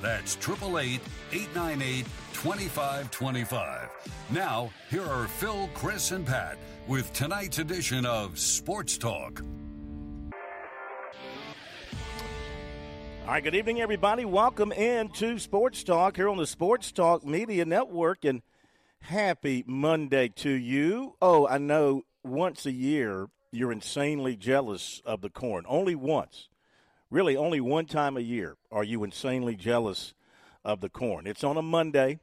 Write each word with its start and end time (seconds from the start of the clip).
That's 0.00 0.36
888 0.36 1.00
898 1.32 2.06
2525. 2.32 3.88
Now, 4.30 4.70
here 4.90 5.04
are 5.04 5.26
Phil, 5.26 5.68
Chris, 5.74 6.12
and 6.12 6.24
Pat 6.24 6.56
with 6.86 7.12
tonight's 7.12 7.58
edition 7.58 8.06
of 8.06 8.38
Sports 8.38 8.96
Talk. 8.96 9.42
All 13.22 13.34
right, 13.34 13.42
good 13.42 13.56
evening, 13.56 13.80
everybody. 13.80 14.24
Welcome 14.24 14.70
into 14.72 15.38
Sports 15.38 15.82
Talk 15.82 16.16
here 16.16 16.28
on 16.28 16.38
the 16.38 16.46
Sports 16.46 16.92
Talk 16.92 17.26
Media 17.26 17.64
Network, 17.64 18.24
and 18.24 18.42
happy 19.00 19.64
Monday 19.66 20.28
to 20.28 20.50
you. 20.50 21.16
Oh, 21.20 21.46
I 21.46 21.58
know 21.58 22.04
once 22.22 22.64
a 22.64 22.72
year 22.72 23.28
you're 23.50 23.72
insanely 23.72 24.36
jealous 24.36 25.02
of 25.04 25.22
the 25.22 25.30
corn. 25.30 25.64
Only 25.68 25.94
once. 25.94 26.48
Really, 27.10 27.36
only 27.36 27.60
one 27.60 27.86
time 27.86 28.18
a 28.18 28.20
year 28.20 28.56
are 28.70 28.84
you 28.84 29.02
insanely 29.02 29.56
jealous 29.56 30.12
of 30.62 30.82
the 30.82 30.90
corn. 30.90 31.26
It's 31.26 31.42
on 31.42 31.56
a 31.56 31.62
Monday, 31.62 32.18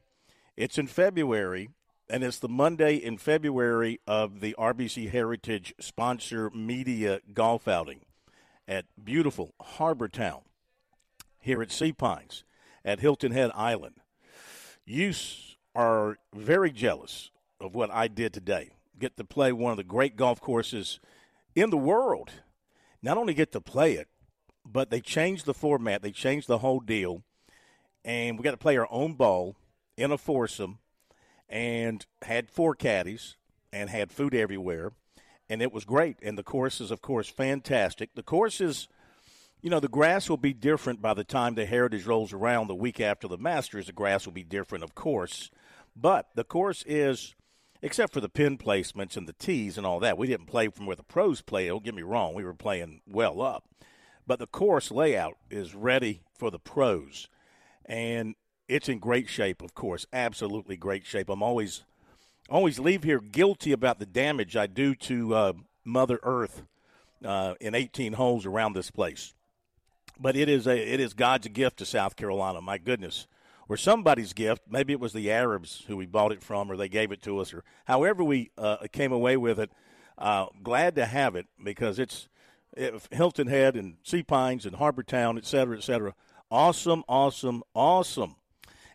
it's 0.56 0.78
in 0.78 0.86
February, 0.86 1.70
and 2.08 2.22
it's 2.22 2.38
the 2.38 2.48
Monday 2.48 2.94
in 2.94 3.18
February 3.18 3.98
of 4.06 4.38
the 4.38 4.54
RBC 4.56 5.10
Heritage 5.10 5.74
sponsor 5.80 6.50
media 6.50 7.20
golf 7.34 7.66
outing 7.66 8.02
at 8.68 8.84
beautiful 9.02 9.54
Harbor 9.60 10.06
Town 10.06 10.42
here 11.40 11.62
at 11.62 11.72
Sea 11.72 11.92
Pines 11.92 12.44
at 12.84 13.00
Hilton 13.00 13.32
Head 13.32 13.50
Island. 13.56 13.96
You 14.84 15.12
are 15.74 16.16
very 16.32 16.70
jealous 16.70 17.32
of 17.60 17.74
what 17.74 17.90
I 17.90 18.06
did 18.06 18.32
today. 18.32 18.70
Get 19.00 19.16
to 19.16 19.24
play 19.24 19.50
one 19.50 19.72
of 19.72 19.78
the 19.78 19.84
great 19.84 20.14
golf 20.14 20.40
courses 20.40 21.00
in 21.56 21.70
the 21.70 21.76
world. 21.76 22.30
Not 23.02 23.18
only 23.18 23.34
get 23.34 23.50
to 23.50 23.60
play 23.60 23.94
it, 23.94 24.06
but 24.70 24.90
they 24.90 25.00
changed 25.00 25.46
the 25.46 25.54
format, 25.54 26.02
they 26.02 26.10
changed 26.10 26.48
the 26.48 26.58
whole 26.58 26.80
deal, 26.80 27.22
and 28.04 28.38
we 28.38 28.42
got 28.42 28.52
to 28.52 28.56
play 28.56 28.76
our 28.76 28.88
own 28.90 29.14
ball 29.14 29.56
in 29.96 30.12
a 30.12 30.18
foursome 30.18 30.78
and 31.48 32.04
had 32.22 32.50
four 32.50 32.74
caddies 32.74 33.36
and 33.72 33.88
had 33.88 34.10
food 34.10 34.34
everywhere 34.34 34.92
and 35.48 35.62
it 35.62 35.72
was 35.72 35.84
great 35.84 36.16
and 36.22 36.36
the 36.36 36.42
course 36.42 36.80
is 36.80 36.90
of 36.90 37.00
course 37.00 37.28
fantastic 37.28 38.10
the 38.16 38.22
course 38.22 38.60
is 38.60 38.88
you 39.62 39.70
know, 39.70 39.80
the 39.80 39.88
grass 39.88 40.28
will 40.28 40.36
be 40.36 40.52
different 40.52 41.02
by 41.02 41.14
the 41.14 41.24
time 41.24 41.54
the 41.54 41.66
Heritage 41.66 42.06
rolls 42.06 42.32
around 42.32 42.68
the 42.68 42.74
week 42.76 43.00
after 43.00 43.26
the 43.26 43.36
Masters. 43.36 43.86
The 43.86 43.92
grass 43.92 44.24
will 44.24 44.32
be 44.32 44.44
different, 44.44 44.84
of 44.84 44.94
course. 44.94 45.50
But 45.96 46.28
the 46.34 46.44
course 46.44 46.84
is, 46.86 47.34
except 47.82 48.12
for 48.12 48.20
the 48.20 48.28
pin 48.28 48.58
placements 48.58 49.16
and 49.16 49.26
the 49.26 49.32
tees 49.32 49.78
and 49.78 49.86
all 49.86 49.98
that, 50.00 50.18
we 50.18 50.26
didn't 50.26 50.46
play 50.46 50.68
from 50.68 50.86
where 50.86 50.94
the 50.94 51.02
pros 51.02 51.40
play. 51.40 51.68
Don't 51.68 51.82
get 51.82 51.94
me 51.94 52.02
wrong, 52.02 52.34
we 52.34 52.44
were 52.44 52.54
playing 52.54 53.00
well 53.06 53.40
up. 53.40 53.64
But 54.26 54.38
the 54.38 54.46
course 54.46 54.90
layout 54.90 55.36
is 55.50 55.74
ready 55.74 56.22
for 56.34 56.50
the 56.50 56.58
pros. 56.58 57.28
And 57.84 58.34
it's 58.68 58.88
in 58.88 58.98
great 58.98 59.28
shape, 59.28 59.62
of 59.62 59.74
course, 59.74 60.06
absolutely 60.12 60.76
great 60.76 61.06
shape. 61.06 61.28
I'm 61.28 61.42
always 61.42 61.84
always 62.48 62.78
leave 62.78 63.02
here 63.02 63.20
guilty 63.20 63.72
about 63.72 63.98
the 63.98 64.06
damage 64.06 64.56
I 64.56 64.68
do 64.68 64.94
to 64.94 65.34
uh, 65.34 65.52
Mother 65.84 66.20
Earth 66.22 66.62
uh, 67.24 67.54
in 67.60 67.74
18 67.74 68.12
holes 68.12 68.46
around 68.46 68.74
this 68.74 68.90
place 68.90 69.34
but 70.18 70.36
it 70.36 70.48
is 70.48 70.66
a 70.66 70.76
it 70.76 71.00
is 71.00 71.14
God's 71.14 71.48
gift 71.48 71.78
to 71.78 71.86
South 71.86 72.16
Carolina. 72.16 72.60
My 72.60 72.78
goodness, 72.78 73.26
or 73.68 73.76
somebody's 73.76 74.32
gift. 74.32 74.62
Maybe 74.68 74.92
it 74.92 75.00
was 75.00 75.12
the 75.12 75.30
Arabs 75.30 75.84
who 75.86 75.96
we 75.96 76.06
bought 76.06 76.32
it 76.32 76.42
from, 76.42 76.70
or 76.70 76.76
they 76.76 76.88
gave 76.88 77.12
it 77.12 77.22
to 77.22 77.38
us, 77.38 77.52
or 77.52 77.64
however 77.84 78.24
we 78.24 78.50
uh, 78.56 78.78
came 78.92 79.12
away 79.12 79.36
with 79.36 79.58
it. 79.58 79.70
Uh, 80.18 80.46
glad 80.62 80.94
to 80.96 81.04
have 81.04 81.36
it 81.36 81.46
because 81.62 81.98
it's 81.98 82.28
it, 82.28 82.28
Hilton 83.10 83.46
Head 83.46 83.76
and 83.76 83.96
Sea 84.02 84.22
Pines 84.22 84.66
and 84.66 84.76
Harbor 84.76 85.02
Town, 85.02 85.38
et 85.38 85.46
cetera, 85.46 85.76
et 85.76 85.82
cetera. 85.82 86.14
Awesome, 86.50 87.02
awesome, 87.08 87.62
awesome. 87.74 88.36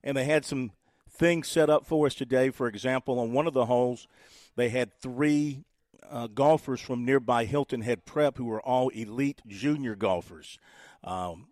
And 0.03 0.15
they 0.15 0.25
had 0.25 0.45
some 0.45 0.71
things 1.09 1.47
set 1.47 1.69
up 1.69 1.85
for 1.85 2.05
us 2.05 2.15
today. 2.15 2.49
For 2.49 2.67
example, 2.67 3.19
on 3.19 3.33
one 3.33 3.47
of 3.47 3.53
the 3.53 3.65
holes, 3.65 4.07
they 4.55 4.69
had 4.69 4.93
three 4.93 5.63
uh, 6.09 6.27
golfers 6.27 6.81
from 6.81 7.05
nearby 7.05 7.45
Hilton 7.45 7.81
Head 7.81 8.05
Prep 8.05 8.37
who 8.37 8.45
were 8.45 8.61
all 8.61 8.89
elite 8.89 9.41
junior 9.47 9.95
golfers. 9.95 10.57
Um, 11.03 11.47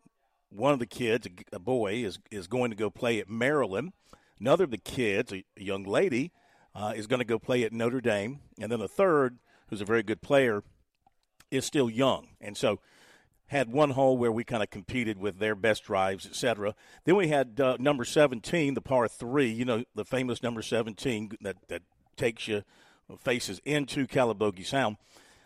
one 0.50 0.74
of 0.74 0.80
the 0.80 0.86
kids, 0.86 1.28
a 1.54 1.60
boy, 1.60 2.04
is 2.04 2.20
is 2.32 2.48
going 2.48 2.72
to 2.72 2.78
go 2.78 2.90
play 2.90 3.20
at 3.20 3.30
Maryland. 3.30 3.94
Another 4.40 4.64
of 4.64 4.72
the 4.72 4.78
kids, 4.78 5.32
a, 5.32 5.44
a 5.58 5.64
young 5.64 5.84
lady, 5.84 6.32
uh, 6.74 6.94
is 6.96 7.08
going 7.08 7.20
to 7.20 7.26
go 7.26 7.38
play 7.38 7.64
at 7.64 7.74
Notre 7.74 8.02
Dame, 8.02 8.40
and 8.60 8.72
then 8.72 8.82
a 8.82 8.88
third, 8.88 9.38
who's 9.68 9.82
a 9.82 9.86
very 9.86 10.02
good 10.02 10.22
player, 10.22 10.64
is 11.52 11.66
still 11.66 11.90
young, 11.90 12.28
and 12.42 12.56
so 12.56 12.80
had 13.48 13.72
one 13.72 13.92
hole 13.92 14.18
where 14.18 14.32
we 14.32 14.44
kind 14.44 14.62
of 14.62 14.70
competed 14.70 15.18
with 15.18 15.40
their 15.40 15.56
best 15.56 15.84
drives, 15.84 16.26
etc. 16.26 16.76
Then 17.06 17.16
we 17.16 17.30
had 17.30 17.60
uh, 17.60 17.78
number 17.80 18.06
17, 18.06 18.76
the 18.76 18.82
par 18.82 19.08
three, 19.08 19.50
you 19.50 19.66
know, 19.66 19.84
the 19.96 20.06
famous 20.06 20.44
number 20.44 20.62
17 20.62 21.32
that 21.42 21.58
that 21.68 21.82
takes 22.16 22.48
you 22.48 22.64
faces 23.18 23.60
into 23.66 24.06
Calibogue 24.06 24.62
Sound 24.64 24.98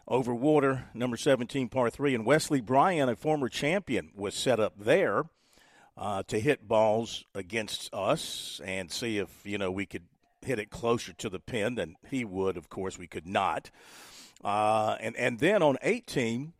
over 0.07 0.33
water, 0.33 0.85
number 0.93 1.17
17, 1.17 1.69
par 1.69 1.89
3. 1.89 2.15
And 2.15 2.25
Wesley 2.25 2.61
Bryan, 2.61 3.09
a 3.09 3.15
former 3.15 3.49
champion, 3.49 4.11
was 4.15 4.35
set 4.35 4.59
up 4.59 4.73
there 4.77 5.23
uh, 5.97 6.23
to 6.23 6.39
hit 6.39 6.67
balls 6.67 7.23
against 7.33 7.93
us 7.93 8.59
and 8.65 8.91
see 8.91 9.17
if, 9.17 9.29
you 9.43 9.57
know, 9.57 9.71
we 9.71 9.85
could 9.85 10.03
hit 10.41 10.59
it 10.59 10.69
closer 10.69 11.13
to 11.13 11.29
the 11.29 11.39
pin 11.39 11.75
than 11.75 11.95
he 12.09 12.25
would. 12.25 12.57
Of 12.57 12.69
course, 12.69 12.97
we 12.97 13.07
could 13.07 13.27
not. 13.27 13.71
Uh, 14.43 14.97
and, 14.99 15.15
and 15.15 15.39
then 15.39 15.63
on 15.63 15.77
18, 15.81 16.53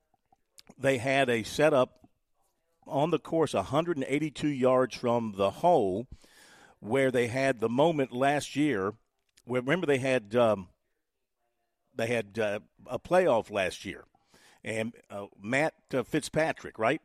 they 0.78 0.98
had 0.98 1.30
a 1.30 1.44
setup 1.44 2.08
on 2.88 3.12
the 3.12 3.20
course 3.20 3.54
182 3.54 4.48
yards 4.48 4.96
from 4.96 5.34
the 5.38 5.50
hole 5.50 6.08
where 6.80 7.12
they 7.12 7.28
had 7.28 7.60
the 7.60 7.70
moment 7.70 8.12
last 8.12 8.56
year. 8.56 8.94
Remember, 9.48 9.86
they 9.86 9.98
had 9.98 10.36
um, 10.36 10.70
they 11.96 12.08
had 12.08 12.40
uh, 12.40 12.60
a 12.88 13.00
playoff 13.00 13.52
last 13.52 13.86
year, 13.86 14.06
and 14.64 14.94
uh, 15.10 15.28
Matt 15.42 15.74
uh, 15.94 16.04
Fitzpatrick, 16.04 16.80
right, 16.80 17.02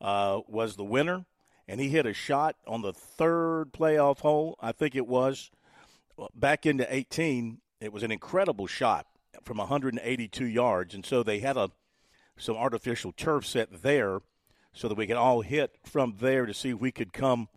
uh, 0.00 0.40
was 0.46 0.76
the 0.76 0.84
winner, 0.84 1.24
and 1.68 1.80
he 1.80 1.88
hit 1.88 2.06
a 2.06 2.12
shot 2.12 2.56
on 2.66 2.82
the 2.82 2.92
third 2.92 3.72
playoff 3.72 4.20
hole, 4.20 4.56
I 4.60 4.72
think 4.72 4.94
it 4.94 5.06
was, 5.06 5.50
back 6.34 6.66
into 6.66 6.92
18. 6.92 7.58
It 7.80 7.92
was 7.92 8.02
an 8.02 8.12
incredible 8.12 8.66
shot 8.66 9.06
from 9.44 9.58
182 9.58 10.44
yards, 10.44 10.94
and 10.94 11.04
so 11.04 11.22
they 11.22 11.40
had 11.40 11.56
a 11.56 11.70
some 12.36 12.56
artificial 12.56 13.12
turf 13.12 13.44
set 13.46 13.82
there, 13.82 14.20
so 14.72 14.88
that 14.88 14.96
we 14.96 15.06
could 15.06 15.16
all 15.16 15.42
hit 15.42 15.76
from 15.84 16.16
there 16.20 16.46
to 16.46 16.54
see 16.54 16.70
if 16.70 16.80
we 16.80 16.90
could 16.90 17.12
come 17.12 17.48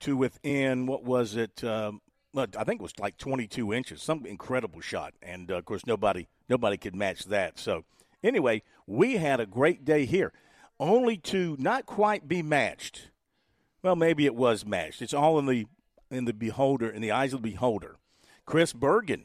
to 0.00 0.16
within 0.16 0.86
what 0.86 1.04
was 1.04 1.36
it 1.36 1.62
um, 1.62 2.00
I 2.36 2.64
think 2.64 2.80
it 2.80 2.82
was 2.82 2.98
like 2.98 3.16
22 3.16 3.72
inches, 3.72 4.02
some 4.02 4.26
incredible 4.26 4.80
shot, 4.80 5.14
and 5.22 5.50
uh, 5.50 5.56
of 5.56 5.64
course 5.64 5.86
nobody 5.86 6.26
nobody 6.48 6.76
could 6.76 6.94
match 6.94 7.24
that. 7.26 7.58
So 7.58 7.84
anyway, 8.22 8.62
we 8.86 9.16
had 9.16 9.40
a 9.40 9.46
great 9.46 9.84
day 9.84 10.04
here, 10.04 10.32
only 10.80 11.16
to 11.18 11.56
not 11.60 11.86
quite 11.86 12.26
be 12.26 12.42
matched. 12.42 13.10
Well, 13.82 13.96
maybe 13.96 14.26
it 14.26 14.34
was 14.34 14.66
matched. 14.66 15.02
It's 15.02 15.14
all 15.14 15.38
in 15.38 15.46
the 15.46 15.66
in 16.10 16.24
the 16.24 16.32
beholder, 16.32 16.88
in 16.90 17.02
the 17.02 17.12
eyes 17.12 17.32
of 17.32 17.42
the 17.42 17.50
beholder. 17.50 17.96
Chris 18.46 18.72
Bergen 18.72 19.24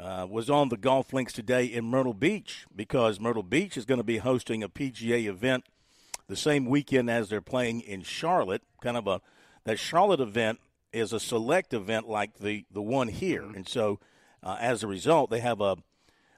uh, 0.00 0.26
was 0.28 0.50
on 0.50 0.68
the 0.68 0.76
golf 0.76 1.12
links 1.12 1.32
today 1.32 1.64
in 1.64 1.84
Myrtle 1.84 2.14
Beach 2.14 2.66
because 2.74 3.18
Myrtle 3.18 3.42
Beach 3.42 3.76
is 3.76 3.84
going 3.84 3.98
to 3.98 4.04
be 4.04 4.18
hosting 4.18 4.62
a 4.62 4.68
PGA 4.68 5.26
event 5.26 5.64
the 6.28 6.36
same 6.36 6.66
weekend 6.66 7.10
as 7.10 7.28
they're 7.28 7.40
playing 7.40 7.80
in 7.80 8.02
Charlotte. 8.02 8.62
Kind 8.82 8.96
of 8.96 9.06
a 9.06 9.20
that 9.64 9.78
Charlotte 9.78 10.20
event 10.20 10.60
is 10.92 11.12
a 11.12 11.20
select 11.20 11.72
event 11.72 12.08
like 12.08 12.38
the 12.38 12.64
the 12.70 12.82
one 12.82 13.08
here, 13.08 13.42
mm-hmm. 13.42 13.56
and 13.56 13.68
so 13.68 13.98
uh, 14.42 14.56
as 14.60 14.82
a 14.82 14.86
result, 14.86 15.30
they 15.30 15.40
have 15.40 15.60
a 15.60 15.76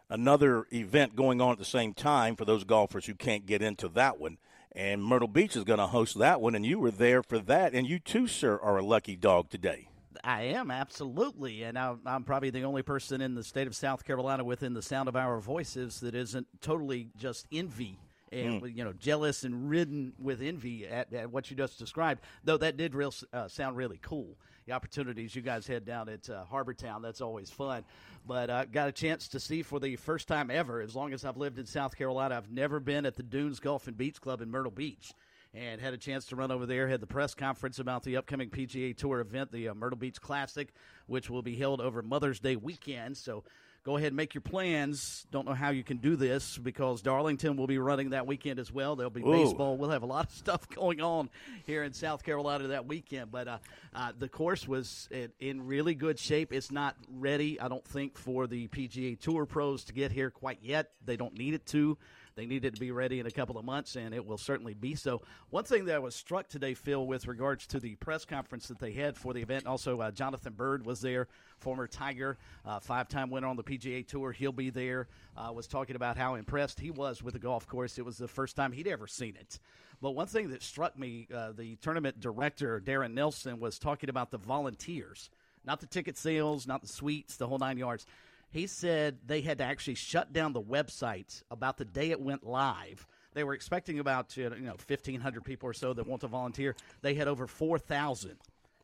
another 0.08 0.66
event 0.72 1.16
going 1.16 1.40
on 1.40 1.52
at 1.52 1.58
the 1.58 1.64
same 1.64 1.92
time 1.92 2.36
for 2.36 2.44
those 2.44 2.64
golfers 2.64 3.06
who 3.06 3.14
can't 3.14 3.46
get 3.46 3.60
into 3.60 3.88
that 3.88 4.18
one. 4.18 4.38
And 4.72 5.02
Myrtle 5.02 5.28
Beach 5.28 5.56
is 5.56 5.64
going 5.64 5.78
to 5.78 5.88
host 5.88 6.18
that 6.18 6.40
one, 6.40 6.54
and 6.54 6.64
you 6.64 6.78
were 6.78 6.90
there 6.90 7.22
for 7.22 7.38
that, 7.40 7.74
and 7.74 7.86
you 7.86 7.98
too, 7.98 8.26
sir, 8.26 8.58
are 8.62 8.78
a 8.78 8.84
lucky 8.84 9.16
dog 9.16 9.50
today. 9.50 9.88
I 10.24 10.42
am 10.42 10.70
absolutely, 10.70 11.62
and 11.62 11.78
I'm, 11.78 12.00
I'm, 12.06 12.24
probably 12.24 12.50
the 12.50 12.62
only 12.62 12.82
person 12.82 13.20
in 13.20 13.34
the 13.34 13.44
state 13.44 13.66
of 13.66 13.74
South 13.74 14.04
Carolina 14.04 14.44
within 14.44 14.74
the 14.74 14.82
sound 14.82 15.08
of 15.08 15.16
our 15.16 15.40
voices 15.40 16.00
that 16.00 16.14
isn't 16.14 16.46
totally 16.60 17.08
just 17.16 17.46
envy 17.52 17.98
and 18.30 18.62
mm. 18.62 18.76
you 18.76 18.84
know 18.84 18.92
jealous 18.92 19.44
and 19.44 19.70
ridden 19.70 20.12
with 20.18 20.42
envy 20.42 20.86
at, 20.86 21.12
at, 21.12 21.30
what 21.30 21.50
you 21.50 21.56
just 21.56 21.78
described. 21.78 22.22
Though 22.44 22.58
that 22.58 22.76
did 22.76 22.94
real 22.94 23.14
uh, 23.32 23.48
sound 23.48 23.76
really 23.76 23.98
cool 24.02 24.36
the 24.68 24.74
opportunities 24.74 25.34
you 25.34 25.40
guys 25.40 25.66
had 25.66 25.84
down 25.86 26.08
at 26.10 26.28
uh, 26.28 26.44
Harbor 26.44 26.74
Town. 26.74 27.00
That's 27.00 27.22
always 27.22 27.50
fun. 27.50 27.84
But 28.26 28.50
I 28.50 28.60
uh, 28.60 28.64
got 28.66 28.88
a 28.88 28.92
chance 28.92 29.28
to 29.28 29.40
see 29.40 29.62
for 29.62 29.80
the 29.80 29.96
first 29.96 30.28
time 30.28 30.50
ever, 30.50 30.82
as 30.82 30.94
long 30.94 31.14
as 31.14 31.24
I've 31.24 31.38
lived 31.38 31.58
in 31.58 31.64
South 31.64 31.96
Carolina, 31.96 32.36
I've 32.36 32.50
never 32.50 32.78
been 32.78 33.06
at 33.06 33.16
the 33.16 33.22
Dunes 33.22 33.60
Golf 33.60 33.88
and 33.88 33.96
Beach 33.96 34.20
Club 34.20 34.42
in 34.42 34.50
Myrtle 34.50 34.70
Beach 34.70 35.14
and 35.54 35.80
had 35.80 35.94
a 35.94 35.98
chance 35.98 36.26
to 36.26 36.36
run 36.36 36.50
over 36.50 36.66
there. 36.66 36.88
Had 36.88 37.00
the 37.00 37.06
press 37.06 37.34
conference 37.34 37.78
about 37.78 38.02
the 38.02 38.16
upcoming 38.16 38.50
PGA 38.50 38.96
Tour 38.96 39.20
event, 39.20 39.50
the 39.52 39.68
uh, 39.68 39.74
Myrtle 39.74 39.98
Beach 39.98 40.20
Classic, 40.20 40.72
which 41.06 41.30
will 41.30 41.42
be 41.42 41.56
held 41.56 41.80
over 41.80 42.02
Mother's 42.02 42.40
Day 42.40 42.56
weekend. 42.56 43.16
So 43.16 43.44
go 43.84 43.96
ahead 43.96 44.08
and 44.08 44.16
make 44.16 44.34
your 44.34 44.42
plans. 44.42 45.26
Don't 45.30 45.46
know 45.46 45.54
how 45.54 45.70
you 45.70 45.82
can 45.82 45.96
do 45.96 46.16
this 46.16 46.58
because 46.58 47.00
Darlington 47.00 47.56
will 47.56 47.66
be 47.66 47.78
running 47.78 48.10
that 48.10 48.26
weekend 48.26 48.58
as 48.58 48.70
well. 48.70 48.96
There'll 48.96 49.10
be 49.10 49.22
Ooh. 49.22 49.32
baseball. 49.32 49.78
We'll 49.78 49.90
have 49.90 50.02
a 50.02 50.06
lot 50.06 50.26
of 50.26 50.32
stuff 50.36 50.68
going 50.68 51.00
on 51.00 51.30
here 51.64 51.82
in 51.82 51.92
South 51.92 52.22
Carolina 52.22 52.68
that 52.68 52.86
weekend. 52.86 53.30
But 53.30 53.48
uh, 53.48 53.58
uh, 53.94 54.12
the 54.18 54.28
course 54.28 54.68
was 54.68 55.08
in 55.40 55.66
really 55.66 55.94
good 55.94 56.18
shape. 56.18 56.52
It's 56.52 56.70
not 56.70 56.96
ready, 57.10 57.58
I 57.58 57.68
don't 57.68 57.86
think, 57.86 58.18
for 58.18 58.46
the 58.46 58.68
PGA 58.68 59.18
Tour 59.18 59.46
pros 59.46 59.84
to 59.84 59.94
get 59.94 60.12
here 60.12 60.30
quite 60.30 60.58
yet. 60.62 60.90
They 61.04 61.16
don't 61.16 61.36
need 61.38 61.54
it 61.54 61.64
to. 61.66 61.96
They 62.38 62.46
need 62.46 62.64
it 62.64 62.76
to 62.76 62.80
be 62.80 62.92
ready 62.92 63.18
in 63.18 63.26
a 63.26 63.32
couple 63.32 63.58
of 63.58 63.64
months, 63.64 63.96
and 63.96 64.14
it 64.14 64.24
will 64.24 64.38
certainly 64.38 64.72
be 64.72 64.94
so. 64.94 65.22
One 65.50 65.64
thing 65.64 65.86
that 65.86 65.96
I 65.96 65.98
was 65.98 66.14
struck 66.14 66.48
today, 66.48 66.72
Phil, 66.72 67.04
with 67.04 67.26
regards 67.26 67.66
to 67.66 67.80
the 67.80 67.96
press 67.96 68.24
conference 68.24 68.68
that 68.68 68.78
they 68.78 68.92
had 68.92 69.16
for 69.16 69.34
the 69.34 69.42
event, 69.42 69.66
also 69.66 70.00
uh, 70.00 70.12
Jonathan 70.12 70.52
Byrd 70.52 70.86
was 70.86 71.00
there, 71.00 71.26
former 71.58 71.88
Tiger, 71.88 72.38
uh, 72.64 72.78
five-time 72.78 73.30
winner 73.30 73.48
on 73.48 73.56
the 73.56 73.64
PGA 73.64 74.06
Tour. 74.06 74.30
He'll 74.30 74.52
be 74.52 74.70
there. 74.70 75.08
Uh, 75.36 75.52
was 75.52 75.66
talking 75.66 75.96
about 75.96 76.16
how 76.16 76.36
impressed 76.36 76.78
he 76.78 76.92
was 76.92 77.24
with 77.24 77.34
the 77.34 77.40
golf 77.40 77.66
course. 77.66 77.98
It 77.98 78.04
was 78.04 78.18
the 78.18 78.28
first 78.28 78.54
time 78.54 78.70
he'd 78.70 78.86
ever 78.86 79.08
seen 79.08 79.34
it. 79.34 79.58
But 80.00 80.12
one 80.12 80.28
thing 80.28 80.50
that 80.50 80.62
struck 80.62 80.96
me, 80.96 81.26
uh, 81.34 81.50
the 81.50 81.74
tournament 81.76 82.20
director 82.20 82.80
Darren 82.80 83.14
Nelson 83.14 83.58
was 83.58 83.80
talking 83.80 84.10
about 84.10 84.30
the 84.30 84.38
volunteers, 84.38 85.28
not 85.64 85.80
the 85.80 85.86
ticket 85.86 86.16
sales, 86.16 86.68
not 86.68 86.82
the 86.82 86.88
suites, 86.88 87.36
the 87.36 87.48
whole 87.48 87.58
nine 87.58 87.78
yards 87.78 88.06
he 88.50 88.66
said 88.66 89.18
they 89.26 89.40
had 89.40 89.58
to 89.58 89.64
actually 89.64 89.94
shut 89.94 90.32
down 90.32 90.52
the 90.52 90.62
website 90.62 91.42
about 91.50 91.76
the 91.76 91.84
day 91.84 92.10
it 92.10 92.20
went 92.20 92.46
live. 92.46 93.06
They 93.34 93.44
were 93.44 93.54
expecting 93.54 93.98
about 93.98 94.36
you 94.36 94.50
know 94.50 94.76
fifteen 94.78 95.20
hundred 95.20 95.44
people 95.44 95.68
or 95.68 95.74
so 95.74 95.92
that 95.92 96.06
want 96.06 96.22
to 96.22 96.28
volunteer. 96.28 96.74
They 97.02 97.14
had 97.14 97.28
over 97.28 97.46
four 97.46 97.78
thousand. 97.78 98.36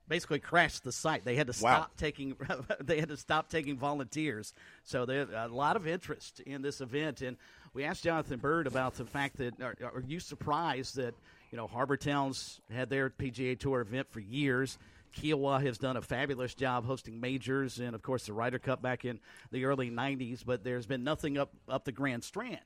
Basically 0.06 0.38
crashed 0.38 0.84
the 0.84 0.92
site. 0.92 1.24
They 1.24 1.34
had 1.34 1.46
to 1.46 1.54
stop 1.54 1.80
wow. 1.80 1.90
taking. 1.96 2.36
they 2.80 3.00
had 3.00 3.08
to 3.08 3.16
stop 3.16 3.48
taking 3.48 3.78
volunteers. 3.78 4.52
So 4.82 5.06
there's 5.06 5.30
a 5.30 5.48
lot 5.48 5.76
of 5.76 5.86
interest 5.86 6.40
in 6.40 6.60
this 6.60 6.82
event. 6.82 7.22
And 7.22 7.38
we 7.72 7.84
asked 7.84 8.04
Jonathan 8.04 8.38
Byrd 8.38 8.66
about 8.66 8.96
the 8.96 9.06
fact 9.06 9.38
that 9.38 9.60
are, 9.62 9.74
are 9.82 10.04
you 10.06 10.20
surprised 10.20 10.96
that 10.96 11.14
you 11.50 11.56
know 11.56 11.66
Harbor 11.66 11.96
Towns 11.96 12.60
had 12.70 12.90
their 12.90 13.08
PGA 13.08 13.58
Tour 13.58 13.80
event 13.80 14.08
for 14.10 14.20
years 14.20 14.78
Kiawah 15.14 15.62
has 15.64 15.78
done 15.78 15.96
a 15.96 16.02
fabulous 16.02 16.54
job 16.54 16.84
hosting 16.84 17.20
majors 17.20 17.78
and, 17.78 17.94
of 17.94 18.02
course, 18.02 18.26
the 18.26 18.32
Ryder 18.32 18.58
Cup 18.58 18.82
back 18.82 19.04
in 19.04 19.20
the 19.50 19.64
early 19.64 19.90
90s, 19.90 20.44
but 20.44 20.64
there's 20.64 20.86
been 20.86 21.04
nothing 21.04 21.38
up, 21.38 21.52
up 21.68 21.84
the 21.84 21.92
Grand 21.92 22.24
Strand. 22.24 22.58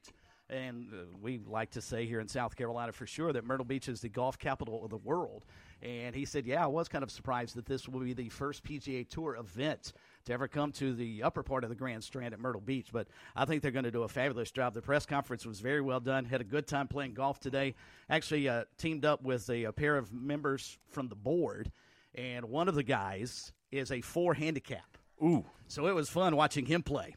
And 0.50 0.88
uh, 0.94 0.96
we 1.20 1.40
like 1.46 1.72
to 1.72 1.82
say 1.82 2.06
here 2.06 2.20
in 2.20 2.28
South 2.28 2.56
Carolina 2.56 2.92
for 2.92 3.06
sure 3.06 3.34
that 3.34 3.44
Myrtle 3.44 3.66
Beach 3.66 3.86
is 3.86 4.00
the 4.00 4.08
golf 4.08 4.38
capital 4.38 4.82
of 4.82 4.88
the 4.88 4.96
world. 4.96 5.44
And 5.82 6.14
he 6.14 6.24
said, 6.24 6.46
Yeah, 6.46 6.64
I 6.64 6.66
was 6.66 6.88
kind 6.88 7.04
of 7.04 7.10
surprised 7.10 7.54
that 7.56 7.66
this 7.66 7.86
will 7.86 8.00
be 8.00 8.14
the 8.14 8.30
first 8.30 8.64
PGA 8.64 9.06
Tour 9.06 9.36
event 9.36 9.92
to 10.24 10.32
ever 10.32 10.48
come 10.48 10.72
to 10.72 10.94
the 10.94 11.22
upper 11.22 11.42
part 11.42 11.64
of 11.64 11.70
the 11.70 11.76
Grand 11.76 12.02
Strand 12.02 12.32
at 12.32 12.40
Myrtle 12.40 12.62
Beach. 12.62 12.88
But 12.90 13.08
I 13.36 13.44
think 13.44 13.60
they're 13.60 13.70
going 13.70 13.84
to 13.84 13.90
do 13.90 14.04
a 14.04 14.08
fabulous 14.08 14.50
job. 14.50 14.72
The 14.72 14.80
press 14.80 15.04
conference 15.04 15.44
was 15.44 15.60
very 15.60 15.82
well 15.82 16.00
done. 16.00 16.24
Had 16.24 16.40
a 16.40 16.44
good 16.44 16.66
time 16.66 16.88
playing 16.88 17.12
golf 17.12 17.40
today. 17.40 17.74
Actually, 18.08 18.48
uh, 18.48 18.64
teamed 18.78 19.04
up 19.04 19.22
with 19.22 19.50
a, 19.50 19.64
a 19.64 19.72
pair 19.72 19.98
of 19.98 20.14
members 20.14 20.78
from 20.88 21.08
the 21.08 21.14
board 21.14 21.70
and 22.14 22.46
one 22.46 22.68
of 22.68 22.74
the 22.74 22.82
guys 22.82 23.52
is 23.70 23.92
a 23.92 24.00
four 24.00 24.34
handicap. 24.34 24.96
Ooh. 25.22 25.44
So 25.66 25.86
it 25.86 25.94
was 25.94 26.08
fun 26.08 26.36
watching 26.36 26.66
him 26.66 26.82
play. 26.82 27.14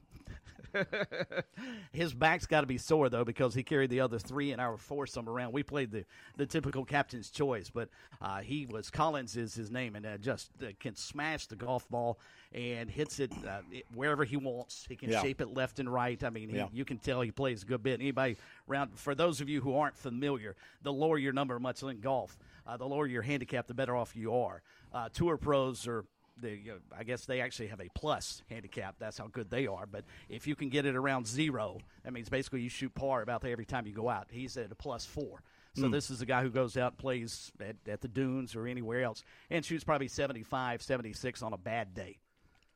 His 1.91 2.13
back's 2.13 2.45
got 2.45 2.61
to 2.61 2.67
be 2.67 2.77
sore 2.77 3.09
though 3.09 3.25
because 3.25 3.53
he 3.53 3.63
carried 3.63 3.89
the 3.89 3.99
other 3.99 4.19
three 4.19 4.51
in 4.51 4.59
our 4.59 4.77
foursome 4.77 5.27
around. 5.27 5.53
We 5.53 5.63
played 5.63 5.91
the, 5.91 6.05
the 6.37 6.45
typical 6.45 6.85
captain's 6.85 7.29
choice, 7.29 7.69
but 7.69 7.89
uh, 8.21 8.39
he 8.39 8.65
was 8.65 8.89
Collins 8.89 9.35
is 9.35 9.53
his 9.53 9.69
name, 9.69 9.95
and 9.95 10.05
uh, 10.05 10.17
just 10.17 10.49
uh, 10.61 10.67
can 10.79 10.95
smash 10.95 11.47
the 11.47 11.55
golf 11.55 11.87
ball 11.89 12.19
and 12.53 12.89
hits 12.89 13.19
it, 13.19 13.31
uh, 13.47 13.61
it 13.71 13.85
wherever 13.93 14.23
he 14.23 14.37
wants. 14.37 14.85
He 14.87 14.95
can 14.95 15.09
yeah. 15.09 15.21
shape 15.21 15.41
it 15.41 15.53
left 15.53 15.79
and 15.79 15.91
right. 15.91 16.21
I 16.23 16.29
mean, 16.29 16.49
he, 16.49 16.57
yeah. 16.57 16.67
you 16.71 16.85
can 16.85 16.97
tell 16.97 17.21
he 17.21 17.31
plays 17.31 17.63
a 17.63 17.65
good 17.65 17.83
bit. 17.83 17.99
Anybody 17.99 18.37
around? 18.69 18.97
For 18.97 19.15
those 19.15 19.41
of 19.41 19.49
you 19.49 19.61
who 19.61 19.75
aren't 19.75 19.97
familiar, 19.97 20.55
the 20.83 20.93
lower 20.93 21.17
your 21.17 21.33
number, 21.33 21.59
much 21.59 21.83
in 21.83 21.99
golf, 21.99 22.37
uh, 22.65 22.77
the 22.77 22.85
lower 22.85 23.07
your 23.07 23.21
handicap, 23.21 23.67
the 23.67 23.73
better 23.73 23.95
off 23.95 24.15
you 24.15 24.33
are. 24.35 24.61
Uh, 24.93 25.09
tour 25.09 25.37
pros 25.37 25.87
are 25.87 26.05
they, 26.41 26.61
you 26.63 26.71
know, 26.71 26.77
I 26.97 27.03
guess 27.03 27.25
they 27.25 27.41
actually 27.41 27.67
have 27.67 27.79
a 27.79 27.87
plus 27.93 28.41
handicap. 28.49 28.95
That's 28.99 29.17
how 29.17 29.27
good 29.27 29.49
they 29.49 29.67
are. 29.67 29.85
But 29.85 30.05
if 30.29 30.47
you 30.47 30.55
can 30.55 30.69
get 30.69 30.85
it 30.85 30.95
around 30.95 31.27
zero, 31.27 31.77
that 32.03 32.13
means 32.13 32.29
basically 32.29 32.61
you 32.61 32.69
shoot 32.69 32.93
par 32.93 33.21
about 33.21 33.45
every 33.45 33.65
time 33.65 33.85
you 33.85 33.93
go 33.93 34.09
out. 34.09 34.27
He's 34.31 34.57
at 34.57 34.71
a 34.71 34.75
plus 34.75 35.05
four. 35.05 35.43
So 35.75 35.83
mm. 35.83 35.91
this 35.91 36.09
is 36.09 36.21
a 36.21 36.25
guy 36.25 36.41
who 36.41 36.49
goes 36.49 36.75
out 36.75 36.93
and 36.93 36.97
plays 36.97 37.51
at, 37.61 37.75
at, 37.87 38.01
the 38.01 38.09
dunes 38.09 38.55
or 38.55 38.67
anywhere 38.67 39.03
else 39.03 39.23
and 39.49 39.63
shoots 39.63 39.85
probably 39.85 40.09
75, 40.09 40.81
76 40.81 41.41
on 41.41 41.53
a 41.53 41.57
bad 41.57 41.93
day. 41.93 42.17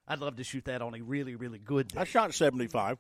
I'd 0.08 0.20
love 0.20 0.38
to 0.38 0.44
shoot 0.44 0.66
that 0.66 0.82
on 0.82 0.96
a 0.96 1.02
really, 1.02 1.36
really 1.36 1.60
good 1.60 1.90
day. 1.90 2.00
I 2.00 2.04
shot 2.06 2.34
75. 2.34 3.00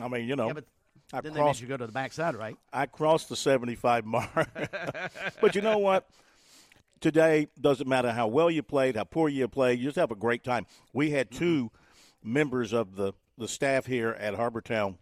I 0.00 0.08
mean, 0.08 0.28
you 0.28 0.36
know. 0.36 0.48
Yeah, 0.48 0.52
but 0.52 0.64
I 1.12 1.20
then 1.20 1.32
crossed, 1.32 1.60
you 1.60 1.66
go 1.66 1.76
to 1.76 1.86
the 1.86 1.92
backside, 1.92 2.36
right? 2.36 2.56
I 2.72 2.86
crossed 2.86 3.28
the 3.28 3.36
75 3.36 4.04
mark. 4.04 4.30
but 5.40 5.54
you 5.54 5.62
know 5.62 5.78
what? 5.78 6.08
Today 7.04 7.46
doesn't 7.60 7.86
matter 7.86 8.12
how 8.12 8.26
well 8.26 8.50
you 8.50 8.62
played, 8.62 8.96
how 8.96 9.04
poor 9.04 9.28
you 9.28 9.46
played, 9.46 9.78
you 9.78 9.84
just 9.84 9.96
have 9.96 10.10
a 10.10 10.16
great 10.16 10.42
time. 10.42 10.66
We 10.94 11.10
had 11.10 11.28
mm-hmm. 11.28 11.44
2 11.44 11.64
mm-hmm. 11.64 12.32
members 12.32 12.72
of 12.72 12.96
the, 12.96 13.12
the 13.36 13.46
staff 13.46 13.84
here 13.84 14.16
at 14.18 14.34
Harbor 14.34 14.62
Town, 14.62 14.96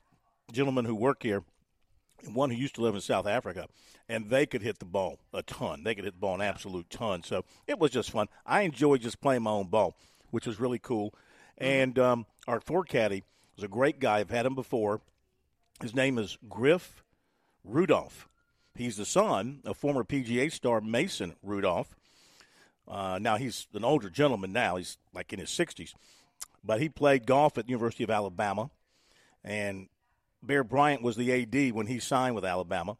gentlemen 0.50 0.84
who 0.84 0.96
work 0.96 1.22
here, 1.22 1.44
and 2.24 2.34
one 2.34 2.50
who 2.50 2.56
used 2.56 2.74
to 2.74 2.80
live 2.80 2.96
in 2.96 3.00
South 3.00 3.28
Africa, 3.28 3.68
and 4.08 4.30
they 4.30 4.46
could 4.46 4.62
hit 4.62 4.80
the 4.80 4.84
ball 4.84 5.20
a 5.32 5.44
ton. 5.44 5.84
They 5.84 5.94
could 5.94 6.04
hit 6.04 6.14
the 6.14 6.20
ball 6.20 6.34
an 6.34 6.40
absolute 6.40 6.90
ton. 6.90 7.22
So 7.22 7.44
it 7.68 7.78
was 7.78 7.92
just 7.92 8.10
fun. 8.10 8.26
I 8.44 8.62
enjoyed 8.62 9.00
just 9.00 9.20
playing 9.20 9.42
my 9.42 9.52
own 9.52 9.68
ball, 9.68 9.96
which 10.32 10.44
was 10.48 10.58
really 10.58 10.80
cool. 10.80 11.14
Mm-hmm. 11.60 11.64
And 11.64 11.98
um, 12.00 12.26
our 12.48 12.60
four 12.60 12.82
caddy 12.82 13.22
was 13.54 13.62
a 13.62 13.68
great 13.68 14.00
guy. 14.00 14.18
I've 14.18 14.30
had 14.30 14.44
him 14.44 14.56
before. 14.56 15.02
His 15.80 15.94
name 15.94 16.18
is 16.18 16.36
Griff 16.48 17.04
Rudolph. 17.62 18.26
He's 18.74 18.96
the 18.96 19.04
son 19.04 19.60
of 19.64 19.76
former 19.76 20.02
PGA 20.02 20.50
star 20.50 20.80
Mason 20.80 21.34
Rudolph. 21.42 21.94
Uh, 22.88 23.18
now 23.20 23.36
he's 23.36 23.66
an 23.74 23.84
older 23.84 24.08
gentleman 24.08 24.52
now. 24.52 24.76
He's 24.76 24.96
like 25.14 25.32
in 25.32 25.38
his 25.38 25.50
60s. 25.50 25.94
But 26.64 26.80
he 26.80 26.88
played 26.88 27.26
golf 27.26 27.58
at 27.58 27.66
the 27.66 27.70
University 27.70 28.04
of 28.04 28.10
Alabama. 28.10 28.70
And 29.44 29.88
Bear 30.42 30.64
Bryant 30.64 31.02
was 31.02 31.16
the 31.16 31.32
AD 31.32 31.74
when 31.74 31.86
he 31.86 31.98
signed 31.98 32.34
with 32.34 32.44
Alabama. 32.44 32.96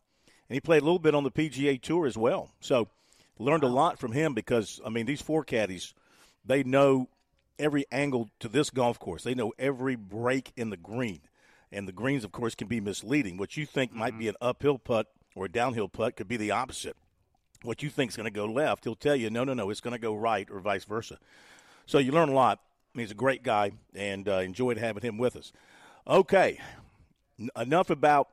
And 0.48 0.54
he 0.54 0.60
played 0.60 0.82
a 0.82 0.84
little 0.84 0.98
bit 0.98 1.14
on 1.14 1.24
the 1.24 1.30
PGA 1.30 1.80
Tour 1.80 2.06
as 2.06 2.18
well. 2.18 2.50
So 2.60 2.88
learned 3.38 3.64
a 3.64 3.68
lot 3.68 3.98
from 3.98 4.12
him 4.12 4.34
because, 4.34 4.80
I 4.84 4.90
mean, 4.90 5.06
these 5.06 5.22
four 5.22 5.42
caddies, 5.42 5.94
they 6.44 6.62
know 6.64 7.08
every 7.58 7.86
angle 7.90 8.28
to 8.40 8.48
this 8.48 8.68
golf 8.70 8.98
course. 8.98 9.24
They 9.24 9.34
know 9.34 9.52
every 9.58 9.96
break 9.96 10.52
in 10.56 10.70
the 10.70 10.76
green. 10.76 11.20
And 11.70 11.88
the 11.88 11.92
greens, 11.92 12.24
of 12.24 12.32
course, 12.32 12.54
can 12.54 12.68
be 12.68 12.80
misleading. 12.80 13.38
What 13.38 13.56
you 13.56 13.64
think 13.64 13.92
mm-hmm. 13.92 14.00
might 14.00 14.18
be 14.18 14.28
an 14.28 14.36
uphill 14.42 14.78
putt– 14.78 15.06
or 15.34 15.46
a 15.46 15.50
downhill 15.50 15.88
putt 15.88 16.16
could 16.16 16.28
be 16.28 16.36
the 16.36 16.50
opposite. 16.50 16.96
What 17.62 17.82
you 17.82 17.90
think 17.90 18.10
is 18.10 18.16
going 18.16 18.24
to 18.24 18.30
go 18.30 18.46
left, 18.46 18.84
he'll 18.84 18.94
tell 18.94 19.14
you, 19.14 19.30
no, 19.30 19.44
no, 19.44 19.54
no, 19.54 19.70
it's 19.70 19.80
going 19.80 19.92
to 19.92 20.00
go 20.00 20.14
right, 20.14 20.48
or 20.50 20.58
vice 20.60 20.84
versa. 20.84 21.18
So 21.86 21.98
you 21.98 22.12
learn 22.12 22.28
a 22.28 22.34
lot. 22.34 22.60
He's 22.94 23.12
a 23.12 23.14
great 23.14 23.42
guy, 23.42 23.72
and 23.94 24.28
uh, 24.28 24.38
enjoyed 24.38 24.78
having 24.78 25.02
him 25.02 25.16
with 25.16 25.36
us. 25.36 25.52
Okay, 26.06 26.58
N- 27.38 27.50
enough 27.56 27.90
about 27.90 28.28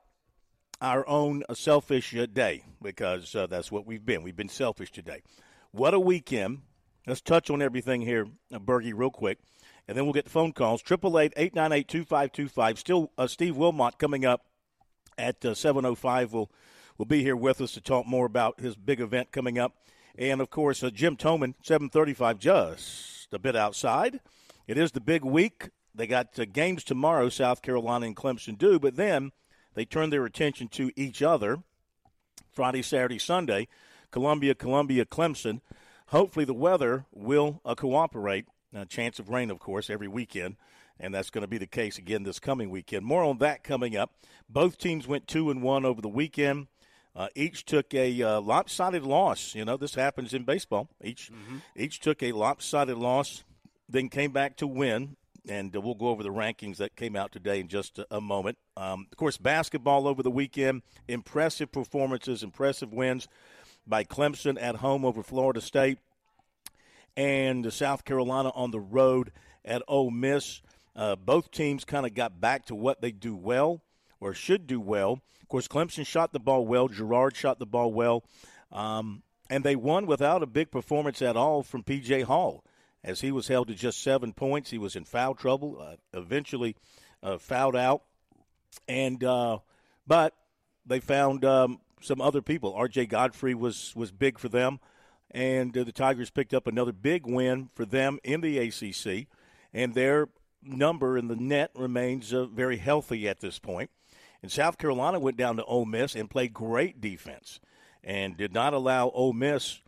our 0.82 1.08
own 1.08 1.44
selfish 1.54 2.16
uh, 2.16 2.26
day 2.26 2.64
because 2.82 3.36
uh, 3.36 3.48
that's 3.48 3.72
what 3.72 3.86
we've 3.86 4.06
been. 4.06 4.24
We've 4.24 4.36
been 4.36 4.50
selfish 4.50 4.92
today. 4.92 5.22
What 5.72 5.94
a 5.94 6.00
weekend! 6.00 6.60
Let's 7.08 7.22
touch 7.22 7.50
on 7.50 7.62
everything 7.62 8.02
here, 8.02 8.28
uh, 8.54 8.60
Bergie, 8.60 8.94
real 8.96 9.10
quick, 9.10 9.40
and 9.88 9.98
then 9.98 10.06
we'll 10.06 10.14
get 10.14 10.26
the 10.26 10.32
phone 10.32 10.52
calls. 10.52 10.82
Triple 10.82 11.20
eight 11.20 11.34
eight 11.38 11.56
nine 11.56 11.72
eight 11.72 11.88
two 11.88 12.04
five 12.04 12.32
two 12.32 12.48
five. 12.48 12.78
Still, 12.80 13.12
uh, 13.18 13.28
Steve 13.28 13.56
Wilmot 13.56 13.98
coming 13.98 14.26
up 14.26 14.46
at 15.18 15.44
uh, 15.46 15.54
seven 15.54 15.86
oh 15.86 15.96
five. 15.96 16.34
We'll 16.34 16.52
will 17.00 17.06
be 17.06 17.24
here 17.24 17.36
with 17.36 17.62
us 17.62 17.72
to 17.72 17.82
talk 17.82 18.06
more 18.06 18.26
about 18.26 18.60
his 18.60 18.76
big 18.76 19.00
event 19.00 19.32
coming 19.32 19.58
up. 19.58 19.74
And 20.18 20.42
of 20.42 20.50
course, 20.50 20.84
uh, 20.84 20.90
Jim 20.90 21.16
Toman, 21.16 21.56
7:35, 21.64 22.38
just 22.38 23.34
a 23.34 23.40
bit 23.40 23.56
outside. 23.56 24.20
It 24.68 24.78
is 24.78 24.92
the 24.92 25.00
big 25.00 25.24
week. 25.24 25.70
They 25.96 26.06
got 26.06 26.38
uh, 26.38 26.46
games 26.46 26.84
tomorrow. 26.84 27.30
South 27.30 27.62
Carolina 27.62 28.06
and 28.06 28.16
Clemson 28.16 28.58
do, 28.58 28.80
but 28.80 28.98
then 28.98 29.32
they 29.76 29.86
turn 29.86 30.10
their 30.10 30.26
attention 30.26 30.68
to 30.70 30.92
each 30.98 31.22
other. 31.22 31.64
Friday, 32.52 32.82
Saturday, 32.82 33.18
Sunday, 33.18 33.70
Columbia, 34.12 34.54
Columbia, 34.54 35.06
Clemson. 35.06 35.62
Hopefully, 36.08 36.44
the 36.44 36.54
weather 36.54 37.06
will 37.14 37.62
uh, 37.64 37.76
cooperate. 37.76 38.46
A 38.74 38.86
chance 38.86 39.20
of 39.20 39.30
rain, 39.30 39.50
of 39.50 39.58
course, 39.58 39.90
every 39.90 40.08
weekend, 40.08 40.58
and 41.00 41.14
that's 41.14 41.30
going 41.30 41.44
to 41.44 41.48
be 41.48 41.58
the 41.58 41.66
case 41.66 41.98
again 41.98 42.24
this 42.24 42.40
coming 42.40 42.70
weekend. 42.70 43.06
More 43.06 43.24
on 43.24 43.38
that 43.38 43.64
coming 43.64 43.96
up. 43.96 44.12
Both 44.50 44.78
teams 44.78 45.08
went 45.08 45.28
two 45.28 45.50
and 45.50 45.64
one 45.64 45.86
over 45.86 46.02
the 46.02 46.10
weekend. 46.10 46.68
Uh, 47.20 47.28
each 47.36 47.66
took 47.66 47.94
a 47.94 48.22
uh, 48.24 48.40
lopsided 48.40 49.04
loss. 49.04 49.54
You 49.54 49.66
know, 49.66 49.76
this 49.76 49.94
happens 49.94 50.34
in 50.34 50.46
baseball. 50.46 50.88
Each 51.04 51.30
mm-hmm. 51.30 51.58
each 51.76 52.00
took 52.00 52.24
a 52.24 52.32
lopsided 52.32 52.98
loss, 52.98 53.44
then 53.90 54.08
came 54.08 54.32
back 54.32 54.56
to 54.58 54.68
win. 54.68 55.18
And 55.48 55.76
uh, 55.76 55.82
we'll 55.82 55.96
go 55.96 56.08
over 56.08 56.24
the 56.24 56.30
rankings 56.30 56.78
that 56.78 56.96
came 56.96 57.18
out 57.18 57.34
today 57.34 57.60
in 57.60 57.68
just 57.68 58.00
a, 58.00 58.08
a 58.10 58.22
moment. 58.22 58.58
Um, 58.78 59.08
of 59.12 59.18
course, 59.18 59.38
basketball 59.38 60.08
over 60.08 60.24
the 60.24 60.32
weekend. 60.32 60.82
Impressive 61.10 61.74
performances, 61.74 62.42
impressive 62.42 62.94
wins 62.94 63.28
by 63.86 64.06
Clemson 64.06 64.58
at 64.62 64.78
home 64.78 65.04
over 65.04 65.22
Florida 65.22 65.60
State, 65.60 65.98
and 67.18 67.74
South 67.74 68.06
Carolina 68.06 68.52
on 68.56 68.72
the 68.72 68.80
road 68.80 69.34
at 69.66 69.82
Ole 69.90 70.12
Miss. 70.12 70.62
Uh, 70.96 71.18
both 71.18 71.52
teams 71.52 71.84
kind 71.84 72.06
of 72.06 72.14
got 72.14 72.40
back 72.40 72.66
to 72.68 72.76
what 72.76 73.02
they 73.02 73.12
do 73.12 73.36
well 73.36 73.82
or 74.22 74.34
should 74.34 74.68
do 74.68 74.80
well. 74.80 75.22
Course, 75.50 75.68
Clemson 75.68 76.06
shot 76.06 76.32
the 76.32 76.40
ball 76.40 76.66
well. 76.66 76.88
Girard 76.88 77.36
shot 77.36 77.58
the 77.58 77.66
ball 77.66 77.92
well. 77.92 78.24
Um, 78.72 79.24
and 79.50 79.64
they 79.64 79.76
won 79.76 80.06
without 80.06 80.44
a 80.44 80.48
big 80.48 80.70
performance 80.70 81.24
at 81.24 81.36
all 81.36 81.64
from 81.64 81.84
P.J. 81.84 82.22
Hall, 82.22 82.64
as 83.04 83.22
he 83.22 83.32
was 83.32 83.48
held 83.48 83.68
to 83.68 83.74
just 83.74 84.04
seven 84.04 84.32
points. 84.32 84.70
He 84.70 84.78
was 84.78 84.96
in 84.96 85.06
foul 85.06 85.34
trouble, 85.34 85.80
uh, 85.82 85.96
eventually 86.14 86.76
uh, 87.24 87.40
fouled 87.40 87.76
out. 87.76 88.04
And 88.88 89.24
uh, 89.24 89.58
but 90.06 90.36
they 90.86 91.00
found 91.00 91.44
um, 91.44 91.80
some 92.00 92.22
other 92.22 92.44
people. 92.44 92.76
R.J. 92.76 93.08
Godfrey 93.08 93.56
was 93.56 93.94
was 93.96 94.12
big 94.12 94.38
for 94.38 94.50
them, 94.50 94.80
and 95.32 95.76
uh, 95.76 95.84
the 95.84 95.92
Tigers 95.92 96.30
picked 96.30 96.54
up 96.54 96.68
another 96.68 96.92
big 96.92 97.26
win 97.26 97.70
for 97.74 97.86
them 97.86 98.20
in 98.24 98.42
the 98.42 98.60
ACC, 98.60 99.26
and 99.74 99.96
their 99.96 100.30
number 100.62 101.18
in 101.18 101.28
the 101.28 101.36
net 101.36 101.72
remains 101.74 102.32
uh, 102.32 102.46
very 102.46 102.78
healthy 102.78 103.28
at 103.28 103.40
this 103.40 103.58
point. 103.58 103.90
And 104.42 104.52
South 104.52 104.78
Carolina 104.78 105.20
went 105.20 105.38
down 105.38 105.58
to 105.58 105.66
Ole 105.66 105.86
Miss 105.86 106.16
and 106.16 106.30
played 106.30 106.54
great 106.54 107.02
defense 107.02 107.60
and 108.04 108.38
did 108.38 108.54
not 108.54 108.74
allow 108.74 109.10
Ole 109.10 109.34
Miss 109.34 109.80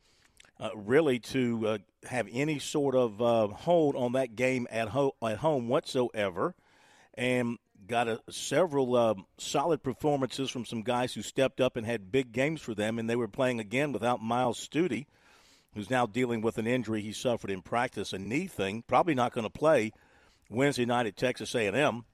uh, 0.59 0.69
really 0.75 1.19
to 1.19 1.67
uh, 1.67 1.77
have 2.07 2.27
any 2.31 2.59
sort 2.59 2.95
of 2.95 3.21
uh, 3.21 3.47
hold 3.47 3.95
on 3.95 4.13
that 4.13 4.35
game 4.35 4.67
at, 4.69 4.89
ho- 4.89 5.15
at 5.23 5.37
home 5.37 5.67
whatsoever. 5.67 6.55
And 7.13 7.57
got 7.87 8.07
a, 8.07 8.21
several 8.29 8.95
uh, 8.95 9.15
solid 9.37 9.83
performances 9.83 10.49
from 10.49 10.65
some 10.65 10.81
guys 10.81 11.13
who 11.13 11.21
stepped 11.21 11.59
up 11.59 11.75
and 11.77 11.85
had 11.85 12.11
big 12.11 12.31
games 12.31 12.61
for 12.61 12.73
them. 12.73 12.99
And 12.99 13.09
they 13.09 13.15
were 13.15 13.27
playing 13.27 13.59
again 13.59 13.91
without 13.91 14.21
Myles 14.21 14.59
Stute, 14.59 15.05
who's 15.73 15.89
now 15.89 16.05
dealing 16.05 16.41
with 16.41 16.57
an 16.57 16.67
injury 16.67 17.01
he 17.01 17.13
suffered 17.13 17.51
in 17.51 17.61
practice, 17.61 18.13
a 18.13 18.19
knee 18.19 18.47
thing. 18.47 18.83
Probably 18.85 19.13
not 19.13 19.33
going 19.33 19.45
to 19.45 19.49
play 19.49 19.91
Wednesday 20.49 20.85
night 20.85 21.05
at 21.05 21.15
Texas 21.17 21.55
A&M. 21.55 22.05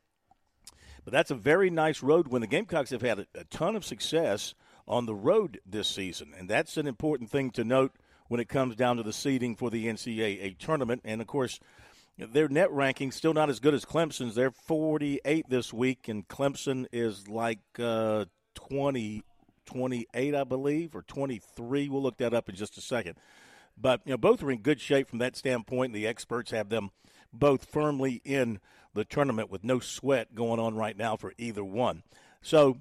But 1.08 1.14
that's 1.14 1.32
a 1.32 1.36
very 1.36 1.70
nice 1.70 2.04
road 2.04 2.28
win. 2.28 2.42
The 2.42 2.48
Gamecocks 2.48 2.90
have 2.90 3.02
had 3.02 3.20
a, 3.20 3.28
a 3.34 3.46
ton 3.46 3.78
of 3.78 3.86
success 3.86 4.54
on 4.90 5.06
the 5.06 5.16
road 5.16 5.62
this 5.66 5.88
season, 5.88 6.34
and 6.38 6.50
that's 6.50 6.76
an 6.76 6.86
important 6.86 7.30
thing 7.30 7.50
to 7.52 7.64
note 7.64 7.94
when 8.28 8.42
it 8.42 8.50
comes 8.50 8.76
down 8.76 8.98
to 8.98 9.04
the 9.04 9.14
seeding 9.14 9.56
for 9.56 9.70
the 9.70 9.86
NCAA 9.86 10.58
tournament. 10.58 11.04
And 11.06 11.22
of 11.22 11.28
course, 11.28 11.62
their 12.18 12.50
net 12.50 12.70
ranking 12.72 13.14
still 13.14 13.34
not 13.34 13.50
as 13.50 13.62
good 13.62 13.74
as 13.74 13.86
Clemson's. 13.86 14.36
They're 14.36 14.52
48 14.52 15.46
this 15.48 15.72
week, 15.72 16.10
and 16.10 16.28
Clemson 16.28 16.88
is 16.92 17.30
like 17.30 17.60
uh, 17.80 18.26
20, 18.56 19.24
28, 19.66 20.36
I 20.36 20.44
believe, 20.44 20.94
or 20.94 21.04
23. 21.04 21.88
We'll 21.88 22.04
look 22.04 22.18
that 22.18 22.34
up 22.34 22.50
in 22.50 22.56
just 22.56 22.78
a 22.78 22.82
second. 22.82 23.16
But 23.78 24.02
you 24.04 24.12
know, 24.12 24.18
both 24.18 24.44
are 24.44 24.52
in 24.52 24.60
good 24.60 24.82
shape 24.82 25.08
from 25.08 25.20
that 25.20 25.38
standpoint. 25.38 25.94
The 25.94 26.06
experts 26.06 26.52
have 26.52 26.68
them 26.68 26.90
both 27.32 27.64
firmly 27.64 28.22
in 28.26 28.60
the 28.98 29.06
tournament 29.06 29.50
with 29.50 29.64
no 29.64 29.80
sweat 29.80 30.36
going 30.36 30.60
on 30.60 30.76
right 30.76 30.98
now 30.98 31.16
for 31.16 31.34
either 31.38 31.64
one. 31.64 32.04
So, 32.42 32.78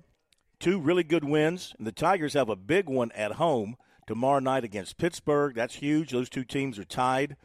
two 0.59 0.81
really 0.81 1.05
good 1.05 1.25
wins. 1.25 1.75
And 1.79 1.87
the 1.87 1.93
Tigers 1.93 2.35
have 2.35 2.49
a 2.49 2.57
big 2.57 2.89
one 2.89 3.13
at 3.13 3.33
home 3.33 3.77
tomorrow 4.07 4.41
night 4.41 4.65
against 4.65 4.99
Pittsburgh. 4.99 5.55
That's 5.55 5.77
huge. 5.77 6.11
Those 6.11 6.29
two 6.29 6.45
teams 6.45 6.79
are 6.79 6.85
tied 6.85 7.37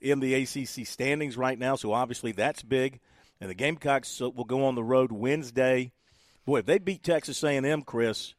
in 0.00 0.20
the 0.20 0.34
ACC 0.34 0.86
standings 0.86 1.36
right 1.36 1.58
now, 1.58 1.76
so 1.76 1.92
obviously 1.92 2.32
that's 2.32 2.62
big. 2.62 3.00
And 3.40 3.50
the 3.50 3.54
Gamecocks 3.54 4.20
uh, 4.20 4.30
will 4.30 4.44
go 4.44 4.64
on 4.64 4.74
the 4.74 4.84
road 4.84 5.10
Wednesday. 5.10 5.92
Boy, 6.44 6.58
if 6.58 6.66
they 6.66 6.78
beat 6.78 7.02
Texas 7.02 7.42
A&M, 7.42 7.82
Chris, 7.82 8.34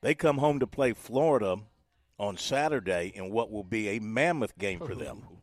they 0.00 0.14
come 0.14 0.38
home 0.38 0.58
to 0.60 0.66
play 0.66 0.94
Florida 0.94 1.56
on 2.18 2.36
Saturday 2.36 3.12
in 3.14 3.30
what 3.30 3.50
will 3.50 3.64
be 3.64 3.90
a 3.90 4.00
mammoth 4.00 4.56
game 4.58 4.80
for 4.80 4.94
them. 4.94 5.26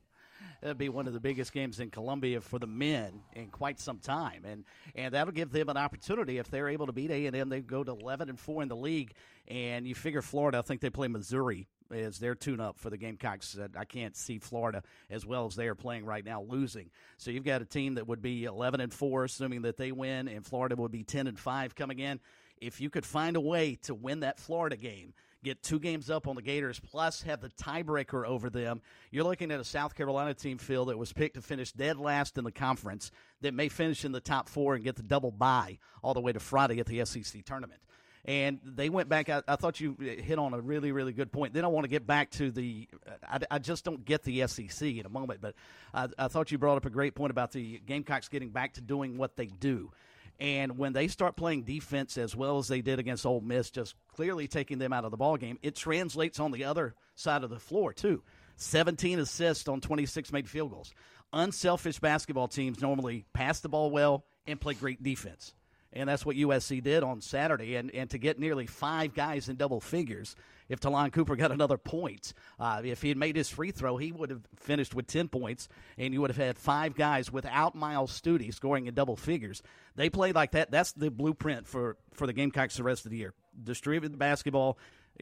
That'd 0.63 0.77
be 0.77 0.87
one 0.87 1.07
of 1.07 1.13
the 1.13 1.19
biggest 1.19 1.51
games 1.51 1.81
in 1.81 1.89
Columbia 1.89 2.39
for 2.39 2.57
the 2.57 2.67
men 2.67 3.19
in 3.33 3.47
quite 3.47 3.81
some 3.81 3.99
time, 3.99 4.45
and 4.45 4.63
and 4.95 5.13
that'll 5.13 5.33
give 5.33 5.51
them 5.51 5.67
an 5.67 5.75
opportunity 5.75 6.37
if 6.37 6.49
they're 6.49 6.69
able 6.69 6.85
to 6.85 6.93
beat 6.93 7.11
A 7.11 7.25
and 7.25 7.35
M. 7.35 7.49
They 7.49 7.59
go 7.59 7.83
to 7.83 7.91
eleven 7.91 8.29
and 8.29 8.39
four 8.39 8.63
in 8.63 8.69
the 8.69 8.75
league, 8.77 9.11
and 9.49 9.85
you 9.85 9.93
figure 9.93 10.21
Florida. 10.21 10.59
I 10.59 10.61
think 10.61 10.79
they 10.79 10.89
play 10.89 11.09
Missouri 11.09 11.67
as 11.91 12.17
their 12.17 12.33
tune-up 12.33 12.79
for 12.79 12.89
the 12.89 12.95
Gamecocks. 12.95 13.57
Uh, 13.57 13.67
I 13.77 13.83
can't 13.83 14.15
see 14.15 14.39
Florida 14.39 14.83
as 15.09 15.25
well 15.25 15.47
as 15.47 15.55
they 15.57 15.67
are 15.67 15.75
playing 15.75 16.05
right 16.05 16.23
now 16.23 16.41
losing. 16.41 16.91
So 17.17 17.29
you've 17.29 17.43
got 17.43 17.61
a 17.61 17.65
team 17.65 17.95
that 17.95 18.07
would 18.07 18.21
be 18.21 18.45
eleven 18.45 18.79
and 18.79 18.93
four, 18.93 19.25
assuming 19.25 19.63
that 19.63 19.75
they 19.75 19.91
win, 19.91 20.29
and 20.29 20.45
Florida 20.45 20.77
would 20.77 20.93
be 20.93 21.03
ten 21.03 21.27
and 21.27 21.37
five 21.37 21.75
coming 21.75 21.99
in. 21.99 22.21
If 22.61 22.79
you 22.79 22.89
could 22.89 23.05
find 23.05 23.35
a 23.35 23.41
way 23.41 23.79
to 23.81 23.93
win 23.93 24.21
that 24.21 24.39
Florida 24.39 24.77
game 24.77 25.13
get 25.43 25.61
two 25.61 25.79
games 25.79 26.09
up 26.09 26.27
on 26.27 26.35
the 26.35 26.41
Gators, 26.41 26.79
plus 26.79 27.21
have 27.23 27.41
the 27.41 27.49
tiebreaker 27.49 28.25
over 28.25 28.49
them. 28.49 28.81
You're 29.11 29.23
looking 29.25 29.51
at 29.51 29.59
a 29.59 29.63
South 29.63 29.95
Carolina 29.95 30.33
team, 30.33 30.57
Phil, 30.57 30.85
that 30.85 30.97
was 30.97 31.13
picked 31.13 31.35
to 31.35 31.41
finish 31.41 31.71
dead 31.71 31.97
last 31.97 32.37
in 32.37 32.43
the 32.43 32.51
conference, 32.51 33.11
that 33.41 33.53
may 33.53 33.69
finish 33.69 34.05
in 34.05 34.11
the 34.11 34.21
top 34.21 34.49
four 34.49 34.75
and 34.75 34.83
get 34.83 34.95
the 34.95 35.03
double 35.03 35.31
bye 35.31 35.77
all 36.01 36.13
the 36.13 36.21
way 36.21 36.31
to 36.31 36.39
Friday 36.39 36.79
at 36.79 36.85
the 36.85 37.03
SEC 37.05 37.43
tournament. 37.45 37.81
And 38.25 38.59
they 38.63 38.87
went 38.87 39.09
back. 39.09 39.27
I, 39.27 39.43
I 39.47 39.57
thought 39.57 39.81
you 39.81 39.97
hit 39.99 40.39
on 40.39 40.53
a 40.53 40.61
really, 40.61 40.93
really 40.93 41.11
good 41.11 41.29
point. 41.31 41.53
Then 41.53 41.65
I 41.65 41.67
want 41.67 41.83
to 41.83 41.89
get 41.89 42.07
back 42.07 42.31
to 42.31 42.51
the. 42.51 42.87
I, 43.29 43.39
I 43.51 43.59
just 43.59 43.83
don't 43.83 44.05
get 44.05 44.23
the 44.23 44.47
SEC 44.47 44.81
in 44.87 45.05
a 45.05 45.09
moment, 45.09 45.41
but 45.41 45.55
I, 45.93 46.07
I 46.17 46.27
thought 46.29 46.49
you 46.49 46.57
brought 46.57 46.77
up 46.77 46.85
a 46.85 46.89
great 46.89 47.15
point 47.15 47.31
about 47.31 47.51
the 47.51 47.81
Gamecocks 47.85 48.29
getting 48.29 48.49
back 48.49 48.75
to 48.75 48.81
doing 48.81 49.17
what 49.17 49.35
they 49.35 49.47
do. 49.47 49.91
And 50.39 50.77
when 50.77 50.93
they 50.93 51.07
start 51.07 51.35
playing 51.35 51.63
defense 51.63 52.17
as 52.17 52.35
well 52.35 52.57
as 52.57 52.67
they 52.67 52.81
did 52.81 52.99
against 52.99 53.25
Ole 53.25 53.41
Miss, 53.41 53.69
just 53.69 53.95
clearly 54.13 54.47
taking 54.47 54.77
them 54.77 54.91
out 54.91 55.05
of 55.05 55.11
the 55.11 55.17
ball 55.17 55.37
game, 55.37 55.57
it 55.61 55.75
translates 55.75 56.39
on 56.39 56.51
the 56.51 56.63
other 56.63 56.95
side 57.15 57.43
of 57.43 57.49
the 57.49 57.59
floor 57.59 57.93
too. 57.93 58.23
17 58.57 59.19
assists 59.19 59.67
on 59.67 59.81
26 59.81 60.31
made 60.31 60.49
field 60.49 60.71
goals. 60.71 60.93
Unselfish 61.31 61.99
basketball 61.99 62.47
teams 62.47 62.81
normally 62.81 63.25
pass 63.33 63.59
the 63.59 63.69
ball 63.69 63.89
well 63.89 64.25
and 64.45 64.59
play 64.59 64.73
great 64.73 65.01
defense. 65.01 65.53
And 65.93 66.09
that's 66.09 66.25
what 66.25 66.35
USC 66.35 66.81
did 66.81 67.03
on 67.03 67.21
Saturday. 67.21 67.75
And, 67.75 67.93
and 67.93 68.09
to 68.09 68.17
get 68.17 68.39
nearly 68.39 68.65
five 68.65 69.13
guys 69.13 69.47
in 69.47 69.55
double 69.55 69.79
figures 69.79 70.35
if 70.69 70.79
Ta'Lon 70.79 71.11
Cooper 71.11 71.35
got 71.35 71.51
another 71.51 71.77
point. 71.77 72.33
Uh, 72.59 72.81
if 72.83 73.01
he 73.01 73.09
had 73.09 73.17
made 73.17 73.35
his 73.35 73.49
free 73.49 73.71
throw, 73.71 73.97
he 73.97 74.11
would 74.11 74.29
have 74.29 74.41
finished 74.55 74.95
with 74.95 75.07
10 75.07 75.27
points, 75.27 75.69
and 75.97 76.13
you 76.13 76.21
would 76.21 76.29
have 76.29 76.37
had 76.37 76.57
five 76.57 76.95
guys 76.95 77.31
without 77.31 77.75
Myles 77.75 78.11
Stute 78.11 78.53
scoring 78.53 78.87
in 78.87 78.93
double 78.93 79.15
figures. 79.15 79.61
They 79.95 80.09
played 80.09 80.35
like 80.35 80.51
that. 80.51 80.71
That's 80.71 80.91
the 80.91 81.11
blueprint 81.11 81.67
for, 81.67 81.97
for 82.13 82.27
the 82.27 82.33
Gamecocks 82.33 82.77
the 82.77 82.83
rest 82.83 83.05
of 83.05 83.11
the 83.11 83.17
year. 83.17 83.33
Distribute 83.61 84.09
the 84.09 84.17
basketball, 84.17 84.77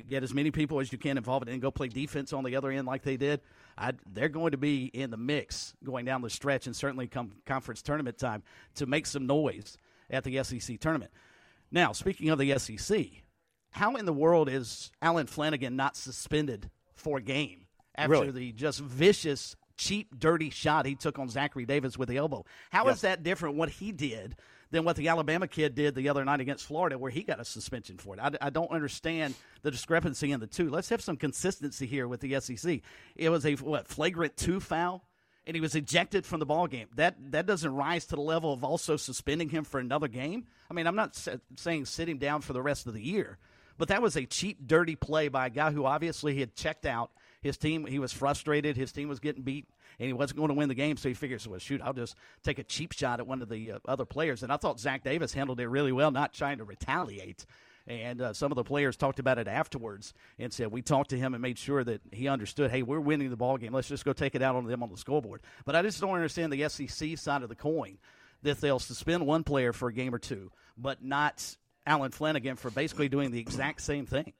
get 0.09 0.23
as 0.23 0.33
many 0.33 0.51
people 0.51 0.79
as 0.79 0.91
you 0.91 0.97
can 0.97 1.17
involved, 1.17 1.49
and 1.49 1.61
go 1.61 1.71
play 1.71 1.89
defense 1.89 2.31
on 2.31 2.43
the 2.43 2.55
other 2.55 2.71
end 2.71 2.87
like 2.87 3.03
they 3.03 3.17
did. 3.17 3.41
I, 3.77 3.93
they're 4.11 4.29
going 4.29 4.51
to 4.51 4.57
be 4.57 4.85
in 4.85 5.11
the 5.11 5.17
mix 5.17 5.73
going 5.83 6.05
down 6.05 6.21
the 6.21 6.29
stretch, 6.29 6.65
and 6.65 6.75
certainly 6.75 7.07
come 7.07 7.33
conference 7.45 7.81
tournament 7.81 8.17
time 8.17 8.43
to 8.75 8.85
make 8.85 9.05
some 9.05 9.25
noise 9.25 9.77
at 10.11 10.23
the 10.23 10.43
SEC 10.43 10.79
tournament. 10.79 11.11
Now, 11.71 11.93
speaking 11.93 12.29
of 12.29 12.37
the 12.37 12.57
SEC, 12.59 13.05
how 13.71 13.95
in 13.95 14.05
the 14.05 14.13
world 14.13 14.49
is 14.49 14.91
Allen 15.01 15.27
Flanigan 15.27 15.73
not 15.73 15.95
suspended 15.95 16.69
for 16.95 17.17
a 17.17 17.21
game 17.21 17.65
after 17.95 18.11
really? 18.11 18.31
the 18.31 18.51
just 18.51 18.79
vicious, 18.79 19.55
cheap, 19.77 20.19
dirty 20.19 20.49
shot 20.49 20.85
he 20.85 20.95
took 20.95 21.17
on 21.17 21.29
Zachary 21.29 21.65
Davis 21.65 21.97
with 21.97 22.09
the 22.09 22.17
elbow? 22.17 22.45
How 22.71 22.85
yes. 22.85 22.97
is 22.97 23.01
that 23.01 23.23
different 23.23 23.55
what 23.55 23.69
he 23.69 23.91
did 23.91 24.35
than 24.71 24.83
what 24.83 24.95
the 24.97 25.07
Alabama 25.07 25.47
kid 25.47 25.75
did 25.75 25.95
the 25.95 26.09
other 26.09 26.23
night 26.25 26.41
against 26.41 26.65
Florida, 26.65 26.97
where 26.97 27.11
he 27.11 27.23
got 27.23 27.39
a 27.39 27.45
suspension 27.45 27.97
for 27.97 28.15
it? 28.15 28.19
I, 28.21 28.31
I 28.41 28.49
don't 28.49 28.71
understand 28.71 29.33
the 29.61 29.71
discrepancy 29.71 30.33
in 30.33 30.41
the 30.41 30.47
two. 30.47 30.69
Let's 30.69 30.89
have 30.89 31.01
some 31.01 31.15
consistency 31.15 31.85
here 31.85 32.07
with 32.07 32.19
the 32.19 32.39
SEC. 32.41 32.81
It 33.15 33.29
was 33.29 33.45
a 33.45 33.53
what 33.55 33.87
flagrant 33.87 34.35
two 34.35 34.59
foul 34.59 35.05
and 35.47 35.55
he 35.55 35.61
was 35.61 35.75
ejected 35.75 36.25
from 36.25 36.39
the 36.39 36.45
ball 36.45 36.67
game. 36.67 36.87
That 36.95 37.15
that 37.31 37.45
doesn't 37.45 37.73
rise 37.73 38.05
to 38.07 38.15
the 38.15 38.21
level 38.21 38.53
of 38.53 38.63
also 38.63 38.97
suspending 38.97 39.49
him 39.49 39.63
for 39.63 39.79
another 39.79 40.07
game. 40.07 40.45
I 40.69 40.73
mean, 40.73 40.87
I'm 40.87 40.95
not 40.95 41.17
saying 41.55 41.85
sit 41.85 42.09
him 42.09 42.17
down 42.17 42.41
for 42.41 42.53
the 42.53 42.61
rest 42.61 42.87
of 42.87 42.93
the 42.93 43.01
year, 43.01 43.37
but 43.77 43.87
that 43.87 44.01
was 44.01 44.15
a 44.15 44.25
cheap, 44.25 44.59
dirty 44.65 44.95
play 44.95 45.27
by 45.27 45.47
a 45.47 45.49
guy 45.49 45.71
who 45.71 45.85
obviously 45.85 46.39
had 46.39 46.55
checked 46.55 46.85
out. 46.85 47.11
His 47.41 47.57
team, 47.57 47.87
he 47.87 47.97
was 47.97 48.13
frustrated. 48.13 48.77
His 48.77 48.91
team 48.91 49.09
was 49.09 49.19
getting 49.19 49.41
beat, 49.41 49.65
and 49.99 50.05
he 50.05 50.13
wasn't 50.13 50.37
going 50.37 50.49
to 50.49 50.53
win 50.53 50.69
the 50.69 50.75
game. 50.75 50.95
So 50.95 51.09
he 51.09 51.15
figures, 51.15 51.47
well, 51.47 51.57
shoot, 51.57 51.81
I'll 51.83 51.91
just 51.91 52.15
take 52.43 52.59
a 52.59 52.63
cheap 52.63 52.91
shot 52.91 53.19
at 53.19 53.25
one 53.25 53.41
of 53.41 53.49
the 53.49 53.71
uh, 53.71 53.79
other 53.87 54.05
players. 54.05 54.43
And 54.43 54.53
I 54.53 54.57
thought 54.57 54.79
Zach 54.79 55.03
Davis 55.03 55.33
handled 55.33 55.59
it 55.59 55.67
really 55.67 55.91
well, 55.91 56.11
not 56.11 56.35
trying 56.35 56.59
to 56.59 56.63
retaliate. 56.63 57.47
And 57.87 58.21
uh, 58.21 58.33
some 58.33 58.51
of 58.51 58.55
the 58.55 58.63
players 58.63 58.95
talked 58.95 59.19
about 59.19 59.39
it 59.39 59.47
afterwards 59.47 60.13
and 60.37 60.53
said 60.53 60.71
we 60.71 60.81
talked 60.81 61.09
to 61.09 61.17
him 61.17 61.33
and 61.33 61.41
made 61.41 61.57
sure 61.57 61.83
that 61.83 62.01
he 62.11 62.27
understood. 62.27 62.71
Hey, 62.71 62.83
we're 62.83 62.99
winning 62.99 63.29
the 63.29 63.37
ball 63.37 63.57
game. 63.57 63.73
Let's 63.73 63.87
just 63.87 64.05
go 64.05 64.13
take 64.13 64.35
it 64.35 64.41
out 64.41 64.55
on 64.55 64.65
them 64.65 64.83
on 64.83 64.89
the 64.89 64.97
scoreboard. 64.97 65.41
But 65.65 65.75
I 65.75 65.81
just 65.81 65.99
don't 65.99 66.13
understand 66.13 66.53
the 66.53 66.69
SEC 66.69 67.17
side 67.17 67.43
of 67.43 67.49
the 67.49 67.55
coin 67.55 67.97
that 68.43 68.61
they'll 68.61 68.79
suspend 68.79 69.25
one 69.25 69.43
player 69.43 69.73
for 69.73 69.89
a 69.89 69.93
game 69.93 70.13
or 70.13 70.19
two, 70.19 70.51
but 70.77 71.03
not 71.03 71.55
Allen 71.85 72.11
Flanigan 72.11 72.57
for 72.57 72.71
basically 72.71 73.09
doing 73.09 73.31
the 73.31 73.39
exact 73.39 73.81
same 73.81 74.05
thing. 74.05 74.33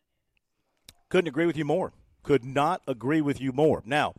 Couldn't 1.10 1.28
agree 1.28 1.46
with 1.46 1.58
you 1.58 1.66
more. 1.66 1.94
Could 2.24 2.46
not 2.46 2.82
agree 2.88 3.22
with 3.22 3.42
you 3.42 3.52
more. 3.52 3.82
Now, 3.86 4.14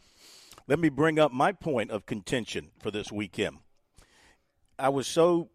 let 0.67 0.79
me 0.79 0.88
bring 0.88 1.19
up 1.19 1.33
my 1.33 1.52
point 1.52 1.91
of 1.91 2.07
contention 2.07 2.71
for 2.81 2.91
this 2.91 3.11
weekend. 3.11 3.59
I 4.79 4.88
was 4.88 5.07
so 5.07 5.50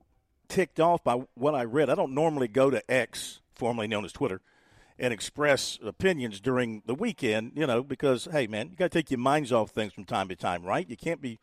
ticked 0.47 0.79
off 0.79 1.03
by 1.03 1.23
what 1.35 1.55
I 1.55 1.63
read. 1.63 1.89
I 1.89 1.95
don't 1.95 2.13
normally 2.13 2.47
go 2.47 2.69
to 2.69 2.91
X, 2.91 3.41
formerly 3.57 3.87
known 3.87 4.05
as 4.05 4.11
Twitter, 4.11 4.41
and 4.99 5.13
express 5.13 5.77
opinions 5.83 6.39
during 6.39 6.81
the 6.85 6.95
weekend, 6.95 7.51
you 7.55 7.67
know, 7.67 7.83
because, 7.83 8.27
hey, 8.31 8.47
man, 8.47 8.69
you 8.69 8.75
got 8.75 8.91
to 8.91 8.97
take 8.97 9.11
your 9.11 9.19
minds 9.19 9.51
off 9.51 9.71
things 9.71 9.93
from 9.93 10.05
time 10.05 10.27
to 10.27 10.35
time, 10.35 10.63
right? 10.63 10.89
You 10.89 10.97
can't 10.97 11.21
be 11.21 11.39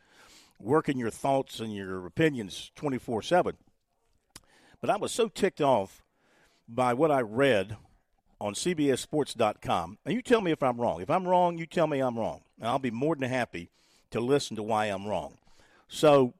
working 0.58 0.98
your 0.98 1.10
thoughts 1.10 1.60
and 1.60 1.74
your 1.74 2.06
opinions 2.06 2.72
24 2.74 3.22
7. 3.22 3.56
But 4.80 4.90
I 4.90 4.96
was 4.96 5.12
so 5.12 5.28
ticked 5.28 5.60
off 5.60 6.02
by 6.68 6.94
what 6.94 7.10
I 7.10 7.20
read 7.20 7.76
on 8.40 8.54
CBSSports.com. 8.54 9.98
And 10.04 10.14
you 10.14 10.22
tell 10.22 10.40
me 10.40 10.50
if 10.50 10.62
I'm 10.62 10.80
wrong. 10.80 11.00
If 11.00 11.10
I'm 11.10 11.26
wrong, 11.26 11.58
you 11.58 11.66
tell 11.66 11.86
me 11.86 12.00
I'm 12.00 12.18
wrong. 12.18 12.42
And 12.58 12.68
I'll 12.68 12.78
be 12.78 12.90
more 12.90 13.14
than 13.14 13.28
happy 13.28 13.70
to 14.10 14.20
listen 14.20 14.56
to 14.56 14.62
why 14.62 14.86
I'm 14.86 15.06
wrong. 15.06 15.38
So 15.88 16.34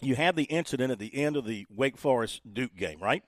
you 0.00 0.16
had 0.16 0.36
the 0.36 0.44
incident 0.44 0.90
at 0.90 0.98
the 0.98 1.14
end 1.14 1.36
of 1.36 1.46
the 1.46 1.66
Wake 1.74 1.96
Forest 1.96 2.42
Duke 2.52 2.76
game, 2.76 2.98
right? 3.00 3.22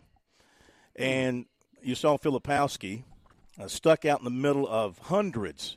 And 0.97 1.47
you 1.83 1.95
saw 1.95 2.17
Filipowski 2.17 3.05
uh, 3.59 3.69
stuck 3.69 4.05
out 4.05 4.21
in 4.21 4.25
the 4.25 4.31
middle 4.31 4.69
of 4.69 4.99
hundreds, 4.99 5.77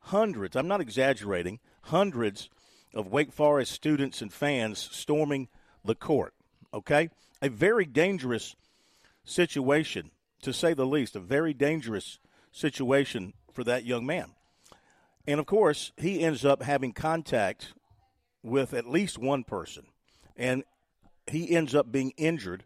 hundreds, 0.00 0.56
I'm 0.56 0.68
not 0.68 0.80
exaggerating, 0.80 1.60
hundreds 1.82 2.48
of 2.94 3.08
Wake 3.08 3.32
Forest 3.32 3.72
students 3.72 4.22
and 4.22 4.32
fans 4.32 4.88
storming 4.92 5.48
the 5.84 5.94
court. 5.94 6.34
Okay? 6.72 7.10
A 7.42 7.48
very 7.48 7.84
dangerous 7.84 8.56
situation, 9.24 10.10
to 10.42 10.52
say 10.52 10.74
the 10.74 10.86
least, 10.86 11.16
a 11.16 11.20
very 11.20 11.54
dangerous 11.54 12.18
situation 12.52 13.34
for 13.52 13.64
that 13.64 13.84
young 13.84 14.06
man. 14.06 14.32
And 15.26 15.38
of 15.38 15.46
course, 15.46 15.92
he 15.96 16.20
ends 16.20 16.44
up 16.44 16.62
having 16.62 16.92
contact 16.92 17.74
with 18.42 18.72
at 18.72 18.88
least 18.88 19.18
one 19.18 19.44
person. 19.44 19.86
And 20.36 20.64
he 21.26 21.50
ends 21.50 21.74
up 21.74 21.92
being 21.92 22.12
injured 22.16 22.64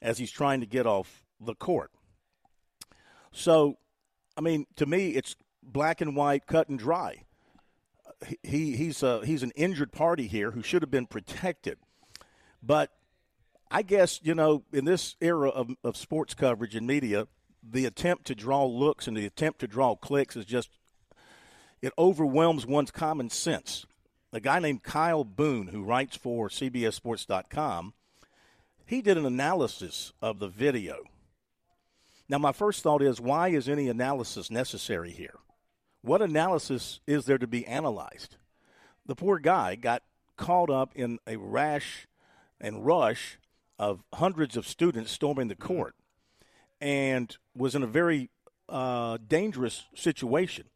as 0.00 0.18
he's 0.18 0.30
trying 0.30 0.60
to 0.60 0.66
get 0.66 0.86
off 0.86 1.24
the 1.40 1.54
court. 1.54 1.90
So, 3.32 3.78
I 4.36 4.40
mean, 4.40 4.66
to 4.76 4.86
me, 4.86 5.10
it's 5.10 5.36
black 5.62 6.00
and 6.00 6.16
white, 6.16 6.46
cut 6.46 6.68
and 6.68 6.78
dry. 6.78 7.22
He 8.42 8.76
he's 8.76 9.02
a, 9.02 9.24
he's 9.24 9.44
an 9.44 9.52
injured 9.54 9.92
party 9.92 10.26
here 10.26 10.50
who 10.50 10.62
should 10.62 10.82
have 10.82 10.90
been 10.90 11.06
protected, 11.06 11.78
but 12.60 12.90
I 13.70 13.82
guess 13.82 14.18
you 14.24 14.34
know 14.34 14.64
in 14.72 14.86
this 14.86 15.14
era 15.20 15.50
of, 15.50 15.70
of 15.84 15.96
sports 15.96 16.34
coverage 16.34 16.74
and 16.74 16.84
media, 16.84 17.28
the 17.62 17.84
attempt 17.84 18.26
to 18.26 18.34
draw 18.34 18.66
looks 18.66 19.06
and 19.06 19.16
the 19.16 19.26
attempt 19.26 19.60
to 19.60 19.68
draw 19.68 19.94
clicks 19.94 20.34
is 20.34 20.44
just 20.44 20.70
it 21.80 21.92
overwhelms 21.96 22.66
one's 22.66 22.90
common 22.90 23.30
sense. 23.30 23.86
A 24.32 24.40
guy 24.40 24.58
named 24.58 24.82
Kyle 24.82 25.24
Boone, 25.24 25.68
who 25.68 25.84
writes 25.84 26.16
for 26.16 26.48
CBSSports.com, 26.48 27.94
he 28.88 29.02
did 29.02 29.16
an 29.16 29.26
analysis 29.26 30.12
of 30.20 30.38
the 30.38 30.48
video 30.48 31.04
now, 32.28 32.38
my 32.38 32.52
first 32.52 32.82
thought 32.82 33.02
is 33.02 33.20
why 33.20 33.48
is 33.48 33.68
any 33.68 33.88
analysis 33.88 34.50
necessary 34.50 35.10
here? 35.10 35.38
What 36.02 36.20
analysis 36.20 37.00
is 37.06 37.24
there 37.24 37.38
to 37.38 37.46
be 37.46 37.66
analyzed? 37.66 38.36
The 39.06 39.16
poor 39.16 39.38
guy 39.38 39.76
got 39.76 40.02
caught 40.36 40.68
up 40.68 40.92
in 40.94 41.18
a 41.26 41.36
rash 41.36 42.06
and 42.60 42.84
rush 42.84 43.38
of 43.78 44.02
hundreds 44.12 44.56
of 44.56 44.68
students 44.68 45.10
storming 45.10 45.48
the 45.48 45.56
court 45.56 45.94
and 46.80 47.34
was 47.56 47.74
in 47.74 47.82
a 47.82 47.86
very 47.86 48.28
uh, 48.68 49.16
dangerous 49.26 49.86
situation. 49.94 50.66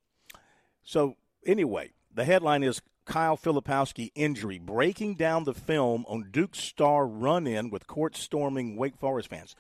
So, 0.83 1.16
anyway, 1.45 1.92
the 2.12 2.25
headline 2.25 2.62
is 2.62 2.81
Kyle 3.04 3.37
Filipowski 3.37 4.11
injury, 4.14 4.59
breaking 4.59 5.16
down 5.16 5.44
the 5.44 5.54
film 5.54 6.04
on 6.09 6.28
Duke's 6.30 6.61
star 6.61 7.06
run 7.06 7.47
in 7.47 7.71
with 7.71 7.87
court 7.87 8.16
storming 8.16 8.76
Wake 8.76 8.97
Forest 8.97 9.28
fans 9.28 9.57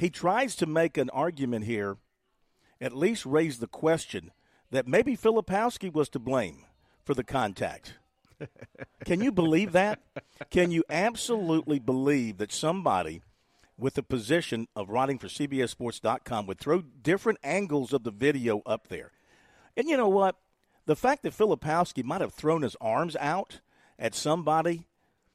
he 0.00 0.08
tries 0.08 0.56
to 0.56 0.66
make 0.66 0.96
an 0.96 1.10
argument 1.10 1.66
here, 1.66 1.98
at 2.80 2.96
least 2.96 3.26
raise 3.26 3.58
the 3.58 3.66
question 3.66 4.30
that 4.70 4.88
maybe 4.88 5.14
Filipowski 5.14 5.92
was 5.92 6.08
to 6.08 6.18
blame 6.18 6.64
for 7.04 7.12
the 7.12 7.22
contact. 7.22 7.98
Can 9.04 9.20
you 9.20 9.30
believe 9.30 9.72
that? 9.72 10.00
Can 10.50 10.70
you 10.70 10.84
absolutely 10.88 11.78
believe 11.78 12.38
that 12.38 12.50
somebody 12.50 13.20
with 13.76 13.92
the 13.92 14.02
position 14.02 14.68
of 14.74 14.88
writing 14.88 15.18
for 15.18 15.26
CBSSports.com 15.26 16.46
would 16.46 16.58
throw 16.58 16.80
different 16.80 17.38
angles 17.44 17.92
of 17.92 18.02
the 18.02 18.10
video 18.10 18.62
up 18.64 18.88
there? 18.88 19.12
And 19.76 19.86
you 19.86 19.98
know 19.98 20.08
what? 20.08 20.36
The 20.90 20.96
fact 20.96 21.22
that 21.22 21.38
Filipowski 21.38 22.02
might 22.02 22.20
have 22.20 22.34
thrown 22.34 22.62
his 22.62 22.74
arms 22.80 23.14
out 23.20 23.60
at 23.96 24.12
somebody 24.12 24.88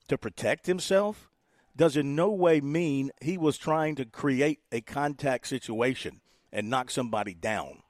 to 0.09 0.17
protect 0.17 0.67
himself 0.67 1.29
does 1.77 1.95
in 1.95 2.13
no 2.13 2.29
way 2.29 2.59
mean 2.59 3.11
he 3.21 3.37
was 3.37 3.57
trying 3.57 3.95
to 3.95 4.03
create 4.03 4.59
a 4.73 4.81
contact 4.81 5.47
situation 5.47 6.19
and 6.51 6.69
knock 6.69 6.91
somebody 6.91 7.33
down. 7.33 7.83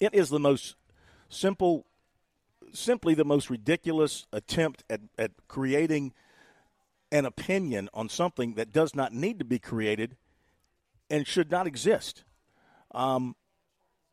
It 0.00 0.14
is 0.14 0.30
the 0.30 0.38
most 0.40 0.76
simple, 1.28 1.84
simply 2.72 3.12
the 3.12 3.22
most 3.22 3.50
ridiculous 3.50 4.26
attempt 4.32 4.82
at, 4.88 5.02
at 5.18 5.32
creating 5.46 6.14
an 7.12 7.26
opinion 7.26 7.90
on 7.92 8.08
something 8.08 8.54
that 8.54 8.72
does 8.72 8.94
not 8.94 9.12
need 9.12 9.38
to 9.40 9.44
be 9.44 9.58
created 9.58 10.16
and 11.10 11.26
should 11.26 11.50
not 11.50 11.66
exist. 11.66 12.24
Um, 12.92 13.36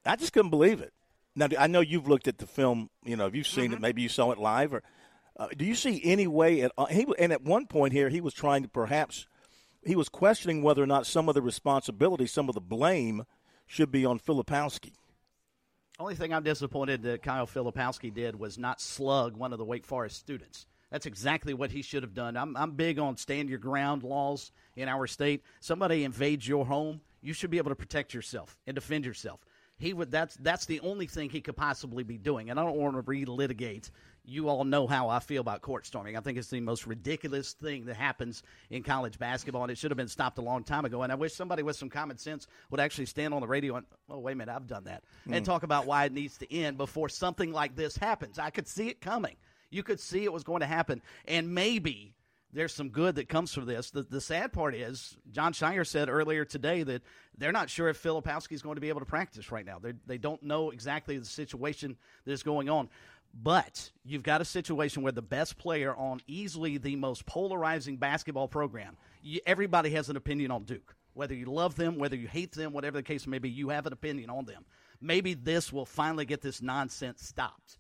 I 0.06 0.18
just 0.18 0.34
couldn't 0.34 0.52
believe 0.52 0.82
it. 0.82 0.92
Now, 1.36 1.48
I 1.60 1.67
know 1.67 1.82
you've 1.82 2.08
looked 2.08 2.28
at 2.28 2.38
the 2.38 2.48
film. 2.48 2.89
You 3.04 3.15
know, 3.15 3.26
have 3.26 3.36
you've 3.36 3.48
seen 3.48 3.65
mm-hmm. 3.65 3.74
it? 3.76 3.82
Maybe 3.82 4.02
you 4.02 4.10
saw 4.10 4.32
it 4.32 4.38
live, 4.38 4.74
or 4.74 4.84
uh, 5.38 5.48
do 5.56 5.65
you 5.65 5.76
see 5.76 6.02
any 6.04 6.28
way 6.28 6.62
at 6.62 6.71
uh, 6.78 6.86
he 6.86 7.06
and 7.19 7.34
at 7.34 7.41
one 7.41 7.67
point 7.67 7.93
here 7.93 8.10
he 8.10 8.21
was 8.21 8.34
trying 8.34 8.63
to 8.63 8.69
perhaps 8.69 9.28
he 9.86 9.95
was 9.95 10.10
questioning 10.10 10.63
whether 10.63 10.82
or 10.82 10.88
not 10.88 11.06
some 11.06 11.30
of 11.30 11.36
the 11.36 11.41
responsibility, 11.41 12.26
some 12.26 12.50
of 12.50 12.56
the 12.56 12.62
blame, 12.62 13.24
should 13.67 13.91
be 13.91 14.06
on 14.06 14.19
Filipowski. 14.19 14.93
Only 16.00 16.15
thing 16.15 16.34
I'm 16.34 16.43
disappointed 16.43 17.04
that 17.04 17.24
Kyle 17.24 17.48
Filipowski 17.48 18.13
did 18.13 18.38
was 18.38 18.58
not 18.58 18.82
slug 18.82 19.38
one 19.38 19.54
of 19.54 19.60
the 19.60 19.65
Wake 19.65 19.86
Forest 19.86 20.17
students. 20.17 20.65
That's 20.91 21.06
exactly 21.06 21.54
what 21.54 21.71
he 21.71 21.82
should 21.82 22.04
have 22.04 22.13
done. 22.13 22.38
I'm, 22.38 22.56
I'm 22.56 22.71
big 22.71 23.00
on 23.00 23.17
stand 23.17 23.50
your 23.50 23.60
ground 23.60 24.04
laws 24.04 24.52
in 24.76 24.88
our 24.88 25.08
state. 25.08 25.43
Somebody 25.60 26.04
invades 26.04 26.48
your 26.48 26.65
home, 26.65 27.02
you 27.21 27.34
should 27.34 27.50
be 27.50 27.58
able 27.58 27.71
to 27.71 27.76
protect 27.76 28.13
yourself 28.13 28.58
and 28.67 28.76
defend 28.76 29.06
yourself. 29.06 29.39
He 29.78 29.94
would. 29.94 30.12
That's 30.12 30.36
that's 30.38 30.66
the 30.66 30.80
only 30.82 31.08
thing 31.08 31.30
he 31.30 31.42
could 31.42 31.58
possibly 31.58 32.04
be 32.04 32.18
doing. 32.18 32.50
And 32.50 32.60
I 32.60 32.64
don't 32.64 32.78
want 32.78 32.96
to 32.96 33.04
relitigate 33.04 33.90
you 34.28 34.50
all 34.50 34.64
know 34.64 34.88
how 34.88 35.10
I 35.10 35.20
feel 35.20 35.42
about 35.42 35.62
court 35.62 35.86
storming. 35.86 36.18
I 36.18 36.20
think 36.20 36.38
it's 36.38 36.50
the 36.50 36.60
most 36.60 36.88
ridiculous 36.88 37.54
thing 37.54 37.86
that 37.86 37.96
happens 37.96 38.44
in 38.70 38.84
college 38.84 39.20
basketball, 39.20 39.64
and 39.64 39.72
it 39.72 39.78
should 39.78 39.92
have 39.92 39.98
been 39.98 40.08
stopped 40.08 40.38
a 40.38 40.42
long 40.42 40.64
time 40.64 40.86
ago. 40.86 41.04
And 41.04 41.12
I 41.12 41.16
wish 41.16 41.34
somebody 41.34 41.64
with 41.64 41.76
some 41.76 41.90
common 41.90 42.18
sense 42.18 42.48
would 42.70 42.80
actually 42.80 43.06
stand 43.06 43.34
on 43.34 43.42
the 43.42 43.48
radio 43.48 43.76
and, 43.76 43.86
oh, 44.10 44.20
wait 44.20 44.34
a 44.34 44.36
minute, 44.36 44.56
I've 44.56 44.68
done 44.68 44.86
that, 44.86 45.04
mm. 45.28 45.36
and 45.36 45.46
talk 45.46 45.64
about 45.64 45.86
why 45.86 46.06
it 46.06 46.14
needs 46.14 46.38
to 46.40 46.54
end 46.54 46.78
before 46.78 47.10
something 47.10 47.52
like 47.52 47.76
this 47.76 47.98
happens. 47.98 48.40
I 48.40 48.50
could 48.50 48.68
see 48.68 48.90
it 48.90 49.02
coming. 49.02 49.36
You 49.70 49.84
could 49.84 50.00
see 50.00 50.24
it 50.24 50.34
was 50.34 50.44
going 50.44 50.62
to 50.62 50.68
happen, 50.68 51.02
and 51.26 51.54
maybe 51.54 52.14
there's 52.56 52.74
some 52.74 52.89
good 52.89 53.15
that 53.15 53.28
comes 53.28 53.54
from 53.54 53.65
this. 53.65 53.91
The, 53.91 54.04
the 54.04 54.22
sad 54.22 54.54
part 54.54 54.76
is, 54.76 55.18
Jon 55.32 55.52
Scheyer 55.52 55.86
said 55.86 56.10
earlier 56.10 56.46
today 56.46 56.84
that 56.84 57.02
they're 57.38 57.52
not 57.52 57.70
sure 57.70 57.89
if 57.89 58.02
Filipowski 58.02 58.54
is 58.54 58.62
going 58.62 58.76
to 58.76 58.82
be 58.82 58.89
able 58.89 59.02
to 59.02 59.06
practice 59.06 59.52
right 59.52 59.65
now. 59.65 59.78
They're, 59.78 59.96
they 60.08 60.18
do 60.18 60.32
not 60.32 60.44
know 60.44 60.72
exactly 60.72 61.18
the 61.18 61.26
situation 61.26 61.98
that 62.26 62.32
is 62.32 62.44
going 62.44 62.70
on. 62.70 62.89
But 63.34 63.91
you've 64.06 64.24
got 64.24 64.39
a 64.39 64.46
situation 64.46 65.04
where 65.04 65.12
the 65.12 65.22
best 65.22 65.58
player 65.58 65.94
on 65.94 66.22
easily 66.28 66.78
the 66.78 66.96
most 66.96 67.26
polarizing 67.26 67.98
basketball 67.98 68.48
program, 68.48 68.96
you, 69.22 69.41
everybody 69.46 69.89
has 69.89 70.10
an 70.10 70.15
opinion 70.15 70.52
on 70.52 70.63
Duke. 70.63 70.96
Whether 71.13 71.36
you 71.36 71.48
love 71.48 71.76
them, 71.76 71.98
whether 71.98 72.15
you 72.15 72.28
hate 72.30 72.54
them, 72.54 72.72
whatever 72.72 72.98
the 72.98 73.04
case 73.04 73.28
may 73.28 73.39
be, 73.39 73.50
you 73.50 73.70
have 73.70 73.86
an 73.86 73.94
opinion 73.94 74.30
on 74.30 74.46
them. 74.46 74.63
Maybe 75.02 75.34
this 75.34 75.74
will 75.74 75.86
finally 75.86 76.26
get 76.26 76.41
this 76.41 76.62
nonsense 76.62 77.22
stopped. 77.22 77.80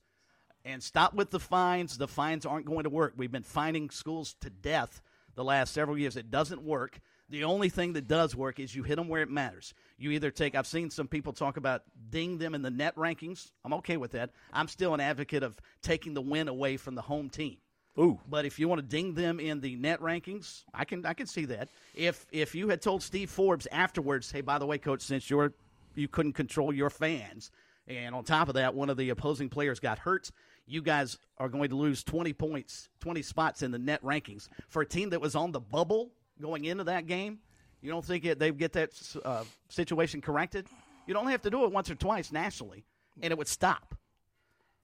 And 0.65 0.81
stop 0.81 1.13
with 1.13 1.29
the 1.29 1.39
fines. 1.39 1.97
The 1.97 2.07
fines 2.07 2.45
aren't 2.45 2.65
going 2.65 2.83
to 2.83 2.89
work. 2.89 3.13
We've 3.15 3.31
been 3.31 3.43
fining 3.43 3.91
schools 3.91 4.35
to 4.41 4.49
death 4.49 5.01
the 5.35 5.43
last 5.43 5.73
several 5.73 5.97
years. 5.97 6.17
It 6.17 6.31
doesn't 6.31 6.63
work. 6.63 6.99
The 7.29 7.43
only 7.43 7.69
thing 7.69 7.93
that 7.93 8.07
does 8.07 8.35
work 8.35 8.59
is 8.59 8.75
you 8.75 8.83
hit 8.83 8.95
them 8.95 9.07
where 9.07 9.21
it 9.21 9.29
matters. 9.29 9.73
You 9.97 10.11
either 10.11 10.31
take, 10.31 10.55
I've 10.55 10.67
seen 10.67 10.89
some 10.89 11.07
people 11.07 11.33
talk 11.33 11.57
about 11.57 11.83
ding 12.09 12.37
them 12.37 12.55
in 12.55 12.61
the 12.61 12.71
net 12.71 12.95
rankings. 12.95 13.51
I'm 13.63 13.73
okay 13.73 13.97
with 13.97 14.11
that. 14.11 14.31
I'm 14.51 14.67
still 14.67 14.93
an 14.93 14.99
advocate 14.99 15.43
of 15.43 15.55
taking 15.81 16.13
the 16.13 16.21
win 16.21 16.47
away 16.47 16.77
from 16.77 16.95
the 16.95 17.01
home 17.01 17.29
team. 17.29 17.57
Ooh. 17.97 18.19
But 18.29 18.45
if 18.45 18.59
you 18.59 18.67
want 18.67 18.79
to 18.79 18.87
ding 18.87 19.13
them 19.13 19.39
in 19.39 19.61
the 19.61 19.75
net 19.75 20.01
rankings, 20.01 20.63
I 20.73 20.83
can 20.83 21.05
I 21.05 21.13
can 21.13 21.27
see 21.27 21.45
that. 21.45 21.69
If 21.93 22.25
if 22.31 22.53
you 22.53 22.67
had 22.67 22.81
told 22.81 23.01
Steve 23.01 23.29
Forbes 23.29 23.67
afterwards, 23.71 24.31
hey, 24.31 24.41
by 24.41 24.59
the 24.59 24.65
way, 24.65 24.77
coach, 24.77 25.01
since 25.01 25.29
you're 25.29 25.53
you 25.95 26.09
couldn't 26.09 26.33
control 26.33 26.73
your 26.73 26.89
fans, 26.89 27.51
and 27.87 28.13
on 28.13 28.25
top 28.25 28.49
of 28.49 28.55
that, 28.55 28.73
one 28.75 28.89
of 28.89 28.97
the 28.97 29.09
opposing 29.09 29.47
players 29.47 29.79
got 29.79 29.99
hurt, 29.99 30.31
you 30.67 30.81
guys 30.81 31.17
are 31.37 31.49
going 31.49 31.69
to 31.69 31.75
lose 31.75 32.03
20 32.03 32.33
points, 32.33 32.89
20 32.99 33.21
spots 33.21 33.61
in 33.61 33.71
the 33.71 33.79
net 33.79 34.01
rankings 34.03 34.49
for 34.67 34.81
a 34.81 34.85
team 34.85 35.09
that 35.11 35.21
was 35.21 35.35
on 35.35 35.51
the 35.51 35.59
bubble 35.59 36.11
going 36.41 36.65
into 36.65 36.85
that 36.85 37.07
game? 37.07 37.39
You 37.81 37.91
don't 37.91 38.03
think 38.03 38.25
it, 38.25 38.39
they 38.39 38.51
get 38.51 38.73
that 38.73 38.91
uh, 39.23 39.43
situation 39.69 40.21
corrected? 40.21 40.67
You'd 41.05 41.17
only 41.17 41.33
have 41.33 41.43
to 41.43 41.49
do 41.49 41.65
it 41.65 41.71
once 41.71 41.89
or 41.89 41.95
twice 41.95 42.31
nationally, 42.31 42.83
and 43.21 43.31
it 43.31 43.37
would 43.37 43.47
stop. 43.47 43.95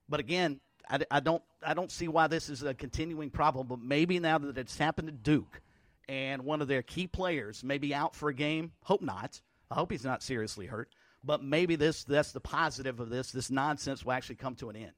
But 0.08 0.20
again, 0.20 0.60
I, 0.90 1.00
I 1.10 1.20
don't 1.20 1.42
I 1.66 1.74
don't 1.74 1.92
see 1.92 2.08
why 2.08 2.28
this 2.28 2.50
is 2.50 2.64
a 2.64 2.74
continuing 2.74 3.32
problem. 3.32 3.68
But 3.68 3.80
maybe 3.80 4.20
now 4.20 4.38
that 4.38 4.58
it's 4.58 4.78
happened 4.78 5.08
to 5.08 5.14
Duke, 5.14 5.62
and 6.08 6.44
one 6.44 6.62
of 6.62 6.68
their 6.68 6.84
key 6.84 7.08
players 7.08 7.64
may 7.64 7.78
be 7.78 7.94
out 7.94 8.16
for 8.16 8.30
a 8.30 8.34
game. 8.34 8.72
Hope 8.84 9.02
not. 9.02 9.42
I 9.72 9.76
hope 9.76 9.92
he's 9.92 10.04
not 10.04 10.22
seriously 10.22 10.66
hurt. 10.68 10.90
But 11.24 11.44
maybe 11.44 11.76
this 11.76 12.04
that's 12.04 12.34
the 12.34 12.40
positive 12.40 13.00
of 13.00 13.10
this. 13.10 13.32
This 13.32 13.50
nonsense 13.50 14.06
will 14.06 14.14
actually 14.14 14.36
come 14.36 14.56
to 14.56 14.70
an 14.70 14.76
end. 14.76 14.92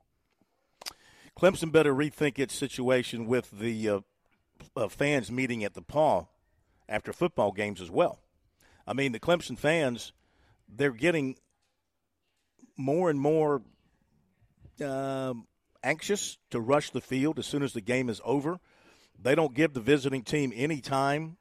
Clemson 1.38 1.72
better 1.72 1.94
rethink 1.94 2.40
its 2.40 2.56
situation 2.56 3.26
with 3.26 3.50
the 3.52 3.90
uh, 3.90 4.00
uh, 4.76 4.88
fans 4.88 5.32
meeting 5.32 5.64
at 5.64 5.74
the 5.74 5.82
Paw 5.82 6.26
after 6.88 7.12
football 7.12 7.52
games 7.52 7.82
as 7.82 7.90
well. 7.90 8.20
I 8.86 8.94
mean, 8.94 9.12
the 9.12 9.20
Clemson 9.20 9.58
fans, 9.58 10.14
they're 10.68 10.92
getting 10.92 11.38
more 12.78 13.10
and 13.10 13.20
more 13.20 13.62
um, 14.84 15.48
anxious 15.84 16.38
to 16.52 16.60
rush 16.60 16.92
the 16.92 17.02
field 17.02 17.40
as 17.40 17.46
soon 17.46 17.64
as 17.64 17.74
the 17.74 17.82
game 17.82 18.10
is 18.10 18.22
over. 18.24 18.60
They 19.22 19.36
don't 19.36 19.54
give 19.54 19.74
the 19.74 19.80
visiting 19.80 20.24
team 20.24 20.52
any 20.56 20.82
time 20.82 21.38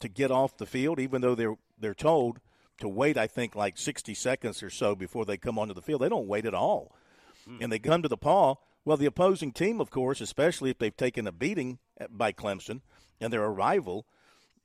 to 0.00 0.08
get 0.08 0.30
off 0.30 0.56
the 0.56 0.66
field, 0.66 1.00
even 1.00 1.20
though 1.22 1.34
they're 1.34 1.56
they're 1.78 1.94
told 1.94 2.38
to 2.78 2.88
wait. 2.88 3.16
I 3.16 3.26
think 3.26 3.54
like 3.54 3.78
sixty 3.78 4.14
seconds 4.14 4.62
or 4.62 4.70
so 4.70 4.94
before 4.94 5.24
they 5.24 5.36
come 5.36 5.58
onto 5.58 5.74
the 5.74 5.82
field. 5.82 6.02
They 6.02 6.08
don't 6.08 6.28
wait 6.28 6.46
at 6.46 6.54
all, 6.54 6.94
mm. 7.48 7.58
and 7.60 7.72
they 7.72 7.78
come 7.78 8.02
to 8.02 8.08
the 8.08 8.16
Paw. 8.16 8.56
Well, 8.86 8.96
the 8.96 9.06
opposing 9.06 9.50
team, 9.50 9.80
of 9.80 9.90
course, 9.90 10.20
especially 10.20 10.70
if 10.70 10.78
they've 10.78 10.96
taken 10.96 11.26
a 11.26 11.32
beating 11.32 11.80
by 12.08 12.30
Clemson 12.30 12.82
and 13.20 13.32
they're 13.32 13.44
a 13.44 13.50
rival, 13.50 14.06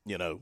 you 0.05 0.15
know, 0.15 0.41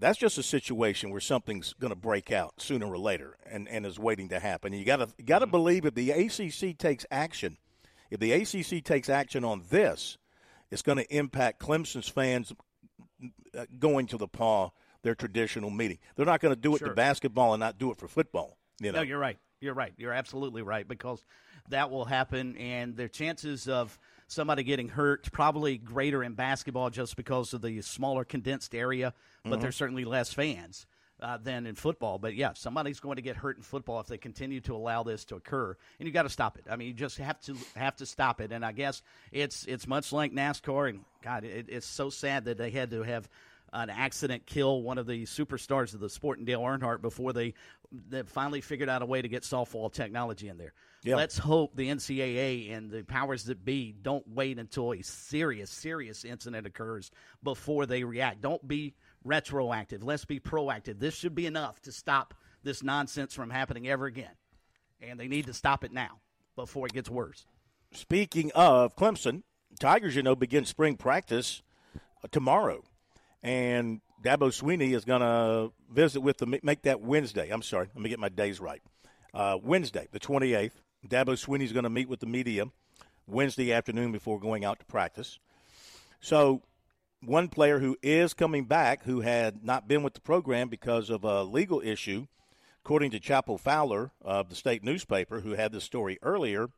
that's 0.00 0.18
just 0.18 0.36
a 0.36 0.42
situation 0.42 1.10
where 1.10 1.20
something's 1.20 1.72
going 1.74 1.92
to 1.92 1.96
break 1.96 2.32
out 2.32 2.54
sooner 2.60 2.86
or 2.86 2.98
later 2.98 3.36
and, 3.46 3.68
and 3.68 3.86
is 3.86 4.00
waiting 4.00 4.30
to 4.30 4.40
happen. 4.40 4.72
And 4.72 4.80
you 4.80 4.84
got 4.84 4.96
to 4.96 5.22
got 5.22 5.38
to 5.38 5.46
believe 5.46 5.84
if 5.84 5.94
the 5.94 6.10
ACC 6.10 6.76
takes 6.76 7.06
action, 7.08 7.56
if 8.10 8.18
the 8.18 8.32
ACC 8.32 8.82
takes 8.82 9.08
action 9.08 9.44
on 9.44 9.62
this, 9.70 10.18
it's 10.72 10.82
going 10.82 10.98
to 10.98 11.16
impact 11.16 11.60
Clemson's 11.60 12.08
fans 12.08 12.52
uh, 13.56 13.66
going 13.78 14.08
to 14.08 14.16
the 14.16 14.26
Paw 14.26 14.70
their 15.02 15.14
traditional 15.14 15.70
meeting. 15.70 15.98
They're 16.16 16.26
not 16.26 16.40
going 16.40 16.54
to 16.54 16.60
do 16.60 16.74
it 16.74 16.80
sure. 16.80 16.88
to 16.88 16.94
basketball 16.94 17.54
and 17.54 17.60
not 17.60 17.78
do 17.78 17.92
it 17.92 17.96
for 17.96 18.08
football. 18.08 18.56
You 18.80 18.90
know? 18.90 18.98
No, 18.98 19.02
you're 19.02 19.20
right. 19.20 19.38
You're 19.60 19.74
right. 19.74 19.92
You're 19.96 20.12
absolutely 20.12 20.62
right 20.62 20.88
because 20.88 21.24
that 21.70 21.90
will 21.90 22.04
happen, 22.04 22.56
and 22.56 22.96
their 22.96 23.08
chances 23.08 23.68
of 23.68 23.98
somebody 24.26 24.62
getting 24.62 24.88
hurt 24.88 25.30
probably 25.32 25.76
greater 25.78 26.22
in 26.22 26.34
basketball 26.34 26.90
just 26.90 27.16
because 27.16 27.52
of 27.52 27.62
the 27.62 27.80
smaller 27.82 28.24
condensed 28.24 28.74
area, 28.74 29.12
but 29.42 29.50
mm-hmm. 29.50 29.62
there's 29.62 29.76
certainly 29.76 30.04
less 30.04 30.32
fans. 30.32 30.86
Uh, 31.22 31.36
than 31.36 31.66
in 31.66 31.74
football. 31.74 32.18
But 32.18 32.34
yeah, 32.34 32.54
somebody's 32.54 32.98
going 32.98 33.16
to 33.16 33.22
get 33.22 33.36
hurt 33.36 33.58
in 33.58 33.62
football 33.62 34.00
if 34.00 34.06
they 34.06 34.16
continue 34.16 34.62
to 34.62 34.74
allow 34.74 35.02
this 35.02 35.26
to 35.26 35.36
occur, 35.36 35.76
and 35.98 36.06
you 36.06 36.14
got 36.14 36.22
to 36.22 36.30
stop 36.30 36.56
it. 36.56 36.64
I 36.70 36.76
mean, 36.76 36.88
you 36.88 36.94
just 36.94 37.18
have 37.18 37.38
to 37.42 37.54
have 37.76 37.94
to 37.96 38.06
stop 38.06 38.40
it. 38.40 38.52
And 38.52 38.64
I 38.64 38.72
guess 38.72 39.02
it's 39.30 39.66
it's 39.66 39.86
much 39.86 40.12
like 40.14 40.32
NASCAR, 40.32 40.88
and 40.88 41.00
God, 41.22 41.44
it, 41.44 41.66
it's 41.68 41.86
so 41.86 42.08
sad 42.08 42.46
that 42.46 42.56
they 42.56 42.70
had 42.70 42.90
to 42.92 43.02
have 43.02 43.28
an 43.72 43.90
accident 43.90 44.46
kill 44.46 44.82
one 44.82 44.98
of 44.98 45.06
the 45.06 45.24
superstars 45.24 45.94
of 45.94 46.00
the 46.00 46.08
sport 46.08 46.38
and 46.38 46.46
Dale 46.46 46.60
Earnhardt 46.60 47.02
before 47.02 47.32
they, 47.32 47.54
they 48.08 48.22
finally 48.22 48.60
figured 48.60 48.88
out 48.88 49.02
a 49.02 49.06
way 49.06 49.22
to 49.22 49.28
get 49.28 49.44
soft 49.44 49.74
wall 49.74 49.90
technology 49.90 50.48
in 50.48 50.58
there. 50.58 50.72
Yep. 51.02 51.16
Let's 51.16 51.38
hope 51.38 51.76
the 51.76 51.88
NCAA 51.88 52.76
and 52.76 52.90
the 52.90 53.02
powers 53.02 53.44
that 53.44 53.64
be 53.64 53.94
don't 54.02 54.26
wait 54.28 54.58
until 54.58 54.92
a 54.92 55.02
serious, 55.02 55.70
serious 55.70 56.24
incident 56.24 56.66
occurs 56.66 57.10
before 57.42 57.86
they 57.86 58.04
react. 58.04 58.42
Don't 58.42 58.66
be 58.66 58.94
retroactive. 59.24 60.02
Let's 60.02 60.26
be 60.26 60.40
proactive. 60.40 60.98
This 60.98 61.14
should 61.14 61.34
be 61.34 61.46
enough 61.46 61.80
to 61.82 61.92
stop 61.92 62.34
this 62.62 62.82
nonsense 62.82 63.32
from 63.32 63.48
happening 63.48 63.88
ever 63.88 64.04
again. 64.04 64.32
And 65.00 65.18
they 65.18 65.28
need 65.28 65.46
to 65.46 65.54
stop 65.54 65.84
it 65.84 65.92
now 65.92 66.20
before 66.54 66.86
it 66.86 66.92
gets 66.92 67.08
worse. 67.08 67.46
Speaking 67.92 68.52
of 68.54 68.94
Clemson, 68.94 69.42
Tigers, 69.78 70.14
you 70.14 70.22
know, 70.22 70.36
begin 70.36 70.66
spring 70.66 70.96
practice 70.96 71.62
tomorrow 72.30 72.84
and 73.42 74.00
Dabo 74.22 74.50
Swinney 74.50 74.94
is 74.94 75.04
going 75.04 75.22
to 75.22 75.72
visit 75.90 76.20
with 76.20 76.38
the 76.38 76.60
make 76.62 76.82
that 76.82 77.00
Wednesday. 77.00 77.48
I'm 77.48 77.62
sorry, 77.62 77.88
let 77.94 78.02
me 78.02 78.10
get 78.10 78.18
my 78.18 78.28
days 78.28 78.60
right. 78.60 78.82
Uh, 79.32 79.58
Wednesday, 79.62 80.08
the 80.12 80.20
28th, 80.20 80.72
Dabo 81.06 81.32
is 81.32 81.72
going 81.72 81.84
to 81.84 81.90
meet 81.90 82.08
with 82.08 82.20
the 82.20 82.26
media 82.26 82.66
Wednesday 83.26 83.72
afternoon 83.72 84.12
before 84.12 84.38
going 84.38 84.64
out 84.64 84.78
to 84.80 84.84
practice. 84.84 85.38
So, 86.20 86.62
one 87.22 87.48
player 87.48 87.78
who 87.78 87.96
is 88.02 88.34
coming 88.34 88.64
back, 88.64 89.04
who 89.04 89.20
had 89.20 89.64
not 89.64 89.88
been 89.88 90.02
with 90.02 90.14
the 90.14 90.20
program 90.20 90.68
because 90.68 91.10
of 91.10 91.24
a 91.24 91.42
legal 91.42 91.80
issue, 91.80 92.26
according 92.84 93.10
to 93.12 93.20
Chapel 93.20 93.58
Fowler 93.58 94.10
of 94.22 94.48
the 94.48 94.54
state 94.54 94.82
newspaper, 94.82 95.40
who 95.40 95.52
had 95.52 95.72
this 95.72 95.84
story 95.84 96.18
earlier, 96.22 96.68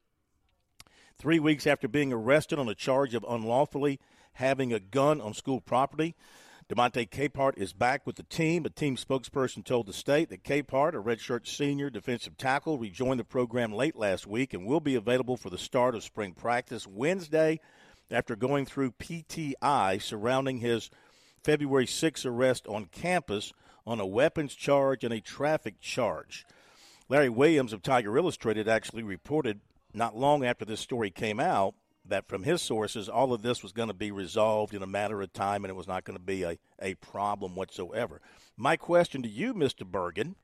three 1.16 1.38
weeks 1.38 1.66
after 1.66 1.88
being 1.88 2.12
arrested 2.12 2.58
on 2.58 2.68
a 2.68 2.74
charge 2.74 3.14
of 3.14 3.24
unlawfully 3.28 4.00
having 4.34 4.72
a 4.72 4.80
gun 4.80 5.20
on 5.20 5.34
school 5.34 5.60
property. 5.60 6.14
DeMonte 6.68 7.10
Capehart 7.10 7.58
is 7.58 7.72
back 7.72 8.06
with 8.06 8.16
the 8.16 8.22
team. 8.22 8.64
A 8.64 8.70
team 8.70 8.96
spokesperson 8.96 9.64
told 9.64 9.86
the 9.86 9.92
state 9.92 10.30
that 10.30 10.44
Capehart, 10.44 10.94
a 10.94 11.02
redshirt 11.02 11.46
senior 11.46 11.90
defensive 11.90 12.36
tackle, 12.38 12.78
rejoined 12.78 13.18
the 13.18 13.24
program 13.24 13.72
late 13.72 13.96
last 13.96 14.26
week 14.26 14.54
and 14.54 14.64
will 14.64 14.80
be 14.80 14.94
available 14.94 15.36
for 15.36 15.50
the 15.50 15.58
start 15.58 15.94
of 15.94 16.04
spring 16.04 16.32
practice 16.32 16.86
Wednesday 16.86 17.58
after 18.10 18.36
going 18.36 18.64
through 18.64 18.92
PTI 18.92 20.00
surrounding 20.00 20.58
his 20.58 20.88
February 21.42 21.86
6 21.86 22.24
arrest 22.24 22.66
on 22.68 22.86
campus 22.86 23.52
on 23.84 23.98
a 23.98 24.06
weapons 24.06 24.54
charge 24.54 25.02
and 25.02 25.12
a 25.12 25.20
traffic 25.20 25.80
charge. 25.80 26.46
Larry 27.08 27.28
Williams 27.28 27.72
of 27.72 27.82
Tiger 27.82 28.16
Illustrated 28.16 28.68
actually 28.68 29.02
reported 29.02 29.60
not 29.92 30.16
long 30.16 30.44
after 30.44 30.64
this 30.64 30.80
story 30.80 31.10
came 31.10 31.40
out 31.40 31.74
that 32.04 32.28
from 32.28 32.42
his 32.42 32.60
sources, 32.60 33.08
all 33.08 33.32
of 33.32 33.42
this 33.42 33.62
was 33.62 33.72
going 33.72 33.88
to 33.88 33.94
be 33.94 34.10
resolved 34.10 34.74
in 34.74 34.82
a 34.82 34.86
matter 34.86 35.22
of 35.22 35.32
time 35.32 35.64
and 35.64 35.70
it 35.70 35.76
was 35.76 35.86
not 35.86 36.04
going 36.04 36.18
to 36.18 36.22
be 36.22 36.42
a, 36.42 36.58
a 36.80 36.94
problem 36.94 37.54
whatsoever. 37.54 38.20
My 38.56 38.76
question 38.76 39.22
to 39.22 39.28
you, 39.28 39.54
Mr. 39.54 39.86
Bergen 39.86 40.34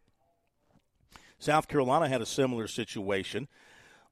South 1.39 1.69
Carolina 1.69 2.09
had 2.09 2.21
a 2.21 2.27
similar 2.27 2.67
situation 2.67 3.47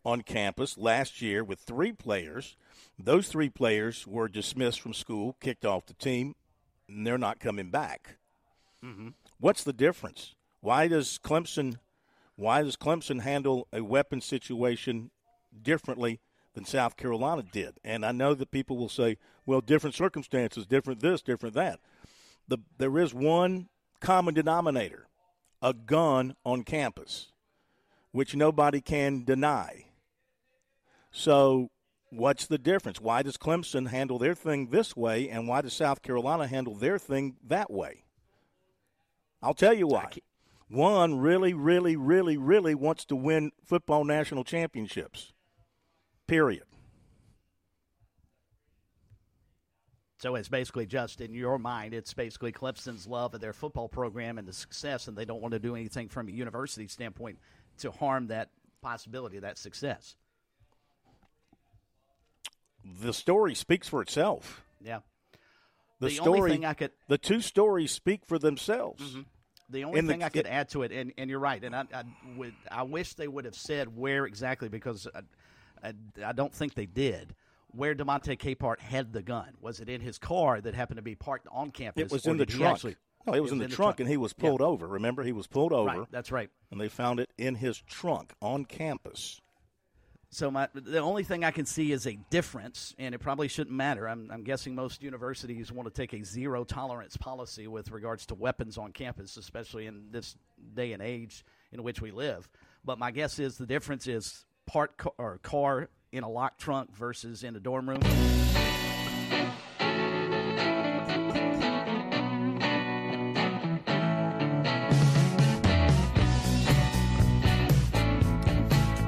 on 0.04 0.22
campus 0.22 0.78
last 0.78 1.20
year 1.20 1.42
with 1.42 1.58
three 1.58 1.92
players. 1.92 2.56
Those 2.98 3.28
three 3.28 3.48
players 3.48 4.06
were 4.06 4.28
dismissed 4.28 4.80
from 4.80 4.94
school, 4.94 5.36
kicked 5.40 5.64
off 5.64 5.86
the 5.86 5.94
team, 5.94 6.36
and 6.88 7.04
they're 7.04 7.18
not 7.18 7.40
coming 7.40 7.70
back. 7.70 8.16
Mm-hmm. 8.84 9.08
What's 9.40 9.64
the 9.64 9.72
difference? 9.72 10.34
Why 10.60 10.86
does 10.86 11.18
Clemson 11.22 11.78
why 12.36 12.62
does 12.62 12.76
Clemson 12.76 13.22
handle 13.22 13.66
a 13.72 13.82
weapon 13.82 14.20
situation 14.20 15.10
differently 15.62 16.20
than 16.56 16.64
South 16.64 16.96
Carolina 16.96 17.42
did. 17.52 17.78
And 17.84 18.04
I 18.04 18.12
know 18.12 18.32
that 18.32 18.50
people 18.50 18.78
will 18.78 18.88
say, 18.88 19.18
well, 19.44 19.60
different 19.60 19.94
circumstances, 19.94 20.66
different 20.66 21.00
this, 21.00 21.20
different 21.20 21.54
that. 21.54 21.80
The, 22.48 22.56
there 22.78 22.98
is 22.98 23.12
one 23.12 23.68
common 24.00 24.34
denominator 24.34 25.06
a 25.60 25.74
gun 25.74 26.34
on 26.44 26.62
campus, 26.62 27.32
which 28.10 28.34
nobody 28.34 28.80
can 28.80 29.24
deny. 29.24 29.84
So, 31.10 31.70
what's 32.10 32.46
the 32.46 32.58
difference? 32.58 33.00
Why 33.00 33.22
does 33.22 33.36
Clemson 33.36 33.88
handle 33.88 34.18
their 34.18 34.34
thing 34.34 34.68
this 34.70 34.96
way, 34.96 35.28
and 35.28 35.46
why 35.46 35.60
does 35.60 35.74
South 35.74 36.00
Carolina 36.02 36.46
handle 36.46 36.74
their 36.74 36.98
thing 36.98 37.36
that 37.46 37.70
way? 37.70 38.04
I'll 39.42 39.54
tell 39.54 39.74
you 39.74 39.88
why. 39.88 40.10
One 40.68 41.18
really, 41.18 41.52
really, 41.52 41.96
really, 41.96 42.36
really 42.38 42.74
wants 42.74 43.04
to 43.06 43.16
win 43.16 43.52
football 43.64 44.04
national 44.04 44.44
championships. 44.44 45.32
Period. 46.26 46.64
So 50.18 50.34
it's 50.34 50.48
basically 50.48 50.86
just 50.86 51.20
in 51.20 51.34
your 51.34 51.58
mind, 51.58 51.92
it's 51.92 52.14
basically 52.14 52.50
Clemson's 52.50 53.06
love 53.06 53.34
of 53.34 53.40
their 53.40 53.52
football 53.52 53.88
program 53.88 54.38
and 54.38 54.48
the 54.48 54.52
success, 54.52 55.08
and 55.08 55.16
they 55.16 55.26
don't 55.26 55.42
want 55.42 55.52
to 55.52 55.58
do 55.58 55.76
anything 55.76 56.08
from 56.08 56.28
a 56.28 56.32
university 56.32 56.88
standpoint 56.88 57.38
to 57.78 57.90
harm 57.90 58.28
that 58.28 58.48
possibility, 58.80 59.36
of 59.36 59.42
that 59.42 59.58
success. 59.58 60.16
The 63.02 63.12
story 63.12 63.54
speaks 63.54 63.88
for 63.88 64.00
itself. 64.00 64.62
Yeah. 64.82 65.00
The, 66.00 66.08
the 66.08 66.14
story, 66.14 66.64
I 66.64 66.74
could, 66.74 66.92
the 67.08 67.18
two 67.18 67.40
stories 67.40 67.92
speak 67.92 68.22
for 68.26 68.38
themselves. 68.38 69.02
Mm-hmm. 69.02 69.20
The 69.68 69.84
only 69.84 70.00
thing 70.02 70.20
the, 70.20 70.26
I 70.26 70.28
could 70.28 70.46
it, 70.46 70.50
add 70.50 70.68
to 70.70 70.82
it, 70.82 70.92
and, 70.92 71.12
and 71.18 71.28
you're 71.28 71.40
right, 71.40 71.62
and 71.62 71.74
I, 71.74 71.84
I, 71.92 72.04
would, 72.36 72.54
I 72.70 72.84
wish 72.84 73.14
they 73.14 73.28
would 73.28 73.44
have 73.44 73.56
said 73.56 73.94
where 73.96 74.24
exactly 74.24 74.68
because 74.68 75.08
I, 75.14 75.20
I, 75.82 75.92
I 76.24 76.32
don't 76.32 76.52
think 76.52 76.74
they 76.74 76.86
did. 76.86 77.34
Where 77.68 77.94
DeMonte 77.94 78.38
Capehart 78.38 78.80
had 78.80 79.12
the 79.12 79.22
gun 79.22 79.54
was 79.60 79.80
it 79.80 79.88
in 79.88 80.00
his 80.00 80.18
car 80.18 80.60
that 80.60 80.74
happened 80.74 80.96
to 80.96 81.02
be 81.02 81.14
parked 81.14 81.46
on 81.50 81.70
campus? 81.70 82.04
It 82.04 82.10
was 82.10 82.26
in 82.26 82.38
the 82.38 82.46
trunk. 82.46 82.76
Actually, 82.76 82.96
no, 83.26 83.34
it 83.34 83.40
was, 83.40 83.40
it 83.40 83.42
was 83.42 83.52
in, 83.52 83.58
the, 83.58 83.64
in 83.64 83.70
the 83.70 83.76
trunk, 83.76 84.00
and 84.00 84.08
he 84.08 84.16
was 84.16 84.32
pulled 84.32 84.60
yeah. 84.60 84.66
over. 84.66 84.86
Remember, 84.86 85.22
he 85.22 85.32
was 85.32 85.46
pulled 85.46 85.72
over. 85.72 86.00
Right, 86.00 86.06
that's 86.10 86.32
right. 86.32 86.48
And 86.70 86.80
they 86.80 86.88
found 86.88 87.20
it 87.20 87.30
in 87.36 87.54
his 87.54 87.78
trunk 87.78 88.32
on 88.40 88.64
campus. 88.64 89.40
So 90.30 90.50
my 90.50 90.68
the 90.74 90.98
only 90.98 91.22
thing 91.22 91.44
I 91.44 91.50
can 91.50 91.66
see 91.66 91.92
is 91.92 92.06
a 92.06 92.18
difference, 92.30 92.94
and 92.98 93.14
it 93.14 93.18
probably 93.18 93.48
shouldn't 93.48 93.76
matter. 93.76 94.08
I'm, 94.08 94.30
I'm 94.32 94.42
guessing 94.42 94.74
most 94.74 95.02
universities 95.02 95.70
want 95.70 95.92
to 95.92 95.94
take 95.94 96.12
a 96.12 96.24
zero 96.24 96.64
tolerance 96.64 97.16
policy 97.16 97.66
with 97.66 97.90
regards 97.90 98.26
to 98.26 98.34
weapons 98.34 98.78
on 98.78 98.92
campus, 98.92 99.36
especially 99.36 99.86
in 99.86 100.06
this 100.10 100.36
day 100.74 100.92
and 100.92 101.02
age 101.02 101.44
in 101.72 101.82
which 101.82 102.00
we 102.00 102.10
live. 102.10 102.48
But 102.84 102.98
my 102.98 103.10
guess 103.10 103.38
is 103.38 103.58
the 103.58 103.66
difference 103.66 104.06
is 104.06 104.45
part 104.66 104.96
car, 104.96 105.12
or 105.18 105.38
car 105.38 105.88
in 106.12 106.24
a 106.24 106.28
locked 106.28 106.60
trunk 106.60 106.94
versus 106.94 107.42
in 107.42 107.56
a 107.56 107.60
dorm 107.60 107.88
room. 107.88 108.02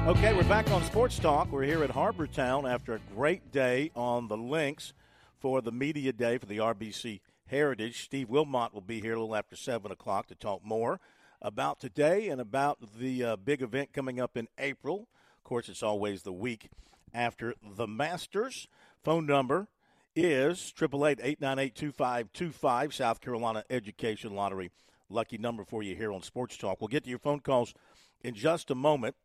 Okay, 0.07 0.33
we're 0.33 0.43
back 0.45 0.71
on 0.71 0.83
Sports 0.85 1.19
Talk. 1.19 1.51
We're 1.51 1.63
here 1.63 1.83
at 1.83 1.91
Harbor 1.91 2.25
Town 2.25 2.65
after 2.65 2.95
a 2.95 2.99
great 3.13 3.51
day 3.51 3.91
on 3.95 4.27
the 4.27 4.37
links 4.37 4.93
for 5.39 5.61
the 5.61 5.71
media 5.71 6.11
day 6.11 6.39
for 6.39 6.47
the 6.47 6.57
RBC 6.57 7.19
Heritage. 7.45 8.05
Steve 8.05 8.27
Wilmot 8.27 8.73
will 8.73 8.81
be 8.81 9.01
here 9.01 9.13
a 9.13 9.19
little 9.19 9.35
after 9.35 9.55
7 9.55 9.91
o'clock 9.91 10.27
to 10.27 10.35
talk 10.35 10.65
more 10.65 10.99
about 11.43 11.79
today 11.79 12.29
and 12.29 12.41
about 12.41 12.79
the 12.97 13.23
uh, 13.23 13.35
big 13.35 13.61
event 13.61 13.93
coming 13.93 14.19
up 14.19 14.35
in 14.35 14.47
April. 14.57 15.07
Course, 15.49 15.67
it's 15.67 15.81
always 15.81 16.21
the 16.21 16.31
week 16.31 16.69
after 17.11 17.55
the 17.75 17.87
Masters. 17.87 18.67
Phone 19.03 19.25
number 19.25 19.67
is 20.15 20.71
888 20.79 22.93
South 22.93 23.19
Carolina 23.19 23.63
Education 23.67 24.35
Lottery. 24.35 24.69
Lucky 25.09 25.39
number 25.39 25.63
for 25.63 25.81
you 25.81 25.95
here 25.95 26.13
on 26.13 26.21
Sports 26.21 26.55
Talk. 26.55 26.79
We'll 26.79 26.87
get 26.87 27.03
to 27.05 27.09
your 27.09 27.17
phone 27.17 27.39
calls 27.39 27.73
in 28.21 28.35
just 28.35 28.69
a 28.69 28.75
moment. 28.75 29.15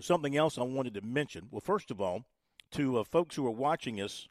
Something 0.00 0.38
else 0.38 0.56
I 0.56 0.62
wanted 0.62 0.94
to 0.94 1.02
mention. 1.02 1.48
Well, 1.50 1.60
first 1.60 1.90
of 1.90 2.00
all, 2.00 2.24
to 2.70 2.96
uh, 2.96 3.04
folks 3.04 3.36
who 3.36 3.46
are 3.46 3.50
watching 3.50 4.00
us 4.00 4.28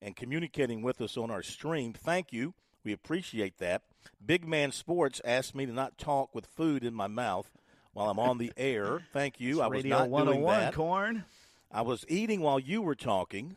and 0.00 0.16
communicating 0.16 0.80
with 0.80 1.02
us 1.02 1.18
on 1.18 1.30
our 1.30 1.42
stream, 1.42 1.92
thank 1.92 2.32
you. 2.32 2.54
We 2.82 2.94
appreciate 2.94 3.58
that. 3.58 3.82
Big 4.24 4.48
Man 4.48 4.72
Sports 4.72 5.20
asked 5.22 5.54
me 5.54 5.66
to 5.66 5.72
not 5.72 5.98
talk 5.98 6.34
with 6.34 6.46
food 6.46 6.82
in 6.82 6.94
my 6.94 7.08
mouth 7.08 7.50
while 7.94 8.10
I'm 8.10 8.18
on 8.18 8.38
the 8.38 8.52
air. 8.56 9.00
Thank 9.12 9.40
you. 9.40 9.52
It's 9.52 9.60
I 9.60 9.66
was 9.68 9.76
Radio 9.76 9.90
not 9.90 10.02
doing 10.04 10.10
101, 10.10 10.60
that. 10.60 10.74
corn. 10.74 11.24
I 11.72 11.82
was 11.82 12.04
eating 12.08 12.40
while 12.40 12.60
you 12.60 12.82
were 12.82 12.94
talking. 12.94 13.56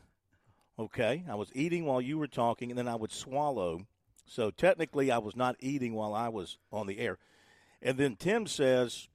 Okay, 0.79 1.23
I 1.29 1.35
was 1.35 1.51
eating 1.53 1.85
while 1.85 1.99
you 1.99 2.17
were 2.17 2.27
talking, 2.27 2.69
and 2.69 2.77
then 2.77 2.87
I 2.87 2.95
would 2.95 3.11
swallow. 3.11 3.81
So 4.25 4.51
technically, 4.51 5.11
I 5.11 5.17
was 5.17 5.35
not 5.35 5.55
eating 5.59 5.93
while 5.93 6.13
I 6.13 6.29
was 6.29 6.57
on 6.71 6.87
the 6.87 6.99
air. 6.99 7.17
And 7.81 7.97
then 7.97 8.15
Tim 8.15 8.45
says, 8.45 9.07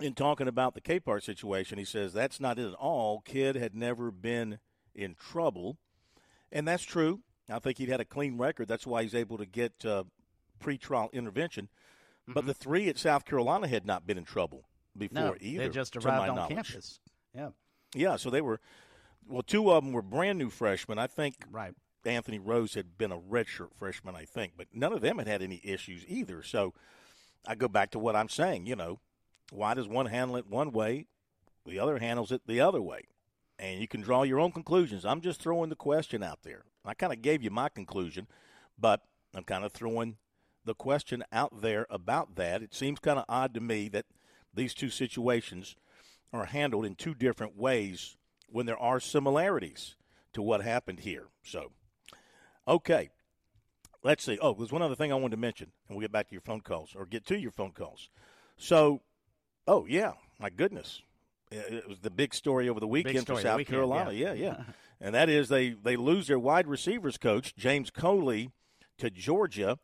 in 0.00 0.14
talking 0.14 0.46
about 0.46 0.74
the 0.74 0.80
Capehart 0.80 1.22
situation, 1.24 1.78
he 1.78 1.84
says 1.84 2.12
that's 2.12 2.40
not 2.40 2.58
it 2.58 2.68
at 2.68 2.74
all. 2.74 3.20
Kid 3.24 3.56
had 3.56 3.74
never 3.74 4.10
been 4.10 4.58
in 4.94 5.14
trouble, 5.14 5.78
and 6.52 6.68
that's 6.68 6.84
true. 6.84 7.20
I 7.48 7.58
think 7.58 7.78
he'd 7.78 7.88
had 7.88 8.00
a 8.00 8.04
clean 8.04 8.38
record. 8.38 8.68
That's 8.68 8.86
why 8.86 9.02
he's 9.02 9.14
able 9.14 9.38
to 9.38 9.46
get 9.46 9.84
uh, 9.84 10.04
pretrial 10.62 11.12
intervention. 11.12 11.68
But 12.26 12.40
mm-hmm. 12.40 12.48
the 12.48 12.54
three 12.54 12.88
at 12.88 12.98
South 12.98 13.24
Carolina 13.24 13.68
had 13.68 13.86
not 13.86 14.06
been 14.06 14.18
in 14.18 14.24
trouble 14.24 14.64
before 14.96 15.22
No, 15.22 15.36
either. 15.40 15.64
they 15.64 15.68
just 15.68 15.96
arrived 15.96 16.06
my 16.06 16.28
on 16.28 16.36
knowledge. 16.36 16.54
campus. 16.54 17.00
Yeah, 17.34 17.50
Yeah, 17.94 18.16
so 18.16 18.30
they 18.30 18.40
were. 18.40 18.60
Well, 19.28 19.42
two 19.42 19.70
of 19.70 19.84
them 19.84 19.92
were 19.92 20.02
brand 20.02 20.38
new 20.38 20.50
freshmen. 20.50 20.98
I 20.98 21.06
think 21.06 21.36
right. 21.50 21.74
Anthony 22.04 22.38
Rose 22.38 22.74
had 22.74 22.96
been 22.96 23.10
a 23.12 23.18
redshirt 23.18 23.74
freshman, 23.74 24.14
I 24.14 24.24
think, 24.24 24.52
but 24.56 24.68
none 24.72 24.92
of 24.92 25.00
them 25.00 25.18
had 25.18 25.26
had 25.26 25.42
any 25.42 25.60
issues 25.64 26.04
either. 26.06 26.42
So 26.42 26.74
I 27.46 27.54
go 27.54 27.68
back 27.68 27.90
to 27.92 27.98
what 27.98 28.16
I'm 28.16 28.28
saying. 28.28 28.66
You 28.66 28.76
know, 28.76 29.00
why 29.50 29.74
does 29.74 29.88
one 29.88 30.06
handle 30.06 30.36
it 30.36 30.46
one 30.46 30.70
way, 30.72 31.06
the 31.64 31.78
other 31.78 31.98
handles 31.98 32.32
it 32.32 32.42
the 32.46 32.60
other 32.60 32.80
way? 32.80 33.02
And 33.58 33.80
you 33.80 33.88
can 33.88 34.02
draw 34.02 34.22
your 34.22 34.38
own 34.38 34.52
conclusions. 34.52 35.04
I'm 35.04 35.20
just 35.20 35.40
throwing 35.40 35.70
the 35.70 35.76
question 35.76 36.22
out 36.22 36.40
there. 36.42 36.64
I 36.84 36.94
kind 36.94 37.12
of 37.12 37.22
gave 37.22 37.42
you 37.42 37.50
my 37.50 37.68
conclusion, 37.68 38.28
but 38.78 39.02
I'm 39.34 39.44
kind 39.44 39.64
of 39.64 39.72
throwing 39.72 40.16
the 40.66 40.74
question 40.74 41.24
out 41.32 41.62
there 41.62 41.86
about 41.88 42.34
that. 42.36 42.62
It 42.62 42.74
seems 42.74 42.98
kind 42.98 43.18
of 43.18 43.24
odd 43.28 43.54
to 43.54 43.60
me 43.60 43.88
that 43.88 44.04
these 44.52 44.74
two 44.74 44.90
situations 44.90 45.76
are 46.32 46.46
handled 46.46 46.84
in 46.84 46.94
two 46.94 47.14
different 47.14 47.56
ways 47.56 48.16
when 48.50 48.66
there 48.66 48.78
are 48.78 49.00
similarities 49.00 49.96
to 50.32 50.42
what 50.42 50.60
happened 50.60 51.00
here. 51.00 51.28
So, 51.42 51.72
okay. 52.68 53.10
Let's 54.02 54.24
see. 54.24 54.38
Oh, 54.40 54.54
there's 54.54 54.72
one 54.72 54.82
other 54.82 54.94
thing 54.94 55.10
I 55.10 55.16
wanted 55.16 55.32
to 55.32 55.40
mention, 55.40 55.72
and 55.88 55.96
we'll 55.96 56.04
get 56.04 56.12
back 56.12 56.28
to 56.28 56.34
your 56.34 56.42
phone 56.42 56.60
calls 56.60 56.94
or 56.94 57.06
get 57.06 57.26
to 57.26 57.38
your 57.38 57.50
phone 57.50 57.72
calls. 57.72 58.08
So, 58.56 59.00
oh, 59.66 59.86
yeah, 59.88 60.12
my 60.38 60.50
goodness. 60.50 61.02
It 61.50 61.88
was 61.88 62.00
the 62.00 62.10
big 62.10 62.34
story 62.34 62.68
over 62.68 62.80
the 62.80 62.86
weekend 62.86 63.20
story 63.20 63.38
for 63.38 63.48
South 63.48 63.56
weekend, 63.58 63.76
Carolina. 63.76 64.12
yeah. 64.12 64.32
Yeah, 64.32 64.42
yeah. 64.42 64.62
and 65.00 65.14
that 65.14 65.28
is 65.28 65.48
they, 65.48 65.70
they 65.70 65.96
lose 65.96 66.26
their 66.26 66.38
wide 66.38 66.66
receivers 66.66 67.18
coach, 67.18 67.54
James 67.56 67.90
Coley, 67.90 68.50
to 68.98 69.10
Georgia. 69.10 69.78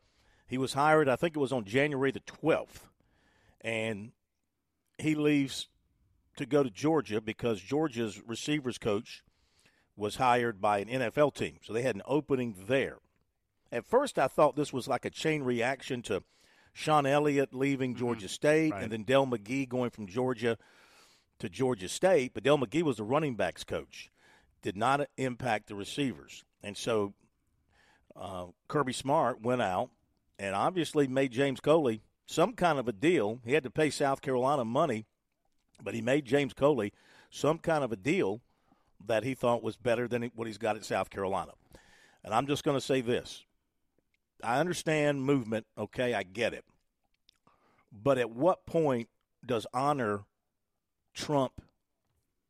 He 0.53 0.59
was 0.59 0.73
hired, 0.73 1.09
I 1.09 1.15
think 1.15 1.35
it 1.35 1.39
was 1.39 1.51
on 1.51 1.65
January 1.65 2.11
the 2.11 2.19
12th. 2.19 2.81
And 3.61 4.11
he 4.99 5.15
leaves 5.15 5.67
to 6.35 6.45
go 6.45 6.61
to 6.61 6.69
Georgia 6.69 7.19
because 7.21 7.59
Georgia's 7.59 8.21
receivers 8.23 8.77
coach 8.77 9.23
was 9.95 10.17
hired 10.17 10.61
by 10.61 10.77
an 10.77 10.89
NFL 10.89 11.33
team. 11.33 11.55
So 11.63 11.73
they 11.73 11.81
had 11.81 11.95
an 11.95 12.03
opening 12.05 12.53
there. 12.67 12.99
At 13.71 13.83
first, 13.83 14.19
I 14.19 14.27
thought 14.27 14.55
this 14.55 14.71
was 14.71 14.87
like 14.87 15.05
a 15.05 15.09
chain 15.09 15.41
reaction 15.41 16.03
to 16.03 16.21
Shawn 16.71 17.07
Elliott 17.07 17.55
leaving 17.55 17.95
Georgia 17.95 18.27
State 18.27 18.73
Right. 18.73 18.83
and 18.83 18.91
then 18.91 19.01
Dell 19.05 19.25
McGee 19.25 19.67
going 19.67 19.89
from 19.89 20.05
Georgia 20.05 20.59
to 21.39 21.49
Georgia 21.49 21.89
State. 21.89 22.35
But 22.35 22.43
Dell 22.43 22.59
McGee 22.59 22.83
was 22.83 22.97
the 22.97 23.03
running 23.03 23.33
backs 23.33 23.63
coach, 23.63 24.11
did 24.61 24.77
not 24.77 25.09
impact 25.17 25.69
the 25.69 25.73
receivers. 25.73 26.43
And 26.61 26.77
so 26.77 27.15
uh, 28.15 28.45
Kirby 28.67 28.93
Smart 28.93 29.41
went 29.41 29.63
out 29.63 29.89
and 30.43 30.57
obviously 30.57 31.07
made 31.07 31.31
James 31.31 31.61
Coley 31.61 32.01
some 32.25 32.51
kind 32.51 32.77
of 32.77 32.89
a 32.89 32.91
deal. 32.91 33.39
He 33.45 33.53
had 33.53 33.63
to 33.63 33.69
pay 33.69 33.89
South 33.89 34.21
Carolina 34.21 34.65
money, 34.65 35.05
but 35.81 35.93
he 35.93 36.01
made 36.01 36.25
James 36.25 36.53
Coley 36.53 36.91
some 37.31 37.57
kind 37.57 37.81
of 37.81 37.93
a 37.93 37.95
deal 37.95 38.41
that 39.05 39.23
he 39.23 39.35
thought 39.35 39.63
was 39.63 39.77
better 39.77 40.05
than 40.05 40.29
what 40.35 40.45
he's 40.47 40.57
got 40.57 40.75
at 40.75 40.83
South 40.83 41.09
Carolina. 41.09 41.53
And 42.25 42.33
I'm 42.33 42.45
just 42.45 42.65
going 42.65 42.75
to 42.75 42.85
say 42.85 42.99
this 42.99 43.45
I 44.43 44.59
understand 44.59 45.23
movement, 45.23 45.65
okay, 45.77 46.13
I 46.13 46.23
get 46.23 46.53
it. 46.53 46.65
But 47.89 48.17
at 48.17 48.29
what 48.29 48.65
point 48.65 49.07
does 49.45 49.65
honor 49.73 50.25
trump 51.13 51.61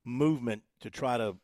movement 0.04 0.64
to 0.80 0.90
try 0.90 1.18
to 1.18 1.36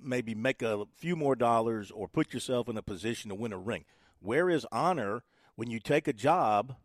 maybe 0.00 0.34
make 0.34 0.62
a 0.62 0.86
few 0.96 1.14
more 1.14 1.36
dollars 1.36 1.90
or 1.90 2.08
put 2.08 2.32
yourself 2.32 2.70
in 2.70 2.78
a 2.78 2.82
position 2.82 3.28
to 3.28 3.34
win 3.34 3.52
a 3.52 3.58
ring? 3.58 3.84
Where 4.20 4.48
is 4.48 4.66
honor 4.72 5.24
when 5.56 5.70
you 5.70 5.80
take 5.80 6.08
a 6.08 6.12
job 6.12 6.76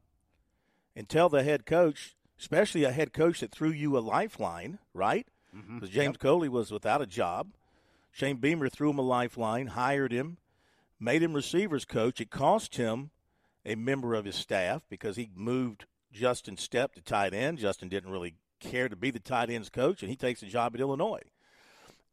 and 0.95 1.07
tell 1.07 1.29
the 1.29 1.43
head 1.43 1.65
coach, 1.65 2.15
especially 2.39 2.83
a 2.83 2.91
head 2.91 3.13
coach 3.13 3.39
that 3.39 3.51
threw 3.51 3.71
you 3.71 3.97
a 3.97 3.99
lifeline, 3.99 4.79
right? 4.93 5.27
Mm-hmm. 5.55 5.75
Because 5.75 5.89
James 5.93 6.17
Coley 6.17 6.49
was 6.49 6.71
without 6.71 7.01
a 7.01 7.07
job. 7.07 7.53
Shane 8.11 8.37
Beamer 8.37 8.69
threw 8.69 8.89
him 8.89 8.99
a 8.99 9.03
lifeline, 9.03 9.67
hired 9.67 10.11
him, 10.11 10.37
made 10.99 11.23
him 11.23 11.33
receivers 11.33 11.85
coach. 11.85 12.19
It 12.19 12.29
cost 12.29 12.75
him 12.75 13.11
a 13.65 13.75
member 13.75 14.13
of 14.15 14.25
his 14.25 14.35
staff 14.35 14.83
because 14.89 15.15
he 15.15 15.29
moved 15.35 15.85
Justin 16.11 16.55
Stepp 16.55 16.93
to 16.93 17.01
tight 17.01 17.33
end. 17.33 17.59
Justin 17.59 17.89
didn't 17.89 18.11
really 18.11 18.35
care 18.59 18.89
to 18.89 18.95
be 18.95 19.11
the 19.11 19.19
tight 19.19 19.49
ends 19.49 19.69
coach, 19.69 20.01
and 20.01 20.09
he 20.09 20.15
takes 20.15 20.41
a 20.41 20.47
job 20.47 20.73
at 20.75 20.81
Illinois. 20.81 21.21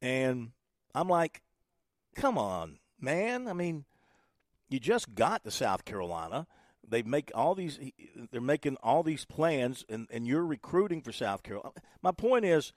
And 0.03 0.53
I'm 0.95 1.09
like, 1.09 1.43
come 2.15 2.39
on, 2.39 2.79
man. 3.01 3.49
I 3.49 3.53
mean, 3.53 3.85
you 4.69 4.81
just 4.81 5.15
got 5.15 5.45
to 5.45 5.51
South 5.51 5.85
Carolina. 5.85 6.47
They 6.89 7.03
make 7.03 7.33
all 7.35 7.55
these. 7.55 7.79
They're 8.31 8.41
making 8.41 8.77
all 8.83 9.03
these 9.03 9.25
plans, 9.25 9.85
and, 9.89 10.07
and 10.11 10.27
you're 10.27 10.47
recruiting 10.47 11.03
for 11.03 11.13
South 11.13 11.43
Carolina. 11.43 11.73
My 12.03 12.13
point 12.13 12.45
is, 12.45 12.73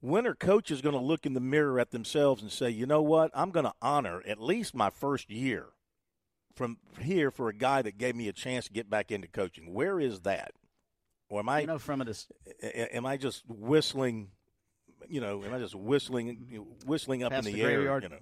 when 0.00 0.26
are 0.26 0.34
coaches 0.34 0.82
going 0.82 0.94
to 0.94 1.00
look 1.00 1.24
in 1.24 1.34
the 1.34 1.40
mirror 1.40 1.78
at 1.78 1.90
themselves 1.90 2.42
and 2.42 2.50
say, 2.50 2.70
you 2.70 2.84
know 2.84 3.00
what, 3.00 3.30
I'm 3.32 3.50
going 3.50 3.64
to 3.64 3.72
honor 3.80 4.22
at 4.26 4.40
least 4.40 4.74
my 4.74 4.90
first 4.90 5.30
year 5.30 5.68
from 6.54 6.78
here 7.00 7.30
for 7.30 7.48
a 7.48 7.54
guy 7.54 7.82
that 7.82 7.98
gave 7.98 8.14
me 8.14 8.28
a 8.28 8.32
chance 8.32 8.66
to 8.66 8.72
get 8.72 8.88
back 8.88 9.10
into 9.10 9.28
coaching? 9.28 9.72
Where 9.72 10.00
is 10.00 10.20
that? 10.20 10.52
Or 11.28 11.40
am 11.40 11.48
I? 11.48 11.60
You 11.60 11.66
know, 11.66 11.78
from 11.78 12.02
a 12.02 12.06
am 12.94 13.06
I 13.06 13.16
just 13.16 13.44
whistling? 13.48 14.28
You 15.08 15.20
know, 15.20 15.42
am 15.42 15.52
I 15.52 15.58
just 15.58 15.74
whistling, 15.74 16.66
whistling 16.86 17.22
up 17.22 17.32
Past 17.32 17.46
in 17.46 17.54
the 17.54 17.60
the, 17.62 17.66
air? 17.66 18.00
You 18.00 18.08
know, 18.08 18.18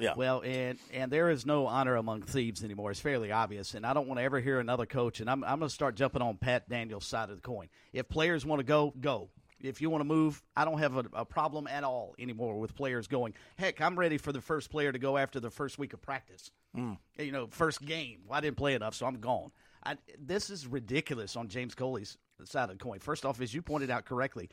yeah. 0.00 0.14
Well, 0.16 0.42
and 0.44 0.78
and 0.92 1.10
there 1.10 1.30
is 1.30 1.46
no 1.46 1.66
honor 1.66 1.96
among 1.96 2.22
thieves 2.22 2.64
anymore. 2.64 2.90
It's 2.90 3.00
fairly 3.00 3.32
obvious, 3.32 3.74
and 3.74 3.86
I 3.86 3.92
don't 3.92 4.08
want 4.08 4.18
to 4.18 4.24
ever 4.24 4.40
hear 4.40 4.58
another 4.60 4.86
coach. 4.86 5.20
And 5.20 5.30
I'm 5.30 5.44
I'm 5.44 5.58
going 5.58 5.68
to 5.68 5.74
start 5.74 5.94
jumping 5.94 6.22
on 6.22 6.36
Pat 6.36 6.68
Daniels' 6.68 7.06
side 7.06 7.30
of 7.30 7.36
the 7.36 7.42
coin. 7.42 7.68
If 7.92 8.08
players 8.08 8.44
want 8.44 8.60
to 8.60 8.64
go, 8.64 8.92
go. 9.00 9.28
If 9.62 9.82
you 9.82 9.90
want 9.90 10.00
to 10.00 10.06
move, 10.06 10.42
I 10.56 10.64
don't 10.64 10.78
have 10.78 10.96
a, 10.96 11.04
a 11.12 11.24
problem 11.26 11.66
at 11.66 11.84
all 11.84 12.14
anymore 12.18 12.58
with 12.58 12.74
players 12.74 13.06
going. 13.06 13.34
Heck, 13.56 13.80
I'm 13.82 13.98
ready 13.98 14.16
for 14.16 14.32
the 14.32 14.40
first 14.40 14.70
player 14.70 14.90
to 14.90 14.98
go 14.98 15.18
after 15.18 15.38
the 15.38 15.50
first 15.50 15.78
week 15.78 15.92
of 15.92 16.00
practice. 16.00 16.50
Mm. 16.74 16.96
You 17.18 17.30
know, 17.30 17.46
first 17.50 17.84
game. 17.84 18.20
Well, 18.26 18.38
I 18.38 18.40
didn't 18.40 18.56
play 18.56 18.74
enough, 18.74 18.94
so 18.94 19.04
I'm 19.04 19.20
gone. 19.20 19.50
I, 19.84 19.96
this 20.18 20.48
is 20.48 20.66
ridiculous 20.66 21.36
on 21.36 21.48
James 21.48 21.74
Coley's 21.74 22.16
side 22.44 22.70
of 22.70 22.78
the 22.78 22.82
coin. 22.82 23.00
First 23.00 23.26
off, 23.26 23.38
as 23.42 23.52
you 23.52 23.60
pointed 23.60 23.90
out 23.90 24.06
correctly, 24.06 24.48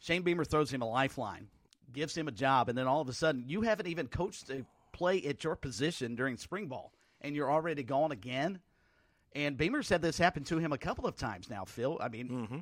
Shane 0.00 0.22
Beamer 0.22 0.44
throws 0.44 0.72
him 0.72 0.82
a 0.82 0.88
lifeline. 0.88 1.46
gives 1.92 2.16
him 2.16 2.28
a 2.28 2.32
job, 2.32 2.68
and 2.68 2.76
then 2.76 2.86
all 2.86 3.00
of 3.00 3.08
a 3.08 3.12
sudden 3.12 3.44
you 3.46 3.62
haven't 3.62 3.86
even 3.86 4.08
coached 4.08 4.50
a 4.50 4.64
play 4.92 5.22
at 5.24 5.44
your 5.44 5.56
position 5.56 6.14
during 6.14 6.36
spring 6.36 6.66
ball, 6.66 6.92
and 7.20 7.34
you're 7.34 7.50
already 7.50 7.82
gone 7.82 8.12
again. 8.12 8.60
And 9.34 9.56
Beamer 9.56 9.82
said 9.82 10.02
this 10.02 10.18
happened 10.18 10.46
to 10.46 10.58
him 10.58 10.72
a 10.72 10.78
couple 10.78 11.06
of 11.06 11.16
times 11.16 11.50
now, 11.50 11.64
Phil. 11.64 11.98
I 12.00 12.08
mean, 12.08 12.28
mm-hmm. 12.28 12.58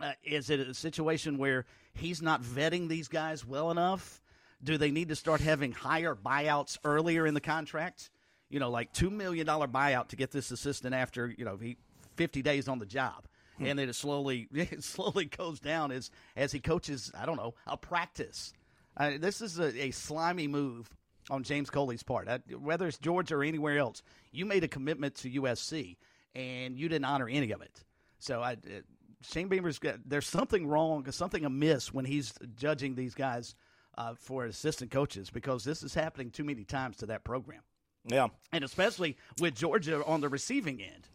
uh, 0.00 0.12
is 0.22 0.50
it 0.50 0.60
a 0.60 0.74
situation 0.74 1.38
where 1.38 1.64
he's 1.94 2.22
not 2.22 2.42
vetting 2.42 2.88
these 2.88 3.08
guys 3.08 3.46
well 3.46 3.70
enough? 3.70 4.20
Do 4.62 4.78
they 4.78 4.90
need 4.90 5.08
to 5.08 5.16
start 5.16 5.40
having 5.40 5.72
higher 5.72 6.14
buyouts 6.14 6.78
earlier 6.84 7.26
in 7.26 7.34
the 7.34 7.40
contract? 7.40 8.10
You 8.48 8.60
know, 8.60 8.70
like 8.70 8.92
$2 8.92 9.10
million 9.10 9.46
buyout 9.46 10.08
to 10.08 10.16
get 10.16 10.30
this 10.30 10.50
assistant 10.50 10.94
after, 10.94 11.34
you 11.36 11.44
know, 11.44 11.56
he 11.56 11.76
50 12.16 12.42
days 12.42 12.68
on 12.68 12.78
the 12.78 12.86
job. 12.86 13.26
Hmm. 13.58 13.66
And 13.66 13.78
then 13.78 13.88
it 13.88 13.94
slowly 13.94 14.48
it 14.54 14.84
slowly 14.84 15.26
goes 15.26 15.60
down 15.60 15.92
as 15.92 16.10
as 16.36 16.52
he 16.52 16.60
coaches, 16.60 17.10
I 17.18 17.26
don't 17.26 17.36
know, 17.36 17.54
a 17.66 17.76
practice. 17.76 18.52
Uh, 18.96 19.12
this 19.18 19.40
is 19.40 19.58
a, 19.58 19.86
a 19.86 19.90
slimy 19.90 20.48
move 20.48 20.90
on 21.30 21.42
James 21.42 21.70
Coley's 21.70 22.02
part. 22.02 22.28
Whether 22.58 22.86
it's 22.86 22.98
Georgia 22.98 23.36
or 23.36 23.44
anywhere 23.44 23.78
else, 23.78 24.02
you 24.32 24.46
made 24.46 24.64
a 24.64 24.68
commitment 24.68 25.14
to 25.16 25.30
USC 25.30 25.96
and 26.34 26.78
you 26.78 26.88
didn't 26.88 27.06
honor 27.06 27.28
any 27.28 27.52
of 27.52 27.62
it. 27.62 27.84
So 28.18 28.42
I, 28.42 28.52
uh, 28.52 28.82
Shane 29.22 29.48
Beamer's 29.48 29.78
got 29.78 29.96
there's 30.04 30.26
something 30.26 30.66
wrong, 30.66 31.10
something 31.10 31.44
amiss 31.44 31.92
when 31.92 32.04
he's 32.04 32.34
judging 32.56 32.94
these 32.94 33.14
guys 33.14 33.54
uh, 33.96 34.14
for 34.18 34.44
assistant 34.44 34.90
coaches 34.90 35.30
because 35.30 35.64
this 35.64 35.82
is 35.82 35.94
happening 35.94 36.30
too 36.30 36.44
many 36.44 36.64
times 36.64 36.98
to 36.98 37.06
that 37.06 37.24
program. 37.24 37.62
Yeah, 38.04 38.28
and 38.52 38.62
especially 38.62 39.16
with 39.40 39.54
Georgia 39.54 40.04
on 40.04 40.20
the 40.20 40.28
receiving 40.28 40.80
end. 40.80 41.08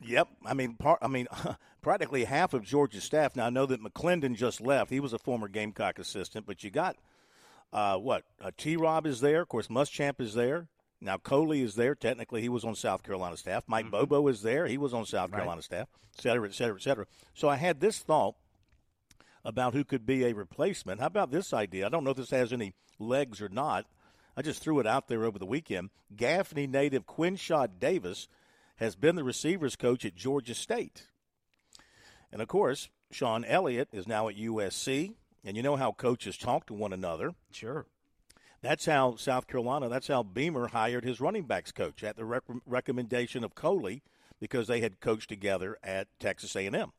Yep, 0.00 0.28
I 0.44 0.54
mean, 0.54 0.74
part, 0.74 0.98
I 1.02 1.08
mean, 1.08 1.26
practically 1.82 2.24
half 2.24 2.52
of 2.52 2.62
Georgia's 2.62 3.04
staff. 3.04 3.34
Now 3.34 3.46
I 3.46 3.50
know 3.50 3.66
that 3.66 3.82
McClendon 3.82 4.36
just 4.36 4.60
left; 4.60 4.90
he 4.90 5.00
was 5.00 5.12
a 5.12 5.18
former 5.18 5.48
Gamecock 5.48 5.98
assistant, 5.98 6.46
but 6.46 6.62
you 6.62 6.70
got 6.70 6.96
uh, 7.74 7.98
what? 7.98 8.22
Uh, 8.40 8.52
T. 8.56 8.76
Rob 8.76 9.04
is 9.04 9.20
there. 9.20 9.42
Of 9.42 9.48
course, 9.48 9.66
Muschamp 9.66 10.20
is 10.20 10.34
there. 10.34 10.68
Now 11.00 11.18
Coley 11.18 11.60
is 11.60 11.74
there. 11.74 11.94
Technically, 11.94 12.40
he 12.40 12.48
was 12.48 12.64
on 12.64 12.76
South 12.76 13.02
Carolina 13.02 13.36
staff. 13.36 13.64
Mike 13.66 13.86
mm-hmm. 13.86 14.06
Bobo 14.06 14.28
is 14.28 14.42
there. 14.42 14.66
He 14.66 14.78
was 14.78 14.94
on 14.94 15.04
South 15.04 15.30
right. 15.32 15.38
Carolina 15.38 15.60
staff, 15.60 15.88
et 16.16 16.22
cetera, 16.22 16.48
et 16.48 16.54
cetera, 16.54 16.76
et 16.76 16.82
cetera. 16.82 17.06
So 17.34 17.48
I 17.48 17.56
had 17.56 17.80
this 17.80 17.98
thought 17.98 18.36
about 19.44 19.74
who 19.74 19.84
could 19.84 20.06
be 20.06 20.24
a 20.24 20.32
replacement. 20.32 21.00
How 21.00 21.06
about 21.06 21.30
this 21.30 21.52
idea? 21.52 21.84
I 21.84 21.88
don't 21.90 22.04
know 22.04 22.12
if 22.12 22.16
this 22.16 22.30
has 22.30 22.52
any 22.52 22.74
legs 22.98 23.42
or 23.42 23.48
not. 23.48 23.86
I 24.36 24.42
just 24.42 24.62
threw 24.62 24.78
it 24.78 24.86
out 24.86 25.08
there 25.08 25.24
over 25.24 25.38
the 25.38 25.44
weekend. 25.44 25.90
Gaffney 26.16 26.66
native 26.66 27.06
Quinshad 27.06 27.78
Davis 27.78 28.28
has 28.76 28.96
been 28.96 29.16
the 29.16 29.24
receivers 29.24 29.76
coach 29.76 30.04
at 30.04 30.14
Georgia 30.14 30.54
State. 30.54 31.08
And 32.32 32.40
of 32.40 32.48
course, 32.48 32.88
Shawn 33.10 33.44
Elliott 33.44 33.88
is 33.92 34.08
now 34.08 34.28
at 34.28 34.36
USC. 34.36 35.14
And 35.44 35.56
you 35.56 35.62
know 35.62 35.76
how 35.76 35.92
coaches 35.92 36.36
talk 36.36 36.66
to 36.66 36.74
one 36.74 36.92
another. 36.92 37.32
Sure. 37.52 37.86
That's 38.62 38.86
how 38.86 39.16
South 39.16 39.46
Carolina, 39.46 39.90
that's 39.90 40.08
how 40.08 40.22
Beamer 40.22 40.68
hired 40.68 41.04
his 41.04 41.20
running 41.20 41.44
backs 41.44 41.70
coach 41.70 42.02
at 42.02 42.16
the 42.16 42.24
rec- 42.24 42.44
recommendation 42.64 43.44
of 43.44 43.54
Coley 43.54 44.02
because 44.40 44.68
they 44.68 44.80
had 44.80 45.00
coached 45.00 45.28
together 45.28 45.76
at 45.82 46.08
Texas 46.18 46.56
A&M. 46.56 46.92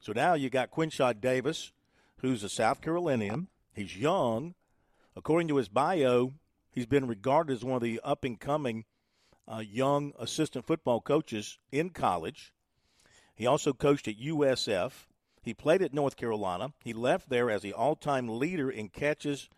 So 0.00 0.12
now 0.14 0.34
you 0.34 0.48
got 0.48 0.70
Quinshad 0.70 1.20
Davis, 1.20 1.72
who's 2.18 2.42
a 2.42 2.48
South 2.48 2.80
Carolinian. 2.80 3.48
He's 3.74 3.96
young. 3.96 4.54
According 5.14 5.48
to 5.48 5.56
his 5.56 5.68
bio, 5.68 6.32
he's 6.70 6.86
been 6.86 7.06
regarded 7.06 7.52
as 7.52 7.64
one 7.64 7.76
of 7.76 7.82
the 7.82 8.00
up 8.02 8.24
and 8.24 8.40
coming 8.40 8.86
uh, 9.46 9.58
young 9.58 10.12
assistant 10.18 10.66
football 10.66 11.00
coaches 11.00 11.58
in 11.70 11.90
college. 11.90 12.54
He 13.34 13.46
also 13.46 13.72
coached 13.72 14.08
at 14.08 14.18
USF. 14.18 15.06
He 15.46 15.54
played 15.54 15.80
at 15.80 15.94
North 15.94 16.16
Carolina. 16.16 16.72
He 16.82 16.92
left 16.92 17.28
there 17.28 17.52
as 17.52 17.62
the 17.62 17.72
all 17.72 17.94
time 17.94 18.28
leader 18.28 18.68
in 18.68 18.88
catches 18.88 19.48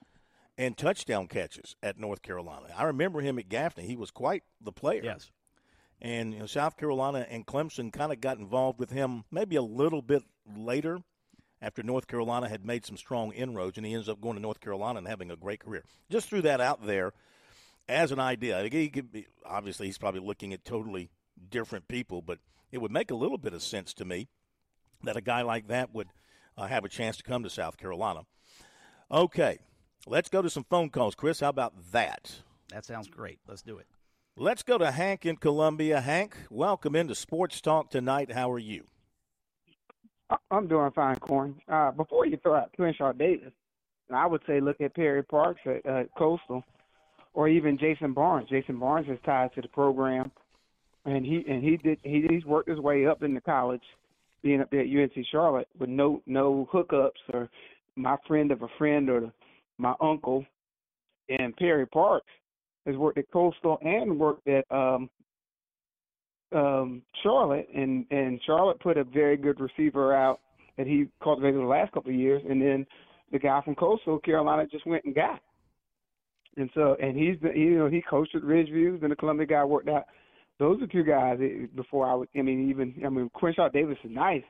and 0.59 0.77
touchdown 0.77 1.29
catches 1.29 1.77
at 1.83 1.99
North 1.99 2.21
Carolina. 2.21 2.67
I 2.77 2.85
remember 2.85 3.23
him 3.23 3.39
at 3.39 3.49
Gaffney. 3.49 3.87
He 3.87 3.97
was 3.97 4.11
quite 4.11 4.45
the 4.61 4.71
player. 4.71 5.01
Yes. 5.03 5.31
And 6.03 6.35
you 6.35 6.41
know, 6.41 6.47
South 6.47 6.77
Carolina 6.77 7.27
and 7.31 7.47
Clemson 7.47 7.91
kind 7.91 8.13
of 8.13 8.21
got 8.21 8.37
involved 8.37 8.79
with 8.79 8.91
him 8.91 9.25
maybe 9.31 9.57
a 9.57 9.63
little 9.63 10.03
bit 10.03 10.25
later 10.55 11.01
after 11.63 11.83
North 11.83 12.07
Carolina 12.07 12.51
had 12.51 12.67
made 12.67 12.85
some 12.85 12.99
strong 12.99 13.33
inroads, 13.33 13.79
and 13.79 13.87
he 13.87 13.95
ends 13.95 14.11
up 14.11 14.21
going 14.21 14.37
to 14.37 14.43
North 14.43 14.61
Carolina 14.61 14.99
and 14.99 15.09
having 15.09 15.31
a 15.31 15.37
great 15.37 15.61
career. 15.61 15.85
Just 16.11 16.29
threw 16.29 16.43
that 16.43 16.61
out 16.61 16.87
there 16.87 17.15
as 17.89 18.13
an 18.13 18.21
idea. 18.21 18.63
He 18.71 18.91
could 18.91 19.11
be, 19.11 19.27
obviously, 19.47 19.87
he's 19.87 19.97
probably 19.97 20.21
looking 20.21 20.53
at 20.53 20.67
totally 20.67 21.09
different 21.49 21.89
people, 21.89 22.21
but 22.21 22.41
it 22.71 22.83
would 22.83 22.93
make 22.93 23.11
a 23.11 23.17
little 23.17 23.39
bit 23.39 23.55
of 23.55 23.63
sense 23.63 23.95
to 23.95 24.05
me 24.05 24.29
that 25.05 25.17
a 25.17 25.21
guy 25.21 25.43
like 25.43 25.69
that 25.69 25.95
would 25.95 26.09
uh, 26.57 26.67
have 26.67 26.85
a 26.85 26.89
chance 26.89 27.17
to 27.17 27.23
come 27.23 27.43
to 27.43 27.51
South 27.51 27.77
Carolina. 27.77 28.23
Okay, 29.11 29.59
let's 30.07 30.29
go 30.29 30.43
to 30.43 30.51
some 30.51 30.65
phone 30.65 30.91
calls. 30.91 31.15
Chris, 31.15 31.41
how 31.41 31.49
about 31.49 31.75
that? 31.93 32.43
That 32.71 32.85
sounds 32.85 33.09
great. 33.09 33.39
Let's 33.47 33.63
do 33.63 33.79
it. 33.79 33.87
Let's 34.37 34.63
go 34.63 34.79
to 34.79 34.91
Hank 34.91 35.27
in 35.27 35.37
Columbia. 35.37 36.01
Hank, 36.01 36.37
welcome 36.51 36.95
into 36.95 37.15
Sports 37.15 37.61
Talk 37.61 37.91
tonight. 37.91 38.33
How 38.33 38.51
are 38.53 38.59
you? 38.59 38.85
I'm 40.51 40.69
doing 40.69 40.91
fine, 40.93 41.17
Corn. 41.17 41.57
Uh, 41.69 41.91
before 41.91 42.27
you 42.27 42.37
throw 42.37 42.57
out 42.57 42.71
Quinshad 42.79 43.19
Davis, 43.19 43.53
I 44.13 44.27
would 44.27 44.43
say 44.47 44.61
look 44.61 44.81
at 44.81 44.95
Perry 44.95 45.23
Parks 45.23 45.61
at 45.65 45.87
uh, 45.91 46.05
Coastal, 46.17 46.63
or 47.35 47.49
even 47.49 47.79
Jason 47.79 48.13
Barnes. 48.13 48.49
Jason 48.49 48.79
Barnes 48.79 49.09
is 49.09 49.19
tied 49.25 49.55
to 49.55 49.63
the 49.63 49.69
program, 49.69 50.31
and 51.05 51.25
he 51.25 51.45
and 51.49 51.63
he 51.63 51.77
did 51.77 51.99
he, 52.03 52.27
he's 52.29 52.45
worked 52.45 52.69
his 52.69 52.79
way 52.79 53.07
up 53.07 53.23
into 53.23 53.41
college 53.41 53.83
being 54.43 54.61
up 54.61 54.71
there 54.71 54.81
at 54.81 54.87
UNC 54.87 55.27
Charlotte 55.31 55.69
with 55.79 55.89
no 55.89 56.23
no 56.27 56.69
hookups 56.73 57.11
or 57.33 57.49
my 57.97 58.17
friend 58.27 58.51
of 58.51 58.63
a 58.63 58.69
friend 58.79 59.11
or 59.11 59.33
my 59.79 59.95
uncle. 60.01 60.45
And 61.29 61.57
Perry 61.57 61.87
Parks 61.87 62.31
has 62.87 62.97
worked 62.97 63.19
at 63.19 63.31
Coastal 63.31 63.79
and 63.83 64.19
worked 64.19 64.47
at 64.49 64.65
um 64.71 65.11
um 66.55 67.03
Charlotte 67.23 67.69
and 67.75 68.07
and 68.11 68.41
Charlotte 68.47 68.81
put 68.81 68.97
a 68.97 69.05
very 69.05 69.37
good 69.37 69.61
receiver 69.61 70.15
out 70.15 70.41
that 70.77 70.87
he 70.87 71.07
cultivated 71.23 71.61
the 71.61 71.67
last 71.67 71.93
couple 71.93 72.11
of 72.11 72.19
years 72.19 72.43
and 72.49 72.63
then 72.63 72.87
the 73.31 73.39
guy 73.39 73.61
from 73.63 73.75
Coastal 73.75 74.19
Carolina 74.21 74.67
just 74.71 74.87
went 74.87 75.05
and 75.05 75.15
got. 75.15 75.41
And 76.57 76.71
so 76.75 76.97
and 77.01 77.17
he's 77.17 77.37
been 77.37 77.57
you 77.57 77.79
know, 77.79 77.89
he 77.89 78.03
coached 78.09 78.35
at 78.35 78.43
Ridgeview, 78.43 79.01
then 79.01 79.11
the 79.11 79.17
Columbia 79.17 79.47
guy 79.47 79.65
worked 79.65 79.89
out 79.89 80.05
those 80.59 80.83
are 80.83 80.87
two 80.87 81.05
guys 81.05 81.39
before 81.75 82.09
I 82.09 82.15
would. 82.15 82.29
I 82.37 82.43
mean, 82.43 82.71
even 82.71 82.95
I 83.05 83.09
mean, 83.09 83.31
Quinshad 83.35 83.73
Davis 83.73 83.99
is 84.05 84.11
nice, 84.11 84.43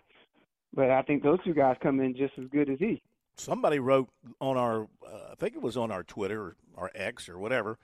but 0.74 0.90
I 0.90 1.02
think 1.02 1.22
those 1.22 1.38
two 1.44 1.54
guys 1.54 1.76
come 1.82 2.00
in 2.00 2.16
just 2.16 2.34
as 2.38 2.48
good 2.50 2.70
as 2.70 2.78
he. 2.78 3.02
Somebody 3.36 3.78
wrote 3.78 4.08
on 4.40 4.56
our, 4.56 4.82
uh, 5.06 5.30
I 5.32 5.34
think 5.38 5.54
it 5.54 5.62
was 5.62 5.76
on 5.76 5.92
our 5.92 6.02
Twitter 6.02 6.40
or 6.42 6.56
our 6.76 6.90
X 6.94 7.28
or 7.28 7.38
whatever. 7.38 7.78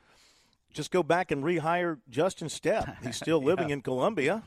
Just 0.73 0.91
go 0.91 1.05
back 1.05 1.31
and 1.31 1.45
rehire 1.45 1.99
Justin 2.11 2.49
Stepp. 2.49 2.97
He's 3.05 3.17
still 3.17 3.41
yeah. 3.43 3.47
living 3.47 3.71
in 3.71 3.81
Columbia. 3.81 4.43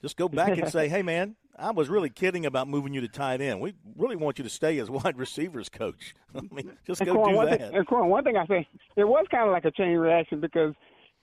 Just 0.00 0.16
go 0.16 0.28
back 0.28 0.58
and 0.58 0.68
say, 0.68 0.88
"Hey, 0.90 1.02
man, 1.02 1.36
I 1.56 1.70
was 1.70 1.88
really 1.88 2.10
kidding 2.10 2.44
about 2.44 2.66
moving 2.66 2.92
you 2.92 3.00
to 3.02 3.08
tight 3.08 3.40
end. 3.40 3.60
We 3.60 3.74
really 3.96 4.16
want 4.16 4.38
you 4.38 4.44
to 4.44 4.50
stay 4.50 4.78
as 4.80 4.90
wide 4.90 5.16
receivers 5.16 5.68
coach. 5.68 6.14
I 6.34 6.40
mean, 6.50 6.72
just 6.84 7.00
and 7.00 7.10
go 7.10 7.24
do 7.24 7.36
that." 7.46 7.60
Thing, 7.60 7.76
and 7.76 7.86
Corn, 7.86 8.08
one 8.08 8.24
thing 8.24 8.36
I 8.36 8.46
say, 8.46 8.66
it 8.96 9.04
was 9.04 9.26
kind 9.30 9.46
of 9.46 9.52
like 9.52 9.64
a 9.64 9.70
chain 9.70 9.96
reaction 9.96 10.40
because 10.40 10.74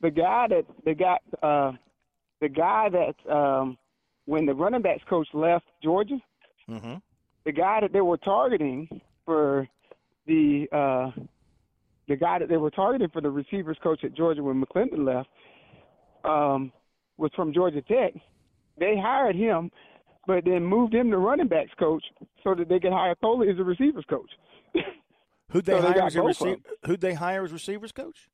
the 0.01 0.11
guy 0.11 0.47
that 0.49 0.65
the 0.85 0.93
guy 0.93 1.17
uh, 1.43 1.71
the 2.41 2.49
guy 2.49 2.89
that 2.89 3.31
um, 3.31 3.77
when 4.25 4.45
the 4.45 4.53
running 4.53 4.81
backs 4.81 5.03
coach 5.09 5.27
left 5.33 5.65
Georgia, 5.83 6.19
mm-hmm. 6.69 6.95
the 7.45 7.51
guy 7.51 7.79
that 7.81 7.91
they 7.91 8.01
were 8.01 8.17
targeting 8.17 8.87
for 9.25 9.67
the 10.27 10.67
uh, 10.71 11.11
the 12.07 12.15
guy 12.15 12.39
that 12.39 12.49
they 12.49 12.57
were 12.57 12.71
targeting 12.71 13.09
for 13.09 13.21
the 13.21 13.29
receivers 13.29 13.77
coach 13.83 14.03
at 14.03 14.15
Georgia 14.15 14.43
when 14.43 14.63
McClendon 14.63 15.05
left 15.05 15.29
um, 16.23 16.71
was 17.17 17.31
from 17.35 17.53
Georgia 17.53 17.81
Tech. 17.81 18.13
They 18.77 18.95
hired 18.97 19.35
him, 19.35 19.71
but 20.25 20.45
then 20.45 20.63
moved 20.63 20.93
him 20.93 21.11
to 21.11 21.17
running 21.17 21.47
backs 21.47 21.71
coach 21.77 22.03
so 22.43 22.55
that 22.55 22.69
they 22.69 22.79
could 22.79 22.93
hire 22.93 23.15
Coley 23.15 23.49
as 23.49 23.59
a 23.59 23.63
receivers 23.63 24.05
coach. 24.09 24.29
Who'd 25.51 25.65
they, 25.65 25.73
so 25.73 25.81
hire 25.81 26.01
as 26.03 26.15
a 26.15 26.19
rece- 26.19 26.61
Who'd 26.85 27.01
they 27.01 27.13
hire 27.13 27.43
as 27.43 27.51
receivers 27.51 27.91
coach? 27.91 28.29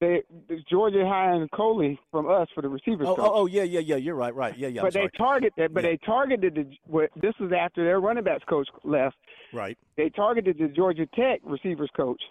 They 0.00 0.22
Georgia 0.68 1.06
hiring 1.06 1.46
Coley 1.48 2.00
from 2.10 2.28
us 2.28 2.48
for 2.54 2.62
the 2.62 2.68
receivers. 2.68 3.06
Oh, 3.06 3.16
oh, 3.18 3.30
oh, 3.34 3.46
yeah, 3.46 3.62
yeah, 3.62 3.80
yeah. 3.80 3.96
You're 3.96 4.14
right, 4.14 4.34
right. 4.34 4.56
Yeah, 4.56 4.68
yeah. 4.68 4.82
but 4.82 4.94
they 4.94 5.08
targeted, 5.16 5.74
but 5.74 5.84
yeah. 5.84 5.90
they 5.90 5.96
targeted 5.98 6.54
the. 6.54 7.08
This 7.16 7.34
was 7.38 7.52
after 7.52 7.84
their 7.84 8.00
running 8.00 8.24
backs 8.24 8.44
coach 8.48 8.66
left. 8.82 9.16
Right. 9.52 9.76
They 9.96 10.08
targeted 10.08 10.58
the 10.58 10.68
Georgia 10.68 11.06
Tech 11.14 11.40
receivers 11.44 11.90
coach, 11.94 12.22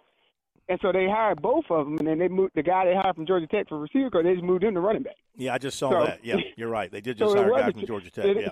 and 0.68 0.80
so 0.82 0.92
they 0.92 1.06
hired 1.06 1.42
both 1.44 1.66
of 1.70 1.86
them, 1.86 2.00
and 2.00 2.08
then 2.08 2.18
they 2.18 2.28
moved 2.28 2.54
the 2.56 2.64
guy 2.64 2.86
they 2.86 2.96
hired 2.96 3.16
from 3.16 3.28
Georgia 3.28 3.48
Tech 3.48 3.70
for 3.70 3.80
receiver 3.80 4.10
coach. 4.10 4.24
They 4.24 4.34
just 4.34 4.44
moved 4.44 4.64
him 4.64 4.74
to 4.74 4.80
running 4.80 5.04
back. 5.04 5.18
Yeah, 5.38 5.54
I 5.54 5.60
just 5.60 5.78
saw 5.78 5.92
so, 5.92 6.06
that. 6.06 6.26
Yeah, 6.26 6.38
you're 6.58 6.70
right. 6.70 6.92
They 6.92 7.02
did 7.02 7.18
just 7.20 7.32
so 7.32 7.38
hire 7.38 7.54
a 7.54 7.62
guy 7.62 7.72
from 7.72 7.86
Georgia 7.86 8.10
Tech. 8.10 8.36
Yeah. 8.36 8.50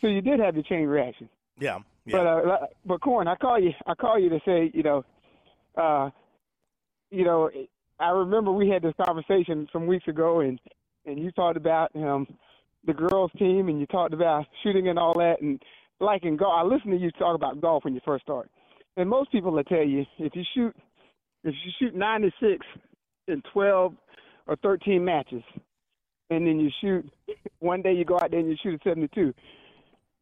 So 0.00 0.06
you 0.06 0.20
did 0.20 0.38
have 0.38 0.54
the 0.54 0.62
chain 0.62 0.86
reaction. 0.86 1.28
Yeah. 1.58 1.78
yeah. 2.06 2.12
But 2.12 2.26
uh, 2.26 2.66
but 2.86 3.00
Corn, 3.00 3.26
I 3.26 3.34
call 3.34 3.58
you. 3.58 3.72
I 3.84 3.94
call 3.94 4.18
you 4.18 4.28
to 4.28 4.40
say, 4.44 4.70
you 4.72 4.84
know, 4.84 5.04
uh, 5.76 6.10
you 7.10 7.24
know, 7.24 7.50
I 8.04 8.10
remember 8.10 8.52
we 8.52 8.68
had 8.68 8.82
this 8.82 8.94
conversation 9.02 9.66
some 9.72 9.86
weeks 9.86 10.06
ago, 10.08 10.40
and 10.40 10.60
and 11.06 11.18
you 11.18 11.30
talked 11.32 11.56
about 11.56 11.90
um, 11.96 12.26
the 12.86 12.92
girls' 12.92 13.30
team, 13.38 13.68
and 13.68 13.80
you 13.80 13.86
talked 13.86 14.12
about 14.12 14.44
shooting 14.62 14.88
and 14.88 14.98
all 14.98 15.14
that. 15.14 15.40
And 15.40 15.60
like 16.00 16.24
in 16.24 16.36
golf, 16.36 16.52
I 16.54 16.62
listened 16.62 16.92
to 16.92 16.98
you 16.98 17.10
talk 17.12 17.34
about 17.34 17.60
golf 17.62 17.84
when 17.84 17.94
you 17.94 18.00
first 18.04 18.24
started, 18.24 18.50
and 18.98 19.08
most 19.08 19.32
people 19.32 19.52
will 19.52 19.64
tell 19.64 19.82
you 19.82 20.04
if 20.18 20.34
you 20.34 20.42
shoot 20.54 20.76
if 21.44 21.54
you 21.64 21.72
shoot 21.78 21.94
96 21.94 22.66
in 23.28 23.42
12 23.52 23.94
or 24.46 24.56
13 24.56 25.02
matches, 25.02 25.42
and 26.28 26.46
then 26.46 26.60
you 26.60 26.70
shoot 26.82 27.10
one 27.60 27.80
day 27.80 27.94
you 27.94 28.04
go 28.04 28.16
out 28.16 28.30
there 28.30 28.40
and 28.40 28.50
you 28.50 28.56
shoot 28.62 28.74
a 28.74 28.88
72, 28.88 29.32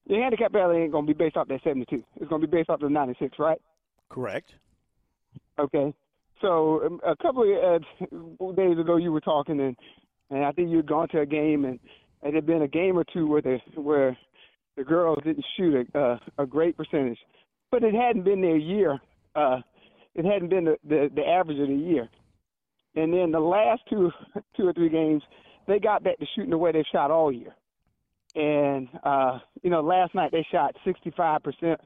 your 0.06 0.22
handicap 0.22 0.52
value 0.52 0.82
ain't 0.82 0.92
gonna 0.92 1.06
be 1.06 1.12
based 1.12 1.36
off 1.36 1.48
that 1.48 1.62
72. 1.64 2.04
It's 2.20 2.30
gonna 2.30 2.46
be 2.46 2.50
based 2.50 2.70
off 2.70 2.80
the 2.80 2.88
96, 2.88 3.38
right? 3.40 3.60
Correct. 4.08 4.54
Okay. 5.58 5.92
So 6.42 6.84
um, 6.84 7.00
a 7.06 7.16
couple 7.16 7.44
of 7.44 7.82
uh, 7.82 8.52
days 8.56 8.78
ago, 8.78 8.96
you 8.96 9.12
were 9.12 9.20
talking, 9.20 9.60
and 9.60 9.76
and 10.30 10.44
I 10.44 10.52
think 10.52 10.70
you 10.70 10.78
had 10.78 10.88
gone 10.88 11.08
to 11.08 11.20
a 11.20 11.26
game, 11.26 11.64
and 11.64 11.78
it 12.22 12.34
had 12.34 12.46
been 12.46 12.62
a 12.62 12.68
game 12.68 12.98
or 12.98 13.04
two 13.04 13.26
where 13.26 13.40
the 13.40 13.58
where 13.76 14.18
the 14.76 14.84
girls 14.84 15.18
didn't 15.24 15.46
shoot 15.56 15.86
a 15.94 15.98
uh, 15.98 16.18
a 16.38 16.46
great 16.46 16.76
percentage, 16.76 17.18
but 17.70 17.84
it 17.84 17.94
hadn't 17.94 18.24
been 18.24 18.42
their 18.42 18.56
year. 18.56 18.98
Uh, 19.34 19.60
it 20.14 20.24
hadn't 20.24 20.50
been 20.50 20.64
the, 20.64 20.76
the 20.86 21.10
the 21.14 21.26
average 21.26 21.60
of 21.60 21.68
the 21.68 21.74
year. 21.74 22.08
And 22.94 23.12
then 23.14 23.30
the 23.30 23.40
last 23.40 23.82
two 23.88 24.10
two 24.56 24.66
or 24.66 24.72
three 24.72 24.90
games, 24.90 25.22
they 25.66 25.78
got 25.78 26.02
back 26.02 26.18
to 26.18 26.26
shooting 26.34 26.50
the 26.50 26.58
way 26.58 26.72
they've 26.72 26.84
shot 26.92 27.10
all 27.10 27.32
year. 27.32 27.54
And 28.34 28.88
uh, 29.04 29.38
you 29.62 29.70
know, 29.70 29.80
last 29.80 30.14
night 30.14 30.32
they 30.32 30.46
shot 30.50 30.74
65% 30.84 31.76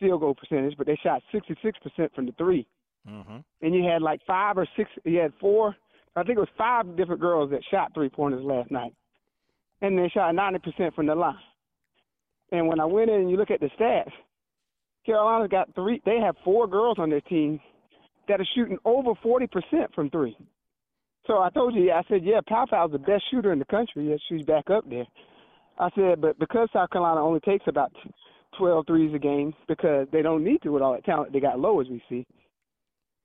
field 0.00 0.20
goal 0.20 0.34
percentage, 0.34 0.78
but 0.78 0.86
they 0.86 0.98
shot 1.02 1.22
66% 1.34 2.14
from 2.14 2.26
the 2.26 2.32
3 2.38 2.66
Mm-hmm. 3.08 3.38
And 3.62 3.74
you 3.74 3.84
had 3.84 4.02
like 4.02 4.20
five 4.26 4.58
or 4.58 4.66
six. 4.76 4.90
You 5.04 5.18
had 5.18 5.32
four. 5.40 5.74
I 6.16 6.22
think 6.22 6.36
it 6.36 6.40
was 6.40 6.48
five 6.58 6.96
different 6.96 7.20
girls 7.20 7.50
that 7.50 7.60
shot 7.70 7.92
three 7.94 8.08
pointers 8.08 8.44
last 8.44 8.70
night, 8.70 8.92
and 9.80 9.96
they 9.96 10.08
shot 10.08 10.34
90% 10.34 10.94
from 10.94 11.06
the 11.06 11.14
line. 11.14 11.36
And 12.50 12.66
when 12.66 12.80
I 12.80 12.84
went 12.84 13.10
in 13.10 13.20
and 13.20 13.30
you 13.30 13.36
look 13.36 13.50
at 13.50 13.60
the 13.60 13.70
stats, 13.78 14.10
Carolina's 15.06 15.50
got 15.50 15.74
three. 15.74 16.02
They 16.04 16.18
have 16.18 16.34
four 16.44 16.66
girls 16.66 16.98
on 16.98 17.10
their 17.10 17.20
team 17.20 17.60
that 18.26 18.40
are 18.40 18.48
shooting 18.54 18.78
over 18.84 19.12
40% 19.24 19.48
from 19.94 20.10
three. 20.10 20.36
So 21.26 21.38
I 21.38 21.50
told 21.50 21.74
you, 21.74 21.92
I 21.92 22.02
said, 22.08 22.24
yeah, 22.24 22.40
Paopao's 22.46 22.92
the 22.92 22.98
best 22.98 23.22
shooter 23.30 23.52
in 23.52 23.58
the 23.58 23.64
country. 23.66 24.10
Yeah, 24.10 24.16
she's 24.28 24.44
back 24.46 24.70
up 24.70 24.88
there. 24.88 25.06
I 25.78 25.90
said, 25.94 26.20
but 26.20 26.38
because 26.38 26.68
South 26.72 26.90
Carolina 26.90 27.22
only 27.22 27.40
takes 27.40 27.64
about 27.68 27.92
12 28.58 28.86
threes 28.86 29.14
a 29.14 29.18
game 29.18 29.54
because 29.68 30.08
they 30.10 30.22
don't 30.22 30.42
need 30.42 30.62
to 30.62 30.70
with 30.70 30.82
all 30.82 30.94
that 30.94 31.04
talent 31.04 31.32
they 31.32 31.40
got 31.40 31.60
low 31.60 31.80
as 31.80 31.88
we 31.88 32.02
see. 32.08 32.26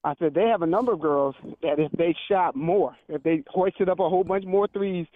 I 0.04 0.14
said 0.20 0.34
they 0.34 0.48
have 0.48 0.62
a 0.62 0.68
number 0.68 0.92
of 0.94 1.00
girls 1.00 1.36
that 1.62 1.80
if 1.80 1.92
they 1.94 2.16
shot 2.30 2.56
more, 2.56 2.96
if 3.08 3.24
they 3.24 3.44
hoisted 3.48 3.88
up 3.90 4.00
a 4.00 4.10
whole 4.10 4.24
bunch 4.24 4.46
more 4.46 4.68
threes 4.68 5.08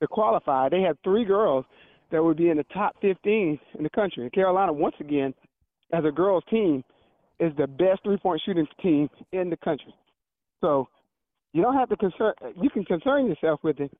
to 0.00 0.08
qualify, 0.08 0.68
they 0.68 0.80
have 0.82 0.96
three 1.04 1.24
girls 1.24 1.64
that 2.10 2.22
would 2.22 2.36
be 2.36 2.50
in 2.50 2.56
the 2.56 2.64
top 2.74 2.96
15 3.00 3.58
in 3.78 3.82
the 3.82 3.90
country. 3.90 4.24
And 4.24 4.32
Carolina, 4.32 4.72
once 4.72 4.96
again, 5.00 5.32
as 5.92 6.04
a 6.04 6.10
girls' 6.10 6.42
team, 6.50 6.82
is 7.38 7.52
the 7.56 7.66
best 7.66 8.02
three-point 8.04 8.42
shooting 8.44 8.66
team 8.82 9.08
in 9.32 9.48
the 9.50 9.56
country. 9.58 9.94
So 10.60 10.88
you 11.52 11.62
don't 11.62 11.74
have 11.76 11.88
to 11.90 11.96
concern. 11.96 12.32
You 12.60 12.70
can 12.70 12.84
concern 12.84 13.26
yourself 13.26 13.60
with 13.62 13.78
it 13.80 13.90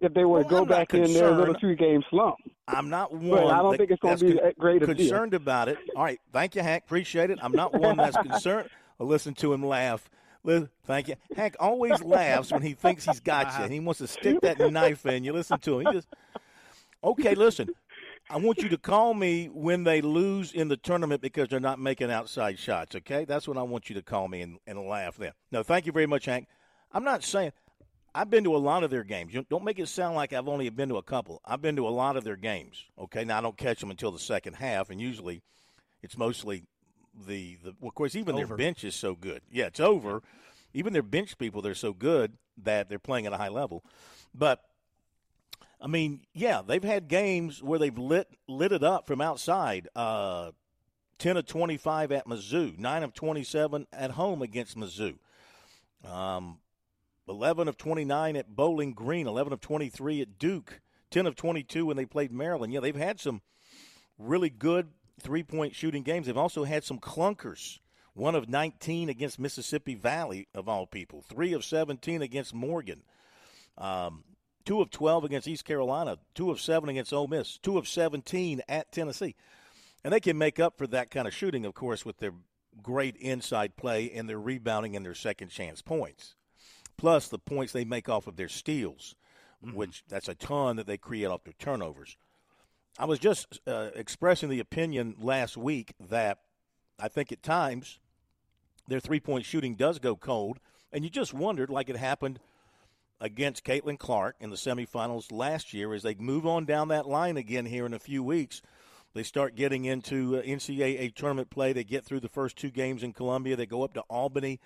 if 0.00 0.14
they 0.14 0.24
were 0.24 0.40
Well, 0.40 0.42
to 0.42 0.46
oh, 0.46 0.50
go 0.50 0.62
I'm 0.62 0.68
back 0.68 0.94
in 0.94 1.12
their 1.12 1.30
little 1.30 1.54
concerned. 1.54 1.78
two-game 1.78 2.02
slump. 2.10 2.36
I'm 2.68 2.88
not 2.88 3.12
one. 3.12 3.30
But 3.30 3.46
I 3.48 3.62
don't 3.62 3.76
think 3.76 3.90
it's 3.90 4.00
going 4.00 4.16
to 4.18 4.24
be 4.24 4.32
con- 4.34 4.44
that 4.44 4.58
great 4.58 4.82
a 4.82 4.86
deal. 4.86 4.94
concerned 4.94 5.34
about 5.34 5.68
it. 5.68 5.78
All 5.96 6.04
right, 6.04 6.20
thank 6.32 6.54
you, 6.54 6.62
Hank. 6.62 6.84
Appreciate 6.84 7.30
it. 7.30 7.38
I'm 7.42 7.52
not 7.52 7.74
one 7.74 7.96
that's 7.96 8.16
concerned. 8.16 8.68
Listen 8.98 9.34
to 9.34 9.52
him 9.52 9.64
laugh. 9.64 10.08
Thank 10.84 11.08
you. 11.08 11.16
Hank 11.36 11.56
always 11.60 12.02
laughs 12.02 12.50
when 12.50 12.62
he 12.62 12.72
thinks 12.72 13.04
he's 13.04 13.20
got 13.20 13.58
you, 13.58 13.64
and 13.64 13.72
he 13.72 13.80
wants 13.80 13.98
to 13.98 14.06
stick 14.06 14.40
that 14.40 14.58
knife 14.58 15.04
in. 15.06 15.24
You 15.24 15.32
listen 15.32 15.58
to 15.60 15.80
him. 15.80 15.86
He 15.86 15.92
just 15.92 16.08
okay. 17.04 17.34
Listen, 17.34 17.68
I 18.30 18.38
want 18.38 18.58
you 18.58 18.68
to 18.70 18.78
call 18.78 19.14
me 19.14 19.46
when 19.46 19.84
they 19.84 20.00
lose 20.00 20.52
in 20.52 20.68
the 20.68 20.76
tournament 20.76 21.20
because 21.20 21.48
they're 21.48 21.60
not 21.60 21.78
making 21.78 22.10
outside 22.10 22.58
shots. 22.58 22.94
Okay, 22.94 23.24
that's 23.24 23.46
when 23.46 23.58
I 23.58 23.62
want 23.62 23.90
you 23.90 23.94
to 23.96 24.02
call 24.02 24.28
me 24.28 24.40
and, 24.40 24.58
and 24.66 24.78
laugh. 24.88 25.16
Then, 25.16 25.32
no, 25.52 25.62
thank 25.62 25.86
you 25.86 25.92
very 25.92 26.06
much, 26.06 26.24
Hank. 26.24 26.46
I'm 26.92 27.04
not 27.04 27.22
saying 27.24 27.52
I've 28.14 28.30
been 28.30 28.44
to 28.44 28.56
a 28.56 28.58
lot 28.58 28.84
of 28.84 28.90
their 28.90 29.04
games. 29.04 29.34
Don't 29.50 29.64
make 29.64 29.78
it 29.78 29.88
sound 29.88 30.16
like 30.16 30.32
I've 30.32 30.48
only 30.48 30.68
been 30.70 30.88
to 30.88 30.96
a 30.96 31.02
couple. 31.02 31.40
I've 31.44 31.60
been 31.60 31.76
to 31.76 31.86
a 31.86 31.90
lot 31.90 32.16
of 32.16 32.24
their 32.24 32.36
games. 32.36 32.84
Okay, 32.98 33.24
now 33.24 33.38
I 33.38 33.40
don't 33.42 33.56
catch 33.56 33.80
them 33.80 33.90
until 33.90 34.12
the 34.12 34.18
second 34.18 34.54
half, 34.54 34.88
and 34.88 35.00
usually 35.00 35.42
it's 36.02 36.16
mostly 36.16 36.64
the 37.26 37.58
the. 37.62 37.74
Well, 37.80 37.88
of 37.88 37.94
course, 37.94 38.14
even 38.14 38.34
Over. 38.36 38.46
their 38.46 38.56
bench 38.56 38.84
is 38.84 38.94
so 38.94 39.14
good. 39.14 39.42
Yeah, 39.50 39.66
it's 39.66 39.80
over. 39.80 40.22
Even 40.74 40.92
their 40.92 41.02
bench 41.02 41.38
people, 41.38 41.62
they're 41.62 41.74
so 41.74 41.92
good 41.92 42.34
that 42.62 42.88
they're 42.88 42.98
playing 42.98 43.26
at 43.26 43.32
a 43.32 43.36
high 43.38 43.48
level. 43.48 43.84
But 44.34 44.62
I 45.80 45.86
mean, 45.86 46.20
yeah, 46.34 46.62
they've 46.66 46.82
had 46.82 47.08
games 47.08 47.62
where 47.62 47.78
they've 47.78 47.96
lit 47.96 48.28
lit 48.46 48.72
it 48.72 48.82
up 48.82 49.06
from 49.06 49.20
outside. 49.20 49.88
Uh, 49.94 50.52
Ten 51.18 51.36
of 51.36 51.46
twenty 51.46 51.76
five 51.76 52.12
at 52.12 52.26
Mizzou, 52.26 52.78
nine 52.78 53.02
of 53.02 53.12
twenty 53.12 53.42
seven 53.42 53.88
at 53.92 54.12
home 54.12 54.40
against 54.40 54.76
Mizzou. 54.76 55.16
Um, 56.08 56.58
11 57.28 57.68
of 57.68 57.76
29 57.76 58.36
at 58.36 58.56
Bowling 58.56 58.92
Green, 58.94 59.26
11 59.26 59.52
of 59.52 59.60
23 59.60 60.22
at 60.22 60.38
Duke, 60.38 60.80
10 61.10 61.26
of 61.26 61.36
22 61.36 61.84
when 61.84 61.96
they 61.96 62.06
played 62.06 62.32
Maryland. 62.32 62.72
Yeah, 62.72 62.80
they've 62.80 62.96
had 62.96 63.20
some 63.20 63.42
really 64.18 64.48
good 64.48 64.88
three 65.20 65.42
point 65.42 65.74
shooting 65.74 66.02
games. 66.02 66.26
They've 66.26 66.36
also 66.36 66.64
had 66.64 66.84
some 66.84 66.98
clunkers. 66.98 67.78
One 68.14 68.34
of 68.34 68.48
19 68.48 69.08
against 69.08 69.38
Mississippi 69.38 69.94
Valley, 69.94 70.48
of 70.52 70.68
all 70.68 70.86
people, 70.86 71.22
three 71.22 71.52
of 71.52 71.64
17 71.64 72.20
against 72.20 72.52
Morgan, 72.52 73.02
um, 73.76 74.24
two 74.64 74.80
of 74.80 74.90
12 74.90 75.24
against 75.24 75.46
East 75.46 75.64
Carolina, 75.64 76.18
two 76.34 76.50
of 76.50 76.60
seven 76.60 76.88
against 76.88 77.12
Ole 77.12 77.28
Miss, 77.28 77.58
two 77.58 77.78
of 77.78 77.86
17 77.86 78.60
at 78.68 78.90
Tennessee. 78.90 79.36
And 80.02 80.12
they 80.12 80.18
can 80.18 80.36
make 80.36 80.58
up 80.58 80.78
for 80.78 80.88
that 80.88 81.12
kind 81.12 81.28
of 81.28 81.34
shooting, 81.34 81.64
of 81.64 81.74
course, 81.74 82.04
with 82.04 82.18
their 82.18 82.32
great 82.82 83.14
inside 83.16 83.76
play 83.76 84.10
and 84.10 84.28
their 84.28 84.40
rebounding 84.40 84.96
and 84.96 85.06
their 85.06 85.14
second 85.14 85.50
chance 85.50 85.80
points 85.80 86.34
plus 86.98 87.28
the 87.28 87.38
points 87.38 87.72
they 87.72 87.84
make 87.84 88.10
off 88.10 88.26
of 88.26 88.36
their 88.36 88.48
steals, 88.48 89.14
which 89.72 90.02
that's 90.08 90.28
a 90.28 90.34
ton 90.34 90.76
that 90.76 90.86
they 90.86 90.98
create 90.98 91.26
off 91.26 91.44
their 91.44 91.54
turnovers. 91.58 92.16
I 92.98 93.04
was 93.04 93.18
just 93.18 93.60
uh, 93.66 93.90
expressing 93.94 94.48
the 94.48 94.60
opinion 94.60 95.14
last 95.20 95.56
week 95.56 95.94
that 96.08 96.38
I 96.98 97.08
think 97.08 97.32
at 97.32 97.42
times 97.42 97.98
their 98.88 99.00
three 99.00 99.20
point 99.20 99.44
shooting 99.44 99.74
does 99.74 99.98
go 99.98 100.16
cold, 100.16 100.58
and 100.92 101.04
you 101.04 101.10
just 101.10 101.32
wondered, 101.32 101.70
like 101.70 101.88
it 101.88 101.96
happened 101.96 102.40
against 103.20 103.64
Caitlin 103.64 103.98
Clark 103.98 104.36
in 104.40 104.50
the 104.50 104.56
semifinals 104.56 105.30
last 105.30 105.72
year, 105.72 105.94
as 105.94 106.02
they 106.02 106.14
move 106.14 106.46
on 106.46 106.64
down 106.64 106.88
that 106.88 107.08
line 107.08 107.36
again 107.36 107.66
here 107.66 107.86
in 107.86 107.94
a 107.94 107.98
few 107.98 108.22
weeks. 108.22 108.62
They 109.14 109.22
start 109.22 109.56
getting 109.56 109.84
into 109.86 110.36
uh, 110.36 110.42
NCAA 110.42 111.14
tournament 111.14 111.50
play. 111.50 111.72
They 111.72 111.84
get 111.84 112.04
through 112.04 112.20
the 112.20 112.28
first 112.28 112.56
two 112.56 112.70
games 112.70 113.02
in 113.02 113.12
Columbia. 113.12 113.56
They 113.56 113.66
go 113.66 113.82
up 113.82 113.94
to 113.94 114.00
Albany 114.02 114.60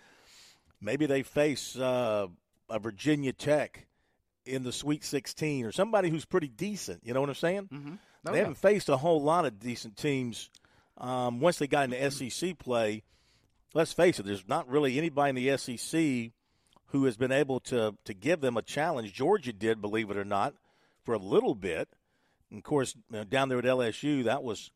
maybe 0.82 1.06
they 1.06 1.22
face 1.22 1.76
uh, 1.78 2.26
a 2.68 2.78
Virginia 2.78 3.32
Tech 3.32 3.86
in 4.44 4.64
the 4.64 4.72
Sweet 4.72 5.04
16 5.04 5.64
or 5.64 5.72
somebody 5.72 6.10
who's 6.10 6.24
pretty 6.24 6.48
decent. 6.48 7.00
You 7.04 7.14
know 7.14 7.20
what 7.20 7.30
I'm 7.30 7.36
saying? 7.36 7.68
Mm-hmm. 7.72 7.94
They 8.24 8.38
haven't 8.38 8.58
faced 8.58 8.88
a 8.88 8.96
whole 8.96 9.22
lot 9.22 9.44
of 9.44 9.58
decent 9.58 9.96
teams 9.96 10.50
um, 10.98 11.40
once 11.40 11.58
they 11.58 11.66
got 11.66 11.92
into 11.92 12.10
SEC 12.10 12.58
play. 12.58 13.02
Let's 13.74 13.92
face 13.92 14.18
it, 14.18 14.26
there's 14.26 14.46
not 14.46 14.68
really 14.68 14.98
anybody 14.98 15.30
in 15.30 15.34
the 15.34 15.56
SEC 15.56 16.32
who 16.86 17.04
has 17.04 17.16
been 17.16 17.32
able 17.32 17.60
to 17.60 17.96
to 18.04 18.14
give 18.14 18.40
them 18.40 18.56
a 18.56 18.62
challenge. 18.62 19.12
Georgia 19.12 19.52
did, 19.52 19.80
believe 19.80 20.10
it 20.10 20.16
or 20.16 20.24
not, 20.24 20.54
for 21.04 21.14
a 21.14 21.18
little 21.18 21.54
bit. 21.54 21.88
And 22.50 22.58
of 22.58 22.64
course, 22.64 22.94
you 23.10 23.18
know, 23.18 23.24
down 23.24 23.48
there 23.48 23.58
at 23.58 23.64
LSU, 23.64 24.24
that 24.24 24.42
was 24.42 24.70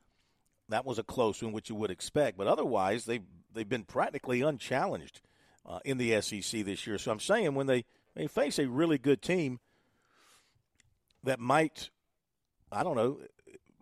that 0.69 0.85
was 0.85 0.99
a 0.99 1.05
close 1.05 1.43
one, 1.43 1.53
which 1.53 1.69
you 1.69 1.77
would 1.77 1.91
expect. 1.91 2.39
But 2.39 2.47
otherwise, 2.47 3.05
they 3.05 3.21
they've 3.53 3.69
been 3.69 3.85
practically 3.85 4.41
unchallenged 4.41 5.21
uh, 5.69 5.81
in 5.85 5.99
the 5.99 6.21
SEC 6.21 6.65
this 6.65 6.87
year. 6.87 6.99
So 6.99 7.11
I'm 7.11 7.21
saying 7.21 7.55
when 7.55 7.67
they, 7.67 7.85
they 8.15 8.27
face 8.27 8.59
a 8.59 8.69
really 8.69 8.99
good 8.99 9.21
team 9.21 9.59
that 11.25 11.41
might, 11.41 11.91
I 12.71 12.83
don't 12.83 12.97
know, 12.97 13.19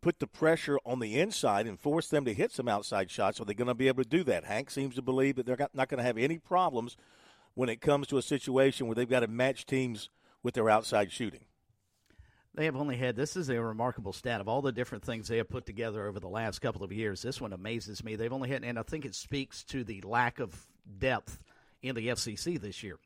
put 0.05 0.19
the 0.19 0.27
pressure 0.27 0.79
on 0.85 0.99
the 0.99 1.19
inside 1.19 1.67
and 1.67 1.81
force 1.81 2.09
them 2.09 2.27
to 2.27 2.35
hit 2.35 2.53
some 2.53 2.69
outside 2.69 3.11
shots, 3.11 3.41
are 3.41 3.47
they 3.47 3.55
going 3.55 3.69
to 3.69 3.75
be 3.75 3.89
able 3.89 4.03
to 4.03 4.09
do 4.09 4.23
that? 4.23 4.45
Hank 4.45 4.71
seems 4.71 4.95
to 4.97 5.03
believe 5.03 5.37
that 5.37 5.47
they're 5.47 5.57
not 5.73 5.89
going 5.89 5.97
to 5.97 6.05
have 6.05 6.19
any 6.19 6.37
problems 6.37 6.99
when 7.55 7.71
it 7.71 7.81
comes 7.81 8.07
to 8.09 8.19
a 8.19 8.23
situation 8.23 8.87
where 8.87 8.95
they've 8.95 9.09
got 9.09 9.21
to 9.21 9.29
match 9.29 9.65
teams 9.65 10.11
with 10.43 10.53
their 10.53 10.69
outside 10.69 11.11
shooting. 11.11 11.47
They 12.53 12.67
have 12.67 12.77
only 12.77 12.99
had 12.99 13.17
this 13.17 13.35
is 13.35 13.49
a 13.49 13.59
remarkable 13.59 14.13
stat 14.13 14.43
of 14.43 14.47
all 14.47 14.61
the 14.61 14.73
different 14.73 15.05
things 15.05 15.27
they 15.27 15.39
have 15.39 15.49
put 15.49 15.65
together 15.65 16.07
over 16.07 16.21
the 16.21 16.29
last 16.29 16.59
couple 16.59 16.85
of 16.85 16.93
years. 16.93 17.23
This 17.23 17.41
one 17.41 17.55
amazes 17.55 18.05
me. 18.05 18.15
They've 18.15 18.31
only 18.31 18.51
had, 18.51 18.63
and 18.63 18.79
I 18.79 18.83
think 18.83 19.07
it 19.07 19.15
speaks 19.15 19.65
to 19.65 19.85
the 19.85 20.03
lack 20.03 20.39
of 20.39 20.67
depth 20.99 21.39
in 21.81 21.95
the 21.95 22.15
SEC 22.15 22.61
this 22.61 22.83
year. 22.83 22.99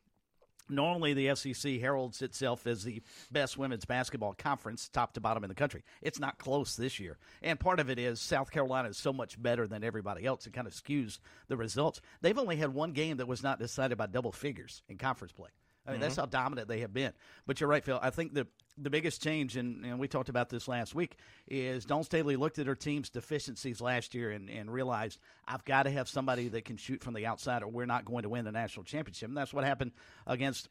Normally, 0.68 1.14
the 1.14 1.34
SEC 1.34 1.80
heralds 1.80 2.22
itself 2.22 2.66
as 2.66 2.84
the 2.84 3.02
best 3.30 3.56
women's 3.56 3.84
basketball 3.84 4.34
conference, 4.34 4.88
top 4.88 5.14
to 5.14 5.20
bottom 5.20 5.44
in 5.44 5.48
the 5.48 5.54
country. 5.54 5.84
It's 6.02 6.20
not 6.20 6.38
close 6.38 6.76
this 6.76 7.00
year. 7.00 7.18
And 7.42 7.58
part 7.58 7.80
of 7.80 7.90
it 7.90 7.98
is 7.98 8.20
South 8.20 8.50
Carolina 8.50 8.88
is 8.88 8.96
so 8.96 9.12
much 9.12 9.40
better 9.40 9.66
than 9.66 9.84
everybody 9.84 10.26
else. 10.26 10.46
It 10.46 10.52
kind 10.52 10.66
of 10.66 10.72
skews 10.72 11.18
the 11.48 11.56
results. 11.56 12.00
They've 12.20 12.38
only 12.38 12.56
had 12.56 12.74
one 12.74 12.92
game 12.92 13.16
that 13.18 13.28
was 13.28 13.42
not 13.42 13.58
decided 13.58 13.98
by 13.98 14.06
double 14.06 14.32
figures 14.32 14.82
in 14.88 14.98
conference 14.98 15.32
play. 15.32 15.50
I 15.88 15.92
mean, 15.92 15.96
mm-hmm. 15.96 16.02
that's 16.02 16.16
how 16.16 16.26
dominant 16.26 16.68
they 16.68 16.80
have 16.80 16.92
been. 16.92 17.12
But 17.46 17.60
you're 17.60 17.68
right, 17.68 17.82
Phil. 17.82 17.98
I 18.00 18.10
think 18.10 18.34
the 18.34 18.46
the 18.80 18.90
biggest 18.90 19.22
change, 19.22 19.56
and, 19.56 19.84
and 19.84 19.98
we 19.98 20.06
talked 20.06 20.28
about 20.28 20.50
this 20.50 20.68
last 20.68 20.94
week, 20.94 21.16
is 21.48 21.84
Dawn 21.84 22.04
Staley 22.04 22.36
looked 22.36 22.60
at 22.60 22.68
her 22.68 22.76
team's 22.76 23.10
deficiencies 23.10 23.80
last 23.80 24.14
year 24.14 24.30
and, 24.30 24.48
and 24.48 24.72
realized 24.72 25.18
I've 25.48 25.64
got 25.64 25.84
to 25.84 25.90
have 25.90 26.08
somebody 26.08 26.46
that 26.48 26.64
can 26.64 26.76
shoot 26.76 27.02
from 27.02 27.14
the 27.14 27.26
outside, 27.26 27.64
or 27.64 27.68
we're 27.68 27.86
not 27.86 28.04
going 28.04 28.22
to 28.22 28.28
win 28.28 28.44
the 28.44 28.52
national 28.52 28.84
championship. 28.84 29.30
And 29.30 29.36
that's 29.36 29.52
what 29.52 29.64
happened 29.64 29.92
against 30.28 30.68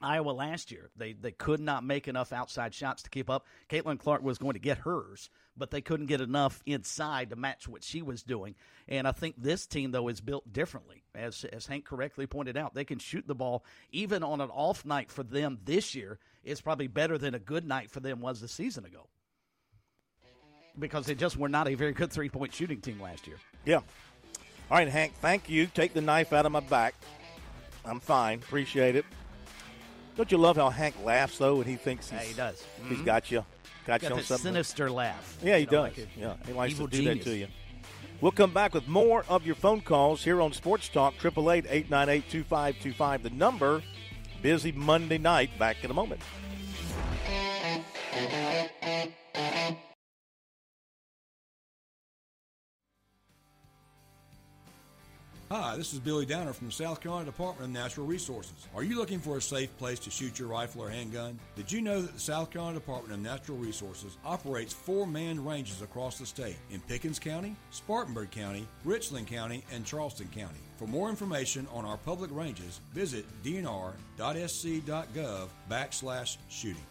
Iowa 0.00 0.30
last 0.30 0.70
year. 0.70 0.90
They 0.96 1.14
they 1.14 1.32
could 1.32 1.60
not 1.60 1.84
make 1.84 2.06
enough 2.08 2.32
outside 2.32 2.74
shots 2.74 3.02
to 3.02 3.10
keep 3.10 3.30
up. 3.30 3.46
Caitlin 3.68 3.98
Clark 3.98 4.22
was 4.22 4.38
going 4.38 4.52
to 4.52 4.58
get 4.58 4.78
hers, 4.78 5.30
but 5.56 5.70
they 5.70 5.80
couldn't 5.80 6.06
get 6.06 6.20
enough 6.20 6.62
inside 6.66 7.30
to 7.30 7.36
match 7.36 7.66
what 7.66 7.82
she 7.82 8.02
was 8.02 8.22
doing. 8.22 8.54
And 8.88 9.08
I 9.08 9.12
think 9.12 9.36
this 9.38 9.66
team 9.66 9.90
though 9.90 10.08
is 10.08 10.20
built 10.20 10.52
differently. 10.52 11.02
As 11.14 11.44
as 11.44 11.66
Hank 11.66 11.84
correctly 11.86 12.26
pointed 12.26 12.56
out, 12.56 12.74
they 12.74 12.84
can 12.84 12.98
shoot 12.98 13.26
the 13.26 13.34
ball 13.34 13.64
even 13.90 14.22
on 14.22 14.40
an 14.40 14.50
off 14.50 14.84
night 14.84 15.10
for 15.10 15.22
them 15.22 15.58
this 15.64 15.94
year 15.94 16.18
is 16.44 16.60
probably 16.60 16.86
better 16.86 17.18
than 17.18 17.34
a 17.34 17.38
good 17.38 17.66
night 17.66 17.90
for 17.90 18.00
them 18.00 18.20
was 18.20 18.40
the 18.40 18.48
season 18.48 18.84
ago. 18.84 19.08
Because 20.78 21.06
they 21.06 21.14
just 21.14 21.38
were 21.38 21.48
not 21.48 21.68
a 21.68 21.74
very 21.74 21.92
good 21.92 22.12
three 22.12 22.28
point 22.28 22.52
shooting 22.52 22.80
team 22.80 23.00
last 23.00 23.26
year. 23.26 23.36
Yeah. 23.64 23.80
All 24.68 24.76
right, 24.78 24.88
Hank, 24.88 25.14
thank 25.20 25.48
you. 25.48 25.66
Take 25.66 25.94
the 25.94 26.00
knife 26.00 26.32
out 26.32 26.44
of 26.44 26.52
my 26.52 26.60
back. 26.60 26.94
I'm 27.84 28.00
fine. 28.00 28.40
Appreciate 28.40 28.96
it. 28.96 29.04
Don't 30.16 30.32
you 30.32 30.38
love 30.38 30.56
how 30.56 30.70
Hank 30.70 30.94
laughs 31.04 31.38
though 31.38 31.56
when 31.56 31.66
he 31.66 31.76
thinks 31.76 32.10
he's, 32.10 32.20
yeah, 32.20 32.26
he 32.26 32.34
does. 32.34 32.64
He's 32.88 32.96
mm-hmm. 32.96 33.04
got 33.04 33.30
you, 33.30 33.44
got, 33.86 34.00
got 34.00 34.10
you 34.10 34.16
on 34.16 34.22
something. 34.22 34.44
Sinister 34.44 34.90
laugh. 34.90 35.38
Yeah, 35.42 35.56
he 35.56 35.60
you 35.60 35.66
know, 35.66 35.86
does. 35.86 35.98
Like 35.98 36.08
yeah, 36.16 36.34
he 36.46 36.52
likes 36.52 36.74
to 36.74 36.86
do 36.86 36.96
genius. 36.96 37.24
that 37.24 37.30
to 37.30 37.36
you. 37.36 37.48
We'll 38.22 38.32
come 38.32 38.52
back 38.52 38.72
with 38.72 38.88
more 38.88 39.26
of 39.28 39.44
your 39.44 39.56
phone 39.56 39.82
calls 39.82 40.24
here 40.24 40.40
on 40.40 40.52
Sports 40.54 40.88
Talk. 40.88 41.18
Triple 41.18 41.50
eight 41.52 41.66
eight 41.68 41.90
nine 41.90 42.08
eight 42.08 42.30
two 42.30 42.44
five 42.44 42.76
two 42.80 42.92
five. 42.92 43.22
The 43.22 43.30
number. 43.30 43.82
Busy 44.42 44.70
Monday 44.70 45.18
night. 45.18 45.50
Back 45.58 45.82
in 45.82 45.90
a 45.90 45.94
moment. 45.94 46.20
Hi, 55.66 55.76
this 55.76 55.92
is 55.92 55.98
Billy 55.98 56.24
Downer 56.24 56.52
from 56.52 56.68
the 56.68 56.72
South 56.72 57.00
Carolina 57.00 57.24
Department 57.24 57.64
of 57.64 57.70
Natural 57.72 58.06
Resources. 58.06 58.68
Are 58.72 58.84
you 58.84 58.96
looking 58.96 59.18
for 59.18 59.36
a 59.36 59.42
safe 59.42 59.76
place 59.78 59.98
to 59.98 60.10
shoot 60.12 60.38
your 60.38 60.46
rifle 60.46 60.84
or 60.84 60.88
handgun? 60.88 61.40
Did 61.56 61.72
you 61.72 61.82
know 61.82 62.00
that 62.00 62.14
the 62.14 62.20
South 62.20 62.52
Carolina 62.52 62.78
Department 62.78 63.12
of 63.12 63.18
Natural 63.18 63.58
Resources 63.58 64.16
operates 64.24 64.72
four 64.72 65.08
manned 65.08 65.44
ranges 65.44 65.82
across 65.82 66.20
the 66.20 66.26
state 66.26 66.54
in 66.70 66.78
Pickens 66.82 67.18
County, 67.18 67.56
Spartanburg 67.72 68.30
County, 68.30 68.68
Richland 68.84 69.26
County, 69.26 69.64
and 69.72 69.84
Charleston 69.84 70.28
County? 70.28 70.60
For 70.76 70.86
more 70.86 71.10
information 71.10 71.66
on 71.72 71.84
our 71.84 71.96
public 71.96 72.30
ranges, 72.32 72.80
visit 72.94 73.26
dnr.sc.gov 73.42 73.98
backslash 75.68 76.36
shooting. 76.48 76.86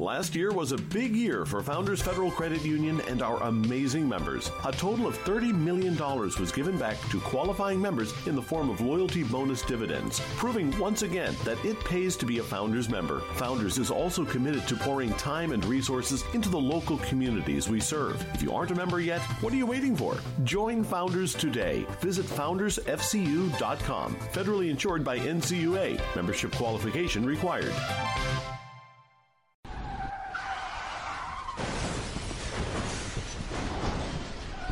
Last 0.00 0.34
year 0.34 0.50
was 0.50 0.72
a 0.72 0.78
big 0.78 1.14
year 1.14 1.44
for 1.44 1.62
Founders 1.62 2.00
Federal 2.00 2.30
Credit 2.30 2.64
Union 2.64 3.02
and 3.06 3.20
our 3.20 3.36
amazing 3.42 4.08
members. 4.08 4.50
A 4.64 4.72
total 4.72 5.06
of 5.06 5.18
$30 5.24 5.54
million 5.54 5.94
was 5.94 6.50
given 6.50 6.78
back 6.78 6.98
to 7.10 7.20
qualifying 7.20 7.78
members 7.78 8.14
in 8.26 8.34
the 8.34 8.40
form 8.40 8.70
of 8.70 8.80
loyalty 8.80 9.24
bonus 9.24 9.60
dividends, 9.60 10.22
proving 10.36 10.74
once 10.78 11.02
again 11.02 11.36
that 11.44 11.62
it 11.66 11.78
pays 11.84 12.16
to 12.16 12.24
be 12.24 12.38
a 12.38 12.42
Founders 12.42 12.88
member. 12.88 13.20
Founders 13.34 13.76
is 13.76 13.90
also 13.90 14.24
committed 14.24 14.66
to 14.68 14.74
pouring 14.74 15.12
time 15.16 15.52
and 15.52 15.62
resources 15.66 16.24
into 16.32 16.48
the 16.48 16.58
local 16.58 16.96
communities 17.00 17.68
we 17.68 17.78
serve. 17.78 18.24
If 18.32 18.42
you 18.42 18.54
aren't 18.54 18.70
a 18.70 18.76
member 18.76 19.00
yet, 19.00 19.20
what 19.42 19.52
are 19.52 19.56
you 19.56 19.66
waiting 19.66 19.94
for? 19.94 20.16
Join 20.44 20.82
Founders 20.82 21.34
today. 21.34 21.84
Visit 22.00 22.24
foundersfcu.com. 22.24 24.16
Federally 24.16 24.70
insured 24.70 25.04
by 25.04 25.18
NCUA. 25.18 26.00
Membership 26.16 26.52
qualification 26.52 27.26
required. 27.26 27.74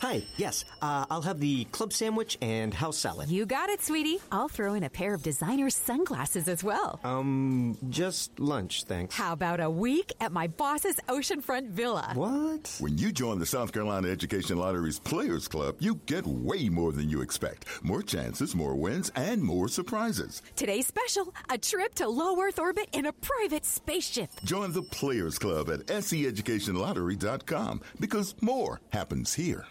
Hi, 0.00 0.22
yes, 0.36 0.64
uh, 0.82 1.06
I'll 1.10 1.22
have 1.22 1.40
the 1.40 1.64
club 1.66 1.92
sandwich 1.92 2.36
and 2.42 2.74
house 2.74 2.98
salad. 2.98 3.30
You 3.30 3.46
got 3.46 3.70
it, 3.70 3.82
sweetie. 3.82 4.18
I'll 4.30 4.48
throw 4.48 4.74
in 4.74 4.84
a 4.84 4.90
pair 4.90 5.14
of 5.14 5.22
designer 5.22 5.70
sunglasses 5.70 6.48
as 6.48 6.62
well. 6.62 7.00
Um, 7.02 7.78
just 7.88 8.38
lunch, 8.38 8.84
thanks. 8.84 9.14
How 9.14 9.32
about 9.32 9.60
a 9.60 9.70
week 9.70 10.12
at 10.20 10.32
my 10.32 10.48
boss's 10.48 10.96
oceanfront 11.08 11.70
villa? 11.70 12.10
What? 12.14 12.76
When 12.78 12.98
you 12.98 13.10
join 13.10 13.38
the 13.38 13.46
South 13.46 13.72
Carolina 13.72 14.08
Education 14.08 14.58
Lottery's 14.58 14.98
Players 14.98 15.48
Club, 15.48 15.76
you 15.78 15.94
get 16.06 16.26
way 16.26 16.68
more 16.68 16.92
than 16.92 17.08
you 17.08 17.22
expect. 17.22 17.64
More 17.82 18.02
chances, 18.02 18.54
more 18.54 18.74
wins, 18.74 19.10
and 19.16 19.42
more 19.42 19.66
surprises. 19.68 20.42
Today's 20.56 20.86
special, 20.86 21.32
a 21.48 21.56
trip 21.56 21.94
to 21.96 22.08
low 22.08 22.38
Earth 22.40 22.58
orbit 22.58 22.88
in 22.92 23.06
a 23.06 23.12
private 23.12 23.64
spaceship. 23.64 24.30
Join 24.44 24.72
the 24.72 24.82
Players 24.82 25.38
Club 25.38 25.70
at 25.70 25.86
seeducationlottery.com 25.86 27.80
because 27.98 28.34
more 28.42 28.80
happens 28.90 29.32
here. 29.34 29.64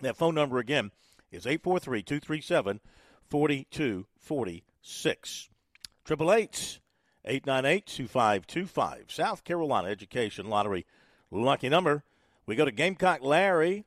That 0.00 0.16
phone 0.16 0.34
number 0.34 0.58
again 0.58 0.90
is 1.30 1.46
843 1.46 2.02
237 2.02 2.80
4246 3.28 4.69
six. 4.80 5.48
Triple 6.04 6.32
eight 6.32 6.80
eight 7.24 7.46
nine 7.46 7.64
eight 7.64 7.86
two 7.86 8.08
five 8.08 8.46
two 8.46 8.66
five. 8.66 9.06
South 9.08 9.44
Carolina 9.44 9.88
Education 9.88 10.48
Lottery 10.48 10.86
lucky 11.30 11.68
number. 11.68 12.04
We 12.46 12.56
go 12.56 12.64
to 12.64 12.72
Gamecock 12.72 13.22
Larry 13.22 13.84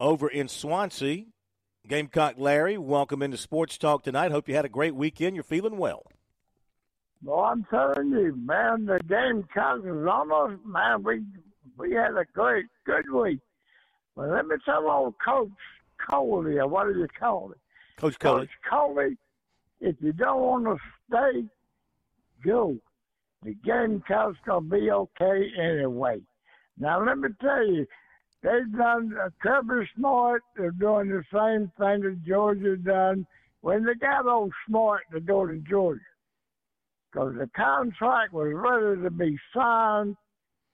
over 0.00 0.28
in 0.28 0.48
Swansea. 0.48 1.24
Gamecock 1.86 2.34
Larry, 2.36 2.78
welcome 2.78 3.22
into 3.22 3.36
Sports 3.36 3.78
Talk 3.78 4.02
tonight. 4.02 4.32
Hope 4.32 4.48
you 4.48 4.54
had 4.54 4.64
a 4.64 4.68
great 4.68 4.94
weekend. 4.94 5.36
You're 5.36 5.44
feeling 5.44 5.78
well. 5.78 6.02
Well, 7.22 7.40
I'm 7.40 7.64
telling 7.70 8.10
you, 8.10 8.34
man, 8.36 8.86
the 8.86 9.00
Gamecocks 9.08 9.84
is 9.84 10.06
almost 10.06 10.64
man. 10.64 11.02
We 11.02 11.22
we 11.76 11.92
had 11.92 12.16
a 12.16 12.24
great 12.32 12.66
good 12.84 13.10
week. 13.10 13.40
But 14.16 14.30
let 14.30 14.46
me 14.46 14.56
tell 14.64 14.90
old 14.90 15.14
Coach 15.24 15.50
Coley, 16.08 16.58
or 16.58 16.66
what 16.66 16.92
do 16.92 16.98
you 16.98 17.06
call 17.18 17.52
it? 17.52 17.58
Coach 17.96 18.18
Coley. 18.18 18.46
Coach 18.46 18.50
Coley 18.68 19.16
if 19.80 19.96
you 20.00 20.12
don't 20.12 20.40
want 20.40 20.64
to 20.64 20.76
stay, 21.08 21.44
go. 22.44 22.76
The 23.42 23.54
Gamecocks 23.64 24.38
gonna 24.46 24.62
be 24.62 24.90
okay 24.90 25.50
anyway. 25.58 26.20
Now 26.78 27.04
let 27.04 27.18
me 27.18 27.28
tell 27.40 27.66
you, 27.66 27.86
they've 28.42 28.76
done 28.76 29.14
uh, 29.22 29.28
Kirby 29.42 29.88
Smart. 29.96 30.42
They're 30.56 30.70
doing 30.72 31.08
the 31.08 31.22
same 31.32 31.70
thing 31.78 32.02
that 32.02 32.24
Georgia 32.26 32.76
done 32.76 33.26
when 33.60 33.84
they 33.84 33.94
got 33.94 34.26
old 34.26 34.52
Smart 34.66 35.02
to 35.12 35.20
go 35.20 35.46
to 35.46 35.58
Georgia, 35.68 36.00
because 37.12 37.34
the 37.38 37.48
contract 37.54 38.32
was 38.32 38.52
ready 38.52 39.02
to 39.02 39.10
be 39.10 39.38
signed. 39.54 40.16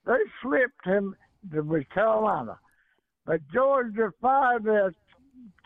They 0.05 0.13
flipped 0.41 0.85
him 0.85 1.15
to 1.53 1.85
Carolina, 1.93 2.57
but 3.25 3.41
Georgia 3.53 4.11
fired 4.21 4.63
that 4.63 4.93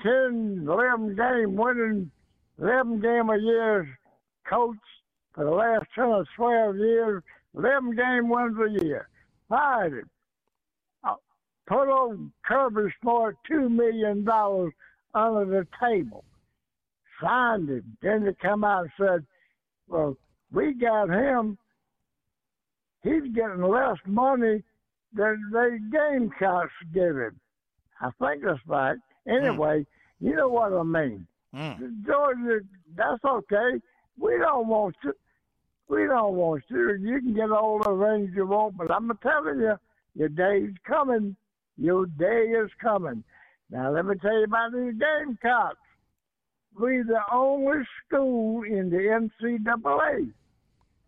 10, 0.03 0.65
11 0.67 1.15
game 1.15 1.55
winning, 1.55 2.11
11 2.59 3.01
game 3.01 3.29
a 3.29 3.37
year 3.37 3.99
coach 4.49 4.75
for 5.33 5.43
the 5.45 5.51
last 5.51 5.85
10 5.95 6.05
or 6.05 6.25
12 6.35 6.77
years, 6.77 7.23
11 7.55 7.95
game 7.95 8.29
wins 8.29 8.57
a 8.57 8.83
year. 8.83 9.07
Fired 9.49 9.93
him. 9.93 10.09
Uh, 11.03 11.15
put 11.67 11.89
on 11.89 12.31
Kirby 12.43 12.93
Smart 13.01 13.35
$2 13.49 13.69
million 13.69 14.27
under 15.13 15.45
the 15.45 15.67
table. 15.79 16.23
Signed 17.21 17.69
him. 17.69 17.97
Then 18.01 18.25
they 18.25 18.33
come 18.41 18.63
out 18.63 18.83
and 18.83 18.91
said, 18.99 19.25
well, 19.87 20.17
we 20.51 20.73
got 20.73 21.09
him. 21.09 21.57
He's 23.03 23.33
getting 23.33 23.61
less 23.61 23.97
money 24.05 24.63
than 25.13 25.41
the 25.51 25.79
Gamecocks 25.91 26.73
give 26.93 27.15
him. 27.15 27.39
I 28.01 28.09
think 28.19 28.43
that's 28.43 28.59
right. 28.67 28.97
Anyway, 29.27 29.79
mm. 29.79 29.85
you 30.19 30.35
know 30.35 30.49
what 30.49 30.73
I 30.73 30.83
mean. 30.83 31.27
Mm. 31.55 32.05
Georgia, 32.05 32.59
that's 32.95 33.23
okay. 33.23 33.81
We 34.19 34.37
don't 34.37 34.67
want 34.67 34.95
you. 35.03 35.13
We 35.89 36.05
don't 36.05 36.35
want 36.35 36.63
you. 36.69 36.95
You 36.99 37.19
can 37.21 37.33
get 37.33 37.51
all 37.51 37.81
the 37.81 37.91
rings 37.91 38.31
you 38.35 38.45
want, 38.45 38.77
but 38.77 38.91
I'm 38.91 39.11
telling 39.21 39.59
you, 39.59 39.75
your 40.15 40.29
day's 40.29 40.73
coming. 40.85 41.35
Your 41.77 42.05
day 42.05 42.51
is 42.51 42.69
coming. 42.81 43.23
Now, 43.69 43.91
let 43.91 44.05
me 44.05 44.15
tell 44.21 44.37
you 44.37 44.45
about 44.45 44.73
these 44.73 44.93
Gamecocks. 44.99 45.77
We're 46.77 47.03
the 47.03 47.21
only 47.31 47.83
school 48.05 48.63
in 48.63 48.89
the 48.89 49.29
NCAA 49.41 50.31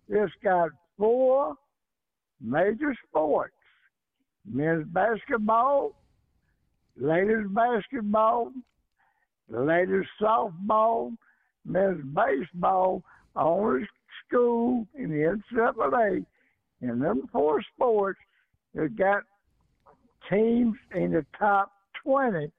that's 0.07 0.31
got 0.43 0.69
four 0.97 1.55
major 2.41 2.95
sports 3.07 3.53
men's 4.45 4.87
basketball, 4.87 5.93
ladies 6.97 7.47
basketball, 7.49 8.51
ladies 9.49 10.05
softball, 10.21 11.15
men's 11.65 12.03
baseball, 12.13 13.03
only 13.35 13.87
school 14.27 14.87
in 14.95 15.09
the 15.09 15.39
NCAA 15.53 16.25
and 16.81 17.01
them 17.01 17.27
four 17.31 17.61
sports 17.73 18.19
that 18.73 18.95
got 18.95 19.23
teams 20.29 20.75
in 20.95 21.11
the 21.11 21.25
top 21.37 21.71
20. 22.03 22.51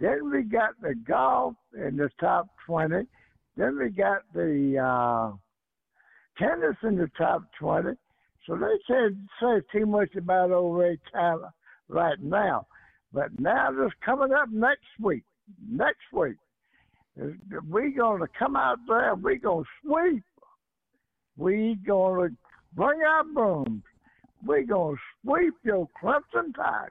Then 0.00 0.30
we 0.30 0.42
got 0.42 0.80
the 0.80 0.94
golf 1.06 1.54
in 1.74 1.96
the 1.96 2.10
top 2.20 2.48
20. 2.66 3.06
Then 3.56 3.78
we 3.78 3.90
got 3.90 4.22
the 4.34 4.78
uh, 4.78 5.36
tennis 6.38 6.76
in 6.82 6.96
the 6.96 7.10
top 7.16 7.42
20. 7.58 7.90
So 8.46 8.56
they 8.56 8.76
said 8.88 9.16
say 9.40 9.60
too 9.72 9.86
much 9.86 10.14
about 10.16 10.50
old 10.50 10.78
Ray 10.78 10.98
Tyler 11.12 11.52
right 11.88 12.20
now. 12.20 12.66
But 13.12 13.38
now 13.38 13.70
just 13.70 14.00
coming 14.04 14.32
up 14.32 14.48
next 14.50 14.88
week, 14.98 15.22
next 15.68 16.12
week, 16.12 16.36
We're 17.68 17.90
gonna 17.90 18.26
come 18.38 18.56
out 18.56 18.78
there. 18.88 19.14
We're 19.14 19.36
gonna 19.36 19.64
sweep. 19.84 20.22
We're 21.36 21.74
gonna 21.86 22.30
bring 22.74 23.02
our 23.02 23.24
brooms. 23.24 23.82
We're 24.44 24.64
gonna 24.64 24.96
sweep 25.22 25.54
your 25.64 25.88
Clemson 26.02 26.54
Tide. 26.54 26.88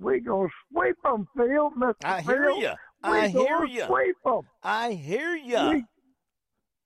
We're 0.00 0.20
gonna 0.20 0.48
sweep 0.72 0.96
them, 1.02 1.28
Phil. 1.36 1.70
Mr. 1.78 1.94
I 2.04 2.20
hear 2.22 2.50
you. 2.50 2.72
I 3.02 3.28
hear 3.28 3.64
you. 3.64 3.84
Sweep 3.86 4.16
them. 4.24 4.40
I 4.62 4.92
hear 4.92 5.36
you. 5.36 5.84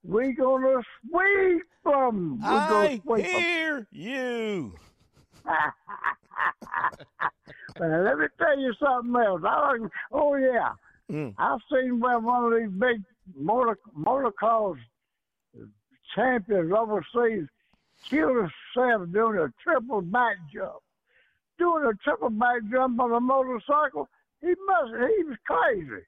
We, 0.04 0.18
we 0.26 0.32
gonna 0.34 0.82
sweep 1.08 1.62
them. 1.84 2.38
We 2.40 2.46
I 2.46 3.00
sweep 3.04 3.24
hear 3.26 3.74
them. 3.76 3.86
you. 3.92 4.74
well, 7.78 8.02
let 8.04 8.18
me 8.18 8.26
tell 8.38 8.58
you 8.58 8.72
something 8.82 9.14
else. 9.16 9.42
I 9.44 9.72
like, 9.72 9.90
oh 10.12 10.36
yeah, 10.36 10.72
mm. 11.10 11.34
I've 11.38 11.60
seen 11.70 12.00
where 12.00 12.18
one 12.18 12.52
of 12.52 12.58
these 12.58 12.78
big 12.78 13.02
motor 13.36 13.78
motocross 13.96 14.76
champions 16.14 16.72
overseas 16.72 17.46
killed 18.08 18.36
himself 18.36 19.08
doing 19.12 19.38
a 19.38 19.52
triple 19.62 20.00
back 20.00 20.36
jump. 20.52 20.82
Doing 21.58 21.84
a 21.84 21.94
triple 22.04 22.30
back 22.30 22.60
jump 22.70 23.00
on 23.00 23.12
a 23.12 23.20
motorcycle, 23.20 24.08
he 24.40 24.48
must 24.48 24.92
he 25.16 25.24
was 25.24 25.36
crazy. 25.44 26.04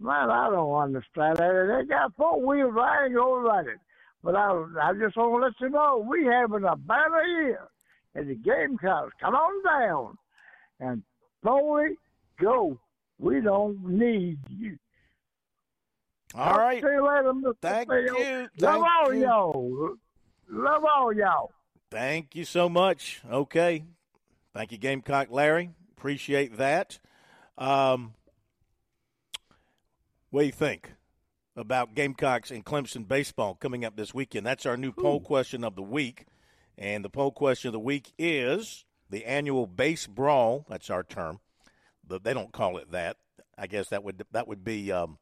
Man, 0.00 0.30
I 0.30 0.50
don't 0.50 0.74
understand 0.74 1.36
that. 1.38 1.78
They 1.78 1.86
got 1.86 2.14
four 2.16 2.44
wheels, 2.44 2.74
I 2.76 3.04
ain't 3.04 3.14
gonna 3.14 3.42
ride 3.42 3.66
it. 3.66 3.78
But 4.24 4.34
I 4.36 4.50
I 4.80 4.92
just 4.94 5.16
want 5.16 5.42
to 5.42 5.46
let 5.46 5.60
you 5.60 5.68
know 5.70 6.04
we 6.08 6.24
having 6.24 6.64
a 6.64 6.76
better 6.76 7.24
year. 7.24 7.68
And 8.14 8.28
the 8.28 8.34
Gamecocks, 8.34 9.14
come 9.20 9.34
on 9.34 9.64
down 9.64 10.18
and 10.80 11.02
slowly 11.42 11.96
go. 12.40 12.78
We 13.18 13.40
don't 13.40 13.84
need 13.84 14.38
you. 14.48 14.78
All 16.34 16.56
right. 16.58 16.82
See 16.82 16.88
you 16.88 17.06
later, 17.06 17.32
Mr. 17.32 17.54
Thank 17.60 17.88
Phil. 17.88 18.02
you. 18.02 18.48
Love 18.58 18.74
Thank 18.74 18.86
all 18.86 19.14
you. 19.14 19.20
y'all. 19.22 19.96
Love 20.48 20.84
all 20.84 21.12
y'all. 21.12 21.50
Thank 21.90 22.34
you 22.34 22.44
so 22.44 22.68
much. 22.68 23.20
Okay. 23.30 23.84
Thank 24.54 24.72
you, 24.72 24.78
Gamecock 24.78 25.30
Larry. 25.30 25.70
Appreciate 25.96 26.56
that. 26.56 26.98
Um, 27.58 28.14
what 30.30 30.40
do 30.40 30.46
you 30.46 30.52
think 30.52 30.92
about 31.54 31.94
Gamecocks 31.94 32.50
and 32.50 32.64
Clemson 32.64 33.06
baseball 33.06 33.54
coming 33.54 33.84
up 33.84 33.96
this 33.96 34.14
weekend? 34.14 34.46
That's 34.46 34.66
our 34.66 34.76
new 34.76 34.92
poll 34.92 35.20
question 35.20 35.64
of 35.64 35.76
the 35.76 35.82
week. 35.82 36.26
And 36.78 37.04
the 37.04 37.10
poll 37.10 37.30
question 37.30 37.68
of 37.68 37.72
the 37.72 37.78
week 37.78 38.12
is 38.18 38.86
the 39.12 39.26
annual 39.26 39.66
base 39.66 40.06
brawl. 40.08 40.66
That's 40.68 40.90
our 40.90 41.04
term. 41.04 41.38
But 42.04 42.24
they 42.24 42.34
don't 42.34 42.50
call 42.50 42.78
it 42.78 42.90
that. 42.90 43.18
I 43.56 43.68
guess 43.68 43.90
that 43.90 44.02
would 44.02 44.24
that 44.32 44.48
would 44.48 44.64
be 44.64 44.90
um, 44.90 45.18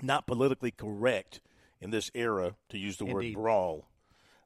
not 0.00 0.26
politically 0.26 0.70
correct 0.70 1.40
in 1.80 1.90
this 1.90 2.10
era 2.14 2.54
to 2.68 2.78
use 2.78 2.98
the 2.98 3.06
Indeed. 3.06 3.34
word 3.36 3.42
brawl. 3.42 3.88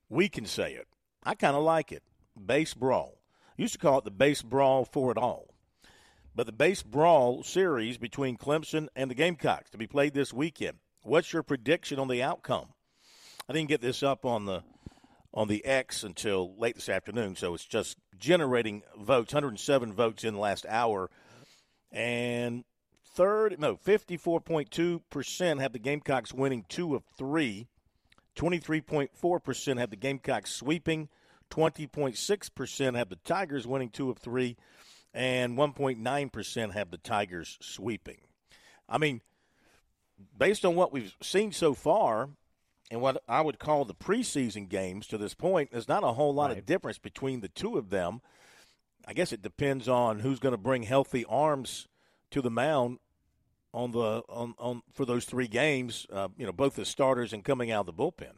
We 0.08 0.28
can 0.28 0.46
say 0.46 0.74
it. 0.74 0.86
I 1.24 1.34
kind 1.34 1.56
of 1.56 1.62
like 1.62 1.92
it. 1.92 2.02
Base 2.46 2.72
brawl. 2.72 3.18
Used 3.56 3.74
to 3.74 3.78
call 3.78 3.98
it 3.98 4.04
the 4.04 4.10
base 4.10 4.42
brawl 4.42 4.84
for 4.84 5.10
it 5.10 5.18
all. 5.18 5.54
But 6.34 6.46
the 6.46 6.52
base 6.52 6.82
brawl 6.82 7.42
series 7.42 7.98
between 7.98 8.38
Clemson 8.38 8.88
and 8.96 9.10
the 9.10 9.14
Gamecocks 9.14 9.70
to 9.70 9.78
be 9.78 9.86
played 9.86 10.14
this 10.14 10.32
weekend. 10.32 10.78
What's 11.02 11.32
your 11.32 11.42
prediction 11.42 11.98
on 11.98 12.08
the 12.08 12.22
outcome? 12.22 12.68
I 13.48 13.52
didn't 13.52 13.68
get 13.68 13.80
this 13.82 14.02
up 14.02 14.24
on 14.24 14.46
the 14.46 14.62
on 15.34 15.48
the 15.48 15.64
X 15.64 16.02
until 16.02 16.54
late 16.58 16.74
this 16.74 16.88
afternoon, 16.88 17.36
so 17.36 17.54
it's 17.54 17.64
just 17.64 17.96
generating 18.18 18.82
votes. 18.98 19.32
107 19.32 19.92
votes 19.92 20.24
in 20.24 20.34
the 20.34 20.40
last 20.40 20.66
hour, 20.68 21.10
and 21.90 22.64
third, 23.14 23.58
no, 23.58 23.76
54.2% 23.76 25.60
have 25.60 25.72
the 25.72 25.78
Gamecocks 25.78 26.32
winning 26.32 26.64
two 26.68 26.94
of 26.94 27.04
three. 27.16 27.68
23.4% 28.36 29.78
have 29.78 29.90
the 29.90 29.96
Gamecocks 29.96 30.50
sweeping. 30.50 31.08
20.6% 31.50 32.96
have 32.96 33.10
the 33.10 33.16
Tigers 33.16 33.66
winning 33.66 33.90
two 33.90 34.10
of 34.10 34.18
three. 34.18 34.56
And 35.12 35.58
1.9% 35.58 36.72
have 36.72 36.90
the 36.90 36.96
Tigers 36.96 37.58
sweeping. 37.60 38.22
I 38.88 38.96
mean, 38.96 39.20
based 40.36 40.64
on 40.64 40.74
what 40.74 40.92
we've 40.92 41.14
seen 41.20 41.52
so 41.52 41.74
far 41.74 42.30
and 42.92 43.00
what 43.00 43.22
I 43.26 43.40
would 43.40 43.58
call 43.58 43.86
the 43.86 43.94
preseason 43.94 44.68
games 44.68 45.06
to 45.06 45.16
this 45.16 45.32
point, 45.32 45.70
there's 45.72 45.88
not 45.88 46.04
a 46.04 46.12
whole 46.12 46.34
lot 46.34 46.50
of 46.50 46.66
difference 46.66 46.98
between 46.98 47.40
the 47.40 47.48
two 47.48 47.78
of 47.78 47.88
them. 47.88 48.20
I 49.06 49.14
guess 49.14 49.32
it 49.32 49.40
depends 49.40 49.88
on 49.88 50.20
who's 50.20 50.38
going 50.38 50.52
to 50.52 50.58
bring 50.58 50.82
healthy 50.82 51.24
arms 51.24 51.88
to 52.32 52.42
the 52.42 52.50
mound 52.50 52.98
on 53.72 53.92
the 53.92 54.22
on, 54.28 54.54
on 54.58 54.82
for 54.92 55.06
those 55.06 55.24
three 55.24 55.48
games. 55.48 56.06
Uh, 56.12 56.28
you 56.36 56.44
know, 56.44 56.52
both 56.52 56.76
the 56.76 56.84
starters 56.84 57.32
and 57.32 57.42
coming 57.42 57.70
out 57.70 57.80
of 57.80 57.86
the 57.86 57.94
bullpen. 57.94 58.34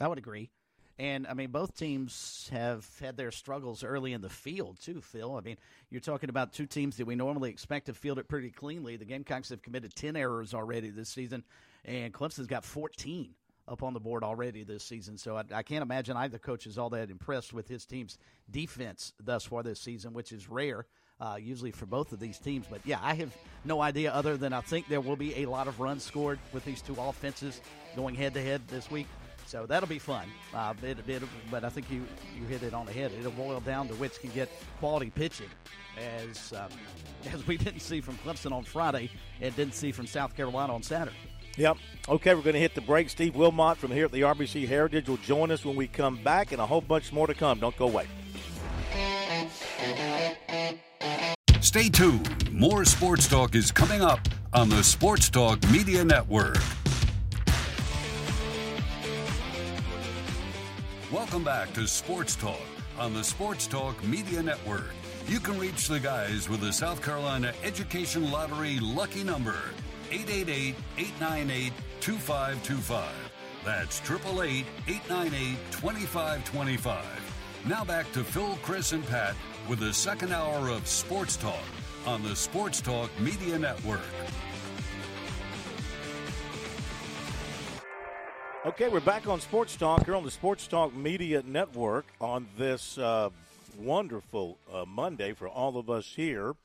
I 0.00 0.06
would 0.06 0.18
agree. 0.18 0.50
And 0.98 1.26
I 1.26 1.34
mean, 1.34 1.50
both 1.50 1.76
teams 1.76 2.48
have 2.52 2.86
had 3.00 3.16
their 3.18 3.30
struggles 3.30 3.84
early 3.84 4.14
in 4.14 4.22
the 4.22 4.30
field 4.30 4.78
too. 4.80 5.02
Phil, 5.02 5.36
I 5.36 5.40
mean, 5.40 5.56
you're 5.90 6.00
talking 6.00 6.30
about 6.30 6.54
two 6.54 6.64
teams 6.64 6.96
that 6.96 7.06
we 7.06 7.14
normally 7.14 7.50
expect 7.50 7.86
to 7.86 7.94
field 7.94 8.18
it 8.18 8.28
pretty 8.28 8.50
cleanly. 8.50 8.96
The 8.96 9.04
Gamecocks 9.04 9.50
have 9.50 9.60
committed 9.60 9.94
ten 9.94 10.16
errors 10.16 10.54
already 10.54 10.88
this 10.88 11.10
season, 11.10 11.44
and 11.84 12.14
Clemson's 12.14 12.46
got 12.46 12.64
14 12.64 13.34
up 13.68 13.82
on 13.82 13.92
the 13.92 14.00
board 14.00 14.22
already 14.22 14.62
this 14.62 14.84
season. 14.84 15.18
So 15.18 15.36
I, 15.36 15.44
I 15.52 15.62
can't 15.62 15.82
imagine 15.82 16.16
either 16.16 16.38
coach 16.38 16.66
is 16.66 16.78
all 16.78 16.90
that 16.90 17.10
impressed 17.10 17.52
with 17.52 17.68
his 17.68 17.84
team's 17.84 18.16
defense 18.50 19.12
thus 19.22 19.44
far 19.44 19.62
this 19.62 19.80
season, 19.80 20.14
which 20.14 20.32
is 20.32 20.48
rare. 20.48 20.86
Uh, 21.18 21.38
usually 21.40 21.70
for 21.70 21.86
both 21.86 22.12
of 22.12 22.20
these 22.20 22.38
teams. 22.38 22.66
But 22.68 22.82
yeah, 22.84 22.98
I 23.02 23.14
have 23.14 23.34
no 23.64 23.80
idea 23.80 24.12
other 24.12 24.36
than 24.36 24.52
I 24.52 24.60
think 24.60 24.86
there 24.86 25.00
will 25.00 25.16
be 25.16 25.34
a 25.36 25.46
lot 25.46 25.66
of 25.66 25.80
runs 25.80 26.04
scored 26.04 26.38
with 26.52 26.62
these 26.66 26.82
two 26.82 26.94
offenses 26.98 27.62
going 27.96 28.14
head 28.14 28.34
to 28.34 28.42
head 28.42 28.60
this 28.68 28.90
week. 28.90 29.06
So 29.46 29.64
that'll 29.64 29.88
be 29.88 30.00
fun. 30.00 30.28
Uh, 30.52 30.74
it, 30.82 30.98
it, 31.08 31.22
but 31.50 31.64
I 31.64 31.68
think 31.68 31.90
you, 31.90 32.04
you 32.38 32.46
hit 32.46 32.64
it 32.64 32.74
on 32.74 32.84
the 32.84 32.92
head. 32.92 33.12
It'll 33.18 33.30
boil 33.30 33.60
down 33.60 33.86
to 33.88 33.94
which 33.94 34.20
can 34.20 34.30
get 34.30 34.48
quality 34.80 35.10
pitching, 35.10 35.48
as 35.96 36.52
um, 36.52 36.68
as 37.32 37.46
we 37.46 37.56
didn't 37.56 37.80
see 37.80 38.00
from 38.00 38.16
Clemson 38.18 38.52
on 38.52 38.64
Friday 38.64 39.08
and 39.40 39.54
didn't 39.54 39.74
see 39.74 39.92
from 39.92 40.06
South 40.06 40.36
Carolina 40.36 40.74
on 40.74 40.82
Saturday. 40.82 41.16
Yep. 41.56 41.78
Okay, 42.08 42.34
we're 42.34 42.42
going 42.42 42.54
to 42.54 42.60
hit 42.60 42.74
the 42.74 42.80
break. 42.82 43.08
Steve 43.08 43.34
Wilmot 43.34 43.78
from 43.78 43.90
here 43.90 44.04
at 44.04 44.12
the 44.12 44.20
RBC 44.22 44.68
Heritage 44.68 45.08
will 45.08 45.16
join 45.18 45.50
us 45.50 45.64
when 45.64 45.76
we 45.76 45.86
come 45.86 46.16
back, 46.22 46.52
and 46.52 46.60
a 46.60 46.66
whole 46.66 46.82
bunch 46.82 47.12
more 47.12 47.26
to 47.26 47.34
come. 47.34 47.60
Don't 47.60 47.76
go 47.76 47.86
away. 47.86 48.06
Stay 51.60 51.88
tuned. 51.88 52.52
More 52.52 52.84
sports 52.84 53.28
talk 53.28 53.54
is 53.54 53.70
coming 53.70 54.02
up 54.02 54.20
on 54.52 54.68
the 54.68 54.82
Sports 54.82 55.30
Talk 55.30 55.62
Media 55.70 56.04
Network. 56.04 56.58
Welcome 61.12 61.44
back 61.44 61.72
to 61.74 61.86
Sports 61.86 62.34
Talk 62.34 62.66
on 62.98 63.14
the 63.14 63.22
Sports 63.22 63.68
Talk 63.68 64.02
Media 64.02 64.42
Network. 64.42 64.90
You 65.28 65.38
can 65.38 65.56
reach 65.56 65.86
the 65.86 66.00
guys 66.00 66.48
with 66.48 66.60
the 66.60 66.72
South 66.72 67.00
Carolina 67.00 67.52
Education 67.62 68.30
Lottery 68.32 68.80
lucky 68.80 69.22
number 69.22 69.56
888 70.10 70.74
898 70.98 71.72
2525. 72.00 73.04
That's 73.64 74.00
888 74.00 74.66
898 74.88 75.56
2525. 75.70 77.04
Now 77.68 77.84
back 77.84 78.10
to 78.12 78.24
Phil, 78.24 78.58
Chris, 78.62 78.90
and 78.90 79.06
Pat 79.06 79.36
with 79.68 79.78
the 79.78 79.92
second 79.94 80.32
hour 80.32 80.68
of 80.70 80.88
Sports 80.88 81.36
Talk 81.36 81.62
on 82.04 82.24
the 82.24 82.34
Sports 82.34 82.80
Talk 82.80 83.10
Media 83.20 83.56
Network. 83.58 84.00
Okay, 88.66 88.88
we're 88.88 88.98
back 88.98 89.28
on 89.28 89.38
Sports 89.38 89.76
Talk 89.76 90.06
here 90.06 90.16
on 90.16 90.24
the 90.24 90.30
Sports 90.32 90.66
Talk 90.66 90.92
Media 90.92 91.40
Network 91.46 92.04
on 92.20 92.48
this 92.58 92.98
uh, 92.98 93.30
wonderful 93.78 94.58
uh, 94.74 94.84
Monday 94.84 95.34
for 95.34 95.46
all 95.46 95.76
of 95.76 95.88
us 95.88 96.14
here. 96.16 96.56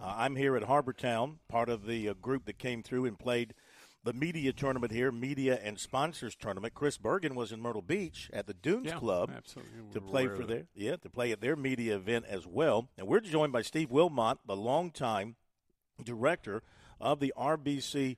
Uh, 0.00 0.14
I'm 0.18 0.36
here 0.36 0.56
at 0.56 0.62
Harbortown, 0.62 1.38
part 1.48 1.68
of 1.68 1.84
the 1.84 2.10
uh, 2.10 2.14
group 2.14 2.44
that 2.44 2.58
came 2.58 2.80
through 2.80 3.06
and 3.06 3.18
played 3.18 3.54
the 4.04 4.12
media 4.12 4.52
tournament 4.52 4.92
here, 4.92 5.10
media 5.10 5.58
and 5.64 5.80
sponsors 5.80 6.36
tournament. 6.36 6.74
Chris 6.74 6.96
Bergen 6.96 7.34
was 7.34 7.50
in 7.50 7.60
Myrtle 7.60 7.82
Beach 7.82 8.30
at 8.32 8.46
the 8.46 8.54
Dunes 8.54 8.86
yeah, 8.86 8.98
Club 9.00 9.32
absolutely. 9.36 9.72
to 9.94 10.00
We're 10.00 10.08
play 10.08 10.28
for 10.28 10.44
their 10.44 10.66
yeah 10.76 10.94
to 10.94 11.10
play 11.10 11.32
at 11.32 11.40
their 11.40 11.56
media 11.56 11.96
event 11.96 12.26
as 12.28 12.46
well. 12.46 12.88
And 12.96 13.08
we're 13.08 13.18
joined 13.18 13.52
by 13.52 13.62
Steve 13.62 13.90
Wilmot, 13.90 14.38
the 14.46 14.54
longtime 14.54 15.34
director 16.04 16.62
of 17.00 17.18
the 17.18 17.34
RBC 17.36 18.16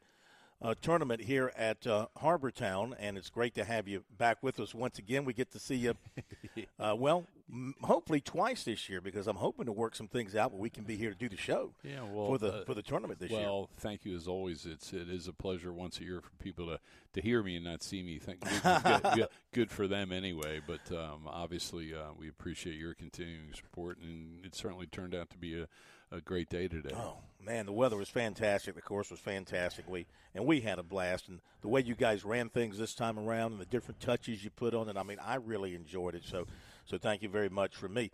uh, 0.60 0.74
tournament 0.82 1.22
here 1.22 1.52
at 1.56 1.86
uh, 1.86 2.06
Harbortown, 2.20 2.94
and 2.98 3.16
it's 3.16 3.30
great 3.30 3.54
to 3.54 3.64
have 3.64 3.86
you 3.86 4.04
back 4.16 4.38
with 4.42 4.58
us 4.58 4.74
once 4.74 4.98
again. 4.98 5.24
We 5.24 5.32
get 5.32 5.52
to 5.52 5.58
see 5.58 5.76
you, 5.76 5.94
uh, 6.80 6.96
well, 6.98 7.26
m- 7.48 7.74
hopefully 7.82 8.20
twice 8.20 8.64
this 8.64 8.88
year 8.88 9.00
because 9.00 9.28
I'm 9.28 9.36
hoping 9.36 9.66
to 9.66 9.72
work 9.72 9.94
some 9.94 10.08
things 10.08 10.34
out 10.34 10.50
where 10.50 10.60
we 10.60 10.70
can 10.70 10.82
be 10.82 10.96
here 10.96 11.10
to 11.10 11.16
do 11.16 11.28
the 11.28 11.36
show 11.36 11.70
Yeah, 11.84 12.02
well, 12.02 12.26
for 12.26 12.38
the 12.38 12.52
uh, 12.52 12.64
for 12.64 12.74
the 12.74 12.82
tournament 12.82 13.20
this 13.20 13.30
year. 13.30 13.40
well, 13.40 13.70
thank 13.76 14.04
you 14.04 14.16
as 14.16 14.26
always. 14.26 14.66
It's 14.66 14.92
it 14.92 15.08
is 15.08 15.28
a 15.28 15.32
pleasure 15.32 15.72
once 15.72 16.00
a 16.00 16.04
year 16.04 16.20
for 16.20 16.30
people 16.42 16.66
to, 16.66 16.80
to 17.14 17.20
hear 17.20 17.42
me 17.42 17.54
and 17.54 17.64
not 17.64 17.84
see 17.84 18.02
me. 18.02 18.18
Thank 18.18 18.40
good, 18.40 19.02
good, 19.14 19.28
good 19.52 19.70
for 19.70 19.86
them 19.86 20.10
anyway. 20.10 20.60
But 20.66 20.90
um, 20.90 21.28
obviously, 21.28 21.94
uh, 21.94 22.14
we 22.18 22.28
appreciate 22.28 22.76
your 22.76 22.94
continuing 22.94 23.52
support, 23.54 23.98
and 23.98 24.44
it 24.44 24.56
certainly 24.56 24.86
turned 24.86 25.14
out 25.14 25.30
to 25.30 25.38
be 25.38 25.60
a, 25.60 25.68
a 26.10 26.20
great 26.20 26.48
day 26.50 26.66
today. 26.66 26.94
Oh 26.96 27.18
man, 27.44 27.66
the 27.66 27.72
weather 27.72 27.96
was 27.96 28.08
fantastic. 28.08 28.74
The 28.74 28.82
course 28.82 29.10
was 29.10 29.20
fantastic. 29.20 29.88
We 29.88 30.06
and 30.34 30.44
we 30.44 30.60
had 30.60 30.78
a 30.78 30.82
blast. 30.82 31.28
And 31.28 31.40
the 31.62 31.68
way 31.68 31.80
you 31.80 31.94
guys 31.94 32.24
ran 32.24 32.48
things 32.48 32.78
this 32.78 32.94
time 32.94 33.18
around, 33.18 33.52
and 33.52 33.60
the 33.60 33.66
different 33.66 34.00
touches 34.00 34.44
you 34.44 34.50
put 34.50 34.74
on 34.74 34.88
it, 34.88 34.96
I 34.96 35.02
mean, 35.02 35.18
I 35.24 35.36
really 35.36 35.74
enjoyed 35.74 36.14
it. 36.14 36.24
So, 36.24 36.46
so 36.84 36.98
thank 36.98 37.22
you 37.22 37.28
very 37.28 37.48
much 37.48 37.74
for 37.76 37.88
me. 37.88 38.10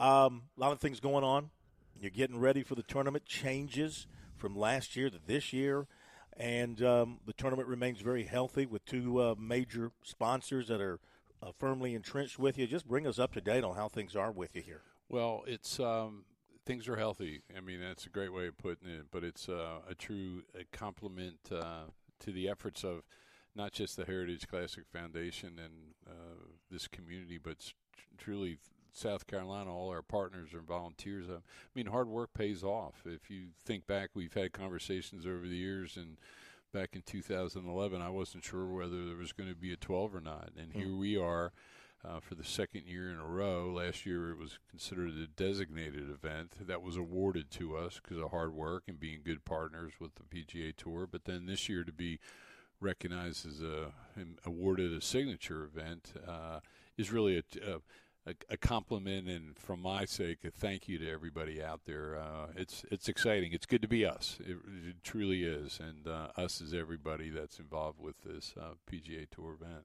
Um, 0.00 0.42
a 0.56 0.60
lot 0.60 0.72
of 0.72 0.80
things 0.80 1.00
going 1.00 1.24
on. 1.24 1.50
You're 2.00 2.10
getting 2.10 2.38
ready 2.38 2.62
for 2.62 2.74
the 2.74 2.82
tournament. 2.82 3.24
Changes 3.24 4.06
from 4.36 4.56
last 4.56 4.96
year 4.96 5.08
to 5.08 5.18
this 5.26 5.52
year, 5.52 5.86
and 6.36 6.82
um, 6.82 7.20
the 7.24 7.32
tournament 7.32 7.68
remains 7.68 8.00
very 8.00 8.24
healthy 8.24 8.66
with 8.66 8.84
two 8.84 9.22
uh, 9.22 9.34
major 9.38 9.92
sponsors 10.02 10.68
that 10.68 10.80
are 10.80 10.98
uh, 11.42 11.52
firmly 11.58 11.94
entrenched 11.94 12.38
with 12.38 12.58
you. 12.58 12.66
Just 12.66 12.88
bring 12.88 13.06
us 13.06 13.18
up 13.18 13.32
to 13.34 13.40
date 13.40 13.64
on 13.64 13.76
how 13.76 13.88
things 13.88 14.16
are 14.16 14.32
with 14.32 14.56
you 14.56 14.62
here. 14.62 14.82
Well, 15.08 15.44
it's 15.46 15.78
um, 15.78 16.24
things 16.66 16.88
are 16.88 16.96
healthy. 16.96 17.42
I 17.56 17.60
mean, 17.60 17.80
that's 17.80 18.06
a 18.06 18.10
great 18.10 18.32
way 18.32 18.46
of 18.46 18.56
putting 18.58 18.88
it, 18.88 19.06
but 19.10 19.24
it's 19.24 19.48
uh, 19.48 19.80
a 19.88 19.94
true 19.94 20.42
compliment 20.72 21.38
uh, 21.52 21.84
to 22.20 22.32
the 22.32 22.48
efforts 22.48 22.84
of 22.84 23.02
not 23.54 23.72
just 23.72 23.96
the 23.96 24.04
Heritage 24.04 24.48
Classic 24.48 24.84
Foundation 24.92 25.58
and 25.62 25.94
uh, 26.06 26.44
this 26.70 26.88
community, 26.88 27.38
but 27.38 27.58
tr- 27.60 27.72
truly 28.18 28.58
South 28.92 29.26
Carolina. 29.26 29.74
All 29.74 29.90
our 29.90 30.02
partners 30.02 30.50
and 30.52 30.62
volunteers. 30.62 31.26
I 31.28 31.40
mean, 31.74 31.86
hard 31.86 32.08
work 32.08 32.32
pays 32.34 32.64
off. 32.64 33.02
If 33.04 33.30
you 33.30 33.48
think 33.64 33.86
back, 33.86 34.10
we've 34.14 34.34
had 34.34 34.52
conversations 34.52 35.26
over 35.26 35.46
the 35.46 35.56
years 35.56 35.96
and. 35.96 36.16
Back 36.72 36.96
in 36.96 37.02
2011, 37.02 38.02
I 38.02 38.08
wasn't 38.08 38.42
sure 38.42 38.66
whether 38.66 39.06
there 39.06 39.14
was 39.14 39.30
going 39.32 39.48
to 39.48 39.54
be 39.54 39.72
a 39.72 39.76
12 39.76 40.12
or 40.12 40.20
not, 40.20 40.50
and 40.60 40.72
here 40.72 40.92
we 40.92 41.16
are 41.16 41.52
uh, 42.04 42.20
for 42.20 42.34
the 42.34 42.44
second 42.44 42.82
year 42.86 43.10
in 43.10 43.18
a 43.18 43.26
row. 43.26 43.72
Last 43.72 44.04
year 44.04 44.30
it 44.30 44.38
was 44.38 44.58
considered 44.68 45.10
a 45.10 45.26
designated 45.26 46.10
event 46.10 46.52
that 46.66 46.82
was 46.82 46.96
awarded 46.96 47.50
to 47.52 47.76
us 47.76 48.00
because 48.02 48.22
of 48.22 48.30
hard 48.30 48.54
work 48.54 48.84
and 48.88 49.00
being 49.00 49.20
good 49.24 49.44
partners 49.44 49.92
with 49.98 50.12
the 50.16 50.22
PGA 50.22 50.74
Tour. 50.76 51.08
But 51.10 51.24
then 51.24 51.46
this 51.46 51.68
year 51.68 51.84
to 51.84 51.92
be 51.92 52.18
recognized 52.80 53.46
as 53.46 53.62
a 53.62 53.92
and 54.16 54.38
awarded 54.44 54.92
a 54.92 55.00
signature 55.00 55.64
event 55.64 56.12
uh, 56.28 56.60
is 56.96 57.10
really 57.10 57.38
a, 57.38 57.80
a, 58.26 58.34
a 58.50 58.56
compliment 58.56 59.28
and 59.28 59.58
from 59.58 59.80
my 59.80 60.04
sake 60.04 60.38
a 60.44 60.50
thank 60.50 60.88
you 60.88 60.98
to 60.98 61.10
everybody 61.10 61.62
out 61.62 61.80
there. 61.86 62.16
Uh, 62.16 62.46
it's 62.56 62.84
it's 62.90 63.08
exciting. 63.08 63.52
It's 63.52 63.66
good 63.66 63.82
to 63.82 63.88
be 63.88 64.04
us. 64.04 64.38
It, 64.40 64.56
it 64.88 64.96
truly 65.02 65.44
is, 65.44 65.80
and 65.80 66.06
uh, 66.06 66.28
us 66.36 66.60
is 66.60 66.74
everybody 66.74 67.30
that's 67.30 67.58
involved 67.58 68.00
with 68.00 68.16
this 68.24 68.54
uh, 68.60 68.74
PGA 68.90 69.26
Tour 69.30 69.56
event. 69.60 69.84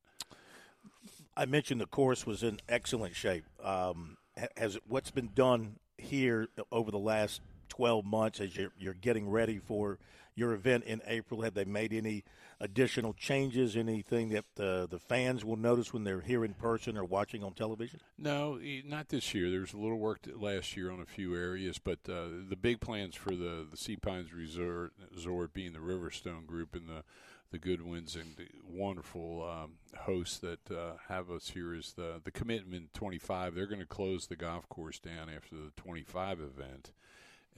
I 1.35 1.45
mentioned 1.45 1.81
the 1.81 1.85
course 1.85 2.25
was 2.25 2.43
in 2.43 2.59
excellent 2.67 3.15
shape. 3.15 3.45
Um, 3.63 4.17
has 4.57 4.77
what's 4.87 5.11
been 5.11 5.29
done 5.33 5.77
here 5.97 6.47
over 6.71 6.91
the 6.91 6.99
last 6.99 7.41
12 7.69 8.05
months 8.05 8.39
as 8.39 8.55
you're, 8.55 8.71
you're 8.77 8.93
getting 8.93 9.29
ready 9.29 9.59
for 9.59 9.99
your 10.35 10.53
event 10.53 10.85
in 10.85 11.01
April? 11.05 11.41
Have 11.41 11.53
they 11.53 11.65
made 11.65 11.93
any 11.93 12.23
additional 12.59 13.13
changes? 13.13 13.75
Anything 13.75 14.29
that 14.29 14.45
the 14.55 14.87
the 14.89 14.99
fans 14.99 15.45
will 15.45 15.57
notice 15.57 15.93
when 15.93 16.03
they're 16.03 16.21
here 16.21 16.43
in 16.43 16.53
person 16.53 16.97
or 16.97 17.03
watching 17.03 17.43
on 17.43 17.53
television? 17.53 17.99
No, 18.17 18.59
not 18.85 19.09
this 19.09 19.33
year. 19.33 19.49
There 19.49 19.59
was 19.61 19.73
a 19.73 19.77
little 19.77 19.99
work 19.99 20.21
last 20.35 20.75
year 20.75 20.91
on 20.91 20.99
a 20.99 21.05
few 21.05 21.35
areas, 21.35 21.77
but 21.77 21.99
uh, 22.07 22.27
the 22.49 22.57
big 22.59 22.79
plans 22.79 23.15
for 23.15 23.35
the 23.35 23.67
the 23.69 23.77
Sea 23.77 23.97
Pines 23.97 24.33
Resort, 24.33 24.93
resort 25.13 25.53
being 25.53 25.73
the 25.73 25.79
Riverstone 25.79 26.45
Group 26.45 26.75
and 26.75 26.87
the 26.87 27.03
the 27.51 27.57
Goodwins 27.57 28.15
and 28.15 28.35
the 28.37 28.47
wonderful 28.67 29.43
um, 29.49 29.71
hosts 30.01 30.37
that 30.39 30.69
uh, 30.71 30.93
have 31.07 31.31
us 31.31 31.49
here 31.49 31.73
is 31.73 31.93
the 31.93 32.21
the 32.23 32.31
commitment 32.31 32.93
25. 32.93 33.55
They're 33.55 33.65
going 33.67 33.79
to 33.79 33.85
close 33.87 34.27
the 34.27 34.35
golf 34.35 34.67
course 34.69 34.99
down 34.99 35.29
after 35.29 35.55
the 35.55 35.71
25 35.77 36.39
event, 36.41 36.91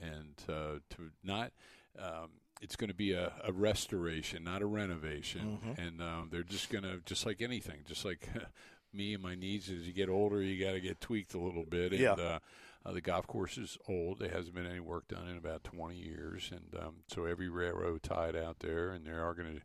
and 0.00 0.34
uh, 0.48 0.78
to 0.90 1.10
not. 1.22 1.52
Um, 1.98 2.30
it's 2.62 2.76
going 2.76 2.88
to 2.88 2.94
be 2.94 3.12
a, 3.12 3.32
a 3.44 3.52
restoration, 3.52 4.44
not 4.44 4.62
a 4.62 4.66
renovation, 4.66 5.58
Mhm. 5.64 5.78
and 5.86 6.00
um, 6.02 6.28
they're 6.30 6.44
just 6.44 6.70
going 6.70 6.84
to, 6.84 7.00
just 7.04 7.26
like 7.26 7.42
anything, 7.42 7.78
just 7.86 8.04
like 8.04 8.28
me 8.94 9.14
and 9.14 9.22
my 9.22 9.34
needs. 9.34 9.68
As 9.68 9.86
you 9.86 9.92
get 9.92 10.08
older, 10.08 10.40
you 10.40 10.64
got 10.64 10.72
to 10.72 10.80
get 10.80 11.00
tweaked 11.00 11.34
a 11.34 11.38
little 11.40 11.64
bit. 11.64 11.90
And, 11.92 12.00
Yeah. 12.00 12.12
uh, 12.12 12.38
uh, 12.84 12.92
the 12.92 13.00
golf 13.00 13.26
course 13.26 13.58
is 13.58 13.78
old. 13.88 14.18
There 14.18 14.30
hasn't 14.30 14.54
been 14.54 14.66
any 14.66 14.80
work 14.80 15.08
done 15.08 15.28
in 15.28 15.36
about 15.36 15.64
20 15.64 15.96
years, 15.96 16.50
and 16.50 16.82
um, 16.82 16.94
so 17.08 17.24
every 17.24 17.48
railroad 17.48 18.02
tied 18.02 18.36
out 18.36 18.60
there, 18.60 18.90
and 18.90 19.06
they 19.06 19.12
are 19.12 19.34
going 19.34 19.60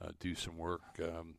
to 0.00 0.06
uh, 0.06 0.10
do 0.20 0.34
some 0.34 0.56
work 0.56 0.82
um, 1.02 1.34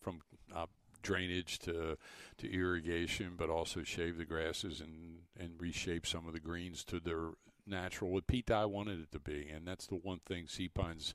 from 0.00 0.20
uh, 0.54 0.66
drainage 1.02 1.58
to 1.60 1.96
to 2.38 2.52
irrigation, 2.52 3.34
but 3.36 3.50
also 3.50 3.82
shave 3.82 4.18
the 4.18 4.24
grasses 4.24 4.80
and 4.80 5.20
and 5.38 5.60
reshape 5.60 6.06
some 6.06 6.26
of 6.26 6.32
the 6.32 6.40
greens 6.40 6.84
to 6.84 7.00
their 7.00 7.30
natural 7.66 8.10
what 8.10 8.26
Pete 8.26 8.46
Dye 8.46 8.64
wanted 8.64 9.00
it 9.00 9.12
to 9.12 9.20
be, 9.20 9.48
and 9.48 9.66
that's 9.66 9.86
the 9.86 9.96
one 9.96 10.20
thing 10.26 10.48
Sea 10.48 10.68
Pines 10.68 11.14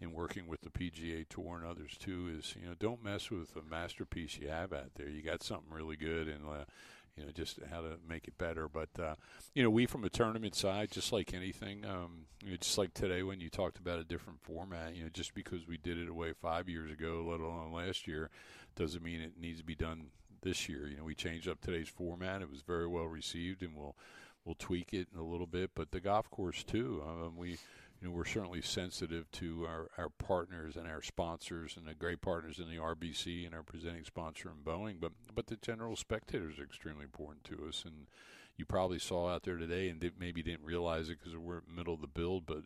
in 0.00 0.12
working 0.12 0.46
with 0.46 0.62
the 0.62 0.70
PGA 0.70 1.26
Tour 1.28 1.56
and 1.56 1.66
others 1.66 1.96
too 1.98 2.34
is 2.38 2.54
you 2.58 2.66
know 2.66 2.74
don't 2.78 3.04
mess 3.04 3.30
with 3.30 3.54
the 3.54 3.62
masterpiece 3.62 4.38
you 4.38 4.48
have 4.48 4.72
out 4.72 4.94
there. 4.94 5.08
You 5.08 5.22
got 5.22 5.42
something 5.42 5.72
really 5.72 5.96
good, 5.96 6.28
and 6.28 6.46
uh, 6.46 6.64
you 7.20 7.26
know 7.26 7.32
just 7.32 7.58
how 7.70 7.82
to 7.82 7.98
make 8.08 8.26
it 8.26 8.38
better. 8.38 8.68
But 8.68 8.88
uh, 8.98 9.14
you 9.54 9.62
know 9.62 9.70
we 9.70 9.86
from 9.86 10.04
a 10.04 10.08
tournament 10.08 10.54
side, 10.54 10.90
just 10.90 11.12
like 11.12 11.34
anything, 11.34 11.84
um, 11.84 12.26
you 12.42 12.52
know, 12.52 12.56
just 12.56 12.78
like 12.78 12.94
today 12.94 13.22
when 13.22 13.40
you 13.40 13.50
talked 13.50 13.78
about 13.78 13.98
a 13.98 14.04
different 14.04 14.40
format, 14.40 14.96
you 14.96 15.02
know 15.04 15.10
just 15.12 15.34
because 15.34 15.66
we 15.66 15.76
did 15.76 15.98
it 15.98 16.08
away 16.08 16.32
five 16.32 16.68
years 16.68 16.90
ago, 16.90 17.26
let 17.28 17.40
alone 17.40 17.72
last 17.72 18.08
year, 18.08 18.30
doesn't 18.74 19.02
mean 19.02 19.20
it 19.20 19.32
needs 19.38 19.58
to 19.58 19.64
be 19.64 19.74
done 19.74 20.06
this 20.42 20.68
year. 20.68 20.88
You 20.88 20.96
know 20.96 21.04
we 21.04 21.14
changed 21.14 21.48
up 21.48 21.60
today's 21.60 21.88
format. 21.88 22.42
It 22.42 22.50
was 22.50 22.62
very 22.62 22.86
well 22.86 23.06
received, 23.06 23.62
and 23.62 23.76
we'll 23.76 23.96
we'll 24.44 24.56
tweak 24.58 24.94
it 24.94 25.08
in 25.12 25.20
a 25.20 25.24
little 25.24 25.46
bit. 25.46 25.72
But 25.74 25.90
the 25.90 26.00
golf 26.00 26.30
course 26.30 26.64
too. 26.64 27.02
Um, 27.06 27.36
we 27.36 27.58
you 28.00 28.08
know, 28.08 28.14
we're 28.14 28.24
certainly 28.24 28.62
sensitive 28.62 29.30
to 29.32 29.66
our, 29.66 29.90
our 29.98 30.08
partners 30.08 30.76
and 30.76 30.88
our 30.88 31.02
sponsors 31.02 31.76
and 31.76 31.86
the 31.86 31.94
great 31.94 32.22
partners 32.22 32.58
in 32.58 32.70
the 32.70 32.80
RBC 32.80 33.44
and 33.44 33.54
our 33.54 33.62
presenting 33.62 34.04
sponsor 34.04 34.50
in 34.50 34.64
Boeing. 34.64 34.96
But 35.00 35.12
but 35.34 35.48
the 35.48 35.56
general 35.56 35.96
spectators 35.96 36.58
are 36.58 36.64
extremely 36.64 37.04
important 37.04 37.44
to 37.44 37.66
us. 37.68 37.84
And 37.84 38.06
you 38.56 38.64
probably 38.64 38.98
saw 38.98 39.28
out 39.28 39.42
there 39.42 39.58
today 39.58 39.90
and 39.90 40.00
did, 40.00 40.14
maybe 40.18 40.42
didn't 40.42 40.64
realize 40.64 41.10
it 41.10 41.18
because 41.18 41.36
we're 41.36 41.58
in 41.58 41.64
the 41.68 41.76
middle 41.76 41.94
of 41.94 42.00
the 42.00 42.06
build. 42.06 42.46
But 42.46 42.62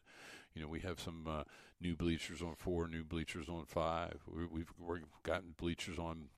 you 0.54 0.62
know, 0.62 0.68
we 0.68 0.80
have 0.80 1.00
some 1.00 1.26
uh, 1.28 1.42
new 1.80 1.96
bleachers 1.96 2.40
on 2.40 2.54
four, 2.56 2.86
new 2.86 3.02
bleachers 3.02 3.48
on 3.48 3.64
five. 3.66 4.20
We, 4.32 4.46
we've 4.46 4.72
we've 4.78 5.02
gotten 5.24 5.54
bleachers 5.56 5.98
on 5.98 6.28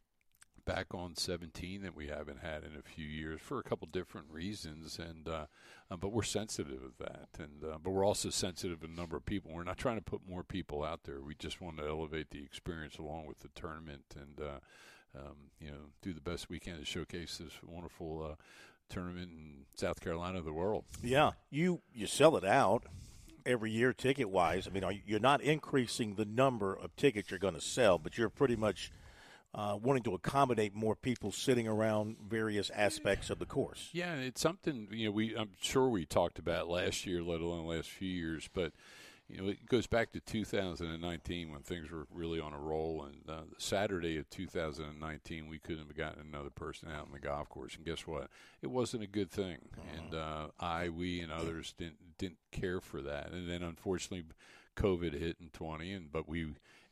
back 0.67 0.93
on 0.93 1.15
17 1.15 1.83
that 1.83 1.95
we 1.95 2.09
haven't 2.09 2.41
had 2.41 2.65
in 2.65 2.77
a 2.79 2.83
few 2.83 3.07
years 3.07 3.41
for 3.41 3.59
a 3.59 3.63
couple 3.63 3.89
different 3.91 4.27
reasons 4.31 4.99
and 4.99 5.29
uh, 5.29 5.47
uh, 5.91 5.97
but 5.97 6.13
we're 6.13 6.23
sensitive 6.23 6.83
of 6.83 6.99
that 6.99 7.29
and 7.39 7.65
uh, 7.65 7.79
but 7.83 7.91
we're 7.91 8.05
also 8.05 8.29
sensitive 8.29 8.81
to 8.81 8.87
a 8.87 8.91
number 8.91 9.17
of 9.17 9.25
people. 9.25 9.53
We're 9.55 9.63
not 9.63 9.79
trying 9.79 9.97
to 9.97 10.03
put 10.03 10.29
more 10.29 10.43
people 10.43 10.83
out 10.83 11.05
there. 11.05 11.23
We 11.23 11.37
just 11.37 11.61
want 11.61 11.79
to 11.79 11.87
elevate 11.87 12.31
the 12.31 12.43
experience 12.43 12.99
along 12.99 13.27
with 13.27 13.39
the 13.39 13.49
tournament 13.55 14.17
and 14.17 14.45
uh, 14.45 15.19
um, 15.19 15.37
you 15.61 15.71
know 15.71 15.91
do 16.03 16.13
the 16.13 16.21
best 16.21 16.51
we 16.51 16.59
can 16.59 16.79
to 16.79 16.85
showcase 16.85 17.39
this 17.39 17.53
wonderful 17.65 18.31
uh, 18.33 18.35
tournament 18.89 19.31
in 19.31 19.67
South 19.77 20.01
Carolina 20.01 20.43
the 20.43 20.53
world. 20.53 20.85
Yeah. 21.03 21.31
You 21.49 21.81
you 21.95 22.09
sell 22.09 22.37
it 22.37 22.45
out 22.45 22.85
every 23.45 23.71
year 23.71 23.93
ticket 23.93 24.29
wise 24.29 24.67
I 24.67 24.71
mean 24.71 25.03
you're 25.07 25.21
not 25.21 25.41
increasing 25.41 26.17
the 26.17 26.25
number 26.25 26.75
of 26.75 26.97
tickets 26.97 27.31
you're 27.31 27.39
going 27.39 27.55
to 27.55 27.61
sell 27.61 27.97
but 27.97 28.19
you're 28.19 28.29
pretty 28.29 28.57
much 28.57 28.91
uh, 29.57 29.79
wanting 29.83 30.03
to 30.03 30.15
accommodate 30.15 30.75
more 30.75 30.95
people 30.95 31.33
sitting 31.33 31.67
around 31.67 32.17
various 32.29 32.71
aspects 32.71 33.31
of 33.31 33.39
the 33.39 33.47
course. 33.47 33.89
Yeah, 33.93 34.15
it's 34.17 34.41
something 34.41 34.89
you 34.91 35.07
know 35.07 35.13
we 35.13 35.35
I'm 35.35 35.53
sure 35.61 35.89
we 35.89 36.05
talked 36.05 36.39
about 36.39 36.69
last 36.69 37.07
year, 37.07 37.23
let 37.23 37.41
alone 37.41 37.67
the 37.67 37.75
last 37.75 37.89
few 37.89 38.09
years, 38.09 38.51
but 38.53 38.73
you 39.29 39.41
know 39.41 39.49
it 39.49 39.65
goes 39.67 39.87
back 39.87 40.13
to 40.13 40.21
2019 40.21 41.51
when 41.51 41.63
things 41.63 41.91
were 41.91 42.07
really 42.13 42.39
on 42.39 42.53
a 42.53 42.59
roll. 42.59 43.07
And 43.07 43.35
uh, 43.35 43.43
Saturday 43.57 44.19
of 44.19 44.29
2019, 44.29 45.49
we 45.49 45.59
couldn't 45.59 45.87
have 45.87 45.97
gotten 45.97 46.27
another 46.29 46.51
person 46.51 46.91
out 46.91 47.07
on 47.07 47.13
the 47.13 47.19
golf 47.19 47.49
course, 47.49 47.77
and 47.77 47.87
guess 47.87 48.07
what? 48.07 48.29
It 48.61 48.71
wasn't 48.71 49.05
a 49.05 49.09
good 49.09 49.31
thing, 49.31 49.57
uh-huh. 49.73 49.97
and 49.97 50.15
uh, 50.15 50.47
I, 50.61 50.91
we, 50.91 51.21
and 51.21 51.33
others 51.33 51.73
didn't 51.79 52.19
didn't 52.19 52.39
care 52.53 52.83
for 52.83 53.01
that. 53.01 53.31
And 53.33 53.49
then 53.49 53.63
unfortunately, 53.63 54.27
COVID 54.77 55.19
hit 55.19 55.39
in 55.41 55.49
20, 55.49 55.93
and 55.95 56.13
but 56.13 56.29
we 56.29 56.49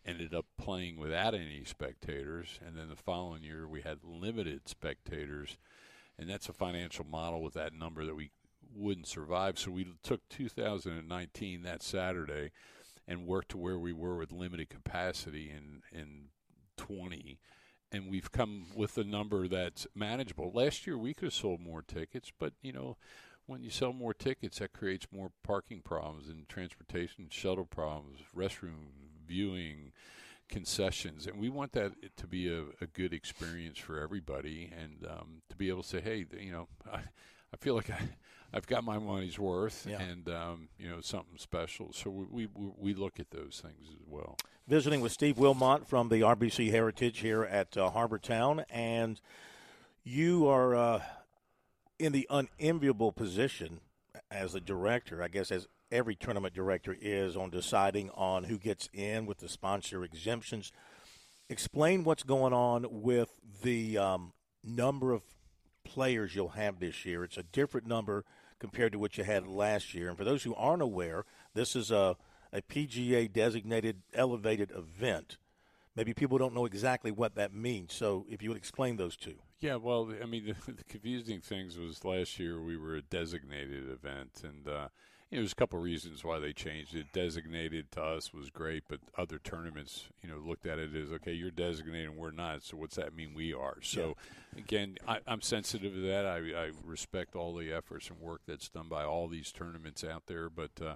ended 0.07 0.35
up 0.35 0.47
playing 0.59 0.99
without 0.99 1.35
any 1.35 1.65
spectators, 1.65 2.59
and 2.65 2.77
then 2.77 2.89
the 2.89 2.97
following 2.97 3.43
year 3.43 3.67
we 3.67 3.83
had 3.83 3.99
limited 4.03 4.69
spectators, 4.69 5.57
and 6.19 6.29
that's 6.29 6.49
a 6.49 6.53
financial 6.53 7.05
model 7.05 7.43
with 7.43 7.55
that 7.55 7.73
number 7.73 8.05
that 8.05 8.15
we 8.15 8.31
wouldn't 8.75 9.07
survive. 9.07 9.59
So 9.59 9.71
we 9.71 9.87
took 10.03 10.29
2019 10.29 11.63
that 11.63 11.83
Saturday 11.83 12.51
and 13.07 13.27
worked 13.27 13.51
to 13.51 13.59
where 13.59 13.79
we 13.79 13.93
were 13.93 14.17
with 14.17 14.33
limited 14.33 14.71
capacity 14.71 15.51
in 15.51 15.83
in 15.93 16.29
20 16.77 17.39
and 17.95 18.11
we've 18.11 18.33
come 18.33 18.67
with 18.75 18.99
a 18.99 19.05
number 19.05 19.47
that's 19.47 19.87
manageable. 19.95 20.51
Last 20.53 20.85
year 20.85 20.99
we 20.99 21.15
could 21.15 21.27
have 21.27 21.35
sold 21.35 21.61
more 21.61 21.81
tickets, 21.81 22.33
but 22.37 22.53
you 22.61 22.73
know, 22.73 22.97
when 23.47 23.63
you 23.63 23.71
sell 23.71 23.93
more 23.93 24.13
tickets, 24.13 24.59
that 24.59 24.73
creates 24.73 25.07
more 25.13 25.31
parking 25.45 25.81
problems 25.81 26.29
and 26.29 26.49
transportation 26.49 27.29
shuttle 27.31 27.67
problems, 27.67 28.19
restroom 28.37 29.14
viewing, 29.27 29.93
concessions, 30.49 31.27
and 31.27 31.39
we 31.39 31.49
want 31.49 31.73
that 31.73 31.93
to 32.17 32.27
be 32.27 32.49
a, 32.49 32.65
a 32.81 32.87
good 32.93 33.13
experience 33.13 33.79
for 33.79 34.01
everybody, 34.01 34.71
and 34.77 35.07
um, 35.11 35.43
to 35.49 35.57
be 35.57 35.69
able 35.69 35.83
to 35.83 35.89
say, 35.89 36.01
hey, 36.01 36.27
you 36.39 36.53
know, 36.53 36.69
I, 36.93 36.99
I 36.99 37.57
feel 37.61 37.75
like 37.75 37.91
I. 37.91 38.01
I've 38.57 38.69
got 38.69 38.85
my 38.85 38.99
money's 38.99 39.37
worth, 39.37 39.85
yeah. 39.85 40.01
and 40.01 40.29
um, 40.29 40.69
you 40.79 40.89
know 40.89 41.01
something 41.01 41.39
special. 41.39 41.93
So 41.93 42.09
we, 42.09 42.47
we 42.47 42.71
we 42.79 42.95
look 42.95 43.19
at 43.19 43.33
those 43.33 43.61
things 43.61 43.89
as 43.91 44.07
well. 44.07 44.37
Visiting 44.69 45.01
with 45.01 45.11
Steve 45.11 45.39
Wilmot 45.39 45.89
from 45.89 46.09
the 46.09 46.21
RBC 46.21 46.71
Heritage 46.71 47.19
here 47.19 47.43
at 47.43 47.77
uh, 47.77 47.91
Harbour 47.91 48.19
Town, 48.19 48.65
and 48.71 49.21
you 50.05 50.47
are 50.47 50.77
uh, 50.77 51.03
in 51.99 52.13
the 52.13 52.29
unenviable 52.31 53.11
position 53.11 53.81
as 54.31 54.55
a 54.55 54.61
director, 54.61 55.23
I 55.23 55.29
guess, 55.29 55.51
as 55.51 55.67
every 55.91 56.15
tournament 56.15 56.55
director 56.55 56.97
is 57.01 57.37
on 57.37 57.51
deciding 57.51 58.11
on 58.11 58.45
who 58.45 58.59
gets 58.59 58.89
in 58.93 59.27
with 59.27 59.39
the 59.39 59.49
sponsor 59.49 60.05
exemptions. 60.05 60.73
Explain 61.49 62.05
what's 62.05 62.23
going 62.23 62.53
on 62.53 62.87
with 62.91 63.31
the 63.63 63.99
um, 63.99 64.33
number 64.63 65.13
of 65.13 65.23
players 65.85 66.35
you'll 66.35 66.49
have 66.51 66.81
this 66.81 67.05
year. 67.05 67.25
It's 67.25 67.37
a 67.37 67.43
different 67.43 67.87
number 67.87 68.25
compared 68.59 68.93
to 68.93 68.99
what 68.99 69.19
you 69.19 69.25
had 69.25 69.47
last 69.47 69.95
year. 69.95 70.09
And 70.09 70.17
for 70.17 70.25
those 70.25 70.43
who 70.43 70.55
aren't 70.55 70.83
aware, 70.83 71.25
this 71.55 71.77
is 71.77 71.91
a, 71.91 72.17
a 72.53 72.63
PGA 72.63 73.31
designated 73.31 74.03
elevated 74.15 74.71
event. 74.71 75.37
Maybe 75.95 76.15
people 76.15 76.39
don't 76.39 76.55
know 76.55 76.65
exactly 76.65 77.13
what 77.13 77.37
that 77.37 77.55
means. 77.55 77.93
So 77.95 78.27
if 78.29 78.43
you 78.43 78.49
would 78.49 78.59
explain 78.59 78.97
those 78.97 79.17
two. 79.17 79.37
Yeah, 79.61 79.77
well, 79.77 80.13
I 80.23 80.27
mean, 80.27 80.55
the, 80.67 80.73
the 80.73 80.85
confusing 80.85 81.41
things 81.41 81.79
was 81.79 82.05
last 82.05 82.39
year 82.39 82.61
we 82.61 82.77
were 82.77 82.97
a 82.97 83.03
designated 83.03 83.89
event, 83.89 84.43
and 84.43 84.69
uh, 84.69 84.89
you 85.35 85.41
know, 85.41 85.43
there's 85.43 85.53
a 85.53 85.57
couple 85.57 85.81
of 85.81 85.85
reasons 85.85 86.23
why 86.23 86.39
they 86.39 86.53
changed 86.53 86.95
it. 86.95 87.07
Designated 87.13 87.91
to 87.91 88.01
us 88.01 88.33
was 88.33 88.51
great, 88.51 88.85
but 88.89 89.01
other 89.19 89.41
tournaments, 89.41 90.05
you 90.23 90.29
know, 90.29 90.37
looked 90.37 90.65
at 90.65 90.79
it 90.79 90.95
as 90.95 91.11
okay, 91.11 91.33
you're 91.33 91.51
designated 91.51 92.11
and 92.11 92.17
we're 92.17 92.31
not. 92.31 92.63
So 92.63 92.77
what's 92.77 92.95
that 92.95 93.17
mean? 93.17 93.35
We 93.35 93.53
are. 93.53 93.79
So 93.83 94.15
yeah. 94.55 94.63
again, 94.63 94.97
I, 95.09 95.19
am 95.27 95.41
sensitive 95.41 95.93
to 95.93 96.01
that. 96.03 96.25
I, 96.25 96.37
I, 96.37 96.71
respect 96.85 97.35
all 97.35 97.53
the 97.53 97.73
efforts 97.73 98.11
and 98.11 98.21
work 98.21 98.43
that's 98.47 98.69
done 98.69 98.89
by 98.89 99.03
all 99.03 99.27
these 99.27 99.51
tournaments 99.51 100.05
out 100.05 100.27
there, 100.27 100.49
but. 100.49 100.71
Uh, 100.81 100.95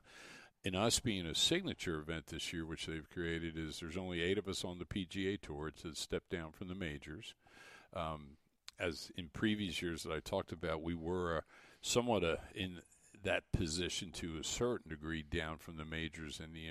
in 0.64 0.74
us 0.74 0.98
being 0.98 1.24
a 1.24 1.36
signature 1.36 2.00
event 2.00 2.26
this 2.26 2.52
year, 2.52 2.66
which 2.66 2.86
they've 2.86 3.08
created, 3.08 3.56
is 3.56 3.78
there's 3.78 3.96
only 3.96 4.20
eight 4.20 4.38
of 4.38 4.48
us 4.48 4.64
on 4.64 4.80
the 4.80 4.84
PGA 4.84 5.40
Tour. 5.40 5.68
It's 5.68 5.84
a 5.84 5.94
step 5.94 6.24
down 6.28 6.50
from 6.50 6.66
the 6.66 6.74
majors. 6.74 7.34
Um, 7.94 8.30
as 8.78 9.12
in 9.16 9.28
previous 9.28 9.80
years 9.80 10.02
that 10.02 10.12
I 10.12 10.18
talked 10.18 10.50
about, 10.50 10.82
we 10.82 10.96
were 10.96 11.44
somewhat 11.80 12.24
a, 12.24 12.40
in 12.56 12.80
that 13.22 13.50
position 13.52 14.10
to 14.12 14.38
a 14.38 14.44
certain 14.44 14.90
degree 14.90 15.22
down 15.22 15.58
from 15.58 15.76
the 15.76 15.84
majors 15.84 16.40
and 16.40 16.54
the 16.54 16.70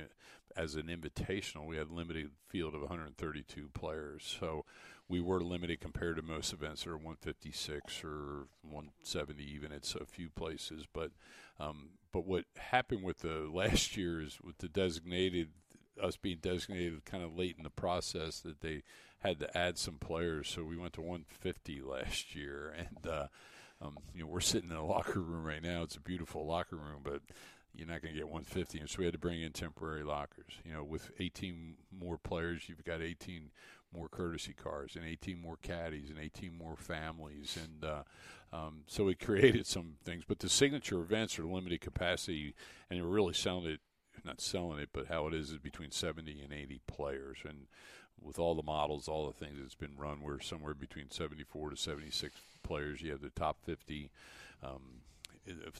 as 0.55 0.75
an 0.75 0.87
invitational 0.87 1.67
we 1.67 1.77
had 1.77 1.91
limited 1.91 2.31
field 2.49 2.73
of 2.73 2.81
132 2.81 3.69
players. 3.73 4.37
So 4.39 4.65
we 5.07 5.21
were 5.21 5.41
limited 5.41 5.79
compared 5.79 6.15
to 6.15 6.21
most 6.21 6.51
events 6.51 6.83
that 6.83 6.89
are 6.89 6.97
156 6.97 8.03
or 8.03 8.47
170 8.63 9.43
even 9.43 9.71
it's 9.71 9.95
a 9.95 10.05
few 10.05 10.29
places. 10.29 10.85
But 10.91 11.11
um, 11.59 11.89
but 12.11 12.25
what 12.25 12.45
happened 12.57 13.03
with 13.03 13.19
the 13.19 13.49
last 13.53 13.97
year 13.97 14.21
is 14.21 14.39
with 14.43 14.57
the 14.57 14.67
designated 14.67 15.49
us 16.01 16.15
being 16.15 16.37
designated 16.41 17.05
kind 17.05 17.23
of 17.23 17.35
late 17.35 17.55
in 17.57 17.63
the 17.63 17.69
process 17.69 18.39
that 18.41 18.61
they 18.61 18.83
had 19.19 19.39
to 19.39 19.57
add 19.57 19.77
some 19.77 19.95
players. 19.95 20.47
So 20.47 20.63
we 20.63 20.77
went 20.77 20.93
to 20.93 21.01
150 21.01 21.81
last 21.81 22.35
year. 22.35 22.73
And 22.77 23.11
uh, 23.11 23.27
um, 23.81 23.97
you 24.13 24.21
know, 24.21 24.27
we're 24.27 24.39
sitting 24.39 24.69
in 24.69 24.75
a 24.75 24.85
locker 24.85 25.21
room 25.21 25.43
right 25.43 25.61
now. 25.61 25.83
It's 25.83 25.95
a 25.95 26.01
beautiful 26.01 26.45
locker 26.45 26.75
room, 26.75 27.01
but 27.03 27.21
you're 27.73 27.87
not 27.87 28.01
going 28.01 28.13
to 28.13 28.19
get 28.19 28.27
150. 28.27 28.79
And 28.79 28.89
so 28.89 28.99
we 28.99 29.05
had 29.05 29.13
to 29.13 29.19
bring 29.19 29.41
in 29.41 29.51
temporary 29.51 30.03
lockers. 30.03 30.53
You 30.65 30.73
know, 30.73 30.83
with 30.83 31.11
18 31.19 31.75
more 31.91 32.17
players, 32.17 32.67
you've 32.67 32.83
got 32.83 33.01
18 33.01 33.51
more 33.93 34.09
courtesy 34.09 34.53
cars 34.53 34.95
and 34.95 35.05
18 35.05 35.39
more 35.39 35.57
caddies 35.61 36.09
and 36.09 36.19
18 36.19 36.57
more 36.57 36.75
families. 36.75 37.57
And 37.61 37.83
uh, 37.89 38.03
um, 38.51 38.81
so 38.87 39.07
it 39.07 39.19
created 39.23 39.67
some 39.67 39.95
things. 40.03 40.23
But 40.27 40.39
the 40.39 40.49
signature 40.49 40.99
events 40.99 41.37
are 41.37 41.45
limited 41.45 41.81
capacity, 41.81 42.55
and 42.89 43.01
we're 43.01 43.07
really 43.07 43.35
it, 43.71 43.79
not 44.25 44.41
selling 44.41 44.79
it, 44.79 44.89
but 44.91 45.07
how 45.07 45.27
it 45.27 45.33
is 45.33 45.51
is 45.51 45.59
between 45.59 45.91
70 45.91 46.41
and 46.41 46.51
80 46.51 46.81
players. 46.87 47.37
And 47.47 47.67
with 48.21 48.39
all 48.39 48.55
the 48.55 48.63
models, 48.63 49.07
all 49.07 49.27
the 49.27 49.45
things 49.45 49.59
that's 49.61 49.75
been 49.75 49.95
run, 49.97 50.21
we're 50.21 50.39
somewhere 50.39 50.73
between 50.73 51.11
74 51.11 51.71
to 51.71 51.77
76 51.77 52.35
players. 52.63 53.01
You 53.01 53.11
have 53.11 53.21
the 53.21 53.29
top 53.29 53.57
50. 53.63 54.11
Um, 54.63 55.01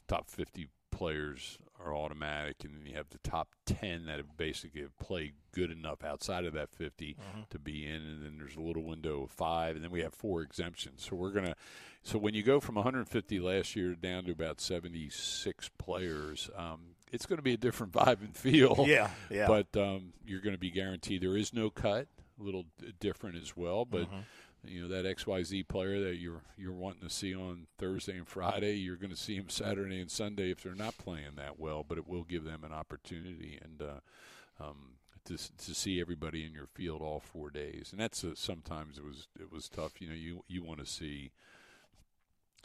top 0.08 0.30
50 0.30 0.70
players 0.92 1.58
are 1.84 1.96
automatic, 1.96 2.64
and 2.64 2.74
then 2.74 2.86
you 2.86 2.96
have 2.96 3.10
the 3.10 3.20
top 3.20 3.50
10 3.66 4.06
that 4.06 4.18
have 4.18 4.38
basically 4.38 4.82
have 4.82 4.98
played 4.98 5.34
good 5.52 5.72
enough 5.72 6.04
outside 6.04 6.46
of 6.46 6.54
that 6.54 6.72
50 6.72 7.14
mm-hmm. 7.14 7.42
to 7.50 7.60
be 7.60 7.86
in, 7.86 7.96
and 7.96 8.26
then 8.26 8.38
there's 8.38 8.56
a 8.56 8.62
little 8.62 8.84
window 8.84 9.24
of 9.24 9.32
five, 9.32 9.76
and 9.76 9.84
then 9.84 9.92
we 9.92 10.02
have 10.02 10.14
four 10.14 10.42
exemptions. 10.42 11.06
So 11.08 11.16
we're 11.16 11.32
gonna. 11.32 11.56
So 12.04 12.18
when 12.18 12.34
you 12.34 12.44
go 12.44 12.60
from 12.60 12.76
150 12.76 13.40
last 13.40 13.76
year 13.76 13.94
down 13.94 14.24
to 14.26 14.32
about 14.32 14.62
76 14.62 15.70
players, 15.78 16.50
um, 16.56 16.80
it's 17.12 17.26
going 17.26 17.38
to 17.38 17.44
be 17.44 17.54
a 17.54 17.58
different 17.58 17.92
vibe 17.94 18.22
and 18.22 18.36
feel. 18.36 18.86
Yeah, 18.88 19.10
yeah. 19.30 19.48
But 19.48 19.76
um, 19.80 20.14
you're 20.26 20.42
going 20.42 20.56
to 20.56 20.60
be 20.60 20.72
guaranteed 20.72 21.22
there 21.22 21.36
is 21.36 21.54
no 21.54 21.70
cut. 21.70 22.08
A 22.40 22.44
little 22.44 22.66
different 23.00 23.38
as 23.38 23.56
well, 23.56 23.86
but. 23.86 24.04
Mm-hmm 24.04 24.20
you 24.64 24.82
know 24.82 24.88
that 24.88 25.18
XYZ 25.18 25.68
player 25.68 26.04
that 26.04 26.16
you're 26.18 26.42
you're 26.58 26.74
wanting 26.74 27.08
to 27.08 27.14
see 27.14 27.36
on 27.36 27.68
Thursday 27.78 28.18
and 28.18 28.28
Friday, 28.28 28.76
you're 28.76 28.96
going 28.96 29.12
to 29.12 29.16
see 29.16 29.36
him 29.36 29.50
Saturday 29.50 30.02
and 30.02 30.12
Sunday 30.12 30.52
if 30.52 30.62
they're 30.62 30.76
not 30.76 30.98
playing 30.98 31.36
that 31.38 31.60
well, 31.60 31.86
but 31.88 31.98
it 31.98 32.08
will 32.08 32.24
give 32.24 32.44
them 32.44 32.64
an 32.64 32.72
opportunity 32.72 33.60
and 33.62 33.82
uh, 33.82 34.64
um, 34.64 34.98
to 35.26 35.38
to 35.38 35.76
see 35.76 36.02
everybody 36.02 36.46
in 36.46 36.54
your 36.54 36.68
field 36.68 37.02
all 37.02 37.20
four 37.20 37.50
days, 37.50 37.90
and 37.92 38.02
that's 38.02 38.24
a, 38.24 38.36
sometimes 38.36 38.98
it 38.98 39.04
was 39.04 39.28
it 39.40 39.52
was 39.52 39.70
tough. 39.70 40.02
You 40.02 40.10
know, 40.10 40.16
you 40.16 40.44
you 40.48 40.64
want 40.64 40.80
to 40.80 40.86
see 40.86 41.32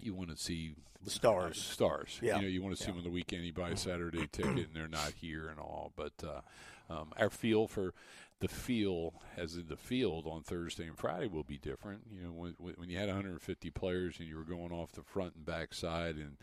you 0.01 0.15
want 0.15 0.31
to 0.31 0.37
see 0.37 0.75
the 1.03 1.11
stars. 1.11 1.61
Stars. 1.61 2.19
Yeah. 2.23 2.37
You 2.37 2.43
know, 2.43 2.49
you 2.49 2.63
want 2.63 2.77
to 2.77 2.83
see 2.83 2.87
Yeah. 2.89 2.93
them 2.93 2.99
on 2.99 3.05
the 3.05 3.11
weekend. 3.11 3.45
You 3.45 3.53
buy 3.53 3.71
a 3.71 3.77
Saturday 3.77 4.27
ticket, 4.33 4.69
and 4.69 4.75
they're 4.75 4.89
not 4.89 5.13
here 5.21 5.49
and 5.49 5.59
all. 5.59 5.93
But 5.97 6.13
uh, 6.25 6.41
um, 6.93 7.13
our 7.17 7.31
feel 7.31 7.67
for 7.67 7.95
the 8.41 8.49
feel 8.49 9.15
as 9.37 9.55
in 9.55 9.69
the 9.69 9.77
field 9.77 10.27
on 10.27 10.43
Thursday 10.43 10.87
and 10.87 10.99
Friday 10.99 11.29
will 11.29 11.45
be 11.45 11.59
different. 11.59 12.03
You 12.13 12.23
know, 12.25 12.33
when, 12.33 12.55
when 12.59 12.89
you 12.91 12.99
had 12.99 13.07
150 13.09 13.71
players 13.71 14.17
and 14.19 14.29
you 14.29 14.37
were 14.37 14.43
going 14.45 14.73
off 14.73 14.93
the 14.93 15.03
front 15.03 15.35
and 15.37 15.45
back 15.45 15.73
side 15.75 16.17
and 16.17 16.37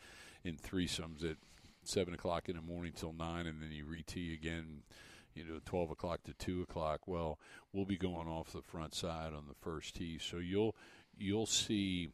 in 0.46 0.56
threesomes 0.56 1.30
at 1.30 1.36
seven 1.84 2.14
o'clock 2.14 2.48
in 2.48 2.56
the 2.56 2.62
morning 2.62 2.94
till 2.96 3.12
nine, 3.14 3.48
and 3.48 3.62
then 3.62 3.72
you 3.72 3.86
re-tee 3.86 4.34
again. 4.34 4.84
You 5.36 5.44
know, 5.46 5.60
12 5.64 5.92
o'clock 5.92 6.24
to 6.24 6.34
2 6.34 6.64
o'clock. 6.64 7.02
Well, 7.08 7.38
we'll 7.72 7.86
be 7.86 7.98
going 7.98 8.28
off 8.28 8.52
the 8.52 8.62
front 8.64 8.94
side 8.96 9.32
on 9.32 9.46
the 9.48 9.54
first 9.62 9.96
tee, 9.96 10.18
so 10.20 10.38
you'll 10.38 10.76
you'll 11.18 11.46
see 11.46 12.10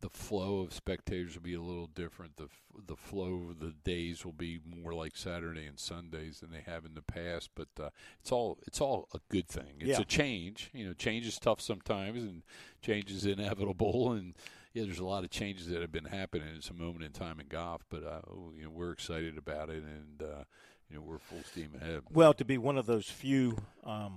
the 0.00 0.10
flow 0.10 0.60
of 0.60 0.72
spectators 0.74 1.34
will 1.34 1.42
be 1.42 1.54
a 1.54 1.60
little 1.60 1.86
different. 1.88 2.36
The 2.36 2.48
the 2.86 2.96
flow 2.96 3.48
of 3.50 3.60
the 3.60 3.72
days 3.84 4.24
will 4.24 4.32
be 4.32 4.60
more 4.64 4.92
like 4.92 5.16
Saturday 5.16 5.64
and 5.66 5.78
Sundays 5.78 6.40
than 6.40 6.50
they 6.50 6.60
have 6.70 6.84
in 6.84 6.94
the 6.94 7.02
past. 7.02 7.50
But 7.54 7.68
uh, 7.80 7.90
it's 8.20 8.30
all 8.30 8.58
it's 8.66 8.80
all 8.80 9.08
a 9.14 9.20
good 9.30 9.48
thing. 9.48 9.76
It's 9.80 9.88
Yeah. 9.98 10.00
a 10.00 10.04
change. 10.04 10.70
You 10.74 10.86
know, 10.88 10.92
change 10.92 11.26
is 11.26 11.38
tough 11.38 11.60
sometimes, 11.60 12.22
and 12.22 12.42
change 12.82 13.10
is 13.10 13.24
inevitable. 13.24 14.12
And 14.16 14.34
yeah, 14.74 14.84
there's 14.84 14.98
a 14.98 15.04
lot 15.06 15.24
of 15.24 15.30
changes 15.30 15.68
that 15.68 15.80
have 15.80 15.90
been 15.92 16.04
happening. 16.04 16.48
It's 16.54 16.68
a 16.68 16.74
moment 16.74 17.02
in 17.04 17.12
time 17.12 17.40
in 17.40 17.46
golf, 17.48 17.82
but 17.88 18.04
uh, 18.04 18.20
you 18.54 18.64
know 18.64 18.70
we're 18.70 18.92
excited 18.92 19.38
about 19.38 19.70
it, 19.70 19.82
and 19.82 20.22
uh, 20.22 20.44
you 20.90 20.96
know 20.96 21.02
we're 21.02 21.16
full 21.18 21.42
steam 21.50 21.70
ahead. 21.80 22.02
Well, 22.12 22.34
to 22.34 22.44
be 22.44 22.58
one 22.58 22.76
of 22.76 22.84
those 22.84 23.08
few 23.08 23.56
um, 23.84 24.16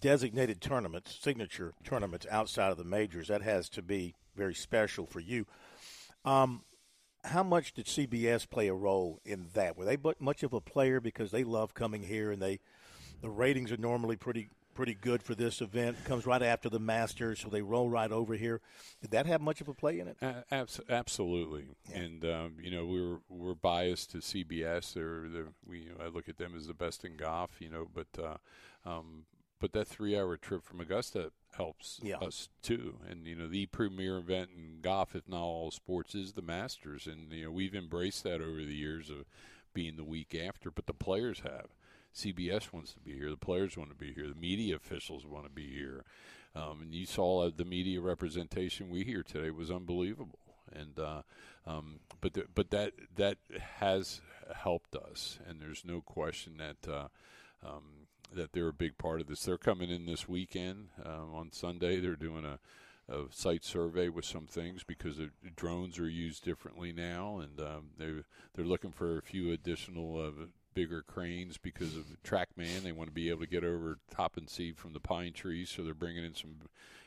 designated 0.00 0.60
tournaments, 0.60 1.18
signature 1.20 1.74
tournaments 1.82 2.24
outside 2.30 2.70
of 2.70 2.78
the 2.78 2.84
majors, 2.84 3.26
that 3.28 3.42
has 3.42 3.68
to 3.70 3.82
be 3.82 4.14
very 4.36 4.54
special 4.54 5.06
for 5.06 5.20
you. 5.20 5.46
Um, 6.24 6.62
how 7.24 7.42
much 7.42 7.72
did 7.72 7.86
CBS 7.86 8.48
play 8.48 8.68
a 8.68 8.74
role 8.74 9.20
in 9.24 9.48
that? 9.54 9.76
Were 9.76 9.84
they 9.84 9.98
much 10.20 10.42
of 10.42 10.52
a 10.52 10.60
player 10.60 11.00
because 11.00 11.30
they 11.30 11.44
love 11.44 11.74
coming 11.74 12.02
here 12.02 12.30
and 12.30 12.40
they 12.40 12.60
the 13.22 13.30
ratings 13.30 13.72
are 13.72 13.76
normally 13.76 14.16
pretty 14.16 14.48
pretty 14.76 14.94
good 14.94 15.22
for 15.22 15.34
this 15.34 15.60
event. 15.60 15.96
Comes 16.04 16.26
right 16.26 16.42
after 16.42 16.68
the 16.68 16.78
Masters, 16.78 17.40
so 17.40 17.48
they 17.48 17.62
roll 17.62 17.88
right 17.88 18.12
over 18.12 18.34
here. 18.34 18.60
Did 19.00 19.10
that 19.12 19.26
have 19.26 19.40
much 19.40 19.60
of 19.60 19.68
a 19.68 19.74
play 19.74 19.98
in 19.98 20.06
it? 20.06 20.18
A- 20.20 20.44
abs- 20.52 20.80
absolutely, 20.88 21.64
and 21.92 22.24
um, 22.24 22.56
you 22.62 22.70
know 22.70 22.84
we're 22.84 23.18
we're 23.28 23.54
biased 23.54 24.10
to 24.12 24.18
CBS. 24.18 24.92
They're, 24.92 25.28
they're 25.28 25.52
we 25.66 25.80
you 25.80 25.88
know, 25.90 26.04
I 26.04 26.08
look 26.08 26.28
at 26.28 26.36
them 26.36 26.52
as 26.56 26.66
the 26.66 26.74
best 26.74 27.04
in 27.04 27.16
golf, 27.16 27.52
you 27.58 27.70
know, 27.70 27.88
but 27.92 28.22
uh, 28.22 28.36
um, 28.88 29.24
but 29.58 29.72
that 29.72 29.88
three-hour 29.88 30.36
trip 30.36 30.62
from 30.62 30.80
Augusta 30.80 31.32
helps 31.56 32.00
Yeah. 32.02 32.18
us 32.18 32.48
too. 32.62 32.98
And 33.08 33.26
you 33.26 33.34
know 33.34 33.48
the 33.48 33.66
premier 33.66 34.18
event 34.18 34.50
in 34.56 34.80
golf, 34.80 35.14
if 35.14 35.28
not 35.28 35.42
all 35.42 35.70
sports, 35.70 36.14
is 36.14 36.32
the 36.32 36.42
Masters, 36.42 37.06
and 37.06 37.32
you 37.32 37.44
know 37.46 37.50
we've 37.50 37.74
embraced 37.74 38.22
that 38.24 38.40
over 38.40 38.58
the 38.64 38.74
years 38.74 39.10
of 39.10 39.26
being 39.74 39.96
the 39.96 40.04
week 40.04 40.34
after. 40.34 40.70
But 40.70 40.86
the 40.86 40.94
players 40.94 41.40
have. 41.40 41.68
CBS 42.14 42.72
wants 42.72 42.94
to 42.94 43.00
be 43.00 43.12
here. 43.12 43.28
The 43.28 43.36
players 43.36 43.76
want 43.76 43.90
to 43.90 43.96
be 43.96 44.12
here. 44.14 44.26
The 44.28 44.34
media 44.34 44.76
officials 44.76 45.26
want 45.26 45.44
to 45.44 45.50
be 45.50 45.68
here. 45.70 46.04
Um, 46.54 46.80
and 46.80 46.94
you 46.94 47.04
saw 47.04 47.46
uh, 47.46 47.50
the 47.54 47.66
media 47.66 48.00
representation 48.00 48.88
we 48.88 49.04
hear 49.04 49.22
today 49.22 49.50
was 49.50 49.70
unbelievable. 49.70 50.38
And 50.72 50.98
uh, 50.98 51.22
um, 51.66 52.00
but 52.22 52.32
the, 52.32 52.44
but 52.54 52.70
that 52.70 52.92
that 53.16 53.36
has 53.80 54.22
helped 54.54 54.96
us, 54.96 55.38
and 55.46 55.60
there's 55.60 55.84
no 55.84 56.00
question 56.00 56.56
that 56.56 56.90
uh, 56.90 57.08
um, 57.62 58.05
that 58.34 58.52
they're 58.52 58.68
a 58.68 58.72
big 58.72 58.98
part 58.98 59.20
of 59.20 59.26
this. 59.26 59.42
They're 59.42 59.58
coming 59.58 59.90
in 59.90 60.06
this 60.06 60.28
weekend 60.28 60.88
um, 61.04 61.34
on 61.34 61.52
Sunday. 61.52 62.00
They're 62.00 62.16
doing 62.16 62.44
a, 62.44 62.58
a 63.12 63.24
site 63.30 63.64
survey 63.64 64.08
with 64.08 64.24
some 64.24 64.46
things 64.46 64.82
because 64.84 65.16
the 65.18 65.30
drones 65.54 65.98
are 65.98 66.08
used 66.08 66.44
differently 66.44 66.92
now, 66.92 67.38
and 67.38 67.60
um, 67.60 67.90
they 67.98 68.12
they're 68.54 68.64
looking 68.64 68.92
for 68.92 69.18
a 69.18 69.22
few 69.22 69.52
additional 69.52 70.20
uh, 70.20 70.46
bigger 70.74 71.02
cranes 71.02 71.56
because 71.56 71.96
of 71.96 72.04
TrackMan. 72.22 72.82
They 72.82 72.92
want 72.92 73.08
to 73.08 73.14
be 73.14 73.30
able 73.30 73.40
to 73.40 73.46
get 73.46 73.64
over 73.64 73.98
top 74.14 74.36
and 74.36 74.48
see 74.48 74.72
from 74.72 74.92
the 74.92 75.00
pine 75.00 75.32
trees, 75.32 75.70
so 75.70 75.82
they're 75.82 75.94
bringing 75.94 76.24
in 76.24 76.34
some, 76.34 76.56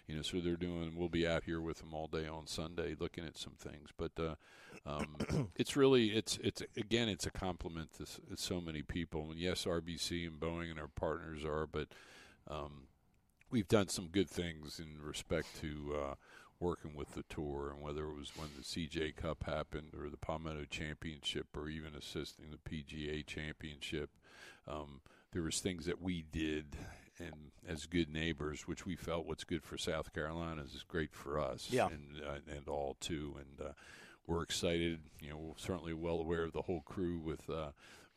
you 0.08 0.16
know, 0.16 0.24
so 0.24 0.40
they're 0.40 0.56
doing. 0.56 0.94
We'll 0.96 1.08
be 1.08 1.28
out 1.28 1.44
here 1.44 1.62
with 1.62 1.78
them 1.78 1.94
all 1.94 2.08
day 2.08 2.28
on 2.28 2.48
Sunday, 2.48 2.96
looking 3.00 3.26
at 3.26 3.38
some 3.38 3.54
things. 3.54 3.90
But 3.96 4.12
uh, 4.20 4.36
um, 4.86 5.50
it's 5.56 5.76
really, 5.76 6.08
it's 6.10 6.38
it's 6.44 6.62
again, 6.78 7.10
it's 7.10 7.26
a 7.26 7.32
compliment 7.32 7.90
to 7.98 8.06
so 8.38 8.62
many 8.62 8.82
people. 8.82 9.30
And 9.32 9.40
yes, 9.40 9.66
RBC 9.66 10.28
and 10.28 10.40
Boeing 10.40 10.70
and 10.72 10.80
our 10.80 10.88
partners 10.88 11.44
are, 11.46 11.68
but 11.68 11.88
um, 12.48 12.84
we've 13.50 13.68
done 13.68 13.88
some 13.90 14.08
good 14.08 14.30
things 14.30 14.80
in 14.80 15.02
respect 15.02 15.48
to 15.62 15.96
uh, 15.96 16.14
working 16.60 16.96
with 16.96 17.14
the 17.14 17.24
tour, 17.30 17.72
and 17.74 17.82
whether 17.82 18.06
it 18.06 18.16
was 18.16 18.32
when 18.36 18.50
the 18.58 18.64
CJ 18.64 19.16
Cup 19.16 19.44
happened, 19.46 19.94
or 19.98 20.10
the 20.10 20.18
Palmetto 20.18 20.66
Championship, 20.70 21.48
or 21.56 21.70
even 21.70 21.96
assisting 21.96 22.46
the 22.52 22.58
PGA 22.70 23.26
Championship. 23.26 24.10
Um, 24.68 25.02
there 25.32 25.42
was 25.44 25.60
things 25.60 25.86
that 25.86 26.02
we 26.02 26.24
did, 26.32 26.76
and 27.20 27.52
as 27.68 27.86
good 27.86 28.12
neighbors, 28.12 28.68
which 28.68 28.86
we 28.86 28.96
felt 28.96 29.26
what's 29.28 29.44
good 29.44 29.64
for 29.64 29.78
South 29.78 30.12
Carolina 30.14 30.64
is 30.64 30.84
great 30.88 31.14
for 31.14 31.40
us, 31.40 31.68
Yeah. 31.72 31.88
and 31.88 32.22
uh, 32.26 32.40
and 32.56 32.68
all 32.68 32.96
too, 33.00 33.36
and. 33.38 33.68
Uh, 33.70 33.72
we're 34.30 34.44
excited. 34.44 35.00
You 35.20 35.32
know, 35.32 35.38
we're 35.38 35.54
certainly 35.58 35.94
well 35.94 36.20
aware 36.20 36.44
of 36.44 36.54
the 36.54 36.62
whole 36.62 36.82
crew 36.82 37.18
with 37.20 37.50
uh, 37.50 37.70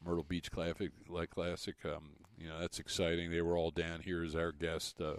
Myrtle 0.04 0.24
Beach 0.24 0.50
Classic. 0.50 0.90
Like 1.08 1.30
Classic, 1.30 1.74
um, 1.86 2.10
you 2.38 2.48
know, 2.48 2.60
that's 2.60 2.78
exciting. 2.78 3.30
They 3.30 3.40
were 3.40 3.56
all 3.56 3.70
down 3.70 4.00
here 4.02 4.22
as 4.22 4.36
our 4.36 4.52
guest 4.52 5.00
uh, 5.00 5.16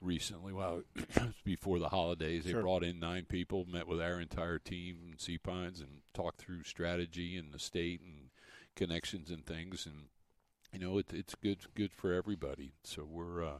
recently. 0.00 0.52
Well, 0.52 0.82
before 1.44 1.78
the 1.80 1.88
holidays, 1.88 2.44
they 2.44 2.52
Sure. 2.52 2.62
brought 2.62 2.84
in 2.84 3.00
nine 3.00 3.24
people, 3.28 3.66
met 3.70 3.88
with 3.88 4.00
our 4.00 4.20
entire 4.20 4.58
team 4.60 5.08
in 5.12 5.18
Sea 5.18 5.38
Pines, 5.38 5.80
and 5.80 6.02
talked 6.14 6.40
through 6.40 6.62
strategy 6.62 7.36
and 7.36 7.52
the 7.52 7.58
state 7.58 8.00
and 8.00 8.30
connections 8.76 9.30
and 9.30 9.44
things. 9.44 9.86
And 9.86 10.04
you 10.72 10.78
know, 10.78 10.98
it, 10.98 11.06
it's 11.12 11.34
good 11.34 11.58
good 11.74 11.92
for 11.92 12.12
everybody. 12.14 12.72
So 12.84 13.04
we're. 13.04 13.44
Uh, 13.44 13.58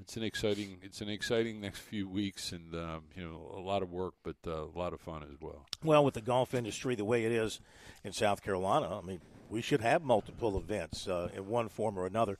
it's 0.00 0.16
an 0.16 0.22
exciting, 0.22 0.78
it's 0.82 1.00
an 1.00 1.08
exciting 1.08 1.60
next 1.60 1.78
few 1.80 2.08
weeks, 2.08 2.52
and 2.52 2.74
um, 2.74 3.02
you 3.16 3.22
know 3.24 3.52
a 3.56 3.60
lot 3.60 3.82
of 3.82 3.90
work, 3.90 4.14
but 4.22 4.36
uh, 4.46 4.64
a 4.64 4.78
lot 4.78 4.92
of 4.92 5.00
fun 5.00 5.22
as 5.22 5.40
well. 5.40 5.66
Well, 5.84 6.04
with 6.04 6.14
the 6.14 6.20
golf 6.20 6.54
industry 6.54 6.94
the 6.94 7.04
way 7.04 7.24
it 7.24 7.32
is 7.32 7.60
in 8.04 8.12
South 8.12 8.42
Carolina, 8.42 8.98
I 8.98 9.02
mean, 9.02 9.20
we 9.48 9.62
should 9.62 9.80
have 9.80 10.02
multiple 10.02 10.56
events 10.58 11.06
uh, 11.08 11.28
in 11.34 11.46
one 11.46 11.68
form 11.68 11.98
or 11.98 12.06
another. 12.06 12.38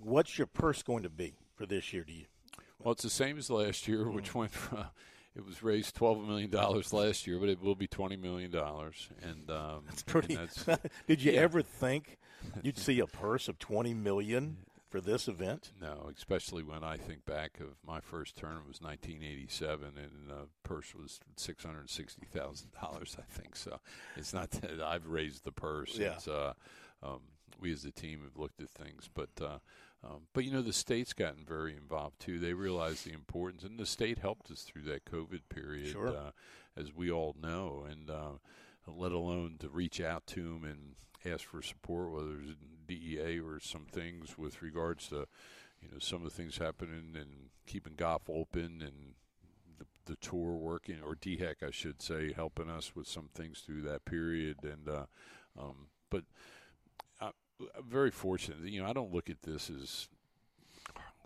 What's 0.00 0.38
your 0.38 0.46
purse 0.46 0.82
going 0.82 1.02
to 1.02 1.08
be 1.10 1.34
for 1.56 1.66
this 1.66 1.92
year? 1.92 2.04
Do 2.04 2.12
you? 2.12 2.24
Well, 2.78 2.92
it's 2.92 3.02
the 3.02 3.10
same 3.10 3.38
as 3.38 3.50
last 3.50 3.88
year, 3.88 4.08
which 4.08 4.34
went 4.34 4.52
from 4.52 4.84
it 5.36 5.44
was 5.44 5.62
raised 5.62 5.94
twelve 5.96 6.22
million 6.26 6.50
dollars 6.50 6.92
last 6.92 7.26
year, 7.26 7.38
but 7.38 7.48
it 7.48 7.60
will 7.60 7.74
be 7.74 7.86
twenty 7.86 8.16
million 8.16 8.50
dollars, 8.50 9.08
and 9.22 9.50
um, 9.50 9.82
That's 9.88 10.02
pretty. 10.02 10.34
and 10.34 10.48
that's- 10.48 10.78
Did 11.06 11.22
you 11.22 11.32
yeah. 11.32 11.40
ever 11.40 11.62
think 11.62 12.18
you'd 12.62 12.78
see 12.86 13.00
a 13.00 13.06
purse 13.06 13.48
of 13.48 13.58
twenty 13.58 13.94
million 13.94 14.58
for 14.88 15.00
this 15.00 15.28
event? 15.28 15.72
No, 15.80 16.10
especially 16.16 16.62
when 16.62 16.82
I 16.82 16.96
think 16.96 17.24
back 17.26 17.60
of 17.60 17.76
my 17.86 18.00
first 18.00 18.36
term 18.36 18.62
was 18.66 18.80
1987, 18.80 19.92
and 19.96 20.28
the 20.28 20.48
purse 20.62 20.94
was 20.94 21.20
six 21.36 21.64
hundred 21.64 21.90
sixty 21.90 22.26
thousand 22.26 22.70
dollars. 22.80 23.16
I 23.18 23.22
think 23.30 23.56
so. 23.56 23.80
It's 24.16 24.32
not 24.32 24.50
that 24.52 24.80
I've 24.80 25.06
raised 25.06 25.44
the 25.44 25.52
purse. 25.52 25.96
Yeah. 25.98 26.14
It's, 26.14 26.28
uh, 26.28 26.54
um, 27.02 27.20
we 27.60 27.72
as 27.72 27.84
a 27.84 27.90
team 27.90 28.22
have 28.24 28.36
looked 28.36 28.60
at 28.62 28.70
things, 28.70 29.08
but 29.12 29.30
uh, 29.40 29.58
um, 30.04 30.22
but 30.32 30.44
you 30.44 30.52
know 30.52 30.62
the 30.62 30.72
state's 30.72 31.12
gotten 31.12 31.44
very 31.44 31.74
involved 31.76 32.20
too. 32.20 32.38
They 32.38 32.52
realize 32.54 33.02
the 33.02 33.12
importance, 33.12 33.64
and 33.64 33.78
the 33.78 33.86
state 33.86 34.18
helped 34.18 34.50
us 34.50 34.62
through 34.62 34.82
that 34.82 35.04
COVID 35.04 35.40
period, 35.48 35.92
Sure. 35.92 36.08
uh, 36.08 36.30
as 36.76 36.94
we 36.94 37.10
all 37.10 37.34
know, 37.40 37.84
and 37.90 38.08
uh, 38.10 38.32
let 38.86 39.12
alone 39.12 39.56
to 39.60 39.68
reach 39.68 40.00
out 40.00 40.26
to 40.28 40.42
them 40.42 40.64
and 40.64 40.94
ask 41.24 41.44
for 41.44 41.62
support, 41.62 42.10
whether 42.12 42.40
it's 42.40 42.54
DEA 42.86 43.40
or 43.40 43.60
some 43.60 43.86
things 43.90 44.38
with 44.38 44.62
regards 44.62 45.08
to 45.08 45.26
you 45.80 45.88
know 45.90 45.98
some 45.98 46.18
of 46.18 46.24
the 46.24 46.30
things 46.30 46.58
happening 46.58 47.14
and 47.14 47.50
keeping 47.66 47.94
golf 47.96 48.22
open 48.28 48.82
and 48.82 49.14
the, 49.78 49.86
the 50.06 50.16
tour 50.16 50.54
working 50.54 50.98
or 51.04 51.14
DHEC 51.14 51.62
I 51.66 51.70
should 51.70 52.02
say 52.02 52.32
helping 52.32 52.70
us 52.70 52.96
with 52.96 53.06
some 53.06 53.28
things 53.34 53.60
through 53.60 53.82
that 53.82 54.04
period. 54.04 54.58
And 54.62 54.88
uh, 54.88 55.06
um, 55.58 55.88
but 56.10 56.24
I, 57.20 57.30
I'm 57.76 57.88
very 57.88 58.10
fortunate 58.10 58.60
you 58.62 58.82
know 58.82 58.88
I 58.88 58.92
don't 58.92 59.12
look 59.12 59.30
at 59.30 59.42
this 59.42 59.70
as 59.70 60.08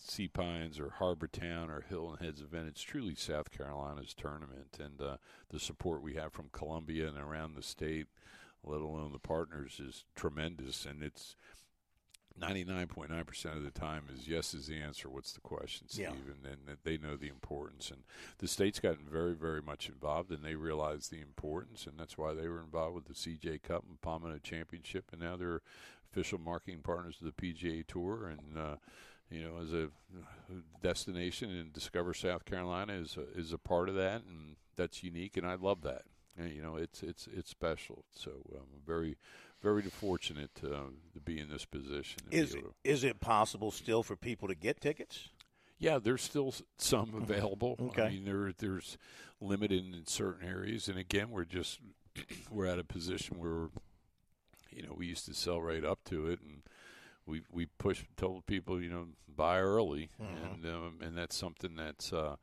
Sea 0.04 0.28
Pines 0.28 0.80
or 0.80 0.90
Harbor 0.98 1.28
Town 1.28 1.70
or 1.70 1.84
Hilton 1.88 2.24
Head's 2.24 2.40
event. 2.40 2.66
It's 2.66 2.82
truly 2.82 3.14
South 3.14 3.50
Carolina's 3.50 4.14
tournament. 4.14 4.78
And 4.80 5.00
uh, 5.00 5.16
the 5.50 5.60
support 5.60 6.02
we 6.02 6.14
have 6.14 6.32
from 6.32 6.50
Columbia 6.52 7.06
and 7.06 7.16
around 7.16 7.54
the 7.54 7.62
state 7.62 8.08
let 8.64 8.80
alone 8.80 9.12
the 9.12 9.18
partners 9.18 9.80
is 9.80 10.04
tremendous 10.14 10.86
and 10.86 11.02
it's 11.02 11.36
99.9% 12.40 13.56
of 13.56 13.62
the 13.62 13.70
time 13.70 14.04
is 14.12 14.26
yes 14.26 14.54
is 14.54 14.66
the 14.66 14.80
answer. 14.80 15.08
What's 15.08 15.32
the 15.32 15.40
question, 15.40 15.88
Steve? 15.88 16.04
Yeah. 16.04 16.50
And, 16.50 16.68
and 16.68 16.78
they 16.82 16.96
know 16.96 17.16
the 17.16 17.28
importance. 17.28 17.90
And 17.90 18.02
the 18.38 18.48
state's 18.48 18.80
gotten 18.80 19.06
very, 19.10 19.34
very 19.34 19.60
much 19.60 19.88
involved, 19.88 20.30
and 20.30 20.42
they 20.42 20.54
realize 20.54 21.08
the 21.08 21.20
importance, 21.20 21.86
and 21.86 21.98
that's 21.98 22.16
why 22.16 22.32
they 22.34 22.48
were 22.48 22.60
involved 22.60 22.94
with 22.94 23.04
the 23.04 23.14
CJ 23.14 23.62
Cup 23.62 23.84
and 23.88 24.00
Palmetto 24.00 24.38
Championship, 24.38 25.10
and 25.12 25.20
now 25.20 25.36
they're 25.36 25.60
official 26.10 26.38
marketing 26.38 26.80
partners 26.82 27.18
of 27.20 27.26
the 27.26 27.32
PGA 27.32 27.86
Tour. 27.86 28.28
And 28.28 28.58
uh, 28.58 28.76
you 29.30 29.42
know, 29.42 29.58
as 29.62 29.72
a 29.72 29.88
destination 30.82 31.50
and 31.50 31.72
Discover 31.72 32.14
South 32.14 32.44
Carolina 32.44 32.94
is 32.94 33.16
a, 33.16 33.38
is 33.38 33.52
a 33.52 33.58
part 33.58 33.88
of 33.88 33.94
that, 33.94 34.22
and 34.24 34.56
that's 34.76 35.02
unique, 35.02 35.36
and 35.36 35.46
I 35.46 35.54
love 35.54 35.82
that. 35.82 36.02
And, 36.38 36.50
you 36.52 36.62
know, 36.62 36.76
it's 36.76 37.02
it's 37.02 37.28
it's 37.32 37.50
special. 37.50 38.04
So 38.14 38.30
um, 38.54 38.66
very 38.86 39.16
very 39.60 39.82
fortunate 39.82 40.52
to, 40.56 40.74
um, 40.74 40.94
to 41.14 41.20
be 41.20 41.38
in 41.38 41.48
this 41.48 41.64
position. 41.64 42.22
Is 42.32 42.54
it, 42.54 42.64
is 42.84 43.04
it 43.04 43.20
possible 43.20 43.70
still 43.70 44.02
for 44.02 44.16
people 44.16 44.48
to 44.48 44.54
get 44.56 44.80
tickets? 44.80 45.28
Yeah, 45.78 45.98
there's 45.98 46.22
still 46.22 46.54
some 46.78 47.06
Mm-hmm. 47.08 47.22
available. 47.22 47.76
Okay. 47.90 48.02
I 48.02 48.10
mean, 48.10 48.24
there 48.24 48.52
there's 48.56 48.96
limited 49.40 49.84
in 49.94 50.06
certain 50.06 50.48
areas, 50.48 50.88
and 50.88 50.98
again, 50.98 51.30
we're 51.30 51.44
just 51.44 51.80
we're 52.50 52.66
at 52.66 52.78
a 52.78 52.84
position 52.84 53.38
where 53.38 53.68
you 54.70 54.82
know 54.82 54.94
we 54.96 55.06
used 55.06 55.26
to 55.26 55.34
sell 55.34 55.60
right 55.60 55.84
up 55.84 56.02
to 56.06 56.26
it, 56.28 56.40
and 56.40 56.62
we 57.26 57.42
we 57.52 57.66
push 57.78 58.04
told 58.16 58.46
people 58.46 58.80
you 58.82 58.88
know 58.90 59.08
buy 59.28 59.58
early, 59.60 60.10
Mhm. 60.20 60.52
and 60.54 60.66
um, 60.66 60.98
and 61.02 61.16
that's 61.16 61.36
something 61.36 61.76
that's. 61.76 62.12
Uh, 62.12 62.36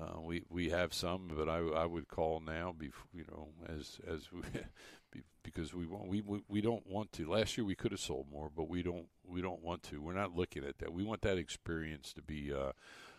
uh, 0.00 0.20
we 0.20 0.44
we 0.48 0.70
have 0.70 0.94
some, 0.94 1.30
but 1.34 1.48
I, 1.48 1.58
I 1.58 1.86
would 1.86 2.08
call 2.08 2.40
now, 2.40 2.74
bef- 2.76 2.92
you 3.12 3.24
know, 3.30 3.48
as 3.68 4.00
as 4.06 4.32
we, 4.32 4.42
because 5.42 5.74
we 5.74 5.86
want 5.86 6.08
we, 6.08 6.20
we 6.22 6.42
we 6.48 6.60
don't 6.60 6.86
want 6.86 7.12
to. 7.12 7.30
Last 7.30 7.56
year 7.56 7.64
we 7.64 7.74
could 7.74 7.92
have 7.92 8.00
sold 8.00 8.26
more, 8.30 8.50
but 8.54 8.68
we 8.68 8.82
don't 8.82 9.06
we 9.24 9.42
don't 9.42 9.62
want 9.62 9.82
to. 9.84 10.00
We're 10.00 10.14
not 10.14 10.34
looking 10.34 10.64
at 10.64 10.78
that. 10.78 10.92
We 10.92 11.04
want 11.04 11.22
that 11.22 11.38
experience 11.38 12.12
to 12.14 12.22
be 12.22 12.52
uh, 12.52 12.72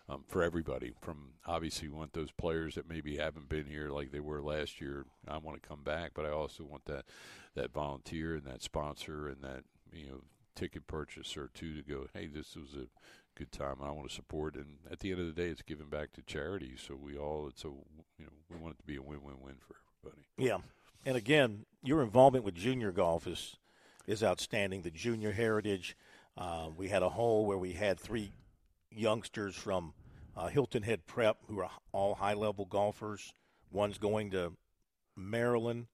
um, 0.08 0.24
for 0.26 0.42
everybody. 0.42 0.92
From 1.00 1.34
obviously, 1.46 1.88
we 1.88 1.96
want 1.96 2.12
those 2.12 2.32
players 2.32 2.74
that 2.74 2.88
maybe 2.88 3.16
haven't 3.16 3.48
been 3.48 3.66
here 3.66 3.90
like 3.90 4.10
they 4.10 4.20
were 4.20 4.42
last 4.42 4.80
year. 4.80 5.06
I 5.28 5.38
want 5.38 5.62
to 5.62 5.68
come 5.68 5.82
back, 5.82 6.12
but 6.14 6.26
I 6.26 6.30
also 6.30 6.64
want 6.64 6.84
that 6.86 7.04
that 7.54 7.72
volunteer 7.72 8.34
and 8.34 8.44
that 8.46 8.62
sponsor 8.62 9.28
and 9.28 9.42
that 9.42 9.64
you 9.92 10.06
know 10.06 10.20
ticket 10.54 10.86
purchaser 10.86 11.50
too 11.52 11.74
to 11.74 11.82
go. 11.82 12.06
Hey, 12.12 12.26
this 12.26 12.56
was 12.56 12.74
a 12.74 12.86
good 13.36 13.52
time. 13.52 13.76
I 13.82 13.90
want 13.90 14.08
to 14.08 14.14
support, 14.14 14.56
and 14.56 14.76
at 14.90 15.00
the 15.00 15.10
end 15.10 15.20
of 15.20 15.26
the 15.26 15.32
day, 15.32 15.48
it's 15.48 15.62
giving 15.62 15.88
back 15.88 16.12
to 16.12 16.22
charity. 16.22 16.74
So 16.76 16.94
we 16.94 17.16
all, 17.16 17.48
it's 17.48 17.64
a 17.64 17.68
you 17.68 18.24
know, 18.26 18.32
we 18.50 18.56
want 18.56 18.74
it 18.74 18.78
to 18.78 18.84
be 18.84 18.96
a 18.96 19.02
win-win-win 19.02 19.56
for 19.66 19.76
everybody. 20.02 20.26
Yeah, 20.38 20.58
and 21.04 21.16
again, 21.16 21.66
your 21.82 22.02
involvement 22.02 22.44
with 22.44 22.54
junior 22.54 22.92
golf 22.92 23.26
is 23.26 23.56
is 24.06 24.22
outstanding. 24.22 24.82
The 24.82 24.90
junior 24.90 25.32
heritage. 25.32 25.96
Uh, 26.36 26.70
we 26.76 26.88
had 26.88 27.02
a 27.02 27.08
hole 27.10 27.46
where 27.46 27.58
we 27.58 27.72
had 27.72 27.98
three 27.98 28.32
youngsters 28.90 29.54
from 29.54 29.94
uh, 30.36 30.48
Hilton 30.48 30.82
Head 30.82 31.06
Prep 31.06 31.36
who 31.46 31.60
are 31.60 31.70
all 31.92 32.16
high 32.16 32.34
level 32.34 32.64
golfers. 32.64 33.34
One's 33.70 33.98
going 33.98 34.30
to 34.32 34.52
Maryland. 35.16 35.86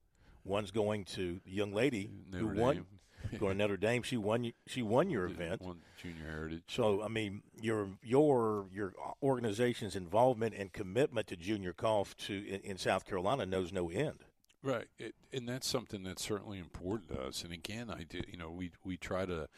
One's 0.45 0.71
going 0.71 1.05
to 1.05 1.41
the 1.45 1.51
young 1.51 1.75
lady 1.75 2.11
who 2.33 2.47
won. 2.49 2.77
Dame. 2.77 2.87
going 3.39 3.53
to 3.53 3.59
Notre 3.59 3.77
Dame. 3.77 4.03
She 4.03 4.17
won. 4.17 4.53
She 4.67 4.83
won 4.83 5.11
your 5.11 5.27
event. 5.27 5.63
Won 5.63 5.79
junior 6.01 6.25
heritage. 6.25 6.63
So 6.69 7.03
I 7.03 7.09
mean, 7.09 7.43
your 7.61 7.89
your 8.03 8.67
your 8.73 8.95
organization's 9.23 9.97
involvement 9.97 10.55
and 10.57 10.73
commitment 10.73 11.27
to 11.29 11.37
junior 11.37 11.73
golf 11.73 12.17
to 12.19 12.35
in, 12.35 12.61
in 12.61 12.79
South 12.79 13.05
Carolina 13.05 13.47
knows 13.47 13.73
no 13.73 13.91
end. 13.91 14.25
Right, 14.63 14.89
it, 14.99 15.15
and 15.33 15.49
that's 15.49 15.67
something 15.67 16.03
that's 16.03 16.23
certainly 16.23 16.59
important 16.59 17.09
to 17.11 17.23
us. 17.23 17.45
And 17.45 17.53
again, 17.53 17.89
I 17.89 18.03
do, 18.03 18.21
you 18.29 18.37
know, 18.37 18.51
we 18.51 18.73
we 18.85 18.99
try 18.99 19.25
to 19.25 19.49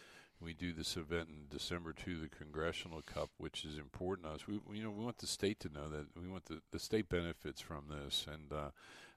we 0.40 0.52
do 0.52 0.72
this 0.72 0.96
event 0.96 1.28
in 1.28 1.46
December 1.50 1.92
to 1.92 2.18
the 2.18 2.28
Congressional 2.28 3.02
Cup, 3.02 3.30
which 3.36 3.64
is 3.64 3.78
important 3.78 4.28
to 4.28 4.34
us. 4.34 4.46
We 4.46 4.60
you 4.76 4.84
know 4.84 4.90
we 4.90 5.04
want 5.04 5.18
the 5.18 5.26
state 5.26 5.58
to 5.60 5.72
know 5.72 5.88
that 5.88 6.06
we 6.20 6.28
want 6.28 6.46
the 6.46 6.60
the 6.70 6.78
state 6.78 7.08
benefits 7.08 7.60
from 7.60 7.84
this, 7.88 8.26
and 8.32 8.52
uh, 8.52 8.70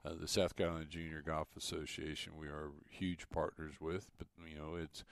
uh, 0.05 0.13
the 0.19 0.27
South 0.27 0.55
Carolina 0.55 0.85
Junior 0.85 1.21
Golf 1.25 1.47
Association 1.57 2.33
we 2.37 2.47
are 2.47 2.71
huge 2.89 3.27
partners 3.29 3.75
with. 3.81 4.09
But 4.17 4.27
you 4.49 4.57
know 4.57 4.75
it's 4.75 5.03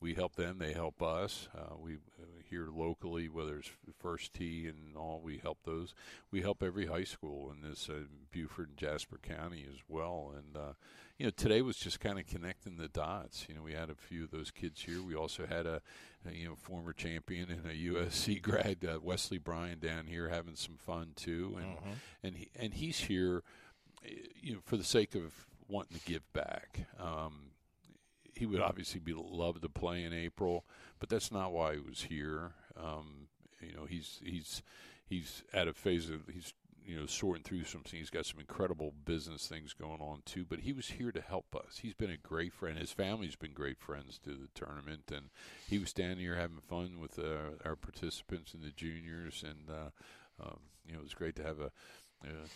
we 0.00 0.14
help 0.14 0.36
them, 0.36 0.58
they 0.58 0.72
help 0.72 1.02
us. 1.02 1.48
Uh, 1.56 1.74
we 1.76 1.94
uh, 1.94 2.24
here 2.48 2.68
locally, 2.72 3.28
whether 3.28 3.58
it's 3.58 3.70
First 3.98 4.32
Tee 4.32 4.66
and 4.68 4.96
all, 4.96 5.20
we 5.22 5.38
help 5.38 5.58
those. 5.64 5.92
We 6.30 6.40
help 6.40 6.62
every 6.62 6.86
high 6.86 7.02
school 7.04 7.50
in 7.50 7.68
this 7.68 7.88
uh, 7.90 8.04
Beaufort 8.30 8.68
and 8.68 8.76
Jasper 8.76 9.18
County 9.20 9.66
as 9.68 9.80
well. 9.88 10.32
And 10.36 10.56
uh, 10.56 10.72
you 11.18 11.26
know, 11.26 11.30
today 11.30 11.62
was 11.62 11.76
just 11.76 11.98
kind 11.98 12.16
of 12.18 12.28
connecting 12.28 12.76
the 12.76 12.86
dots. 12.86 13.46
You 13.48 13.56
know, 13.56 13.62
we 13.62 13.72
had 13.72 13.90
a 13.90 13.96
few 13.96 14.22
of 14.22 14.30
those 14.30 14.52
kids 14.52 14.80
here. 14.82 15.02
We 15.02 15.16
also 15.16 15.46
had 15.46 15.66
a, 15.66 15.82
a 16.24 16.32
you 16.32 16.48
know 16.48 16.54
former 16.54 16.92
champion 16.92 17.50
and 17.50 17.66
a 17.66 17.74
USC 17.74 18.40
grad, 18.42 18.84
uh, 18.88 19.00
Wesley 19.02 19.38
Bryan, 19.38 19.80
down 19.80 20.06
here 20.06 20.28
having 20.28 20.54
some 20.54 20.76
fun 20.76 21.08
too. 21.16 21.56
And 21.60 21.76
Mhm. 21.76 21.94
and 22.22 22.36
he, 22.36 22.48
and 22.54 22.72
he's 22.74 23.00
here, 23.00 23.42
you 24.40 24.54
know, 24.54 24.60
for 24.64 24.76
the 24.76 24.84
sake 24.84 25.14
of 25.14 25.46
wanting 25.68 25.98
to 25.98 26.04
give 26.04 26.32
back. 26.32 26.86
Um, 26.98 27.50
he 28.34 28.46
would 28.46 28.60
obviously 28.60 29.00
be 29.00 29.14
love 29.14 29.60
to 29.60 29.68
play 29.68 30.04
in 30.04 30.12
April, 30.12 30.64
but 31.00 31.08
that's 31.08 31.32
not 31.32 31.52
why 31.52 31.74
he 31.74 31.80
was 31.80 32.02
here. 32.02 32.52
Um, 32.80 33.28
you 33.60 33.72
know, 33.74 33.84
he's 33.84 34.20
he's 34.24 34.62
he's 35.08 35.42
at 35.52 35.68
a 35.68 35.72
phase 35.72 36.08
of 36.08 36.28
he's 36.32 36.54
you 36.88 36.98
know 36.98 37.06
sorting 37.06 37.42
through 37.42 37.64
something. 37.64 37.98
He's 37.98 38.10
got 38.10 38.26
some 38.26 38.40
incredible 38.40 38.94
business 39.04 39.46
things 39.46 39.74
going 39.74 40.00
on 40.00 40.22
too. 40.24 40.46
But 40.48 40.60
he 40.60 40.72
was 40.72 40.86
here 40.86 41.12
to 41.12 41.20
help 41.20 41.54
us. 41.54 41.78
He's 41.82 41.94
been 41.94 42.10
a 42.10 42.16
great 42.16 42.52
friend. 42.52 42.78
His 42.78 42.92
family's 42.92 43.36
been 43.36 43.52
great 43.52 43.78
friends 43.78 44.18
to 44.24 44.30
the 44.30 44.48
tournament, 44.54 45.10
and 45.12 45.30
he 45.68 45.78
was 45.78 45.90
standing 45.90 46.18
here 46.18 46.36
having 46.36 46.60
fun 46.60 47.00
with 47.00 47.18
uh, 47.18 47.56
our 47.64 47.76
participants 47.76 48.54
and 48.54 48.62
the 48.62 48.70
juniors. 48.70 49.44
And 49.46 49.68
uh, 49.68 49.90
um, 50.42 50.60
you 50.86 50.94
know, 50.94 51.00
it 51.00 51.04
was 51.04 51.14
great 51.14 51.36
to 51.36 51.44
have 51.44 51.60
a. 51.60 51.70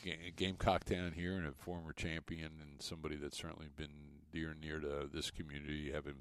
Ga- 0.04 0.32
Gamecock 0.36 0.84
down 0.84 1.12
here 1.12 1.34
and 1.36 1.46
a 1.46 1.52
former 1.52 1.92
champion 1.92 2.50
and 2.60 2.80
somebody 2.80 3.16
that's 3.16 3.38
certainly 3.38 3.68
been 3.76 3.88
dear 4.32 4.50
and 4.50 4.60
near 4.60 4.80
to 4.80 5.08
this 5.12 5.30
community, 5.30 5.90
having 5.92 6.14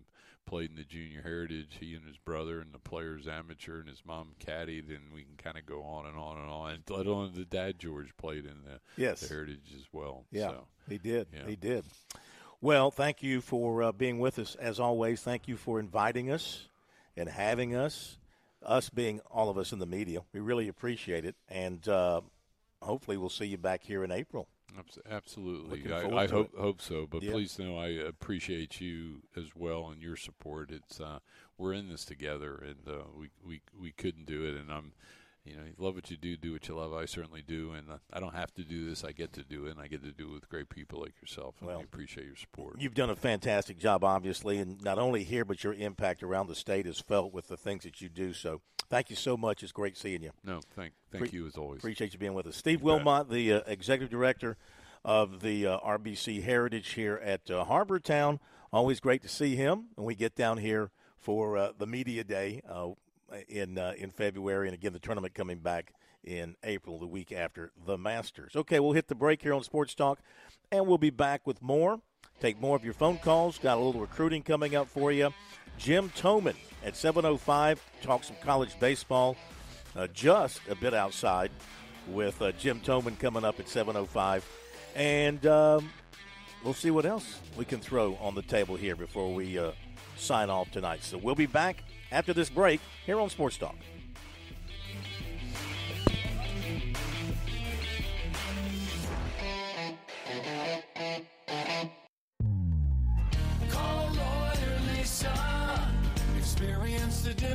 played 0.45 0.69
in 0.71 0.75
the 0.75 0.83
junior 0.83 1.21
heritage, 1.21 1.77
he 1.79 1.93
and 1.95 2.05
his 2.05 2.17
brother 2.17 2.59
and 2.59 2.73
the 2.73 2.79
players 2.79 3.27
amateur 3.27 3.79
and 3.79 3.87
his 3.89 4.01
mom 4.05 4.29
caddied, 4.39 4.89
and 4.89 5.13
we 5.13 5.23
can 5.23 5.35
kind 5.37 5.57
of 5.57 5.65
go 5.65 5.81
on 5.83 6.05
and 6.05 6.17
on 6.17 6.37
and 6.37 6.49
on. 6.49 6.71
And 6.71 6.83
let 6.89 7.05
alone 7.05 7.31
the 7.35 7.45
dad 7.45 7.79
George 7.79 8.15
played 8.17 8.45
in 8.45 8.63
the, 8.65 8.79
Yes. 9.01 9.21
the 9.21 9.27
heritage 9.29 9.71
as 9.75 9.85
well. 9.93 10.25
Yeah, 10.31 10.49
so, 10.49 10.67
he 10.89 10.97
did. 10.97 11.27
yeah. 11.33 11.45
He 11.47 11.55
did. 11.55 11.85
Well, 12.59 12.91
thank 12.91 13.23
you 13.23 13.41
for 13.41 13.81
uh, 13.81 13.91
being 13.91 14.19
with 14.19 14.37
us 14.39 14.55
as 14.55 14.79
always. 14.79 15.21
Thank 15.21 15.47
you 15.47 15.55
for 15.57 15.79
inviting 15.79 16.29
us 16.31 16.67
and 17.17 17.27
having 17.29 17.75
us. 17.75 18.17
Us 18.63 18.89
being 18.89 19.19
all 19.31 19.49
of 19.49 19.57
us 19.57 19.71
in 19.71 19.79
the 19.79 19.87
media, 19.87 20.21
we 20.33 20.39
really 20.39 20.67
appreciate 20.67 21.25
it, 21.25 21.33
and 21.49 21.87
uh, 21.87 22.21
hopefully 22.81 23.17
we'll 23.17 23.29
see 23.29 23.45
you 23.45 23.57
back 23.57 23.83
here 23.83 24.03
in 24.03 24.11
April. 24.11 24.47
Absolutely, 25.09 25.91
I, 25.91 26.07
I 26.07 26.27
hope 26.27 26.53
it. 26.53 26.59
hope 26.59 26.81
so. 26.81 27.05
But 27.05 27.23
Yeah. 27.23 27.31
please 27.33 27.59
know 27.59 27.77
I 27.77 27.87
appreciate 27.87 28.79
you 28.79 29.23
as 29.35 29.53
well 29.55 29.89
and 29.89 30.01
your 30.01 30.15
support. 30.15 30.71
It's 30.71 30.99
uh, 31.01 31.19
we're 31.57 31.73
in 31.73 31.89
this 31.89 32.05
together, 32.05 32.55
and 32.55 32.87
uh, 32.87 33.03
we 33.17 33.29
we 33.45 33.61
we 33.77 33.91
couldn't 33.91 34.25
do 34.25 34.45
it. 34.45 34.55
And 34.55 34.71
I'm, 34.71 34.93
you 35.43 35.55
know, 35.55 35.63
love 35.77 35.95
what 35.95 36.11
you 36.11 36.17
do, 36.17 36.37
do 36.37 36.53
what 36.53 36.67
you 36.67 36.75
love. 36.75 36.93
I 36.93 37.05
certainly 37.05 37.41
do, 37.41 37.71
and 37.71 37.87
I 38.13 38.19
don't 38.19 38.35
have 38.35 38.53
to 38.55 38.63
do 38.63 38.87
this. 38.87 39.03
I 39.03 39.11
get 39.11 39.33
to 39.33 39.43
do 39.43 39.65
it, 39.65 39.71
and 39.71 39.79
I 39.79 39.87
get 39.87 40.03
to 40.03 40.11
do 40.11 40.29
it 40.29 40.33
with 40.33 40.49
great 40.49 40.69
people 40.69 41.01
like 41.01 41.13
yourself. 41.21 41.55
And 41.59 41.67
Well, 41.67 41.79
we 41.79 41.83
appreciate 41.83 42.27
your 42.27 42.35
support. 42.35 42.79
You've 42.79 42.93
done 42.93 43.09
a 43.09 43.15
fantastic 43.15 43.79
job, 43.79 44.03
obviously, 44.03 44.59
and 44.59 44.81
not 44.83 44.99
only 44.99 45.23
here, 45.23 45.43
but 45.43 45.63
your 45.63 45.73
impact 45.73 46.21
around 46.21 46.47
the 46.47 46.55
state 46.55 46.85
is 46.85 46.99
felt 46.99 47.33
with 47.33 47.47
the 47.47 47.57
things 47.57 47.83
that 47.83 48.01
you 48.01 48.09
do. 48.09 48.33
So, 48.33 48.61
thank 48.89 49.09
you 49.09 49.15
so 49.15 49.35
much. 49.35 49.63
It's 49.63 49.71
great 49.71 49.97
seeing 49.97 50.21
you. 50.21 50.31
No, 50.43 50.59
thank 50.75 50.93
thank 51.11 51.29
Pre- 51.29 51.39
you 51.39 51.47
as 51.47 51.55
always. 51.55 51.79
Appreciate 51.79 52.13
you 52.13 52.19
being 52.19 52.35
with 52.35 52.45
us. 52.45 52.55
Steve 52.55 52.81
You 52.81 52.87
bet. 52.87 53.05
Wilmot, 53.05 53.29
the 53.29 53.53
uh, 53.53 53.61
executive 53.65 54.11
director 54.11 54.57
of 55.03 55.41
the 55.41 55.65
uh, 55.65 55.79
RBC 55.79 56.43
Heritage 56.43 56.89
here 56.93 57.19
at 57.23 57.49
uh, 57.49 57.63
Harbor 57.63 57.99
Town. 57.99 58.39
Always 58.71 58.99
great 58.99 59.21
to 59.23 59.27
see 59.27 59.55
him 59.55 59.87
when 59.95 60.05
we 60.05 60.13
get 60.15 60.35
down 60.35 60.59
here 60.59 60.91
for 61.17 61.57
uh, 61.57 61.71
the 61.77 61.87
media 61.87 62.23
day 62.23 62.61
uh, 62.69 62.89
in 63.47 63.77
uh, 63.77 63.93
in 63.97 64.11
February, 64.11 64.67
and 64.67 64.73
again 64.73 64.93
the 64.93 64.99
tournament 64.99 65.33
coming 65.33 65.59
back 65.59 65.93
in 66.23 66.55
April, 66.63 66.99
the 66.99 67.07
week 67.07 67.31
after 67.31 67.71
the 67.85 67.97
Masters. 67.97 68.55
Okay, 68.55 68.79
we'll 68.79 68.91
hit 68.91 69.07
the 69.07 69.15
break 69.15 69.41
here 69.41 69.53
on 69.53 69.63
Sports 69.63 69.95
Talk, 69.95 70.19
and 70.71 70.87
we'll 70.87 70.97
be 70.97 71.09
back 71.09 71.47
with 71.47 71.61
more. 71.61 71.99
Take 72.39 72.59
more 72.59 72.75
of 72.75 72.83
your 72.83 72.93
phone 72.93 73.17
calls. 73.17 73.57
Got 73.57 73.77
a 73.77 73.81
little 73.81 74.01
recruiting 74.01 74.43
coming 74.43 74.75
up 74.75 74.87
for 74.87 75.11
you. 75.11 75.33
Jim 75.77 76.09
Toman 76.09 76.55
at 76.83 76.93
7:05 76.93 77.79
talk 78.01 78.23
some 78.23 78.35
college 78.43 78.79
baseball. 78.79 79.35
Uh, 79.95 80.07
just 80.07 80.61
a 80.69 80.75
bit 80.75 80.93
outside 80.93 81.51
with 82.07 82.41
uh, 82.41 82.51
Jim 82.53 82.79
Toman 82.79 83.17
coming 83.19 83.43
up 83.43 83.59
at 83.59 83.67
7:05, 83.67 84.43
and 84.95 85.45
um, 85.45 85.89
we'll 86.63 86.73
see 86.73 86.91
what 86.91 87.05
else 87.05 87.39
we 87.57 87.65
can 87.65 87.79
throw 87.79 88.15
on 88.21 88.35
the 88.35 88.41
table 88.41 88.75
here 88.75 88.95
before 88.95 89.33
we 89.33 89.57
uh, 89.57 89.71
sign 90.17 90.49
off 90.49 90.71
tonight. 90.71 91.03
So 91.03 91.17
we'll 91.17 91.35
be 91.35 91.45
back 91.45 91.83
after 92.11 92.33
this 92.33 92.49
break 92.49 92.79
here 93.05 93.19
on 93.19 93.29
Sports 93.29 93.57
Talk. 93.57 93.75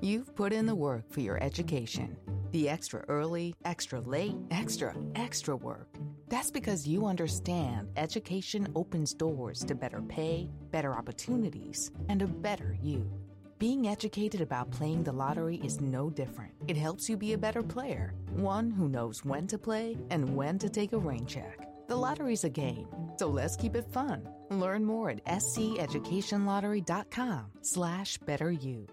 You've 0.00 0.36
put 0.36 0.52
in 0.52 0.66
the 0.66 0.76
work 0.76 1.10
for 1.10 1.18
your 1.18 1.42
education. 1.42 2.16
The 2.52 2.68
extra 2.68 3.04
early, 3.08 3.56
extra 3.64 4.00
late, 4.00 4.36
extra, 4.52 4.94
extra 5.16 5.56
work. 5.56 5.88
That's 6.28 6.52
because 6.52 6.86
you 6.86 7.04
understand 7.04 7.88
education 7.96 8.68
opens 8.76 9.12
doors 9.12 9.64
to 9.64 9.74
better 9.74 10.00
pay, 10.02 10.48
better 10.70 10.94
opportunities, 10.94 11.90
and 12.08 12.22
a 12.22 12.28
better 12.28 12.76
you. 12.80 13.10
Being 13.58 13.88
educated 13.88 14.40
about 14.40 14.70
playing 14.70 15.02
the 15.02 15.10
lottery 15.10 15.56
is 15.64 15.80
no 15.80 16.10
different. 16.10 16.52
It 16.68 16.76
helps 16.76 17.08
you 17.08 17.16
be 17.16 17.32
a 17.32 17.38
better 17.38 17.64
player, 17.64 18.14
one 18.36 18.70
who 18.70 18.88
knows 18.88 19.24
when 19.24 19.48
to 19.48 19.58
play 19.58 19.96
and 20.10 20.36
when 20.36 20.60
to 20.60 20.68
take 20.68 20.92
a 20.92 20.98
rain 20.98 21.26
check. 21.26 21.66
The 21.88 21.96
lottery's 21.96 22.44
a 22.44 22.50
game, 22.50 22.86
so 23.16 23.26
let's 23.26 23.56
keep 23.56 23.74
it 23.74 23.92
fun. 23.92 24.28
Learn 24.50 24.84
more 24.84 25.10
at 25.10 25.24
sceducationlottery.com 25.24 27.46
slash 27.62 28.16
better 28.18 28.52
you. 28.52 28.86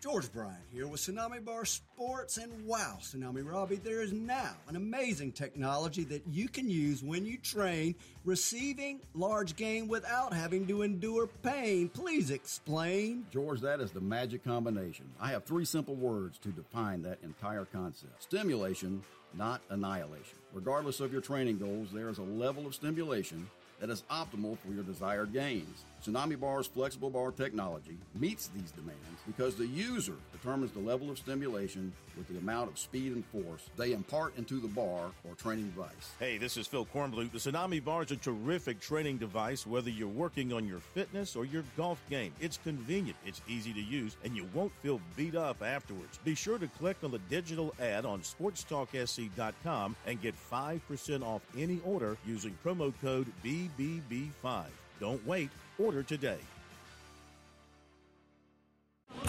George 0.00 0.32
Bryant 0.32 0.56
here 0.72 0.86
with 0.86 1.02
Tsunami 1.02 1.44
Bar 1.44 1.66
Sports, 1.66 2.38
and 2.38 2.64
wow, 2.64 2.96
Tsunami 3.02 3.46
Robbie, 3.46 3.76
there 3.76 4.00
is 4.00 4.14
now 4.14 4.56
an 4.66 4.74
amazing 4.74 5.30
technology 5.30 6.04
that 6.04 6.26
you 6.26 6.48
can 6.48 6.70
use 6.70 7.02
when 7.02 7.26
you 7.26 7.36
train 7.36 7.94
receiving 8.24 9.00
large 9.12 9.56
game 9.56 9.88
without 9.88 10.32
having 10.32 10.66
to 10.68 10.80
endure 10.80 11.26
pain. 11.42 11.90
Please 11.90 12.30
explain. 12.30 13.26
George, 13.30 13.60
that 13.60 13.80
is 13.80 13.90
the 13.90 14.00
magic 14.00 14.42
combination. 14.42 15.04
I 15.20 15.32
have 15.32 15.44
three 15.44 15.66
simple 15.66 15.96
words 15.96 16.38
to 16.38 16.48
define 16.48 17.02
that 17.02 17.18
entire 17.22 17.66
concept 17.66 18.22
stimulation, 18.22 19.02
not 19.34 19.60
annihilation. 19.68 20.38
Regardless 20.54 21.00
of 21.00 21.12
your 21.12 21.20
training 21.20 21.58
goals, 21.58 21.88
there 21.92 22.08
is 22.08 22.16
a 22.16 22.22
level 22.22 22.66
of 22.66 22.74
stimulation 22.74 23.50
that 23.80 23.90
is 23.90 24.02
optimal 24.10 24.56
for 24.58 24.72
your 24.72 24.82
desired 24.82 25.34
gains. 25.34 25.84
Tsunami 26.00 26.40
Bar's 26.40 26.66
flexible 26.66 27.10
bar 27.10 27.30
technology 27.30 27.98
meets 28.14 28.48
these 28.48 28.70
demands 28.70 29.00
because 29.26 29.54
the 29.54 29.66
user 29.66 30.14
determines 30.32 30.72
the 30.72 30.78
level 30.78 31.10
of 31.10 31.18
stimulation 31.18 31.92
with 32.16 32.26
the 32.28 32.38
amount 32.38 32.70
of 32.70 32.78
speed 32.78 33.12
and 33.12 33.24
force 33.26 33.68
they 33.76 33.92
impart 33.92 34.36
into 34.38 34.60
the 34.60 34.68
bar 34.68 35.10
or 35.28 35.34
training 35.34 35.66
device. 35.66 36.12
Hey, 36.18 36.38
this 36.38 36.56
is 36.56 36.66
Phil 36.66 36.86
Kornblut. 36.86 37.32
The 37.32 37.38
Tsunami 37.38 37.84
Bar 37.84 38.04
is 38.04 38.12
a 38.12 38.16
terrific 38.16 38.80
training 38.80 39.18
device 39.18 39.66
whether 39.66 39.90
you're 39.90 40.08
working 40.08 40.54
on 40.54 40.66
your 40.66 40.80
fitness 40.80 41.36
or 41.36 41.44
your 41.44 41.64
golf 41.76 42.02
game. 42.08 42.32
It's 42.40 42.56
convenient, 42.56 43.18
it's 43.26 43.42
easy 43.46 43.74
to 43.74 43.80
use, 43.80 44.16
and 44.24 44.34
you 44.34 44.48
won't 44.54 44.72
feel 44.82 45.00
beat 45.16 45.34
up 45.34 45.62
afterwards. 45.62 46.18
Be 46.24 46.34
sure 46.34 46.58
to 46.58 46.66
click 46.66 46.96
on 47.02 47.10
the 47.10 47.18
digital 47.28 47.74
ad 47.78 48.06
on 48.06 48.22
sportstalksc.com 48.22 49.96
and 50.06 50.22
get 50.22 50.34
5% 50.50 51.22
off 51.22 51.42
any 51.58 51.80
order 51.84 52.16
using 52.26 52.56
promo 52.64 52.92
code 53.02 53.26
BBB5. 53.44 54.64
Don't 54.98 55.26
wait. 55.26 55.50
Order 55.80 56.02
today. 56.02 56.38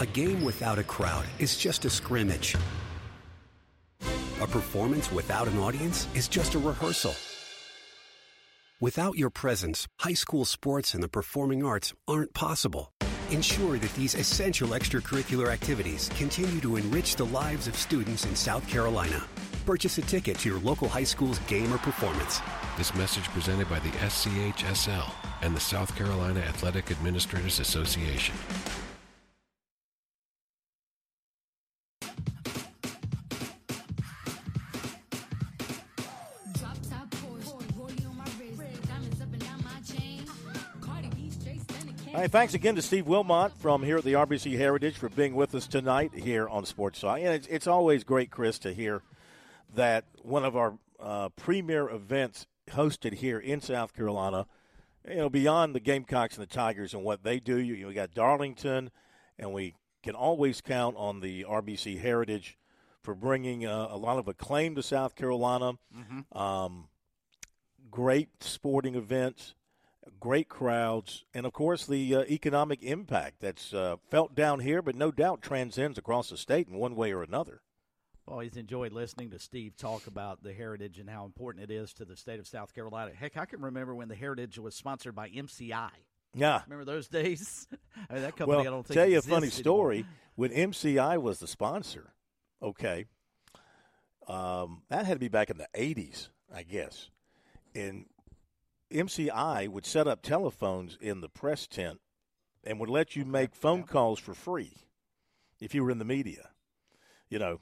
A 0.00 0.06
game 0.06 0.44
without 0.44 0.78
a 0.78 0.84
crowd 0.84 1.24
is 1.38 1.56
just 1.56 1.86
a 1.86 1.90
scrimmage. 1.90 2.56
A 4.40 4.46
performance 4.46 5.10
without 5.10 5.48
an 5.48 5.58
audience 5.58 6.06
is 6.14 6.28
just 6.28 6.54
a 6.54 6.58
rehearsal. 6.58 7.14
Without 8.80 9.16
your 9.16 9.30
presence, 9.30 9.86
high 10.00 10.12
school 10.12 10.44
sports 10.44 10.92
and 10.92 11.02
the 11.02 11.08
performing 11.08 11.64
arts 11.64 11.94
aren't 12.06 12.34
possible. 12.34 12.92
Ensure 13.30 13.78
that 13.78 13.94
these 13.94 14.14
essential 14.14 14.70
extracurricular 14.70 15.48
activities 15.48 16.10
continue 16.18 16.60
to 16.60 16.76
enrich 16.76 17.16
the 17.16 17.26
lives 17.26 17.66
of 17.66 17.76
students 17.76 18.26
in 18.26 18.36
South 18.36 18.68
Carolina. 18.68 19.24
Purchase 19.64 19.96
a 19.98 20.02
ticket 20.02 20.38
to 20.38 20.48
your 20.48 20.58
local 20.58 20.88
high 20.88 21.04
school's 21.04 21.38
game 21.40 21.72
or 21.72 21.78
performance. 21.78 22.40
This 22.76 22.94
message 22.94 23.24
presented 23.28 23.68
by 23.68 23.78
the 23.78 23.90
SCHSL 23.90 25.12
and 25.42 25.54
the 25.54 25.60
South 25.60 25.94
Carolina 25.96 26.40
Athletic 26.40 26.90
Administrators 26.90 27.60
Association. 27.60 28.34
All 42.14 42.20
right, 42.20 42.30
thanks 42.30 42.52
again 42.52 42.74
to 42.76 42.82
Steve 42.82 43.06
Wilmot 43.06 43.52
from 43.58 43.82
here 43.82 43.96
at 43.96 44.04
the 44.04 44.12
RBC 44.12 44.58
Heritage 44.58 44.98
for 44.98 45.08
being 45.08 45.34
with 45.34 45.54
us 45.54 45.66
tonight 45.66 46.12
here 46.12 46.46
on 46.46 46.66
Sports 46.66 47.00
Talk. 47.00 47.18
And 47.18 47.28
it's, 47.28 47.46
it's 47.46 47.66
always 47.66 48.04
great, 48.04 48.30
Chris, 48.30 48.58
to 48.60 48.74
hear 48.74 49.02
that 49.74 50.04
one 50.22 50.44
of 50.44 50.56
our 50.56 50.78
uh, 51.00 51.28
premier 51.30 51.88
events 51.88 52.46
hosted 52.70 53.14
here 53.14 53.38
in 53.38 53.60
South 53.60 53.94
Carolina, 53.94 54.46
you 55.08 55.16
know, 55.16 55.30
beyond 55.30 55.74
the 55.74 55.80
Gamecocks 55.80 56.36
and 56.36 56.42
the 56.42 56.52
Tigers 56.52 56.94
and 56.94 57.02
what 57.02 57.24
they 57.24 57.40
do, 57.40 57.58
you, 57.58 57.74
you 57.74 57.82
know, 57.82 57.88
we 57.88 57.94
got 57.94 58.14
Darlington, 58.14 58.90
and 59.38 59.52
we 59.52 59.74
can 60.02 60.14
always 60.14 60.60
count 60.60 60.96
on 60.96 61.20
the 61.20 61.44
RBC 61.44 62.00
Heritage 62.00 62.58
for 63.02 63.14
bringing 63.14 63.66
uh, 63.66 63.88
a 63.90 63.96
lot 63.96 64.18
of 64.18 64.28
acclaim 64.28 64.74
to 64.76 64.82
South 64.82 65.16
Carolina. 65.16 65.72
Mm-hmm. 65.96 66.38
Um, 66.38 66.88
great 67.90 68.42
sporting 68.42 68.94
events, 68.94 69.54
great 70.20 70.48
crowds, 70.48 71.24
and 71.34 71.44
of 71.44 71.52
course 71.52 71.86
the 71.86 72.14
uh, 72.14 72.20
economic 72.22 72.82
impact 72.82 73.40
that's 73.40 73.74
uh, 73.74 73.96
felt 74.08 74.34
down 74.34 74.60
here, 74.60 74.82
but 74.82 74.94
no 74.94 75.10
doubt 75.10 75.42
transcends 75.42 75.98
across 75.98 76.30
the 76.30 76.36
state 76.36 76.68
in 76.68 76.76
one 76.76 76.94
way 76.94 77.12
or 77.12 77.22
another. 77.22 77.60
Always 78.28 78.56
enjoyed 78.56 78.92
listening 78.92 79.30
to 79.30 79.38
Steve 79.38 79.76
talk 79.76 80.06
about 80.06 80.44
the 80.44 80.52
heritage 80.52 80.98
and 80.98 81.10
how 81.10 81.24
important 81.24 81.68
it 81.68 81.74
is 81.74 81.92
to 81.94 82.04
the 82.04 82.16
state 82.16 82.38
of 82.38 82.46
South 82.46 82.72
Carolina. 82.72 83.10
Heck, 83.18 83.36
I 83.36 83.46
can 83.46 83.60
remember 83.60 83.94
when 83.94 84.08
the 84.08 84.14
heritage 84.14 84.58
was 84.58 84.76
sponsored 84.76 85.14
by 85.14 85.28
MCI. 85.28 85.90
Yeah, 86.34 86.62
remember 86.64 86.84
those 86.84 87.08
days? 87.08 87.66
I 88.10 88.14
mean, 88.14 88.22
that 88.22 88.36
company. 88.36 88.58
well, 88.58 88.60
I 88.60 88.70
don't 88.70 88.86
think 88.86 88.94
tell 88.96 89.08
you 89.08 89.18
a 89.18 89.22
funny 89.22 89.50
story. 89.50 89.96
anymore. 89.96 90.12
When 90.36 90.50
MCI 90.50 91.20
was 91.20 91.40
the 91.40 91.48
sponsor, 91.48 92.14
okay, 92.62 93.06
um, 94.28 94.82
that 94.88 95.04
had 95.04 95.14
to 95.14 95.20
be 95.20 95.28
back 95.28 95.50
in 95.50 95.58
the 95.58 95.68
'80s, 95.74 96.28
I 96.54 96.62
guess. 96.62 97.10
And 97.74 98.06
MCI 98.90 99.68
would 99.68 99.84
set 99.84 100.06
up 100.06 100.22
telephones 100.22 100.96
in 101.00 101.20
the 101.20 101.28
press 101.28 101.66
tent 101.66 102.00
and 102.64 102.78
would 102.78 102.90
let 102.90 103.16
you 103.16 103.24
make 103.24 103.54
phone 103.54 103.82
calls 103.82 104.18
for 104.18 104.32
free 104.32 104.76
if 105.60 105.74
you 105.74 105.82
were 105.82 105.90
in 105.90 105.98
the 105.98 106.04
media. 106.04 106.50
You 107.28 107.38
know, 107.38 107.60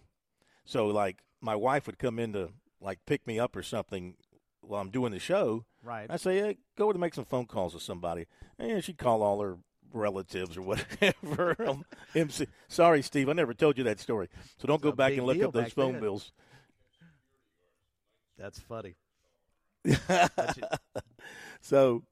so 0.64 0.86
like 0.86 1.18
my 1.40 1.56
wife 1.56 1.86
would 1.86 1.98
come 1.98 2.18
in 2.18 2.32
to 2.34 2.50
like 2.80 2.98
pick 3.06 3.26
me 3.26 3.38
up 3.38 3.56
or 3.56 3.62
something 3.62 4.14
while 4.60 4.80
I'm 4.80 4.90
doing 4.90 5.12
the 5.12 5.18
show. 5.18 5.64
Right. 5.82 6.06
I 6.10 6.16
say, 6.16 6.38
hey, 6.38 6.58
go 6.76 6.84
over 6.84 6.92
to 6.94 6.98
make 6.98 7.14
some 7.14 7.24
phone 7.24 7.46
calls 7.46 7.74
with 7.74 7.82
somebody. 7.82 8.26
And 8.58 8.82
she'd 8.84 8.98
call 8.98 9.22
all 9.22 9.40
her 9.40 9.56
relatives 9.92 10.56
or 10.56 10.62
whatever. 10.62 11.56
Um, 11.66 11.84
MC, 12.14 12.46
sorry, 12.68 13.02
Steve, 13.02 13.28
I 13.28 13.32
never 13.32 13.54
told 13.54 13.78
you 13.78 13.84
that 13.84 14.00
story. 14.00 14.28
So 14.58 14.66
don't 14.66 14.76
It's 14.76 14.84
go 14.84 14.92
back 14.92 15.12
and 15.14 15.24
look 15.26 15.42
up 15.42 15.52
those 15.52 15.72
phone 15.72 15.92
then. 15.92 16.02
bills. 16.02 16.32
That's 18.38 18.58
funny. 18.60 18.96
so, 21.60 22.02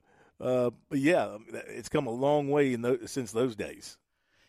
uh, 0.40 0.70
but 0.88 0.98
yeah, 0.98 1.36
it's 1.68 1.88
come 1.88 2.06
a 2.06 2.10
long 2.10 2.48
way 2.48 2.72
in 2.72 2.82
those, 2.82 3.10
since 3.10 3.32
those 3.32 3.56
days. 3.56 3.96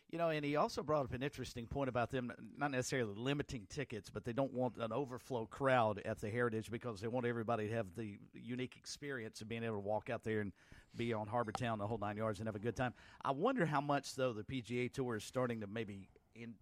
You 0.10 0.18
know, 0.18 0.30
and 0.30 0.44
he 0.44 0.56
also 0.56 0.82
brought 0.82 1.06
up 1.06 1.14
an 1.14 1.22
interesting 1.22 1.68
point 1.68 1.88
about 1.88 2.10
them 2.10 2.32
not 2.58 2.72
necessarily 2.72 3.14
limiting 3.16 3.68
tickets, 3.70 4.10
but 4.10 4.26
they 4.26 4.34
don't 4.34 4.52
want 4.54 4.78
an 4.78 4.92
overflow 4.92 5.46
crowd 5.46 6.02
at 6.04 6.20
the 6.20 6.32
Heritage 6.32 6.72
because 6.72 7.00
they 7.00 7.08
want 7.08 7.28
everybody 7.28 7.68
to 7.68 7.76
have 7.76 7.86
the 7.96 8.18
unique 8.34 8.76
experience 8.76 9.42
of 9.42 9.48
being 9.48 9.64
able 9.64 9.76
to 9.76 9.82
walk 9.82 10.10
out 10.10 10.24
there 10.24 10.42
and 10.42 10.52
be 10.96 11.14
on 11.14 11.28
Harbor 11.28 11.52
Town 11.52 11.78
the 11.78 11.86
whole 11.86 12.00
nine 12.00 12.18
yards 12.18 12.40
and 12.40 12.48
have 12.48 12.56
a 12.56 12.60
good 12.60 12.76
time. 12.76 12.94
I 13.24 13.32
wonder 13.32 13.68
how 13.68 13.82
much 13.82 14.16
though 14.16 14.34
the 14.34 14.44
PGA 14.44 14.92
Tour 14.92 15.18
is 15.18 15.24
starting 15.24 15.62
to 15.62 15.68
maybe 15.68 16.10
in 16.34 16.56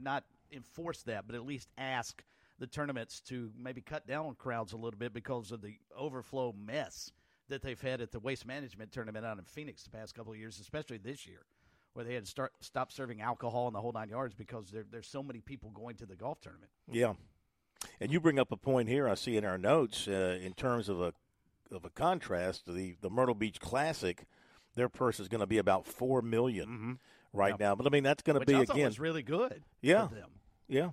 not 0.00 0.24
enforce 0.52 1.02
that, 1.02 1.26
but 1.26 1.36
at 1.36 1.46
least 1.46 1.68
ask 1.78 2.24
the 2.58 2.66
tournaments 2.66 3.20
to 3.20 3.52
maybe 3.56 3.80
cut 3.80 4.08
down 4.08 4.26
on 4.26 4.34
crowds 4.34 4.72
a 4.72 4.76
little 4.76 4.98
bit 4.98 5.12
because 5.12 5.52
of 5.52 5.62
the 5.62 5.76
overflow 5.96 6.52
mess 6.58 7.12
that 7.48 7.62
they've 7.62 7.80
had 7.80 8.00
at 8.00 8.10
the 8.10 8.18
waste 8.18 8.44
management 8.44 8.92
tournament 8.92 9.24
out 9.24 9.38
in 9.38 9.44
Phoenix 9.44 9.84
the 9.84 9.90
past 9.90 10.14
couple 10.14 10.32
of 10.32 10.38
years, 10.38 10.58
especially 10.60 10.98
this 10.98 11.26
year, 11.26 11.46
where 11.98 12.04
they 12.04 12.14
had 12.14 12.24
to 12.24 12.30
start 12.30 12.52
stop 12.60 12.92
serving 12.92 13.20
alcohol 13.20 13.66
in 13.66 13.74
the 13.74 13.80
whole 13.80 13.90
nine 13.90 14.08
yards 14.08 14.32
because 14.32 14.70
there, 14.70 14.84
there's 14.88 15.08
so 15.08 15.20
many 15.20 15.40
people 15.40 15.70
going 15.70 15.96
to 15.96 16.06
the 16.06 16.14
golf 16.14 16.40
tournament. 16.40 16.70
Yeah, 16.88 17.14
and 18.00 18.12
you 18.12 18.20
bring 18.20 18.38
up 18.38 18.52
a 18.52 18.56
point 18.56 18.88
here. 18.88 19.08
I 19.08 19.16
see 19.16 19.36
in 19.36 19.44
our 19.44 19.58
notes 19.58 20.06
uh, 20.06 20.38
in 20.40 20.52
terms 20.52 20.88
of 20.88 21.00
a 21.00 21.12
of 21.72 21.84
a 21.84 21.90
contrast. 21.90 22.66
The 22.72 22.94
the 23.00 23.10
Myrtle 23.10 23.34
Beach 23.34 23.58
Classic, 23.58 24.26
their 24.76 24.88
purse 24.88 25.18
is 25.18 25.26
going 25.26 25.40
to 25.40 25.46
be 25.48 25.58
about 25.58 25.88
four 25.88 26.22
million 26.22 27.00
right 27.32 27.58
now. 27.58 27.74
But 27.74 27.88
I 27.88 27.90
mean, 27.90 28.04
that's 28.04 28.22
going 28.22 28.38
to 28.38 28.46
be 28.46 28.54
I 28.54 28.60
again 28.60 28.84
was 28.84 29.00
really 29.00 29.24
good. 29.24 29.64
Yeah, 29.82 30.06
for 30.06 30.14
them. 30.14 30.30
yeah. 30.68 30.90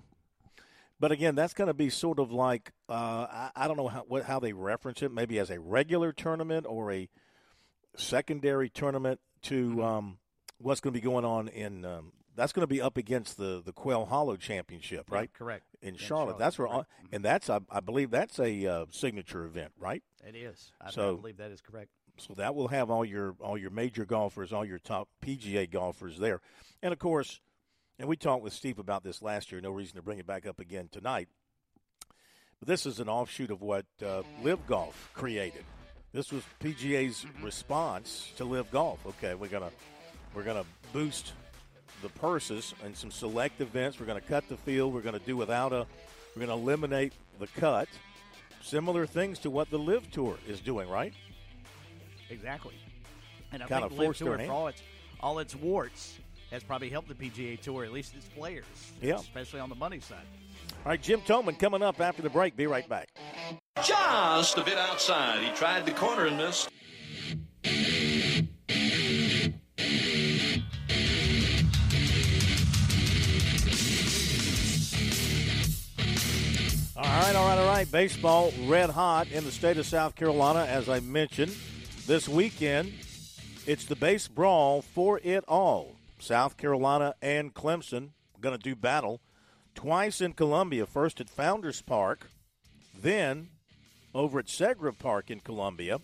But 0.98 1.12
again, 1.12 1.36
that's 1.36 1.54
going 1.54 1.68
to 1.68 1.74
be 1.74 1.88
sort 1.88 2.18
of 2.18 2.32
like 2.32 2.72
uh, 2.88 3.28
I, 3.30 3.50
I 3.54 3.68
don't 3.68 3.76
know 3.76 3.86
how 3.86 4.04
what, 4.08 4.24
how 4.24 4.40
they 4.40 4.52
reference 4.52 5.02
it, 5.02 5.12
maybe 5.12 5.38
as 5.38 5.50
a 5.50 5.60
regular 5.60 6.12
tournament 6.12 6.66
or 6.68 6.90
a 6.90 7.08
secondary 7.96 8.68
tournament 8.68 9.20
to 9.42 9.84
um, 9.84 10.18
what's 10.58 10.80
going 10.80 10.92
to 10.94 11.00
be 11.00 11.04
going 11.04 11.24
on 11.24 11.48
in. 11.48 11.84
Um, 11.84 12.12
that's 12.34 12.52
going 12.52 12.64
to 12.64 12.66
be 12.66 12.82
up 12.82 12.96
against 12.98 13.38
the 13.38 13.62
the 13.64 13.72
Quail 13.72 14.04
Hollow 14.06 14.36
Championship, 14.36 15.10
right? 15.10 15.30
Yeah, 15.32 15.38
correct. 15.38 15.64
In, 15.80 15.90
In 15.90 15.96
Charlotte. 15.96 16.36
Charlotte, 16.36 16.38
that's 16.38 16.58
where, 16.58 16.84
and 17.12 17.24
that's 17.24 17.48
I, 17.48 17.60
I 17.70 17.80
believe 17.80 18.10
that's 18.10 18.38
a 18.38 18.66
uh, 18.66 18.86
signature 18.90 19.44
event, 19.46 19.72
right? 19.78 20.02
It 20.26 20.36
is. 20.36 20.70
I, 20.80 20.90
So- 20.90 21.12
I 21.14 21.16
believe 21.16 21.38
that 21.38 21.50
is 21.50 21.60
correct. 21.62 21.88
So 22.18 22.32
that 22.34 22.54
will 22.54 22.68
have 22.68 22.90
all 22.90 23.04
your 23.04 23.36
all 23.40 23.58
your 23.58 23.68
major 23.70 24.06
golfers, 24.06 24.50
all 24.52 24.64
your 24.64 24.78
top 24.78 25.08
PGA 25.22 25.70
golfers 25.70 26.18
there, 26.18 26.40
and 26.82 26.90
of 26.92 26.98
course, 26.98 27.40
and 27.98 28.08
we 28.08 28.16
talked 28.16 28.42
with 28.42 28.54
Steve 28.54 28.78
about 28.78 29.04
this 29.04 29.20
last 29.20 29.52
year. 29.52 29.60
No 29.60 29.70
reason 29.70 29.96
to 29.96 30.02
bring 30.02 30.18
it 30.18 30.26
back 30.26 30.46
up 30.46 30.58
again 30.58 30.88
tonight. 30.90 31.28
But 32.58 32.68
this 32.68 32.86
is 32.86 33.00
an 33.00 33.08
offshoot 33.10 33.50
of 33.50 33.60
what 33.60 33.84
uh, 34.02 34.22
LIV 34.42 34.66
Golf 34.66 35.10
created. 35.12 35.64
This 36.14 36.32
was 36.32 36.42
PGA's 36.58 37.26
response 37.42 38.32
to 38.38 38.46
LIV 38.46 38.70
Golf. 38.70 39.04
Okay, 39.06 39.34
we're 39.34 39.48
gonna 39.48 39.70
we're 40.34 40.42
gonna 40.42 40.64
boost 40.92 41.32
the 42.02 42.08
purses 42.08 42.74
and 42.84 42.96
some 42.96 43.10
select 43.10 43.60
events. 43.60 43.98
We're 43.98 44.06
gonna 44.06 44.20
cut 44.20 44.48
the 44.48 44.56
field. 44.56 44.92
We're 44.92 45.00
gonna 45.00 45.18
do 45.18 45.36
without 45.36 45.72
a. 45.72 45.86
We're 46.34 46.46
gonna 46.46 46.60
eliminate 46.60 47.12
the 47.38 47.46
cut. 47.46 47.88
Similar 48.62 49.06
things 49.06 49.38
to 49.40 49.50
what 49.50 49.70
the 49.70 49.78
LIV 49.78 50.10
Tour 50.10 50.38
is 50.48 50.60
doing, 50.60 50.88
right? 50.88 51.14
Exactly. 52.30 52.74
And 53.52 53.62
I 53.62 53.66
Kinda 53.66 53.86
LIV 53.86 53.96
forced 53.96 54.18
Tour, 54.18 54.38
for 54.38 54.50
all 54.50 54.66
its, 54.66 54.82
all 55.20 55.38
its 55.38 55.54
warts, 55.54 56.18
has 56.50 56.62
probably 56.62 56.90
helped 56.90 57.08
the 57.08 57.14
PGA 57.14 57.60
Tour, 57.60 57.84
at 57.84 57.92
least 57.92 58.14
its 58.14 58.26
players. 58.26 58.64
Yeah. 59.00 59.16
Especially 59.16 59.60
on 59.60 59.68
the 59.68 59.74
money 59.74 60.00
side. 60.00 60.26
All 60.84 60.90
right, 60.90 61.00
Jim 61.00 61.20
Toman 61.20 61.58
coming 61.58 61.82
up 61.82 62.00
after 62.00 62.22
the 62.22 62.30
break. 62.30 62.56
Be 62.56 62.66
right 62.66 62.88
back. 62.88 63.08
Just 63.84 64.58
a 64.58 64.62
bit 64.62 64.78
outside. 64.78 65.42
He 65.42 65.50
tried 65.52 65.86
the 65.86 65.92
corner 65.92 66.26
and 66.26 66.36
missed. 66.36 66.68
Baseball 77.92 78.52
red 78.64 78.90
hot 78.90 79.30
in 79.30 79.44
the 79.44 79.52
state 79.52 79.78
of 79.78 79.86
South 79.86 80.16
Carolina, 80.16 80.66
as 80.68 80.88
I 80.88 81.00
mentioned. 81.00 81.54
This 82.06 82.28
weekend, 82.28 82.92
it's 83.64 83.84
the 83.84 83.96
base 83.96 84.28
brawl 84.28 84.82
for 84.82 85.20
it 85.22 85.44
all. 85.46 85.96
South 86.18 86.56
Carolina 86.56 87.14
and 87.22 87.54
Clemson 87.54 88.10
going 88.40 88.56
to 88.56 88.62
do 88.62 88.74
battle 88.74 89.20
twice 89.74 90.20
in 90.20 90.32
Columbia. 90.32 90.84
First 90.84 91.20
at 91.20 91.30
Founders 91.30 91.80
Park, 91.80 92.28
then 93.00 93.48
over 94.14 94.40
at 94.40 94.46
Segra 94.46 94.96
Park 94.96 95.30
in 95.30 95.40
Columbia. 95.40 96.00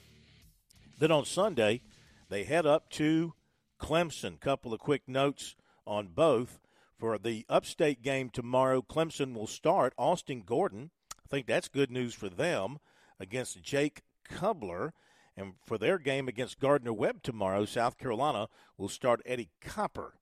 Then 0.98 1.10
on 1.10 1.24
Sunday, 1.24 1.82
they 2.28 2.44
head 2.44 2.64
up 2.64 2.90
to 2.90 3.34
Clemson. 3.80 4.38
Couple 4.40 4.72
of 4.72 4.80
quick 4.80 5.02
notes 5.09 5.56
on 5.86 6.09
both. 6.09 6.60
For 6.96 7.18
the 7.18 7.44
upstate 7.48 8.02
game 8.02 8.30
tomorrow, 8.30 8.82
Clemson 8.82 9.34
will 9.34 9.48
start 9.48 9.92
Austin 9.98 10.42
Gordon. 10.46 10.90
I 11.32 11.36
think 11.36 11.46
that's 11.46 11.68
good 11.68 11.90
news 11.90 12.12
for 12.12 12.28
them 12.28 12.78
against 13.18 13.62
Jake 13.62 14.02
Kubler. 14.30 14.90
And 15.34 15.54
for 15.64 15.78
their 15.78 15.96
game 15.98 16.28
against 16.28 16.60
Gardner 16.60 16.92
Webb 16.92 17.22
tomorrow, 17.22 17.64
South 17.64 17.96
Carolina 17.96 18.48
will 18.76 18.90
start 18.90 19.22
Eddie 19.24 19.48
Copper, 19.62 20.18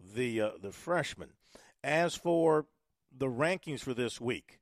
the 0.00 0.40
uh, 0.40 0.50
the 0.60 0.72
freshman. 0.72 1.34
As 1.84 2.16
for 2.16 2.66
the 3.16 3.28
rankings 3.28 3.80
for 3.80 3.94
this 3.94 4.20
week 4.20 4.58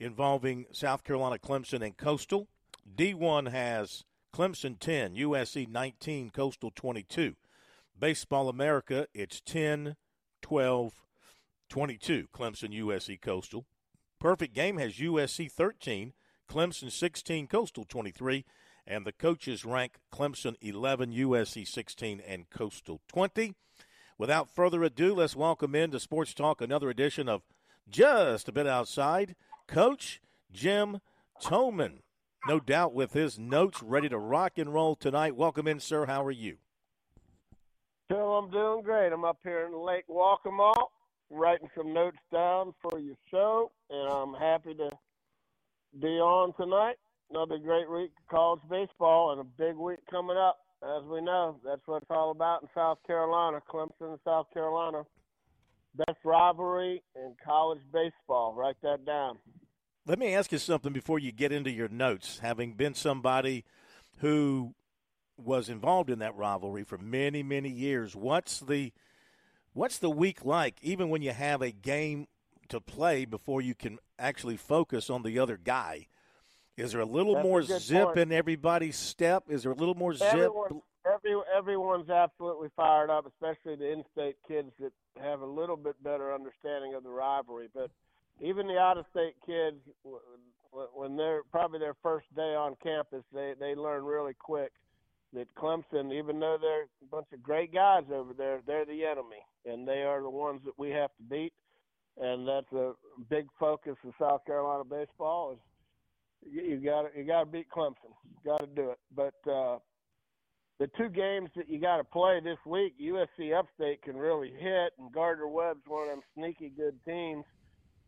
involving 0.00 0.64
South 0.72 1.04
Carolina, 1.04 1.38
Clemson, 1.38 1.84
and 1.84 1.98
Coastal, 1.98 2.48
D1 2.96 3.50
has 3.50 4.04
Clemson 4.34 4.78
10, 4.78 5.16
USC 5.16 5.68
19, 5.68 6.30
Coastal 6.30 6.72
22. 6.74 7.36
Baseball 7.98 8.48
America, 8.48 9.06
it's 9.12 9.42
10, 9.42 9.96
12, 10.40 10.94
22, 11.68 12.28
Clemson, 12.32 12.74
USC, 12.74 13.20
Coastal. 13.20 13.66
Perfect 14.26 14.54
Game 14.54 14.78
has 14.78 14.94
USC 14.94 15.48
13, 15.48 16.12
Clemson 16.50 16.90
16, 16.90 17.46
Coastal 17.46 17.84
23, 17.84 18.44
and 18.84 19.06
the 19.06 19.12
coaches 19.12 19.64
rank 19.64 19.98
Clemson 20.12 20.56
11, 20.60 21.12
USC 21.12 21.64
16, 21.64 22.20
and 22.26 22.50
Coastal 22.50 23.00
20. 23.06 23.54
Without 24.18 24.50
further 24.50 24.82
ado, 24.82 25.14
let's 25.14 25.36
welcome 25.36 25.76
into 25.76 26.00
Sports 26.00 26.34
Talk 26.34 26.60
another 26.60 26.90
edition 26.90 27.28
of 27.28 27.42
Just 27.88 28.48
a 28.48 28.52
Bit 28.52 28.66
Outside, 28.66 29.36
Coach 29.68 30.20
Jim 30.52 30.98
Toman. 31.40 31.98
No 32.48 32.58
doubt 32.58 32.92
with 32.92 33.12
his 33.12 33.38
notes 33.38 33.80
ready 33.80 34.08
to 34.08 34.18
rock 34.18 34.58
and 34.58 34.74
roll 34.74 34.96
tonight. 34.96 35.36
Welcome 35.36 35.68
in, 35.68 35.78
sir. 35.78 36.06
How 36.06 36.24
are 36.24 36.32
you? 36.32 36.56
Phil, 38.08 38.38
I'm 38.38 38.50
doing 38.50 38.82
great. 38.82 39.12
I'm 39.12 39.24
up 39.24 39.38
here 39.44 39.66
in 39.66 39.72
Lake 39.72 40.08
Waccamaw, 40.08 40.74
writing 41.30 41.68
some 41.76 41.92
notes 41.92 42.18
down 42.32 42.74
for 42.82 42.98
your 42.98 43.16
show, 43.30 43.70
and 43.90 44.08
I'm 44.08 44.34
happy 44.34 44.74
to 44.74 44.90
be 46.00 46.18
on 46.18 46.52
tonight. 46.54 46.96
Another 47.30 47.58
great 47.58 47.90
week 47.90 48.12
of 48.18 48.28
college 48.30 48.60
baseball 48.70 49.32
and 49.32 49.40
a 49.40 49.44
big 49.44 49.76
week 49.76 49.98
coming 50.10 50.36
up. 50.36 50.58
As 50.82 51.04
we 51.04 51.20
know, 51.20 51.58
that's 51.64 51.80
what 51.86 52.02
it's 52.02 52.10
all 52.10 52.30
about 52.30 52.62
in 52.62 52.68
South 52.74 52.98
Carolina, 53.06 53.60
Clemson, 53.68 54.18
South 54.24 54.46
Carolina. 54.52 55.04
Best 55.96 56.18
rivalry 56.24 57.02
in 57.16 57.34
college 57.44 57.80
baseball. 57.92 58.54
Write 58.54 58.76
that 58.82 59.04
down. 59.04 59.38
Let 60.06 60.18
me 60.18 60.34
ask 60.34 60.52
you 60.52 60.58
something 60.58 60.92
before 60.92 61.18
you 61.18 61.32
get 61.32 61.50
into 61.50 61.70
your 61.70 61.88
notes. 61.88 62.38
Having 62.38 62.74
been 62.74 62.94
somebody 62.94 63.64
who 64.18 64.74
was 65.36 65.68
involved 65.68 66.10
in 66.10 66.20
that 66.20 66.36
rivalry 66.36 66.84
for 66.84 66.98
many, 66.98 67.42
many 67.42 67.70
years, 67.70 68.14
what's 68.14 68.60
the 68.60 68.92
what's 69.76 69.98
the 69.98 70.10
week 70.10 70.44
like? 70.44 70.76
Even 70.82 71.08
when 71.10 71.22
you 71.22 71.32
have 71.32 71.62
a 71.62 71.70
game 71.70 72.26
to 72.68 72.80
play 72.80 73.24
before 73.24 73.60
you 73.60 73.74
can 73.74 73.98
actually 74.18 74.56
focus 74.56 75.10
on 75.10 75.22
the 75.22 75.38
other 75.38 75.58
guy, 75.62 76.06
is 76.76 76.92
there 76.92 77.00
a 77.00 77.06
little 77.06 77.34
That's 77.34 77.46
more 77.46 77.62
good 77.62 77.80
zip 77.80 78.04
point. 78.06 78.18
in 78.18 78.32
everybody's 78.32 78.96
step? 78.96 79.44
Is 79.48 79.62
there 79.62 79.72
a 79.72 79.76
little 79.76 79.94
more 79.94 80.14
zip? 80.14 80.32
Everyone, 80.32 80.82
every, 81.06 81.36
everyone's 81.56 82.10
absolutely 82.10 82.68
fired 82.74 83.10
up, 83.10 83.26
especially 83.26 83.76
the 83.76 83.92
in-state 83.92 84.36
kids 84.48 84.70
that 84.80 84.92
have 85.22 85.40
a 85.40 85.46
little 85.46 85.76
bit 85.76 86.02
better 86.02 86.34
understanding 86.34 86.94
of 86.94 87.02
the 87.02 87.10
rivalry. 87.10 87.68
But 87.72 87.90
even 88.40 88.66
the 88.66 88.78
out-of-state 88.78 89.36
kids, 89.46 89.76
when 90.94 91.16
they're 91.16 91.42
probably 91.50 91.78
their 91.78 91.96
first 92.02 92.26
day 92.34 92.54
on 92.54 92.76
campus, 92.82 93.22
they 93.32 93.54
they 93.58 93.74
learn 93.74 94.04
really 94.04 94.34
quick 94.34 94.72
that 95.32 95.54
Clemson, 95.56 96.12
even 96.12 96.40
though 96.40 96.56
they're 96.60 96.84
a 96.84 97.10
bunch 97.10 97.26
of 97.32 97.42
great 97.42 97.72
guys 97.72 98.04
over 98.12 98.32
there, 98.32 98.60
they're 98.66 98.84
the 98.84 99.04
enemy, 99.04 99.42
and 99.64 99.86
they 99.86 100.02
are 100.02 100.22
the 100.22 100.30
ones 100.30 100.60
that 100.64 100.78
we 100.78 100.90
have 100.90 101.10
to 101.16 101.22
beat. 101.28 101.52
And 102.18 102.48
that's 102.48 102.72
a 102.72 102.92
big 103.28 103.46
focus 103.60 103.96
of 104.04 104.14
South 104.18 104.44
Carolina 104.46 104.84
baseball 104.84 105.52
is 105.52 105.58
you, 106.50 106.76
got 106.78 107.14
you 107.16 107.24
got 107.24 107.40
to 107.40 107.46
beat 107.46 107.68
Clemson, 107.70 108.14
got 108.44 108.60
to 108.60 108.66
do 108.66 108.90
it. 108.90 108.98
But 109.14 109.34
uh, 109.50 109.78
the 110.78 110.88
two 110.96 111.08
games 111.08 111.50
that 111.56 111.68
you 111.68 111.80
got 111.80 111.98
to 111.98 112.04
play 112.04 112.40
this 112.42 112.58
week, 112.66 112.94
USC 113.00 113.58
Upstate 113.58 114.02
can 114.02 114.16
really 114.16 114.50
hit, 114.50 114.92
and 114.98 115.12
Gardner 115.12 115.48
Webb's 115.48 115.80
one 115.86 116.04
of 116.04 116.08
them 116.08 116.22
sneaky 116.34 116.72
good 116.76 116.98
teams, 117.06 117.44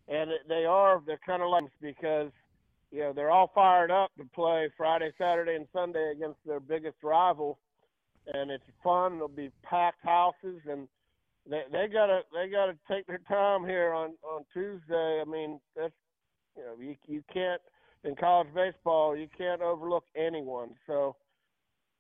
and 0.09 0.31
they 0.49 0.65
are 0.65 1.03
they're 1.07 1.21
kind 1.27 1.43
of 1.43 1.51
like 1.51 1.65
because 1.81 2.31
you 2.91 3.01
know 3.01 3.13
they're 3.13 3.31
all 3.31 3.51
fired 3.55 3.91
up 3.91 4.11
to 4.19 4.25
play 4.35 4.69
Friday, 4.77 5.13
Saturday, 5.19 5.55
and 5.55 5.67
Sunday 5.73 6.13
against 6.13 6.39
their 6.47 6.61
biggest 6.61 6.97
rival, 7.03 7.59
and 8.33 8.51
it's 8.51 8.65
fun. 8.83 9.13
There'll 9.13 9.29
be 9.29 9.51
packed 9.63 10.05
houses, 10.05 10.61
and 10.69 10.89
they 11.49 11.63
they 11.71 11.89
gotta 11.89 12.23
they 12.33 12.49
gotta 12.49 12.77
take 12.91 13.07
their 13.07 13.21
time 13.29 13.65
here 13.65 13.93
on 13.93 14.15
on 14.23 14.45
Tuesday. 14.53 15.21
I 15.21 15.25
mean 15.29 15.61
that's 15.77 15.95
you 16.57 16.65
know 16.65 16.75
you 16.81 16.97
you 17.07 17.23
can't 17.33 17.61
in 18.05 18.15
college 18.15 18.49
baseball 18.55 19.17
you 19.17 19.29
can't 19.37 19.61
overlook 19.61 20.05
anyone. 20.17 20.71
So 20.87 21.17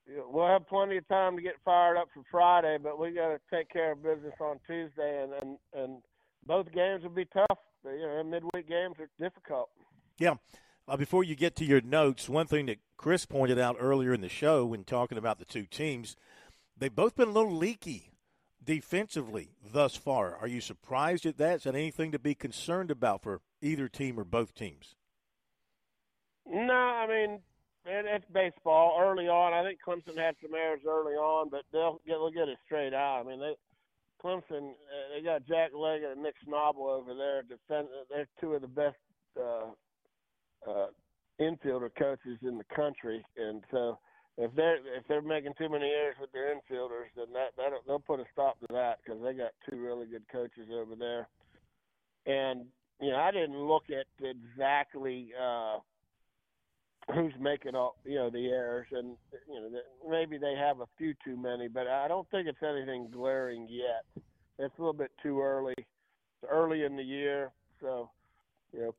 you 0.07 0.17
know, 0.17 0.29
we'll 0.31 0.47
have 0.47 0.67
plenty 0.67 0.97
of 0.97 1.07
time 1.09 1.37
to 1.37 1.43
get 1.43 1.55
fired 1.65 1.99
up 1.99 2.09
for 2.15 2.23
Friday, 2.31 2.79
but 2.83 2.99
we 2.99 3.11
got 3.11 3.29
to 3.29 3.41
take 3.53 3.71
care 3.71 3.93
of 3.93 4.03
business 4.03 4.33
on 4.41 4.59
Tuesday, 4.67 5.23
and 5.23 5.33
and 5.35 5.59
and 5.75 6.03
both 6.47 6.73
games 6.73 7.03
will 7.03 7.11
be 7.11 7.27
tough. 7.27 7.59
You 7.85 8.01
know, 8.01 8.25
midweek 8.25 8.69
games 8.69 8.97
are 8.99 9.11
difficult. 9.21 9.69
Yeah. 10.19 10.35
Uh, 10.89 10.97
before 10.97 11.23
you 11.23 11.35
get 11.35 11.55
to 11.55 11.67
your 11.67 11.83
notes, 11.83 12.31
one 12.31 12.47
thing 12.47 12.65
that 12.65 12.79
Chris 12.97 13.27
pointed 13.27 13.59
out 13.59 13.77
earlier 13.79 14.15
in 14.15 14.23
the 14.23 14.29
show 14.29 14.65
when 14.65 14.85
talking 14.85 15.19
about 15.19 15.39
the 15.39 15.45
two 15.45 15.67
teams, 15.67 16.17
they've 16.79 16.95
both 16.95 17.15
been 17.15 17.29
a 17.29 17.33
little 17.33 17.55
leaky 17.55 18.11
defensively 18.65 19.51
thus 19.63 19.97
far. 19.97 20.35
Are 20.35 20.49
you 20.49 20.63
surprised 20.63 21.27
at 21.27 21.37
that? 21.37 21.57
Is 21.57 21.63
that 21.65 21.75
anything 21.75 22.11
to 22.13 22.19
be 22.19 22.35
concerned 22.35 22.91
about 22.91 23.23
for 23.23 23.43
either 23.61 23.87
team 23.87 24.19
or 24.19 24.25
both 24.25 24.55
teams? 24.55 24.95
No, 26.47 26.73
I 26.73 27.07
mean 27.07 27.41
it, 27.85 28.07
it's 28.07 28.25
baseball. 28.33 28.99
Early 28.99 29.29
on, 29.29 29.53
I 29.53 29.63
think 29.63 29.81
Clemson 29.87 30.17
had 30.17 30.37
some 30.41 30.55
errors 30.55 30.81
early 30.89 31.15
on, 31.15 31.51
but 31.51 31.65
they'll 31.71 32.01
get 32.07 32.15
they'll 32.15 32.31
get 32.31 32.49
it 32.49 32.57
straight 32.65 32.95
out. 32.95 33.21
I 33.27 33.29
mean 33.29 33.41
they 33.41 33.57
Clemson, 34.25 34.71
uh, 34.71 35.15
they 35.15 35.23
got 35.23 35.47
Jack 35.47 35.73
Leggett 35.75 36.13
and 36.13 36.23
Nick 36.23 36.35
Schnabel 36.47 36.89
over 36.89 37.15
there. 37.15 37.43
Defend, 37.43 37.89
they're 38.09 38.27
two 38.41 38.55
of 38.55 38.63
the 38.63 38.67
best 38.67 38.97
uh, 39.39 39.67
uh, 40.69 40.87
infielder 41.41 41.91
coaches 41.99 42.39
in 42.43 42.59
the 42.59 42.65
country, 42.75 43.25
and 43.37 43.63
so 43.71 43.99
if 44.39 44.55
they're 44.55 44.77
if 44.97 45.07
they're 45.09 45.21
making 45.21 45.53
too 45.59 45.69
many 45.69 45.87
errors 45.87 46.17
with 46.21 46.31
their 46.33 46.55
infielders, 46.55 47.11
then 47.17 47.27
that 47.33 47.57
that 47.57 47.73
they'll 47.87 47.99
put 47.99 48.21
a 48.21 48.25
stop 48.33 48.59
to 48.61 48.67
that 48.71 48.99
because 49.05 49.21
they 49.23 49.35
got 49.35 49.51
two 49.69 49.81
really 49.81 50.07
good 50.07 50.25
coaches 50.31 50.69
over 50.73 50.95
there. 50.95 51.29
And 52.27 52.67
you 53.01 53.11
know, 53.11 53.17
I 53.17 53.31
didn't 53.33 53.59
look 53.59 53.85
at 53.91 54.07
exactly 54.25 55.31
uh, 55.41 55.79
who's 57.15 57.33
making 57.41 57.75
all 57.75 57.97
you 58.05 58.15
know 58.15 58.31
the 58.31 58.47
errors, 58.47 58.87
and 58.93 59.17
you 59.49 59.61
know 59.61 59.71
maybe 60.09 60.39
they 60.39 60.55
have 60.55 60.81
a 60.81 60.87
few 60.97 61.15
too 61.25 61.37
many, 61.37 61.67
but 61.67 61.89
I 61.89 62.07
don't 62.07 62.29
think 62.31 62.47
it's 62.47 62.63
anything 62.63 63.09
glaring 63.13 63.67
yet. 63.69 64.05
It's 64.59 64.75
a 64.79 64.81
little 64.81 64.93
bit 64.93 65.11
too 65.21 65.41
early. 65.41 65.75
It's 65.77 66.51
early 66.51 66.85
in 66.85 66.97
the 66.97 67.03
year, 67.03 67.51
so 67.81 68.11
you 68.73 68.81
know 68.81 68.95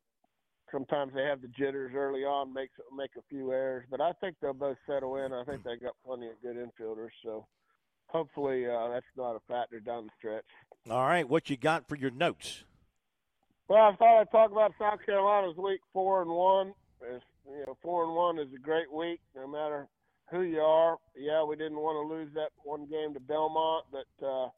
sometimes 0.71 1.13
they 1.13 1.23
have 1.23 1.41
the 1.41 1.47
jitters 1.49 1.91
early 1.95 2.23
on, 2.23 2.53
makes 2.53 2.73
make 2.95 3.11
a 3.17 3.21
few 3.29 3.51
errors, 3.51 3.85
but 3.89 4.01
I 4.01 4.13
think 4.13 4.35
they'll 4.41 4.53
both 4.53 4.77
settle 4.87 5.17
in. 5.17 5.33
I 5.33 5.43
think 5.43 5.63
they've 5.63 5.81
got 5.81 5.95
plenty 6.05 6.27
of 6.27 6.41
good 6.41 6.57
infielders, 6.57 7.11
so 7.23 7.45
hopefully 8.07 8.65
uh, 8.65 8.89
that's 8.89 9.05
not 9.17 9.35
a 9.35 9.39
factor 9.47 9.79
down 9.79 10.05
the 10.05 10.11
stretch. 10.17 10.45
All 10.89 11.05
right, 11.05 11.27
what 11.27 11.49
you 11.49 11.57
got 11.57 11.87
for 11.87 11.95
your 11.95 12.11
notes? 12.11 12.63
Well, 13.67 13.83
I 13.83 13.95
thought 13.95 14.21
I'd 14.21 14.31
talk 14.31 14.51
about 14.51 14.73
South 14.79 14.99
Carolina's 15.05 15.57
week 15.57 15.81
four 15.93 16.21
and 16.21 16.31
one. 16.31 16.73
It's, 17.01 17.23
you 17.45 17.63
know, 17.67 17.77
four 17.81 18.03
and 18.03 18.15
one 18.15 18.39
is 18.39 18.47
a 18.55 18.59
great 18.59 18.91
week, 18.91 19.19
no 19.35 19.47
matter 19.47 19.87
who 20.31 20.41
you 20.41 20.59
are. 20.59 20.97
Yeah, 21.15 21.43
we 21.43 21.55
didn't 21.55 21.77
want 21.77 21.95
to 21.95 22.15
lose 22.15 22.29
that 22.33 22.49
one 22.63 22.87
game 22.87 23.13
to 23.13 23.19
Belmont, 23.19 23.85
but 23.91 24.25
uh, 24.25 24.49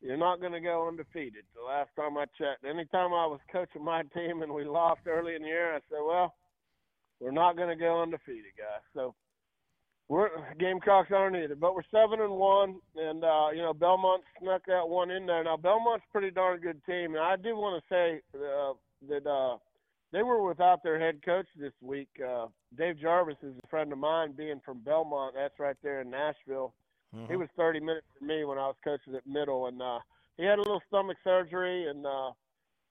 you're 0.00 0.16
not 0.16 0.40
going 0.40 0.52
to 0.52 0.60
go 0.60 0.88
undefeated. 0.88 1.44
The 1.54 1.62
last 1.62 1.90
time 1.96 2.16
I 2.16 2.24
checked, 2.38 2.64
anytime 2.64 3.12
I 3.12 3.26
was 3.26 3.40
coaching 3.52 3.84
my 3.84 4.02
team 4.14 4.42
and 4.42 4.52
we 4.52 4.64
lost 4.64 5.00
early 5.06 5.34
in 5.34 5.42
the 5.42 5.48
year, 5.48 5.74
I 5.74 5.80
said, 5.88 5.98
"Well, 6.04 6.34
we're 7.20 7.30
not 7.30 7.56
going 7.56 7.68
to 7.68 7.76
go 7.76 8.02
undefeated, 8.02 8.52
guys." 8.56 8.82
So 8.94 9.14
we're 10.08 10.30
Gamecocks 10.58 11.10
aren't 11.14 11.36
either, 11.36 11.54
but 11.54 11.74
we're 11.74 11.82
seven 11.90 12.20
and 12.20 12.32
one, 12.32 12.76
and 12.96 13.22
uh, 13.24 13.48
you 13.54 13.62
know 13.62 13.74
Belmont 13.74 14.22
snuck 14.40 14.62
that 14.66 14.88
one 14.88 15.10
in 15.10 15.26
there. 15.26 15.44
Now 15.44 15.56
Belmont's 15.56 16.04
a 16.08 16.12
pretty 16.12 16.30
darn 16.30 16.60
good 16.60 16.84
team, 16.84 17.14
and 17.14 17.24
I 17.24 17.36
do 17.36 17.56
want 17.56 17.82
to 17.82 17.94
say 17.94 18.20
uh, 18.34 18.72
that 19.08 19.28
uh, 19.28 19.58
they 20.12 20.22
were 20.22 20.42
without 20.42 20.82
their 20.82 20.98
head 20.98 21.20
coach 21.24 21.46
this 21.58 21.72
week. 21.82 22.08
Uh, 22.26 22.46
Dave 22.76 22.98
Jarvis 23.00 23.36
is 23.42 23.54
a 23.62 23.68
friend 23.68 23.92
of 23.92 23.98
mine, 23.98 24.32
being 24.36 24.60
from 24.64 24.80
Belmont. 24.80 25.34
That's 25.36 25.58
right 25.58 25.76
there 25.82 26.00
in 26.00 26.10
Nashville 26.10 26.72
Mm-hmm. 27.14 27.30
He 27.30 27.36
was 27.36 27.48
30 27.56 27.80
minutes 27.80 28.06
for 28.18 28.24
me 28.24 28.44
when 28.44 28.58
I 28.58 28.66
was 28.66 28.76
coaching 28.84 29.14
at 29.14 29.26
middle, 29.26 29.66
and 29.66 29.80
uh, 29.82 29.98
he 30.36 30.44
had 30.44 30.58
a 30.58 30.62
little 30.62 30.82
stomach 30.88 31.16
surgery, 31.24 31.88
and 31.88 32.06
uh, 32.06 32.30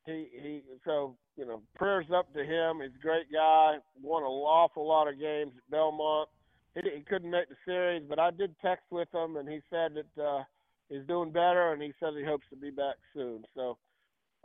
he 0.05 0.27
he 0.41 0.61
so 0.85 1.15
you 1.37 1.45
know 1.45 1.61
prayers 1.75 2.05
up 2.13 2.33
to 2.33 2.43
him. 2.43 2.81
He's 2.81 2.95
a 2.95 3.01
great 3.01 3.31
guy. 3.31 3.77
Won 4.01 4.23
an 4.23 4.29
awful 4.29 4.87
lot 4.87 5.07
of 5.07 5.19
games 5.19 5.53
at 5.55 5.71
Belmont. 5.71 6.29
He, 6.75 6.81
he 6.97 7.03
couldn't 7.03 7.31
make 7.31 7.49
the 7.49 7.55
series, 7.65 8.03
but 8.07 8.19
I 8.19 8.31
did 8.31 8.55
text 8.61 8.85
with 8.91 9.13
him, 9.13 9.37
and 9.37 9.47
he 9.47 9.61
said 9.69 9.93
that 9.95 10.23
uh, 10.23 10.43
he's 10.89 11.07
doing 11.07 11.31
better, 11.31 11.71
and 11.71 11.81
he 11.81 11.93
says 11.99 12.13
he 12.17 12.25
hopes 12.25 12.45
to 12.49 12.57
be 12.57 12.71
back 12.71 12.95
soon. 13.13 13.43
So 13.55 13.77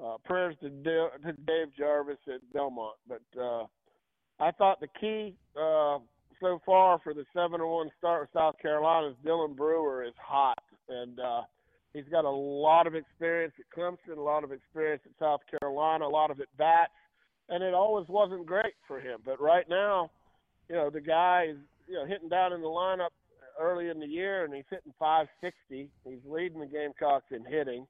uh, 0.02 0.16
prayers 0.24 0.56
to, 0.62 0.70
D- 0.70 0.84
to 1.24 1.32
Dave 1.46 1.74
Jarvis 1.76 2.18
at 2.28 2.40
Belmont. 2.52 2.96
But 3.08 3.22
uh, 3.40 3.64
I 4.40 4.50
thought 4.52 4.80
the 4.80 4.88
key 5.00 5.34
uh, 5.60 5.98
so 6.40 6.60
far 6.64 6.98
for 7.02 7.14
the 7.14 7.24
seven 7.32 7.60
and 7.60 7.70
one 7.70 7.90
start 7.98 8.22
with 8.22 8.30
South 8.32 8.56
Carolina 8.60 9.08
is 9.08 9.16
Dylan 9.24 9.56
Brewer 9.56 10.04
is 10.04 10.14
hot, 10.18 10.62
and 10.88 11.18
uh, 11.20 11.42
he's 11.92 12.08
got 12.10 12.24
a 12.24 12.30
lot 12.30 12.86
of 12.86 12.94
experience 12.94 13.54
at 13.58 13.78
Clemson, 13.78 14.16
a 14.16 14.20
lot 14.20 14.44
of 14.44 14.52
experience 14.52 15.02
at 15.06 15.12
South 15.18 15.40
Carolina, 15.50 16.06
a 16.06 16.08
lot 16.08 16.30
of 16.30 16.40
at 16.40 16.48
bats, 16.58 16.92
and 17.48 17.62
it 17.62 17.74
always 17.74 18.06
wasn't 18.08 18.46
great 18.46 18.74
for 18.86 19.00
him. 19.00 19.20
But 19.24 19.40
right 19.40 19.68
now, 19.68 20.10
you 20.68 20.76
know, 20.76 20.90
the 20.90 21.00
guy 21.00 21.46
is 21.50 21.56
you 21.88 21.94
know 21.94 22.06
hitting 22.06 22.28
down 22.28 22.52
in 22.52 22.60
the 22.60 22.68
lineup 22.68 23.10
early 23.60 23.88
in 23.88 24.00
the 24.00 24.06
year, 24.06 24.44
and 24.44 24.54
he's 24.54 24.64
hitting 24.70 24.92
560. 24.98 25.90
He's 26.04 26.18
leading 26.26 26.60
the 26.60 26.66
Gamecocks 26.66 27.30
in 27.30 27.44
hitting, 27.44 27.86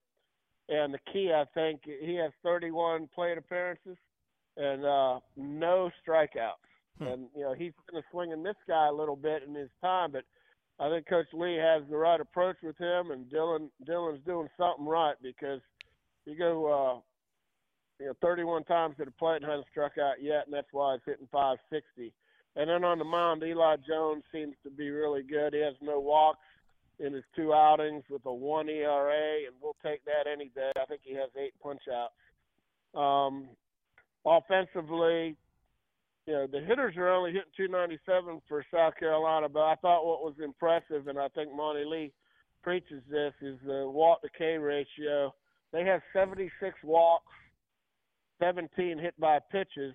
and 0.69 0.93
the 0.95 0.99
key, 1.13 1.33
I 1.35 1.45
think, 1.55 1.81
he 1.85 2.15
has 2.17 2.33
31 2.43 3.09
plate 3.15 3.39
appearances 3.39 3.97
and 4.57 4.85
uh, 4.85 5.21
no 5.37 5.91
strikeouts. 6.07 6.74
Hmm. 6.99 7.07
And 7.07 7.27
you 7.35 7.43
know 7.43 7.55
he's 7.55 7.73
going 7.91 8.03
to 8.03 8.09
swing 8.11 8.33
and 8.33 8.43
miss 8.43 8.57
guy 8.69 8.89
a 8.89 8.93
little 8.93 9.17
bit 9.17 9.43
in 9.47 9.55
his 9.55 9.71
time, 9.81 10.13
but 10.13 10.25
I 10.79 10.89
think 10.89 11.09
Coach 11.09 11.27
Lee 11.33 11.57
has 11.57 11.83
the 11.89 11.97
right 11.97 12.21
approach 12.21 12.57
with 12.63 12.79
him, 12.79 13.11
and 13.11 13.27
Dylan 13.27 13.69
Dylan's 13.89 14.25
doing 14.25 14.49
something 14.57 14.87
right 14.87 15.17
because 15.23 15.61
you 16.25 16.37
go 16.37 16.67
uh, 16.67 17.01
you 18.01 18.07
know 18.07 18.15
31 18.23 18.65
times 18.65 18.97
to 18.99 19.05
the 19.05 19.11
plate 19.13 19.43
and 19.43 19.45
hasn't 19.45 19.67
struck 19.71 19.99
out 19.99 20.23
yet, 20.23 20.47
and 20.47 20.55
that's 20.55 20.73
why 20.73 20.95
he's 20.95 21.03
hitting 21.13 21.29
560. 21.31 22.13
And 22.57 22.71
then 22.71 22.85
on 22.85 22.99
the 22.99 23.05
mound, 23.05 23.43
Eli 23.43 23.77
Jones 23.87 24.23
seems 24.33 24.55
to 24.63 24.71
be 24.71 24.91
really 24.91 25.23
good. 25.23 25.55
He 25.55 25.61
has 25.61 25.75
no 25.81 25.99
walks 25.99 26.39
in 27.01 27.13
his 27.13 27.25
two 27.35 27.53
outings 27.53 28.05
with 28.09 28.25
a 28.27 28.33
one 28.33 28.69
ERA, 28.69 29.47
and 29.47 29.55
we'll 29.61 29.77
take 29.85 30.05
that 30.05 30.31
any 30.31 30.51
day. 30.55 30.71
I 30.81 30.85
think 30.87 31.01
he 31.05 31.15
has 31.15 31.31
eight 31.37 31.55
punch 31.61 31.83
outs. 31.93 32.15
Um, 32.95 33.49
offensively, 34.25 35.37
you 36.27 36.33
know, 36.33 36.47
the 36.47 36.61
hitters 36.61 36.97
are 36.97 37.11
only 37.11 37.33
hitting 37.33 37.53
297 37.57 38.41
for 38.49 38.65
South 38.73 38.95
Carolina, 38.99 39.49
but 39.49 39.63
I 39.63 39.75
thought 39.77 40.07
what 40.07 40.23
was 40.23 40.35
impressive, 40.43 41.09
and 41.09 41.19
I 41.19 41.29
think 41.29 41.55
Monte 41.55 41.85
Lee 41.85 42.13
preaches 42.63 43.03
this, 43.11 43.35
is 43.43 43.59
the 43.67 43.89
walk 43.91 44.23
to 44.23 44.29
K 44.37 44.57
ratio. 44.57 45.35
They 45.73 45.85
have 45.85 46.01
76 46.15 46.75
walks, 46.83 47.33
17 48.41 48.99
hit 48.99 49.19
by 49.21 49.39
pitches, 49.53 49.95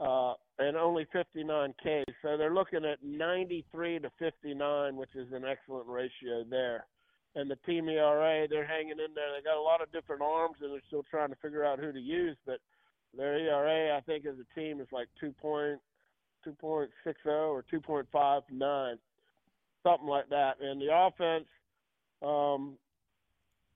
uh, 0.00 0.34
and 0.58 0.76
only 0.76 1.06
59 1.12 1.74
Ks. 1.80 2.12
So 2.22 2.38
they're 2.38 2.54
looking 2.54 2.84
at 2.86 3.02
93 3.02 3.98
to 3.98 4.10
59, 4.18 4.96
which 4.96 5.14
is 5.14 5.30
an 5.32 5.44
excellent 5.44 5.86
ratio 5.86 6.44
there. 6.48 6.86
And 7.34 7.50
the 7.50 7.56
team 7.66 7.88
ERA, 7.88 8.46
they're 8.48 8.66
hanging 8.66 8.92
in 8.92 9.14
there. 9.14 9.32
They 9.36 9.42
got 9.44 9.58
a 9.58 9.60
lot 9.60 9.82
of 9.82 9.92
different 9.92 10.22
arms, 10.22 10.56
and 10.62 10.72
they're 10.72 10.80
still 10.86 11.04
trying 11.10 11.28
to 11.28 11.36
figure 11.42 11.64
out 11.64 11.78
who 11.78 11.92
to 11.92 12.00
use, 12.00 12.38
but– 12.46 12.58
their 13.16 13.38
ERA, 13.38 13.96
I 13.96 14.00
think, 14.00 14.26
as 14.26 14.34
a 14.38 14.60
team 14.60 14.80
is 14.80 14.88
like 14.92 15.08
two 15.20 15.32
point 15.32 15.80
two 16.44 16.52
point 16.52 16.90
six 17.04 17.20
zero 17.22 17.50
or 17.50 17.64
two 17.70 17.80
point 17.80 18.06
five 18.12 18.42
nine, 18.50 18.96
something 19.82 20.08
like 20.08 20.28
that. 20.30 20.56
And 20.60 20.80
the 20.80 20.88
offense, 20.92 21.46
um, 22.22 22.76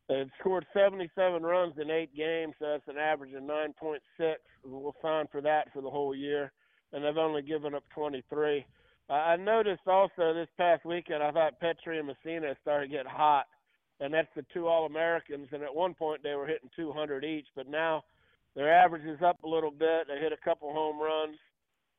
they've 0.08 0.30
scored 0.40 0.66
seventy 0.72 1.10
seven 1.14 1.42
runs 1.42 1.74
in 1.80 1.90
eight 1.90 2.14
games, 2.16 2.54
so 2.58 2.66
that's 2.66 2.88
an 2.88 2.98
average 2.98 3.34
of 3.34 3.42
nine 3.42 3.72
point 3.78 4.02
six. 4.16 4.40
We'll 4.64 4.96
sign 5.02 5.26
for 5.30 5.40
that 5.42 5.72
for 5.72 5.82
the 5.82 5.90
whole 5.90 6.14
year, 6.14 6.52
and 6.92 7.04
they've 7.04 7.16
only 7.16 7.42
given 7.42 7.74
up 7.74 7.84
twenty 7.94 8.24
three. 8.30 8.64
I 9.08 9.36
noticed 9.36 9.86
also 9.86 10.34
this 10.34 10.48
past 10.56 10.84
weekend, 10.84 11.22
I 11.22 11.30
thought 11.30 11.60
Petry 11.60 11.98
and 12.00 12.08
Messina 12.08 12.56
started 12.62 12.90
getting 12.90 13.06
hot, 13.06 13.46
and 14.00 14.12
that's 14.12 14.28
the 14.34 14.44
two 14.52 14.66
All 14.66 14.86
Americans. 14.86 15.46
And 15.52 15.62
at 15.62 15.72
one 15.72 15.94
point, 15.94 16.24
they 16.24 16.34
were 16.34 16.46
hitting 16.46 16.70
200 16.74 17.24
each, 17.24 17.46
but 17.54 17.68
now 17.68 18.02
their 18.56 18.72
average 18.72 19.04
is 19.04 19.22
up 19.22 19.42
a 19.44 19.48
little 19.48 19.70
bit. 19.70 20.08
They 20.08 20.18
hit 20.18 20.32
a 20.32 20.44
couple 20.44 20.72
home 20.72 20.98
runs. 20.98 21.36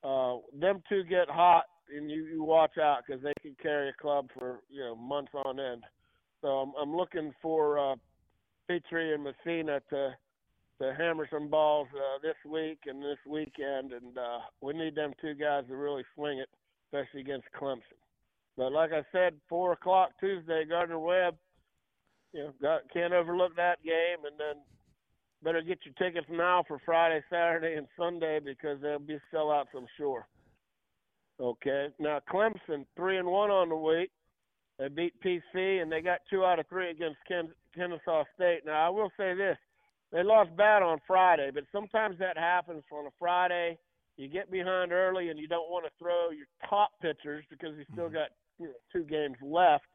Uh, 0.04 0.42
them 0.60 0.82
two 0.90 1.04
get 1.04 1.30
hot, 1.30 1.66
and 1.96 2.10
you, 2.10 2.26
you 2.26 2.44
watch 2.44 2.78
out 2.80 3.04
because 3.06 3.22
they 3.22 3.34
can 3.42 3.56
carry 3.62 3.90
a 3.90 4.02
club 4.02 4.30
for 4.38 4.62
you 4.70 4.82
know 4.82 4.96
months 4.96 5.32
on 5.46 5.60
end. 5.60 5.84
So 6.42 6.48
I'm, 6.48 6.74
I'm 6.80 6.96
looking 6.96 7.32
for 7.42 7.78
uh, 7.80 7.96
Petry 8.70 9.14
and 9.14 9.24
Messina 9.24 9.82
to 9.92 10.16
to 10.80 10.94
hammer 10.96 11.28
some 11.32 11.48
balls 11.48 11.88
uh, 11.96 12.20
this 12.22 12.36
week 12.50 12.80
and 12.86 13.02
this 13.02 13.18
weekend, 13.28 13.94
and 13.94 14.18
uh, 14.18 14.40
we 14.62 14.74
need 14.74 14.96
them 14.96 15.14
two 15.22 15.34
guys 15.34 15.64
to 15.68 15.76
really 15.76 16.04
swing 16.16 16.40
it, 16.40 16.50
especially 16.86 17.22
against 17.22 17.48
Clemson. 17.60 17.98
But 18.58 18.72
like 18.72 18.92
I 18.92 19.04
said, 19.12 19.34
four 19.48 19.74
o'clock 19.74 20.12
Tuesday, 20.20 20.66
Gardner 20.68 21.00
Webb. 21.00 21.36
You 22.34 22.44
know, 22.44 22.54
got, 22.62 22.82
can't 22.92 23.14
overlook 23.14 23.56
that 23.56 23.82
game, 23.84 24.26
and 24.26 24.40
then 24.40 24.62
better 25.44 25.62
get 25.62 25.80
your 25.86 25.94
tickets 25.96 26.28
now 26.30 26.64
for 26.68 26.80
Friday, 26.86 27.24
Saturday, 27.30 27.76
and 27.76 27.88
Sunday 27.98 28.40
because 28.44 28.80
they'll 28.82 29.00
be 29.00 29.20
sellouts, 29.34 29.76
I'm 29.76 29.88
sure. 29.98 30.28
Okay. 31.40 31.88
Now 32.00 32.20
Clemson 32.32 32.86
three 32.96 33.18
and 33.18 33.28
one 33.28 33.52
on 33.52 33.70
the 33.70 33.76
week. 33.76 34.10
They 34.80 34.90
beat 34.90 35.14
PC 35.22 35.82
and 35.82 35.92
they 35.92 36.02
got 36.02 36.20
two 36.30 36.46
out 36.46 36.60
of 36.60 36.68
three 36.68 36.90
against 36.90 37.18
Ken- 37.28 37.54
Kennesaw 37.76 38.24
State. 38.36 38.62
Now 38.66 38.88
I 38.88 38.90
will 38.90 39.12
say 39.18 39.36
this: 39.36 39.58
they 40.12 40.24
lost 40.24 40.56
bad 40.56 40.82
on 40.82 41.00
Friday, 41.06 41.52
but 41.54 41.64
sometimes 41.72 42.18
that 42.20 42.38
happens 42.38 42.84
on 42.92 43.06
a 43.06 43.10
Friday. 43.20 43.78
You 44.18 44.28
get 44.28 44.52
behind 44.52 44.92
early 44.92 45.30
and 45.30 45.40
you 45.40 45.48
don't 45.48 45.70
want 45.70 45.86
to 45.86 45.92
throw 46.00 46.32
your 46.32 46.48
top 46.68 46.90
pitchers 47.02 47.46
because 47.52 47.78
you 47.78 47.86
still 47.94 48.06
mm-hmm. 48.06 48.16
got 48.16 48.30
you 48.58 48.68
know, 48.68 48.74
two 48.92 49.04
games 49.04 49.38
left 49.44 49.86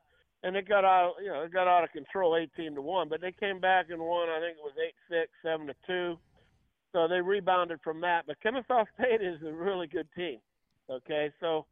and 0.43 0.57
it 0.57 0.69
got 0.69 0.85
out, 0.85 1.15
you 1.23 1.29
know, 1.29 1.43
it 1.43 1.53
got 1.53 1.69
out 1.69 1.85
of 1.85 1.93
control, 1.93 2.37
eighteen 2.37 2.75
to 2.75 2.83
one. 2.83 3.09
But 3.09 3.21
they 3.21 3.33
came 3.33 3.61
back 3.61 3.87
and 3.91 4.01
won. 4.01 4.29
I 4.29 4.41
think 4.41 4.57
it 4.59 4.65
was 4.65 4.75
eight 4.85 4.95
six, 5.09 5.31
seven 5.43 5.67
to 5.67 5.75
two. 5.87 6.19
So 6.93 7.09
they 7.09 7.21
rebounded 7.21 7.81
from 7.83 8.01
that. 8.03 8.27
But 8.27 8.41
Kennesaw 8.43 8.85
State 8.99 9.23
is 9.23 9.41
a 9.47 9.53
really 9.53 9.87
good 9.87 10.09
team. 10.15 10.39
Okay, 10.91 11.31
so 11.41 11.67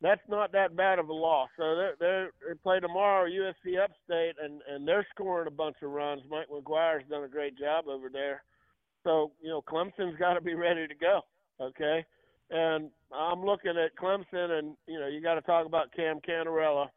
that's 0.00 0.22
not 0.28 0.52
that 0.52 0.76
bad 0.76 0.98
of 0.98 1.08
a 1.08 1.12
loss. 1.12 1.48
So 1.56 1.76
they're, 1.76 1.94
they're, 2.00 2.30
they 2.46 2.54
play 2.54 2.80
tomorrow, 2.80 3.28
USC 3.28 3.82
Upstate, 3.82 4.36
and 4.42 4.60
and 4.68 4.86
they're 4.86 5.06
scoring 5.14 5.46
a 5.46 5.50
bunch 5.50 5.76
of 5.82 5.90
runs. 5.90 6.22
Mike 6.28 6.48
McGuire's 6.50 7.08
done 7.08 7.24
a 7.24 7.28
great 7.28 7.56
job 7.58 7.86
over 7.88 8.08
there. 8.08 8.42
So 9.04 9.32
you 9.40 9.48
know, 9.48 9.62
Clemson's 9.62 10.16
got 10.18 10.34
to 10.34 10.40
be 10.40 10.54
ready 10.54 10.88
to 10.88 10.94
go. 10.94 11.20
Okay, 11.60 12.04
and 12.50 12.90
I'm 13.14 13.44
looking 13.44 13.74
at 13.78 13.96
Clemson, 13.96 14.58
and 14.58 14.76
you 14.86 14.98
know, 14.98 15.06
you 15.06 15.22
got 15.22 15.34
to 15.34 15.42
talk 15.42 15.66
about 15.66 15.94
Cam 15.94 16.18
Cannarella. 16.26 16.88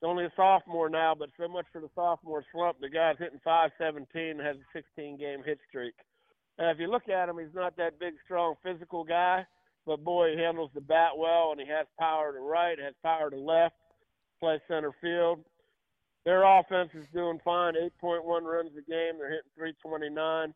He's 0.00 0.08
only 0.08 0.24
a 0.24 0.32
sophomore 0.34 0.88
now, 0.88 1.14
but 1.18 1.30
so 1.38 1.48
much 1.48 1.66
for 1.72 1.80
the 1.80 1.90
sophomore 1.94 2.44
slump. 2.52 2.80
The 2.80 2.88
guy's 2.88 3.18
hitting 3.18 3.40
517, 3.44 4.44
has 4.44 4.56
a 4.56 4.66
16 4.72 5.18
game 5.18 5.42
hit 5.44 5.58
streak. 5.68 5.94
And 6.58 6.70
if 6.70 6.78
you 6.78 6.90
look 6.90 7.08
at 7.08 7.28
him, 7.28 7.38
he's 7.38 7.54
not 7.54 7.76
that 7.76 7.98
big, 7.98 8.14
strong, 8.24 8.54
physical 8.62 9.04
guy 9.04 9.44
but 9.86 10.04
boy, 10.04 10.36
he 10.36 10.40
handles 10.40 10.70
the 10.74 10.80
bat 10.80 11.16
well, 11.16 11.52
and 11.52 11.60
he 11.60 11.66
has 11.66 11.86
power 11.98 12.32
to 12.32 12.40
right, 12.40 12.78
has 12.78 12.94
power 13.02 13.30
to 13.30 13.36
left, 13.36 13.74
plays 14.38 14.60
center 14.68 14.92
field. 15.00 15.40
Their 16.24 16.44
offense 16.44 16.90
is 16.94 17.06
doing 17.14 17.40
fine, 17.44 17.74
8.1 18.02 18.42
runs 18.42 18.70
a 18.72 18.90
game. 18.90 19.18
They're 19.18 19.30
hitting 19.30 19.50
329, 19.56 20.54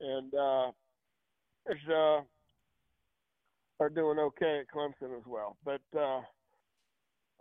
and 0.00 0.34
uh, 0.34 0.72
it's, 1.66 1.80
uh, 1.88 2.20
are 3.78 3.88
doing 3.88 4.18
okay 4.18 4.60
at 4.60 4.74
Clemson 4.74 5.16
as 5.16 5.24
well. 5.26 5.56
But 5.64 5.82
uh, 5.98 6.22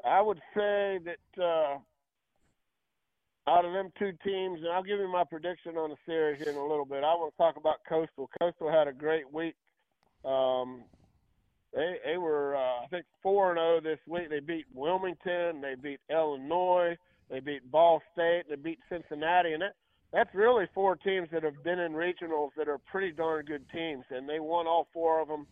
I 0.03 0.21
would 0.21 0.39
say 0.55 0.99
that 1.05 1.41
uh, 1.43 1.77
out 3.47 3.65
of 3.65 3.73
them 3.73 3.91
two 3.97 4.11
teams, 4.23 4.59
and 4.61 4.71
I'll 4.71 4.83
give 4.83 4.99
you 4.99 5.11
my 5.11 5.23
prediction 5.23 5.77
on 5.77 5.91
the 5.91 5.97
series 6.05 6.41
in 6.41 6.55
a 6.55 6.65
little 6.65 6.85
bit. 6.85 7.03
I 7.03 7.13
want 7.13 7.33
to 7.33 7.37
talk 7.37 7.57
about 7.57 7.77
Coastal. 7.87 8.29
Coastal 8.39 8.71
had 8.71 8.87
a 8.87 8.93
great 8.93 9.31
week. 9.31 9.55
Um, 10.23 10.83
they 11.73 11.97
they 12.05 12.17
were 12.17 12.55
uh, 12.55 12.83
I 12.83 12.87
think 12.89 13.05
four 13.21 13.51
and 13.51 13.57
zero 13.57 13.77
oh 13.77 13.79
this 13.83 13.99
week. 14.07 14.29
They 14.29 14.39
beat 14.39 14.65
Wilmington, 14.73 15.61
they 15.61 15.75
beat 15.81 15.99
Illinois, 16.09 16.97
they 17.29 17.39
beat 17.39 17.69
Ball 17.69 18.01
State, 18.13 18.43
they 18.49 18.55
beat 18.55 18.79
Cincinnati, 18.89 19.53
and 19.53 19.61
that 19.61 19.73
that's 20.11 20.33
really 20.33 20.65
four 20.73 20.95
teams 20.95 21.27
that 21.31 21.43
have 21.43 21.61
been 21.63 21.79
in 21.79 21.91
regionals 21.91 22.51
that 22.57 22.69
are 22.69 22.77
pretty 22.77 23.11
darn 23.11 23.45
good 23.45 23.65
teams, 23.69 24.05
and 24.09 24.27
they 24.27 24.39
won 24.39 24.65
all 24.65 24.87
four 24.93 25.21
of 25.21 25.27
them. 25.27 25.45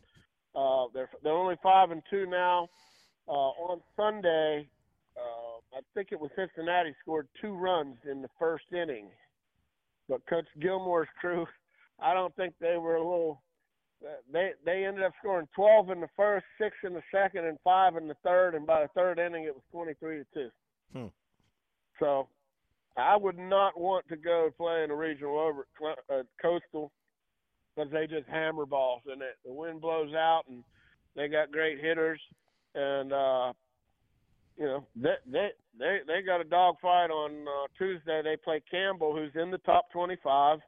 Uh, 0.56 0.86
they're 0.94 1.10
they're 1.22 1.34
only 1.34 1.58
five 1.62 1.92
and 1.92 2.02
two 2.10 2.26
now. 2.26 2.70
Uh, 3.28 3.32
on 3.32 3.82
Sunday, 3.96 4.68
uh, 5.18 5.78
I 5.78 5.82
think 5.94 6.10
it 6.12 6.20
was 6.20 6.30
Cincinnati 6.36 6.94
scored 7.02 7.28
two 7.42 7.54
runs 7.54 7.96
in 8.10 8.22
the 8.22 8.30
first 8.38 8.66
inning, 8.72 9.08
but 10.10 10.26
Coach 10.28 10.48
Gilmore's 10.60 11.08
crew, 11.20 11.46
I 12.00 12.14
don't 12.14 12.36
think 12.36 12.54
they 12.60 12.78
were 12.78 12.96
a 12.96 13.08
little 13.08 13.42
they 14.32 14.52
they 14.66 14.86
ended 14.86 15.04
up 15.04 15.14
scoring 15.20 15.48
12 15.56 15.92
in 15.92 16.02
the 16.02 16.10
first, 16.16 16.46
six 16.60 16.76
in 16.84 16.94
the 16.94 17.02
second, 17.12 17.46
and 17.46 17.58
five 17.64 17.96
in 17.96 18.08
the 18.08 18.18
third. 18.24 18.56
And 18.56 18.66
by 18.66 18.82
the 18.82 18.90
third 18.96 19.20
inning, 19.20 19.46
it 19.46 19.54
was 19.54 19.64
23 19.72 20.18
to 20.18 20.26
two. 20.34 20.50
Hmm. 20.92 21.08
So, 22.00 22.28
I 22.98 23.16
would 23.16 23.38
not 23.38 23.80
want 23.80 24.08
to 24.10 24.18
go 24.18 24.50
play 24.58 24.84
in 24.84 24.92
a 24.92 24.96
regional 24.96 25.40
over 25.40 25.66
uh, 26.12 26.24
coastal 26.42 26.92
because 27.76 27.92
they 27.92 28.08
just 28.08 28.28
hammer 28.28 28.66
balls 28.66 29.02
and 29.08 29.22
it. 29.22 29.38
The 29.46 29.54
wind 29.54 29.82
blows 29.82 30.14
out, 30.14 30.44
and 30.48 30.64
they 31.16 31.28
got 31.28 31.52
great 31.52 31.80
hitters, 31.80 32.22
and 32.76 33.14
uh, 33.14 33.54
you 34.58 34.66
know 34.66 34.86
they 34.96 35.16
they 35.30 35.50
they 35.78 36.00
they 36.08 36.22
got 36.22 36.42
a 36.42 36.46
dog 36.46 36.76
fight 36.82 37.10
on 37.10 37.48
uh, 37.48 37.68
Tuesday. 37.78 38.22
They 38.24 38.38
play 38.38 38.62
Campbell, 38.70 39.16
who's 39.16 39.32
in 39.42 39.52
the 39.52 39.58
top 39.60 39.92
25. 39.92 40.60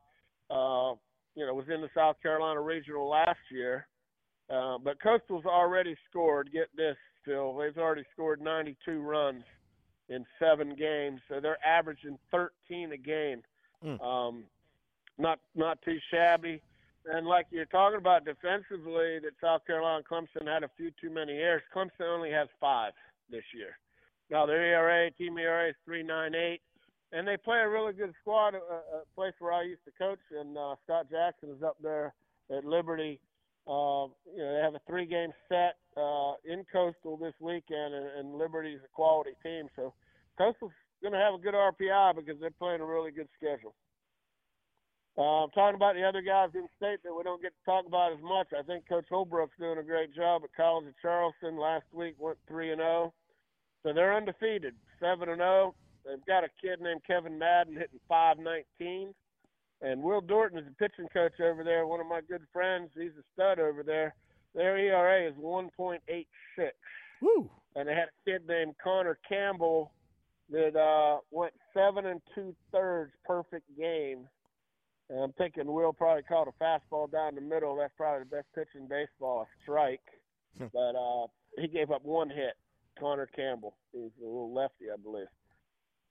Uh, 0.50 0.94
you 1.36 1.46
know, 1.46 1.54
was 1.54 1.66
in 1.74 1.82
the 1.82 1.90
South 1.94 2.16
Carolina 2.22 2.62
Regional 2.62 3.10
last 3.10 3.40
year. 3.52 3.88
Uh, 4.50 4.78
but 4.78 5.02
Coastal's 5.02 5.46
already 5.46 5.96
scored. 6.10 6.52
Get 6.52 6.68
this, 6.78 6.96
Phil. 7.26 7.58
They've 7.58 7.78
already 7.78 8.04
scored 8.14 8.42
92 8.42 9.02
runs 9.02 9.44
in 10.08 10.24
seven 10.40 10.76
games, 10.76 11.20
so 11.28 11.40
they're 11.40 11.64
averaging 11.66 12.18
13 12.32 12.92
a 12.92 12.98
game. 12.98 13.42
Mm. 13.84 14.02
Um, 14.02 14.44
not 15.18 15.40
not 15.56 15.82
too 15.82 15.98
shabby. 16.12 16.62
And 17.12 17.28
like 17.28 17.48
you're 17.52 17.66
talking 17.66 18.00
about 18.00 18.26
defensively, 18.26 19.20
that 19.20 19.34
South 19.42 19.66
Carolina 19.68 20.04
Clemson 20.10 20.48
had 20.48 20.64
a 20.64 20.72
few 20.76 20.92
too 21.00 21.10
many 21.10 21.34
errors. 21.34 21.62
Clemson 21.76 22.08
only 22.08 22.32
has 22.32 22.48
five 22.60 22.94
this 23.30 23.44
year. 23.56 23.78
Now 24.32 24.46
their 24.46 24.64
ERA, 24.64 25.12
team 25.12 25.38
ERA 25.38 25.70
is 25.70 25.76
3.98 25.88 26.60
and 27.12 27.28
they 27.28 27.38
play 27.38 27.60
a 27.60 27.70
really 27.70 27.94
good 27.94 28.14
squad, 28.22 28.56
a, 28.56 28.58
a 28.58 29.04
place 29.16 29.34
where 29.40 29.54
I 29.54 29.64
used 29.64 29.86
to 29.86 29.92
coach, 29.98 30.20
and 30.38 30.58
uh, 30.58 30.76
Scott 30.84 31.08
Jackson 31.10 31.50
is 31.50 31.64
up 31.64 31.78
there 31.82 32.14
at 32.52 32.66
Liberty. 32.66 33.20
Uh, 33.68 34.12
you 34.28 34.38
know, 34.38 34.54
they 34.54 34.62
have 34.62 34.76
a 34.76 34.82
three-game 34.86 35.32
set 35.48 35.78
uh, 35.98 36.34
in 36.44 36.66
Coastal 36.72 37.18
this 37.18 37.34
weekend, 37.40 37.94
and, 37.94 38.06
and 38.20 38.38
Liberty's 38.38 38.80
a 38.84 38.90
quality 38.94 39.32
team. 39.42 39.68
So 39.76 39.94
Coastal's 40.38 40.74
going 41.02 41.14
to 41.14 41.20
have 41.20 41.34
a 41.34 41.38
good 41.38 41.54
RPI 41.54 42.16
because 42.16 42.40
they're 42.40 42.52
playing 42.52 42.82
a 42.82 42.86
really 42.86 43.12
good 43.12 43.30
schedule. 43.38 43.74
I'm 45.24 45.52
talking 45.52 45.76
about 45.76 45.96
the 45.96 46.04
other 46.04 46.22
guys 46.22 46.50
in 46.56 46.68
state 46.76 47.00
that 47.04 47.16
we 47.16 47.24
don't 47.24 47.42
get 47.42 47.54
to 47.56 47.66
talk 47.66 47.86
about 47.88 48.12
as 48.12 48.22
much. 48.22 48.48
I 48.58 48.64
think 48.64 48.88
Coach 48.88 49.06
Holbrook's 49.10 49.58
doing 49.58 49.78
a 49.78 49.84
great 49.84 50.14
job 50.14 50.42
at 50.44 50.50
College 50.56 50.88
of 50.88 50.94
Charleston. 51.02 51.58
Last 51.58 51.86
week 51.94 52.16
went 52.20 52.38
three 52.48 52.72
and 52.72 52.80
zero, 52.80 53.14
oh. 53.14 53.14
so 53.84 53.94
they're 53.94 54.16
undefeated, 54.16 54.76
seven 55.00 55.30
and 55.30 55.40
zero. 55.40 55.74
Oh. 55.74 55.76
They've 56.06 56.26
got 56.26 56.44
a 56.44 56.50
kid 56.62 56.82
named 56.82 57.02
Kevin 57.08 57.40
Madden 57.40 57.74
hitting 57.74 58.00
519. 58.08 59.14
And 59.82 60.04
Will 60.04 60.22
Dorton 60.22 60.60
is 60.60 60.66
the 60.66 60.88
pitching 60.88 61.10
coach 61.12 61.40
over 61.40 61.64
there, 61.64 61.88
one 61.88 62.00
of 62.00 62.08
my 62.08 62.22
good 62.22 62.44
friends. 62.54 62.92
He's 62.96 63.12
a 63.18 63.24
stud 63.34 63.60
over 63.60 63.84
there. 63.84 64.16
Their 64.54 64.78
ERA 64.78 65.28
is 65.28 65.36
1.86. 65.36 66.26
Woo! 67.22 67.50
And 67.76 67.88
they 67.88 67.94
had 67.94 68.10
a 68.10 68.30
kid 68.30 68.48
named 68.48 68.76
Connor 68.82 69.18
Campbell 69.28 69.92
that 70.50 70.76
uh, 70.76 71.20
went 71.32 71.54
seven 71.74 72.06
and 72.06 72.22
two 72.34 72.56
thirds 72.72 73.12
perfect 73.26 73.66
game. 73.78 74.28
And 75.10 75.20
I'm 75.20 75.34
thinking 75.34 75.72
Will 75.72 75.94
probably 75.94 76.24
caught 76.24 76.48
a 76.48 76.64
fastball 76.64 77.12
down 77.12 77.36
the 77.36 77.42
middle. 77.42 77.76
That's 77.76 77.94
probably 77.96 78.24
the 78.24 78.36
best 78.38 78.48
pitch 78.56 78.70
in 78.76 78.88
baseball, 78.88 79.42
a 79.42 79.46
strike. 79.64 80.02
But 80.72 80.96
uh, 80.96 81.28
he 81.60 81.68
gave 81.68 81.92
up 81.92 82.06
one 82.06 82.30
hit. 82.30 82.54
Connor 82.98 83.28
Campbell. 83.36 83.76
He's 83.92 84.12
a 84.22 84.26
little 84.26 84.54
lefty, 84.54 84.86
I 84.92 84.96
believe. 84.96 85.28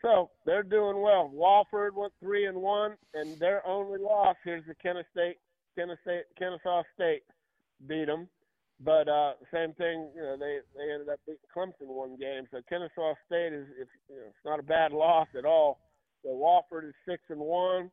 So 0.03 0.31
they're 0.45 0.63
doing 0.63 1.01
well. 1.01 1.33
Wofford 1.35 1.95
went 1.95 2.13
three 2.21 2.45
and 2.47 2.59
one, 2.59 2.97
and 3.15 3.39
their 3.39 3.67
only 3.67 3.99
loss 3.99 4.37
here's 4.45 4.67
the 4.67 4.75
Kennesaw 4.75 5.09
State, 5.13 5.37
Kennesaw, 5.77 6.21
Kennesaw 6.39 6.83
State 6.95 7.23
beat 7.89 8.07
them. 8.07 8.29
But 8.81 9.09
uh, 9.09 9.33
same 9.53 9.73
thing, 9.75 10.11
you 10.15 10.21
know, 10.21 10.37
they 10.39 10.59
they 10.77 10.93
ended 10.93 11.09
up 11.09 11.21
beating 11.27 11.41
Clemson 11.57 11.89
one 11.89 12.17
game. 12.19 12.45
So 12.51 12.61
Kennesaw 12.69 13.15
State 13.27 13.55
is 13.55 13.67
it's, 13.81 13.91
you 14.11 14.17
know, 14.17 14.27
it's 14.29 14.45
not 14.45 14.61
a 14.61 14.63
bad 14.63 14.93
loss 14.93 15.29
at 15.39 15.47
all. 15.47 15.81
So 16.23 16.31
Wofford 16.31 16.87
is 16.87 16.95
six 17.09 17.23
and 17.31 17.41
one. 17.41 17.91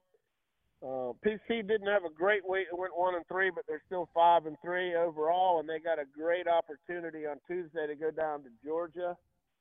Uh, 0.83 1.13
PC 1.23 1.67
didn't 1.67 1.87
have 1.87 2.05
a 2.05 2.13
great 2.13 2.47
week; 2.47 2.65
it 2.71 2.77
went 2.77 2.97
one 2.97 3.15
and 3.15 3.27
three, 3.27 3.51
but 3.53 3.63
they're 3.67 3.83
still 3.85 4.09
five 4.15 4.47
and 4.47 4.57
three 4.63 4.95
overall, 4.95 5.59
and 5.59 5.69
they 5.69 5.79
got 5.79 5.99
a 5.99 6.05
great 6.05 6.47
opportunity 6.47 7.25
on 7.27 7.37
Tuesday 7.47 7.85
to 7.85 7.95
go 7.95 8.09
down 8.09 8.41
to 8.43 8.49
Georgia 8.65 9.15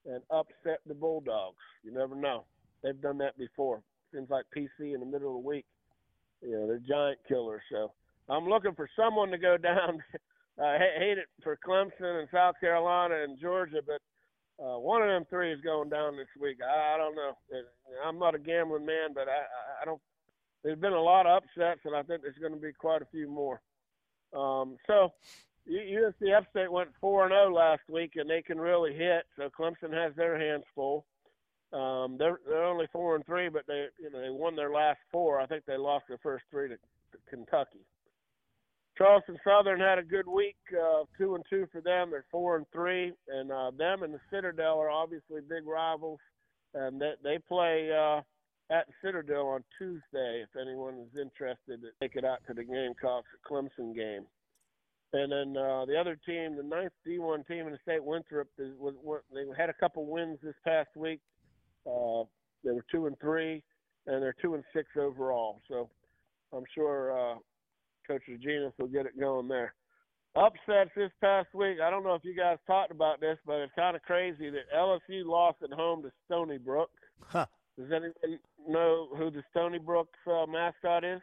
and 0.07 0.23
upset 0.31 0.81
the 0.87 0.95
Bulldogs. 0.95 1.59
You 1.85 1.93
never 1.93 2.15
know. 2.15 2.45
They've 2.83 3.01
done 3.01 3.19
that 3.19 3.37
before. 3.37 3.83
Seems 4.15 4.31
like 4.31 4.47
PC 4.57 4.95
in 4.95 5.01
the 5.01 5.07
middle 5.07 5.37
of 5.37 5.43
the 5.43 5.49
week. 5.49 5.67
You 6.43 6.53
know, 6.53 6.67
they're 6.67 6.79
giant 6.79 7.19
killers. 7.29 7.63
So 7.71 7.93
I'm 8.29 8.49
looking 8.49 8.75
for 8.75 8.89
someone 8.97 9.31
to 9.31 9.39
go 9.39 9.57
down. 9.63 10.03
I 10.63 10.79
hate 10.99 11.19
it 11.19 11.29
for 11.43 11.59
Clemson 11.67 12.21
and 12.21 12.29
South 12.33 12.55
Carolina 12.61 13.25
and 13.25 13.39
Georgia, 13.39 13.81
but 13.87 14.01
uh, 14.63 14.79
one 14.79 15.03
of 15.03 15.09
them 15.09 15.25
three 15.31 15.53
is 15.53 15.61
going 15.63 15.89
down 15.89 16.17
this 16.17 16.29
week. 16.41 16.59
I, 16.63 16.95
I 16.95 16.99
don't 16.99 17.15
know. 17.15 17.33
I'm 18.07 18.19
not 18.19 18.35
a 18.35 18.39
gambling 18.39 18.85
man, 18.85 19.11
but 19.15 19.29
I, 19.29 19.83
I 19.83 19.85
don't. 19.85 20.01
There's 20.63 20.79
been 20.79 20.93
a 20.93 21.01
lot 21.01 21.27
of 21.27 21.43
upsets, 21.43 21.81
and 21.85 21.97
I 21.97 22.03
think 22.03 22.23
there's 22.23 22.39
going 22.39 22.53
to 22.53 22.61
be 22.61 22.73
quite 22.73 23.03
a 23.03 23.07
few 23.07 23.29
more. 23.29 23.61
Um, 24.37 24.77
so 24.87 25.13
USC 25.69 26.37
Upstate 26.37 26.71
went 26.71 26.91
four 27.01 27.25
and 27.25 27.33
zero 27.33 27.49
oh 27.49 27.55
last 27.55 27.83
week, 27.89 28.13
and 28.17 28.29
they 28.29 28.43
can 28.43 28.61
really 28.61 28.95
hit. 28.95 29.25
So 29.37 29.49
Clemson 29.49 29.93
has 29.93 30.15
their 30.17 30.39
hands 30.39 30.65
full. 30.75 31.07
Um, 31.73 32.17
they're 32.19 32.41
they're 32.49 32.65
only 32.65 32.89
four 32.93 33.15
and 33.15 33.25
three, 33.25 33.49
but 33.49 33.67
they 33.67 33.87
you 34.01 34.11
know 34.11 34.21
they 34.21 34.31
won 34.31 34.57
their 34.57 34.73
last 34.73 34.99
four. 35.13 35.41
I 35.41 35.47
think 35.47 35.65
they 35.67 35.77
lost 35.77 36.07
their 36.09 36.19
first 36.19 36.45
three 36.51 36.69
to, 36.69 36.75
to 36.77 37.19
Kentucky. 37.29 37.87
Charleston 38.99 39.39
Southern 39.45 39.81
had 39.81 39.99
a 39.99 40.03
good 40.03 40.27
week, 40.27 40.57
uh, 40.75 41.05
two 41.17 41.35
and 41.35 41.45
two 41.49 41.67
for 41.73 41.81
them. 41.81 42.11
They're 42.11 42.25
four 42.31 42.57
and 42.57 42.67
three, 42.73 43.13
and 43.29 43.51
uh, 43.53 43.71
them 43.71 44.03
and 44.03 44.13
the 44.13 44.21
Citadel 44.31 44.79
are 44.79 44.91
obviously 44.91 45.41
big 45.49 45.67
rivals, 45.67 46.19
and 46.75 47.01
they 47.01 47.13
they 47.23 47.39
play 47.39 47.91
uh, 47.93 48.21
at 48.71 48.87
Citadel 49.03 49.49
on 49.49 49.65
Tuesday. 49.79 50.45
If 50.45 50.51
anyone 50.61 50.95
is 51.01 51.21
interested, 51.21 51.83
to 51.83 51.89
take 52.01 52.17
it 52.17 52.25
out 52.25 52.39
to 52.47 52.55
the 52.55 52.65
Gamecocks 52.65 53.29
Clemson 53.49 53.95
game. 53.95 54.27
And 55.13 55.33
then 55.33 55.61
uh, 55.61 55.87
the 55.87 55.99
other 55.99 56.17
team, 56.25 56.57
the 56.57 56.63
ninth 56.63 56.93
D1 57.07 57.47
team 57.49 57.67
in 57.67 57.73
the 57.73 57.79
state, 57.83 58.03
Winthrop, 58.05 58.49
is, 58.59 58.71
was, 58.79 58.95
was 59.03 59.23
they 59.35 59.43
had 59.59 59.69
a 59.69 59.75
couple 59.75 60.07
wins 60.07 60.39
this 60.43 60.55
past 60.65 60.91
week. 60.95 61.21
Uh, 61.85 62.23
they 62.65 62.71
were 62.71 62.85
two 62.93 63.07
and 63.07 63.19
three, 63.21 63.63
and 64.07 64.23
they're 64.23 64.37
two 64.41 64.55
and 64.55 64.63
six 64.73 64.89
overall. 64.97 65.61
So 65.69 65.91
I'm 66.53 66.63
sure 66.75 67.19
uh, 67.19 67.35
Coach 68.07 68.23
Regina 68.29 68.73
will 68.79 68.87
get 68.87 69.07
it 69.07 69.19
going 69.19 69.49
there. 69.49 69.75
upsets 70.37 70.91
this 70.95 71.11
past 71.21 71.49
week. 71.55 71.79
I 71.83 71.91
don't 71.91 72.05
know 72.05 72.15
if 72.15 72.25
you 72.25 72.37
guys 72.37 72.59
talked 72.69 72.93
about 72.93 73.21
this, 73.21 73.39
but 73.45 73.55
it's 73.55 73.73
kind 73.75 73.97
of 73.97 74.03
crazy 74.03 74.49
that 74.51 74.73
LSU 74.77 75.25
lost 75.25 75.59
at 75.65 75.73
home 75.73 76.03
to 76.03 76.13
Stony 76.27 76.59
Brook. 76.59 76.91
Huh. 77.21 77.47
Does 77.79 77.91
anyone 77.93 78.39
know 78.69 79.09
who 79.17 79.31
the 79.31 79.43
Stony 79.51 79.79
Brook 79.79 80.09
uh, 80.27 80.47
mascot 80.47 81.05
is? 81.05 81.21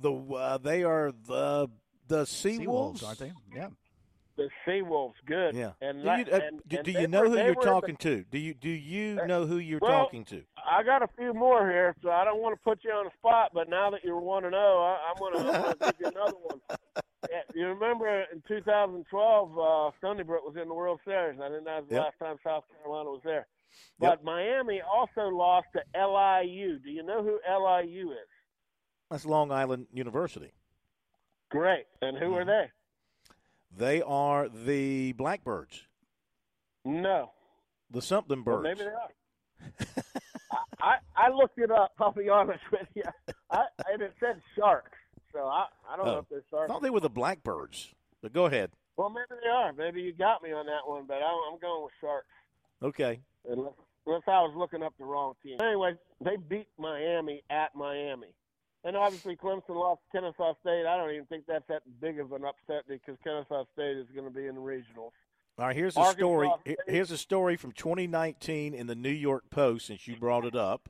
The 0.00 0.12
uh, 0.12 0.58
they 0.58 0.82
are 0.84 1.12
the 1.26 1.68
the 2.06 2.24
Sea, 2.24 2.66
Wolves, 2.66 3.02
aren't 3.02 3.18
they? 3.18 3.32
Yeah. 3.54 3.68
The 4.36 4.48
sea 4.64 4.82
wolves, 4.82 5.16
Good. 5.26 5.56
Yeah. 5.56 5.72
And, 5.80 6.00
do 6.04 6.08
you, 6.10 6.12
uh, 6.32 6.36
and- 6.40 6.60
do, 6.68 6.76
and 6.76 6.84
do 6.86 6.92
you 6.92 7.08
know 7.08 7.22
were- 7.22 7.28
who 7.30 7.34
you're 7.34 7.42
were 7.46 7.50
in 7.54 7.58
the- 7.58 7.64
talking 7.64 7.96
to? 7.96 8.24
Do 8.30 8.38
you 8.38 8.54
do 8.54 8.68
you 8.70 9.16
know 9.26 9.46
who 9.46 9.58
you're 9.58 9.80
Well, 9.82 10.04
talking 10.04 10.24
to? 10.26 10.44
I 10.64 10.84
got 10.84 11.02
a 11.02 11.08
few 11.18 11.34
more 11.34 11.68
here, 11.68 11.96
so 12.04 12.10
I 12.12 12.24
don't 12.24 12.40
want 12.40 12.54
to 12.56 12.62
put 12.62 12.84
you 12.84 12.92
on 12.92 13.06
the 13.06 13.10
spot. 13.18 13.50
But 13.52 13.68
now 13.68 13.90
that 13.90 14.04
you 14.04 14.16
want 14.16 14.44
to 14.44 14.50
know, 14.50 14.78
I, 14.78 15.10
I'm 15.10 15.16
going 15.18 15.32
to 15.44 15.76
give 15.80 15.94
you 16.00 16.06
another 16.06 16.36
one. 16.42 16.60
Yeah, 17.28 17.40
you 17.52 17.66
remember 17.66 18.06
in 18.32 18.40
2012, 18.46 19.58
uh, 19.58 19.90
Stony 19.98 20.22
Brook 20.22 20.44
was 20.46 20.54
in 20.56 20.68
the 20.68 20.74
World 20.74 21.00
Series. 21.04 21.40
I 21.42 21.48
think 21.50 21.64
that 21.64 21.80
was 21.80 21.88
the 21.88 21.96
Yep. 21.96 22.04
last 22.04 22.18
time 22.20 22.36
South 22.44 22.62
Carolina 22.80 23.10
was 23.10 23.20
there. 23.24 23.48
Yep. 24.00 24.10
But 24.10 24.24
Miami 24.24 24.80
also 24.80 25.28
lost 25.28 25.66
to 25.74 25.82
LIU. 25.94 26.78
Do 26.78 26.90
you 26.90 27.02
know 27.02 27.22
who 27.22 27.38
LIU 27.48 28.12
is? 28.12 28.28
That's 29.10 29.24
Long 29.24 29.50
Island 29.50 29.86
University. 29.92 30.52
Great. 31.50 31.84
And 32.02 32.16
who 32.16 32.34
are 32.34 32.44
mm-hmm. 32.44 32.48
they? 32.50 32.70
They 33.76 34.02
are 34.02 34.48
the 34.48 35.12
Blackbirds, 35.12 35.82
No. 36.84 37.32
the 37.90 38.00
something 38.00 38.42
Well, 38.44 38.62
birds. 38.62 38.78
maybe 38.78 38.90
they 38.90 38.94
are. 38.94 40.04
I, 40.80 40.96
I 41.16 41.28
looked 41.30 41.58
it 41.58 41.70
up. 41.70 41.92
I'll 41.98 42.12
be 42.12 42.28
honest 42.28 42.62
with 42.70 42.88
you. 42.94 43.02
I, 43.50 43.64
and 43.92 44.00
it 44.00 44.14
said 44.20 44.40
sharks. 44.56 44.96
So 45.32 45.40
I, 45.40 45.66
I 45.88 45.96
don't 45.96 46.06
know 46.06 46.16
Oh. 46.16 46.18
if 46.18 46.28
they're 46.30 46.42
sharks. 46.50 46.70
I 46.70 46.72
thought 46.72 46.82
they 46.82 46.90
were 46.90 47.00
the 47.00 47.10
Blackbirds. 47.10 47.94
But 48.22 48.32
go 48.32 48.46
ahead. 48.46 48.70
Well, 48.96 49.10
maybe 49.10 49.40
they 49.42 49.50
are. 49.50 49.72
Maybe 49.72 50.00
you 50.02 50.12
got 50.12 50.42
me 50.42 50.52
on 50.52 50.66
that 50.66 50.86
one, 50.86 51.04
but 51.06 51.18
I, 51.22 51.50
I'm 51.52 51.58
going 51.60 51.84
with 51.84 51.92
sharks. 52.00 52.26
Okay. 52.82 53.20
Unless, 53.50 53.72
unless 54.06 54.22
I 54.26 54.40
was 54.42 54.52
looking 54.56 54.82
up 54.82 54.94
the 54.98 55.04
wrong 55.04 55.34
team. 55.42 55.58
Anyway, 55.60 55.94
they 56.24 56.36
beat 56.36 56.68
Miami 56.78 57.42
at 57.50 57.74
Miami. 57.74 58.28
And 58.84 58.96
obviously, 58.96 59.36
Clemson 59.36 59.70
lost 59.70 60.00
to 60.12 60.20
Kennesaw 60.20 60.54
State. 60.60 60.86
I 60.86 60.96
don't 60.96 61.10
even 61.10 61.26
think 61.26 61.44
that's 61.48 61.66
that 61.68 61.82
big 62.00 62.20
of 62.20 62.32
an 62.32 62.44
upset 62.44 62.84
because 62.88 63.16
Kennesaw 63.24 63.64
State 63.74 63.96
is 63.96 64.06
going 64.14 64.24
to 64.26 64.32
be 64.32 64.46
in 64.46 64.54
the 64.54 64.60
regionals. 64.60 65.10
All 65.58 65.66
right, 65.66 65.74
here's 65.74 65.96
a 65.96 66.00
Arkansas 66.00 66.18
story. 66.20 66.50
State- 66.60 66.78
Here's 66.86 67.10
a 67.10 67.18
story 67.18 67.56
from 67.56 67.72
2019 67.72 68.74
in 68.74 68.86
the 68.86 68.94
New 68.94 69.10
York 69.10 69.50
Post. 69.50 69.86
Since 69.88 70.06
you 70.06 70.16
brought 70.16 70.44
it 70.44 70.54
up, 70.54 70.88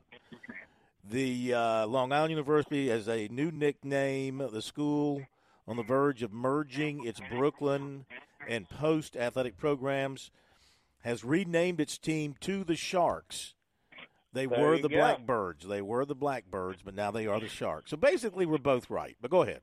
the 1.09 1.53
uh, 1.53 1.87
Long 1.87 2.11
Island 2.11 2.29
University 2.31 2.89
has 2.89 3.07
a 3.09 3.27
new 3.29 3.49
nickname. 3.51 4.37
The 4.51 4.61
school 4.61 5.23
on 5.67 5.75
the 5.75 5.83
verge 5.83 6.21
of 6.21 6.31
merging 6.31 7.05
its 7.05 7.19
Brooklyn 7.31 8.05
and 8.47 8.69
Post 8.69 9.17
athletic 9.17 9.57
programs 9.57 10.29
has 11.01 11.23
renamed 11.23 11.79
its 11.79 11.97
team 11.97 12.35
to 12.41 12.63
the 12.63 12.75
Sharks. 12.75 13.53
They 14.33 14.45
There 14.45 14.59
were 14.59 14.77
the 14.77 14.89
go. 14.89 14.97
Blackbirds. 14.97 15.65
They 15.67 15.81
were 15.81 16.05
the 16.05 16.15
Blackbirds, 16.15 16.81
but 16.83 16.93
now 16.93 17.11
they 17.11 17.25
are 17.25 17.39
the 17.39 17.47
Sharks. 17.47 17.91
So 17.91 17.97
basically, 17.97 18.45
we're 18.45 18.57
both 18.59 18.89
right. 18.89 19.17
But 19.21 19.31
go 19.31 19.41
ahead. 19.41 19.61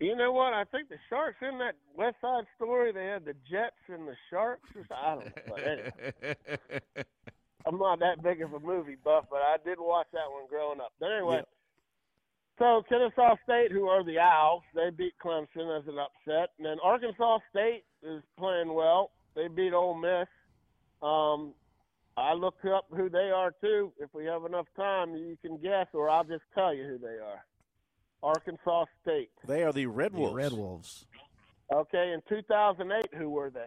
You 0.00 0.14
know 0.16 0.32
what? 0.32 0.52
I 0.52 0.64
think 0.64 0.88
the 0.88 0.98
Sharks 1.08 1.38
in 1.42 1.58
that 1.58 1.74
West 1.96 2.16
Side 2.20 2.44
Story, 2.56 2.92
they 2.92 3.06
had 3.06 3.24
the 3.24 3.34
Jets 3.50 3.76
and 3.88 4.06
the 4.06 4.14
Sharks. 4.30 4.68
I 4.90 5.14
don't 5.14 5.24
know. 5.24 5.42
But 5.48 5.60
anyway, 5.66 6.36
I'm 7.66 7.78
not 7.78 7.98
that 8.00 8.22
big 8.22 8.40
of 8.42 8.52
a 8.52 8.60
movie 8.60 8.96
buff, 9.02 9.24
but 9.30 9.42
I 9.42 9.56
did 9.64 9.78
watch 9.80 10.06
that 10.12 10.30
one 10.30 10.46
growing 10.48 10.80
up. 10.80 10.92
But 11.00 11.12
anyway, 11.12 11.42
so 12.58 12.82
Kennesaw 12.88 13.36
State, 13.44 13.72
who 13.72 13.88
are 13.88 14.04
the 14.04 14.18
Owls, 14.18 14.62
they 14.74 14.90
beat 14.90 15.14
Clemson 15.24 15.76
as 15.76 15.86
an 15.88 15.98
upset, 15.98 16.50
and 16.58 16.66
then 16.66 16.78
Arkansas 16.82 17.38
State 17.50 17.84
is 18.02 18.22
playing 18.38 18.72
well. 18.72 19.10
They 19.34 19.48
beat 19.48 19.72
Ole 19.72 19.94
Miss. 19.94 20.28
Um, 21.02 21.54
I 22.16 22.32
look 22.34 22.56
up 22.64 22.86
who 22.90 23.08
they 23.08 23.30
are 23.30 23.52
too. 23.60 23.92
If 23.98 24.12
we 24.12 24.24
have 24.24 24.44
enough 24.44 24.66
time, 24.76 25.14
you 25.14 25.36
can 25.40 25.56
guess, 25.58 25.86
or 25.92 26.10
I'll 26.10 26.24
just 26.24 26.42
tell 26.54 26.74
you 26.74 26.84
who 26.84 26.98
they 26.98 27.18
are. 27.22 27.44
Arkansas 28.22 28.86
State. 29.02 29.30
They 29.46 29.62
are 29.62 29.72
the 29.72 29.86
Red 29.86 30.12
The 30.12 30.18
Wolves. 30.18 30.34
Red 30.34 30.52
Wolves. 30.52 31.06
Okay, 31.72 32.12
in 32.12 32.20
2008, 32.28 33.14
who 33.16 33.28
were 33.30 33.50
they? 33.50 33.66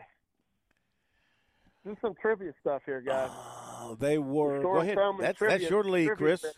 Do 1.86 1.96
some 2.02 2.14
trivia 2.22 2.52
stuff 2.60 2.82
here, 2.86 3.02
guys. 3.02 3.30
Oh, 3.34 3.96
they 4.00 4.18
were. 4.18 4.62
Go 4.62 4.78
ahead. 4.80 4.98
That's, 5.20 5.38
trivia- 5.38 5.58
that's 5.60 5.70
your 5.70 5.84
lead, 5.84 6.12
Chris. 6.18 6.42
bit. 6.42 6.54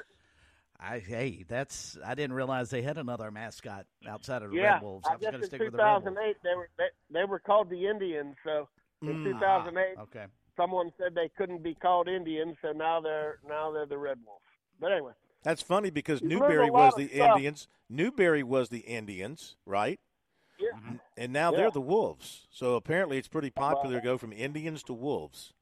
I 0.80 1.00
hey, 1.00 1.46
that's 1.48 1.98
I 2.06 2.14
didn't 2.16 2.34
realize 2.34 2.70
they 2.70 2.82
had 2.82 2.98
another 2.98 3.32
mascot 3.32 3.86
outside 4.06 4.42
of 4.42 4.52
the 4.52 4.58
yeah, 4.58 4.74
Red 4.74 4.82
Wolves. 4.82 5.06
I, 5.08 5.12
I 5.12 5.16
was 5.16 5.22
guess 5.22 5.32
going 5.32 5.40
to 5.42 5.46
in 5.46 5.50
stick 5.50 5.60
with 5.62 5.72
the 5.72 5.78
Red 5.78 5.92
Wolves. 5.92 6.06
2008 6.06 6.36
they 6.44 6.56
were 6.56 6.70
they, 6.78 7.20
they 7.20 7.24
were 7.26 7.40
called 7.40 7.70
the 7.70 7.88
Indians. 7.88 8.36
So 8.44 8.68
in 9.02 9.08
Mm. 9.24 9.24
2008, 9.24 9.98
Okay. 10.02 10.26
Someone 10.56 10.92
said 10.98 11.16
they 11.16 11.30
couldn't 11.38 11.64
be 11.64 11.74
called 11.76 12.08
Indians, 12.08 12.56
so 12.62 12.72
now 12.72 13.02
they're 13.02 13.40
now 13.48 13.72
they're 13.72 13.86
the 13.86 13.98
Red 13.98 14.20
Wolves. 14.26 14.44
But 14.80 14.92
anyway, 14.92 15.14
That's 15.44 15.62
funny 15.62 15.90
because 15.90 16.22
You 16.22 16.30
Newberry 16.30 16.70
was 16.70 16.96
the 16.96 17.08
stuff. 17.08 17.30
Indians. 17.36 17.68
Newberry 17.90 18.44
was 18.44 18.70
the 18.70 18.80
Indians, 18.80 19.56
right? 19.66 20.00
yeah, 20.60 20.70
And 21.18 21.34
now 21.34 21.52
Yeah. 21.52 21.58
they're 21.58 21.72
the 21.72 21.82
Wolves. 21.82 22.48
So 22.52 22.76
apparently 22.76 23.18
it's 23.18 23.28
pretty 23.28 23.50
popular 23.50 23.96
to 24.00 24.02
go 24.02 24.18
from 24.18 24.32
Indians 24.34 24.84
to 24.84 24.94
Wolves. 24.94 25.54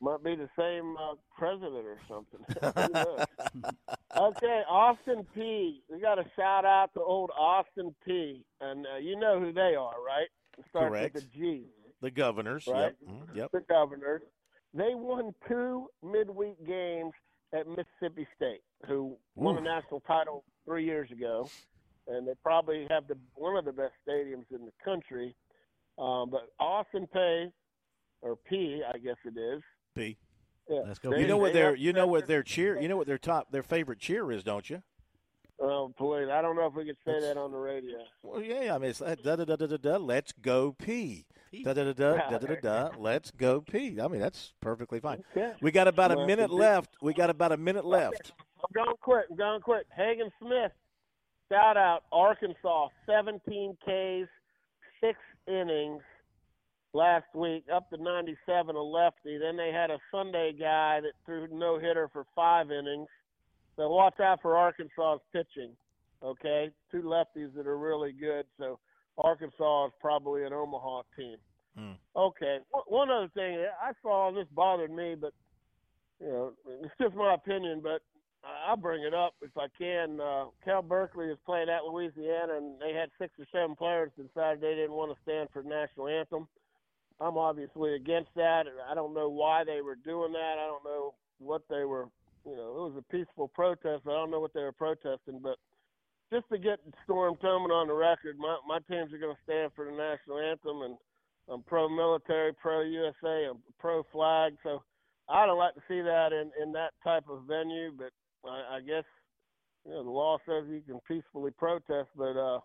might 0.00 0.22
be 0.24 0.34
the 0.34 0.50
same 0.58 0.96
uh, 0.96 1.14
president 1.38 1.86
or 1.86 1.98
something. 2.08 2.44
Okay, 4.14 4.62
Austin 4.68 5.26
Peay 5.34 5.80
We 5.88 5.98
got 6.00 6.18
a 6.18 6.24
shout 6.36 6.64
out 6.66 6.92
to 6.94 7.00
old 7.00 7.30
Austin 7.36 7.94
Peay 8.06 8.42
And 8.60 8.86
uh, 8.86 8.98
you 8.98 9.16
know 9.16 9.40
who 9.40 9.52
they 9.52 9.74
are, 9.74 9.94
right? 10.04 10.28
It 10.58 10.64
starts 10.68 10.90
Correct. 10.90 11.14
with 11.14 11.24
a 11.24 11.26
G. 11.28 11.64
The 12.02 12.10
Governors. 12.10 12.66
Right. 12.66 12.94
Yep. 13.00 13.08
Mhm, 13.08 13.34
Yep. 13.36 13.50
the 13.52 13.60
Governors. 13.62 14.22
They 14.74 14.94
won 14.94 15.34
two 15.48 15.88
midweek 16.02 16.62
games 16.66 17.12
at 17.52 17.66
Mississippi 17.66 18.26
State, 18.36 18.62
who 18.86 19.16
won 19.34 19.56
a 19.56 19.60
national 19.60 20.00
title 20.00 20.44
three 20.64 20.84
years 20.84 21.10
ago, 21.10 21.48
and 22.08 22.26
they 22.26 22.34
probably 22.42 22.86
have 22.90 23.06
the 23.06 23.16
one 23.34 23.56
of 23.56 23.64
the 23.64 23.72
best 23.72 23.94
stadiums 24.06 24.50
in 24.50 24.64
the 24.66 24.72
country. 24.84 25.34
Um, 25.98 26.30
but 26.30 26.48
Austin 26.58 27.06
Pay, 27.06 27.52
or 28.22 28.36
P, 28.36 28.82
I 28.82 28.98
guess 28.98 29.16
it 29.24 29.38
is. 29.38 29.62
P. 29.94 30.16
Yeah, 30.68 30.80
Let's 30.86 30.98
go. 30.98 31.10
they- 31.10 31.20
You 31.20 31.26
know 31.26 31.36
what 31.38 31.52
their 31.52 31.74
you 31.74 31.92
know 31.92 32.06
what 32.06 32.26
their 32.26 32.42
cheer 32.42 32.80
you 32.80 32.88
know 32.88 32.96
what 32.96 33.06
their 33.06 33.18
top 33.18 33.50
their 33.52 33.62
favorite 33.62 33.98
cheer 33.98 34.30
is, 34.32 34.42
don't 34.42 34.68
you? 34.70 34.82
Oh, 35.60 35.92
please! 35.96 36.28
I 36.28 36.40
don't 36.40 36.56
know 36.56 36.66
if 36.66 36.74
we 36.74 36.84
could 36.86 36.96
say 37.04 37.20
that 37.20 37.36
on 37.36 37.52
the 37.52 37.58
radio. 37.58 37.98
Well, 38.22 38.42
yeah, 38.42 38.74
I 38.74 38.78
mean, 38.78 38.90
it's 38.90 39.00
da 39.00 39.14
da 39.36 39.44
da 39.44 39.56
da 39.56 39.66
da 39.66 39.76
da. 39.76 39.96
Let's 39.98 40.32
go 40.32 40.72
P. 41.52 41.62
Da 41.62 41.74
da 41.74 41.84
da 41.84 41.92
da 41.92 42.16
da 42.30 42.38
da 42.38 42.46
da 42.46 42.54
da. 42.60 42.90
Let's 42.98 43.30
go 43.30 43.60
pee. 43.60 44.00
I 44.00 44.08
mean, 44.08 44.20
that's 44.20 44.54
perfectly 44.60 45.00
fine. 45.00 45.22
Okay. 45.36 45.52
We 45.60 45.70
got 45.70 45.86
about 45.86 46.10
a 46.10 46.26
minute 46.26 46.50
left. 46.50 46.96
We 47.02 47.12
got 47.12 47.28
about 47.28 47.52
a 47.52 47.58
minute 47.58 47.84
left. 47.84 48.32
I'm 48.38 48.84
going 48.84 48.96
quick. 49.00 49.26
I'm 49.30 49.36
going 49.36 49.60
quick. 49.60 49.86
Hagen 49.94 50.30
Smith, 50.40 50.72
shout 51.50 51.76
out 51.76 52.04
Arkansas, 52.10 52.88
17 53.06 53.76
Ks, 53.84 54.28
six 55.00 55.18
innings 55.46 56.00
last 56.94 57.26
week, 57.34 57.64
up 57.72 57.90
to 57.90 58.02
97, 58.02 58.74
a 58.74 58.80
lefty. 58.80 59.36
Then 59.36 59.56
they 59.56 59.72
had 59.72 59.90
a 59.90 59.98
Sunday 60.10 60.52
guy 60.58 61.00
that 61.00 61.12
threw 61.26 61.48
no 61.52 61.78
hitter 61.78 62.08
for 62.12 62.24
five 62.34 62.70
innings. 62.70 63.08
So 63.76 63.90
watch 63.90 64.20
out 64.20 64.40
for 64.40 64.56
Arkansas's 64.56 65.20
pitching. 65.32 65.72
Okay, 66.22 66.70
two 66.90 67.02
lefties 67.02 67.52
that 67.56 67.66
are 67.66 67.76
really 67.76 68.12
good. 68.12 68.46
So 68.58 68.78
Arkansas 69.18 69.86
is 69.86 69.92
probably 70.00 70.44
an 70.44 70.52
Omaha 70.52 71.02
team. 71.16 71.36
Hmm. 71.76 71.92
Okay, 72.16 72.58
one- 72.70 72.84
one 72.86 73.10
other 73.10 73.28
thing 73.28 73.64
I 73.80 73.92
saw, 74.02 74.30
this 74.30 74.48
bothered 74.48 74.90
me, 74.90 75.14
but 75.14 75.32
you 76.20 76.28
know, 76.28 76.52
it's 76.66 76.94
just 77.00 77.14
my 77.14 77.34
opinion, 77.34 77.80
but 77.82 78.02
I'll 78.44 78.76
bring 78.76 79.04
it 79.04 79.14
up 79.14 79.34
if 79.40 79.56
I 79.56 79.66
can. 79.78 80.20
Uh, 80.20 80.46
Cal 80.64 80.82
Berkeley 80.82 81.28
is 81.28 81.38
playing 81.46 81.68
at 81.68 81.84
Louisiana, 81.84 82.56
and 82.56 82.80
they 82.80 82.92
had 82.92 83.10
six 83.18 83.32
or 83.38 83.46
seven 83.52 83.76
players 83.76 84.10
decided 84.16 84.60
they 84.60 84.74
didn't 84.74 84.92
want 84.92 85.14
to 85.14 85.22
stand 85.22 85.48
for 85.52 85.62
the 85.62 85.68
national 85.68 86.08
anthem. 86.08 86.48
I'm 87.20 87.38
obviously 87.38 87.94
against 87.94 88.30
that. 88.34 88.66
I 88.90 88.94
don't 88.94 89.14
know 89.14 89.28
why 89.28 89.62
they 89.64 89.80
were 89.80 89.94
doing 89.94 90.32
that. 90.32 90.56
I 90.58 90.66
don't 90.66 90.84
know 90.84 91.14
what 91.38 91.62
they 91.68 91.84
were. 91.84 92.08
You 92.44 92.56
know, 92.56 92.68
it 92.70 92.92
was 92.92 92.94
a 92.98 93.12
peaceful 93.12 93.48
protest. 93.48 94.02
I 94.06 94.10
don't 94.10 94.30
know 94.30 94.40
what 94.40 94.52
they 94.52 94.62
were 94.62 94.72
protesting, 94.72 95.38
but 95.40 95.56
just 96.32 96.48
to 96.50 96.58
get 96.58 96.80
Storm 97.04 97.36
Thurman 97.40 97.70
on 97.70 97.88
the 97.88 97.94
record, 97.94 98.38
my 98.38 98.56
my 98.66 98.78
teams 98.90 99.12
are 99.12 99.18
going 99.18 99.36
to 99.36 99.42
stand 99.44 99.70
for 99.76 99.84
the 99.84 99.92
national 99.92 100.38
anthem, 100.40 100.82
and 100.82 100.96
I'm 101.48 101.62
pro 101.62 101.88
military, 101.88 102.54
pro 102.54 102.80
USA, 102.82 103.48
I'm 103.50 103.58
pro 103.78 104.02
flag. 104.10 104.56
So 104.62 104.82
I 105.28 105.44
don't 105.46 105.58
like 105.58 105.74
to 105.74 105.82
see 105.88 106.00
that 106.00 106.32
in 106.32 106.50
in 106.60 106.72
that 106.72 106.92
type 107.04 107.24
of 107.28 107.44
venue, 107.44 107.92
but 107.92 108.10
I, 108.48 108.76
I 108.76 108.80
guess 108.80 109.04
you 109.84 109.92
know 109.92 110.02
the 110.02 110.10
law 110.10 110.38
says 110.46 110.64
you 110.68 110.80
can 110.80 111.00
peacefully 111.06 111.50
protest, 111.52 112.08
but 112.16 112.36
uh, 112.36 112.60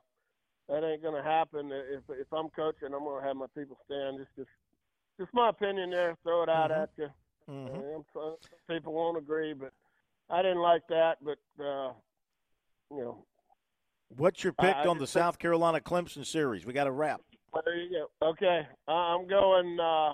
that 0.70 0.84
ain't 0.84 1.04
going 1.04 1.22
to 1.22 1.30
happen. 1.30 1.70
If 1.74 2.04
if 2.10 2.32
I'm 2.32 2.50
coaching, 2.50 2.94
I'm 2.96 3.04
going 3.04 3.22
to 3.22 3.28
have 3.28 3.36
my 3.36 3.48
people 3.54 3.78
stand. 3.86 4.18
Just 4.18 4.36
just 4.38 4.50
just 5.20 5.34
my 5.34 5.50
opinion 5.50 5.90
there. 5.90 6.16
Throw 6.24 6.44
it 6.44 6.50
out 6.50 6.72
Mhm. 6.72 6.84
at 6.84 6.90
you. 6.98 7.10
Mhm. 7.50 7.76
Uh, 7.76 7.96
I'm 7.98 8.06
some 8.16 8.38
people 8.70 8.94
won't 8.94 9.18
agree, 9.18 9.54
but 9.54 9.74
I 10.30 10.42
didn't 10.42 10.62
like 10.62 10.88
that. 10.88 11.18
But 11.22 11.40
uh, 11.62 11.94
you 12.92 12.98
know, 13.04 13.26
What's 14.16 14.44
your 14.44 14.54
pick 14.54 14.76
I 14.76 14.86
on 14.86 14.98
the 14.98 15.08
South 15.08 15.38
Carolina 15.38 15.80
Clemson 15.80 16.26
series? 16.26 16.66
We 16.66 16.74
got 16.74 16.86
to 16.86 16.92
wrap. 16.92 17.22
There 17.66 17.76
you 17.76 18.08
go. 18.22 18.30
Okay, 18.30 18.68
uh, 18.88 18.92
I'm 18.92 19.28
going. 19.28 19.78
Uh, 19.80 20.14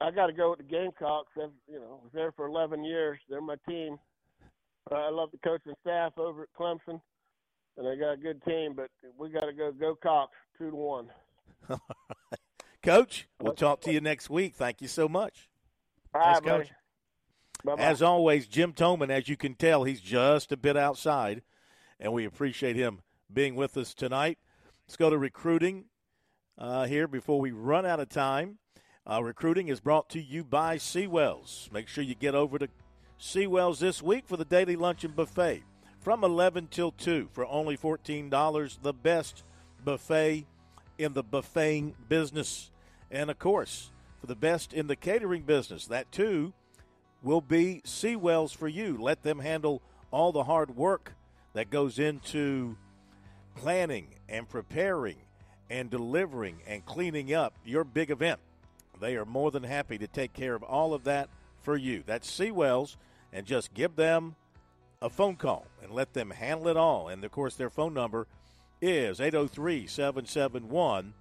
I 0.00 0.10
got 0.10 0.26
to 0.26 0.32
go 0.32 0.50
with 0.50 0.58
the 0.58 0.64
Gamecocks. 0.64 1.32
I've, 1.36 1.50
you 1.68 1.78
know, 1.80 2.00
was 2.02 2.10
there 2.12 2.32
for 2.32 2.46
11 2.46 2.84
years. 2.84 3.18
They're 3.28 3.40
my 3.40 3.56
team. 3.68 3.98
Uh, 4.90 4.96
I 4.96 5.10
love 5.10 5.30
the 5.32 5.38
coaching 5.38 5.74
staff 5.80 6.12
over 6.18 6.42
at 6.42 6.48
Clemson, 6.58 7.00
and 7.76 7.86
they 7.86 7.96
got 7.96 8.12
a 8.12 8.16
good 8.16 8.42
team. 8.44 8.74
But 8.76 8.90
we 9.18 9.30
got 9.30 9.46
to 9.46 9.52
go 9.52 9.72
go 9.72 9.96
Cocks 10.02 10.36
two 10.58 10.70
to 10.70 10.76
one. 10.76 11.08
Coach, 12.82 13.28
we'll 13.40 13.54
talk 13.54 13.80
to 13.82 13.92
you 13.92 14.00
next 14.00 14.28
week. 14.28 14.54
Thank 14.54 14.82
you 14.82 14.88
so 14.88 15.08
much. 15.08 15.48
All 16.14 16.20
right, 16.20 16.34
Thanks, 16.34 16.48
Coach. 16.48 16.70
Bye-bye. 17.64 17.82
As 17.82 18.02
always, 18.02 18.46
Jim 18.46 18.74
Toman, 18.74 19.08
as 19.08 19.26
you 19.26 19.38
can 19.38 19.54
tell, 19.54 19.84
he's 19.84 20.02
just 20.02 20.52
a 20.52 20.56
bit 20.56 20.76
outside, 20.76 21.40
and 22.00 22.12
we 22.12 22.24
appreciate 22.24 22.76
him 22.76 23.00
being 23.32 23.54
with 23.54 23.76
us 23.76 23.94
tonight. 23.94 24.38
Let's 24.86 24.96
go 24.96 25.10
to 25.10 25.18
recruiting 25.18 25.86
uh, 26.58 26.86
here 26.86 27.08
before 27.08 27.40
we 27.40 27.52
run 27.52 27.86
out 27.86 28.00
of 28.00 28.08
time. 28.08 28.58
Uh, 29.10 29.22
recruiting 29.22 29.68
is 29.68 29.80
brought 29.80 30.08
to 30.10 30.20
you 30.20 30.44
by 30.44 30.76
Seawells. 30.76 31.70
Make 31.72 31.88
sure 31.88 32.04
you 32.04 32.14
get 32.14 32.34
over 32.34 32.58
to 32.58 32.68
Seawells 33.18 33.80
this 33.80 34.02
week 34.02 34.24
for 34.26 34.36
the 34.36 34.44
daily 34.44 34.76
luncheon 34.76 35.12
buffet 35.12 35.62
from 36.00 36.24
11 36.24 36.68
till 36.70 36.92
2 36.92 37.28
for 37.32 37.46
only 37.46 37.76
$14. 37.76 38.82
The 38.82 38.92
best 38.92 39.44
buffet 39.84 40.46
in 40.98 41.12
the 41.12 41.22
buffeting 41.22 41.94
business. 42.08 42.70
And 43.10 43.30
of 43.30 43.38
course, 43.38 43.90
for 44.20 44.26
the 44.26 44.36
best 44.36 44.72
in 44.72 44.86
the 44.86 44.96
catering 44.96 45.42
business, 45.42 45.86
that 45.86 46.10
too 46.12 46.52
will 47.22 47.40
be 47.40 47.82
Seawells 47.84 48.54
for 48.54 48.68
you. 48.68 48.98
Let 49.00 49.22
them 49.22 49.40
handle 49.40 49.82
all 50.10 50.32
the 50.32 50.44
hard 50.44 50.76
work 50.76 51.14
that 51.54 51.70
goes 51.70 51.98
into 51.98 52.76
planning 53.56 54.08
and 54.28 54.46
preparing 54.48 55.16
and 55.70 55.90
delivering 55.90 56.58
and 56.66 56.84
cleaning 56.84 57.32
up 57.32 57.54
your 57.64 57.84
big 57.84 58.10
event. 58.10 58.38
They 59.00 59.16
are 59.16 59.24
more 59.24 59.50
than 59.50 59.64
happy 59.64 59.96
to 59.98 60.06
take 60.06 60.34
care 60.34 60.54
of 60.54 60.62
all 60.62 60.94
of 60.94 61.02
that 61.04 61.28
for 61.62 61.76
you. 61.76 62.04
That's 62.06 62.30
Seawells, 62.30 62.96
and 63.32 63.44
just 63.46 63.74
give 63.74 63.96
them 63.96 64.36
a 65.00 65.10
phone 65.10 65.34
call 65.36 65.66
and 65.82 65.92
let 65.92 66.12
them 66.12 66.30
handle 66.30 66.68
it 66.68 66.76
all. 66.76 67.08
And 67.08 67.24
of 67.24 67.32
course, 67.32 67.56
their 67.56 67.70
phone 67.70 67.94
number 67.94 68.26
is 68.80 69.20
803 69.20 69.86
771 69.86 71.14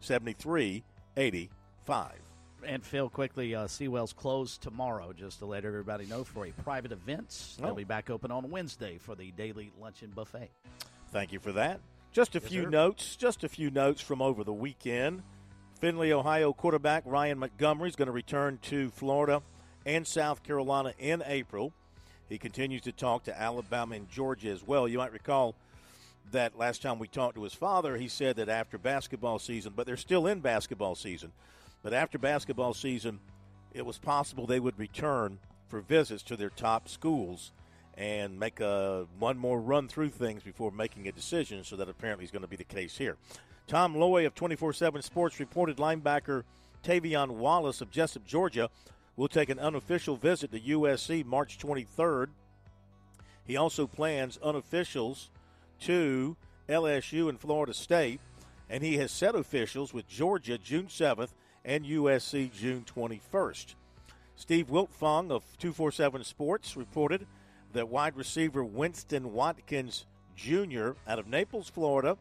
7385. 0.00 2.27
And 2.64 2.84
Phil, 2.84 3.08
quickly, 3.08 3.54
uh, 3.54 3.66
Seawell's 3.66 4.12
closed 4.12 4.62
tomorrow, 4.62 5.12
just 5.12 5.38
to 5.38 5.46
let 5.46 5.64
everybody 5.64 6.06
know 6.06 6.24
for 6.24 6.46
a 6.46 6.50
private 6.50 6.92
event. 6.92 7.56
They'll 7.58 7.70
Oh. 7.70 7.74
be 7.74 7.84
back 7.84 8.10
open 8.10 8.30
on 8.30 8.50
Wednesday 8.50 8.98
for 8.98 9.14
the 9.14 9.30
daily 9.32 9.72
luncheon 9.80 10.10
buffet. 10.10 10.50
Thank 11.10 11.32
you 11.32 11.38
for 11.38 11.52
that. 11.52 11.80
Just 12.12 12.34
a 12.34 12.40
Yes, 12.40 12.48
few 12.50 12.62
sir. 12.64 12.70
notes. 12.70 13.16
Just 13.16 13.44
a 13.44 13.48
few 13.48 13.70
notes 13.70 14.00
from 14.00 14.20
over 14.20 14.42
the 14.44 14.52
weekend. 14.52 15.22
Findlay, 15.80 16.12
Ohio 16.12 16.52
quarterback 16.52 17.04
Ryan 17.06 17.38
Montgomery 17.38 17.88
is 17.88 17.96
going 17.96 18.06
to 18.06 18.12
return 18.12 18.58
to 18.62 18.90
Florida 18.90 19.42
and 19.86 20.06
South 20.06 20.42
Carolina 20.42 20.92
in 20.98 21.22
April. 21.24 21.72
He 22.28 22.38
continues 22.38 22.82
to 22.82 22.92
talk 22.92 23.24
to 23.24 23.40
Alabama 23.40 23.94
and 23.94 24.08
Georgia 24.10 24.50
as 24.50 24.66
well. 24.66 24.88
You 24.88 24.98
might 24.98 25.12
recall 25.12 25.54
that 26.32 26.58
last 26.58 26.82
time 26.82 26.98
we 26.98 27.06
talked 27.08 27.36
to 27.36 27.44
his 27.44 27.54
father, 27.54 27.96
he 27.96 28.08
said 28.08 28.36
that 28.36 28.48
after 28.48 28.76
basketball 28.76 29.38
season, 29.38 29.72
but 29.76 29.86
they're 29.86 29.96
still 29.96 30.26
in 30.26 30.40
basketball 30.40 30.94
season, 30.94 31.32
but 31.82 31.92
after 31.92 32.18
basketball 32.18 32.74
season, 32.74 33.20
it 33.74 33.84
was 33.84 33.98
possible 33.98 34.46
they 34.46 34.60
would 34.60 34.78
return 34.78 35.38
for 35.68 35.80
visits 35.80 36.22
to 36.24 36.36
their 36.36 36.50
top 36.50 36.88
schools 36.88 37.52
and 37.96 38.38
make 38.38 38.60
a 38.60 39.06
one 39.18 39.36
more 39.36 39.60
run 39.60 39.88
through 39.88 40.10
things 40.10 40.42
before 40.42 40.70
making 40.70 41.08
a 41.08 41.12
decision. 41.12 41.64
So 41.64 41.76
that 41.76 41.88
apparently 41.88 42.24
is 42.24 42.30
going 42.30 42.42
to 42.42 42.48
be 42.48 42.56
the 42.56 42.64
case 42.64 42.96
here. 42.96 43.16
Tom 43.66 43.94
Loy 43.94 44.24
of 44.24 44.34
24/7 44.34 45.02
Sports 45.02 45.40
reported 45.40 45.76
linebacker 45.76 46.44
Tavion 46.82 47.32
Wallace 47.32 47.80
of 47.80 47.90
Jesup, 47.90 48.24
Georgia, 48.24 48.70
will 49.16 49.28
take 49.28 49.50
an 49.50 49.58
unofficial 49.58 50.16
visit 50.16 50.52
to 50.52 50.60
USC 50.60 51.24
March 51.24 51.58
23rd. 51.58 52.30
He 53.44 53.56
also 53.56 53.86
plans 53.86 54.38
unofficials 54.38 55.28
to 55.80 56.36
LSU 56.68 57.28
and 57.28 57.40
Florida 57.40 57.74
State, 57.74 58.20
and 58.70 58.82
he 58.82 58.98
has 58.98 59.10
set 59.10 59.34
officials 59.34 59.92
with 59.92 60.06
Georgia 60.06 60.56
June 60.56 60.86
7th 60.86 61.34
and 61.68 61.84
USC 61.84 62.50
June 62.50 62.82
21st. 62.96 63.74
Steve 64.36 64.68
Wiltfong 64.68 65.30
of 65.30 65.44
247 65.58 66.24
Sports 66.24 66.78
reported 66.78 67.26
that 67.74 67.90
wide 67.90 68.16
receiver 68.16 68.64
Winston 68.64 69.34
Watkins 69.34 70.06
Jr. 70.34 70.92
out 71.06 71.18
of 71.18 71.26
Naples, 71.26 71.68
Florida, 71.68 72.16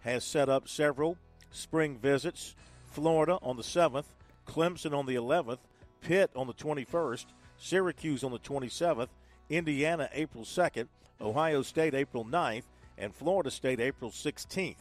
has 0.00 0.22
set 0.22 0.50
up 0.50 0.68
several 0.68 1.16
spring 1.50 1.96
visits. 1.96 2.54
Florida 2.88 3.38
on 3.40 3.56
the 3.56 3.62
7th, 3.62 4.04
Clemson 4.46 4.92
on 4.92 5.06
the 5.06 5.14
11th, 5.14 5.60
Pitt 6.02 6.30
on 6.36 6.46
the 6.46 6.52
21st, 6.52 7.24
Syracuse 7.56 8.22
on 8.22 8.32
the 8.32 8.38
27th, 8.38 9.08
Indiana 9.48 10.10
April 10.12 10.44
2nd, 10.44 10.88
Ohio 11.22 11.62
State 11.62 11.94
April 11.94 12.26
9th, 12.26 12.64
and 12.98 13.14
Florida 13.14 13.50
State 13.50 13.80
April 13.80 14.10
16th. 14.10 14.76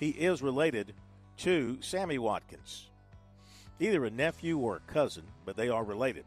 He 0.00 0.08
is 0.08 0.42
related 0.42 0.92
to 1.36 1.78
Sammy 1.80 2.18
Watkins 2.18 2.88
either 3.80 4.04
a 4.04 4.10
nephew 4.10 4.58
or 4.58 4.76
a 4.76 4.92
cousin, 4.92 5.24
but 5.44 5.56
they 5.56 5.68
are 5.68 5.84
related. 5.84 6.24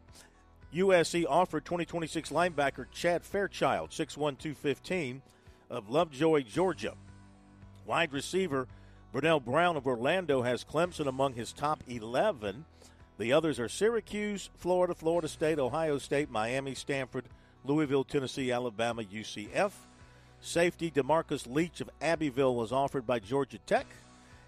USC 0.73 1.25
offered 1.27 1.65
2026 1.65 2.29
linebacker 2.29 2.85
Chad 2.91 3.23
Fairchild, 3.23 3.89
6'1, 3.89 4.37
215, 4.37 5.21
of 5.69 5.89
Lovejoy, 5.89 6.43
Georgia. 6.43 6.93
Wide 7.85 8.13
receiver 8.13 8.67
Burnell 9.11 9.41
Brown 9.41 9.75
of 9.75 9.87
Orlando 9.87 10.41
has 10.41 10.63
Clemson 10.63 11.07
among 11.07 11.33
his 11.33 11.51
top 11.51 11.83
11. 11.87 12.63
The 13.17 13.33
others 13.33 13.59
are 13.59 13.67
Syracuse, 13.67 14.49
Florida, 14.55 14.95
Florida 14.95 15.27
State, 15.27 15.59
Ohio 15.59 15.97
State, 15.97 16.31
Miami, 16.31 16.73
Stanford, 16.73 17.25
Louisville, 17.65 18.05
Tennessee, 18.05 18.51
Alabama, 18.51 19.03
UCF. 19.03 19.71
Safety 20.39 20.89
Demarcus 20.89 21.45
Leach 21.45 21.81
of 21.81 21.89
Abbeville 22.01 22.55
was 22.55 22.71
offered 22.71 23.05
by 23.05 23.19
Georgia 23.19 23.59
Tech. 23.59 23.85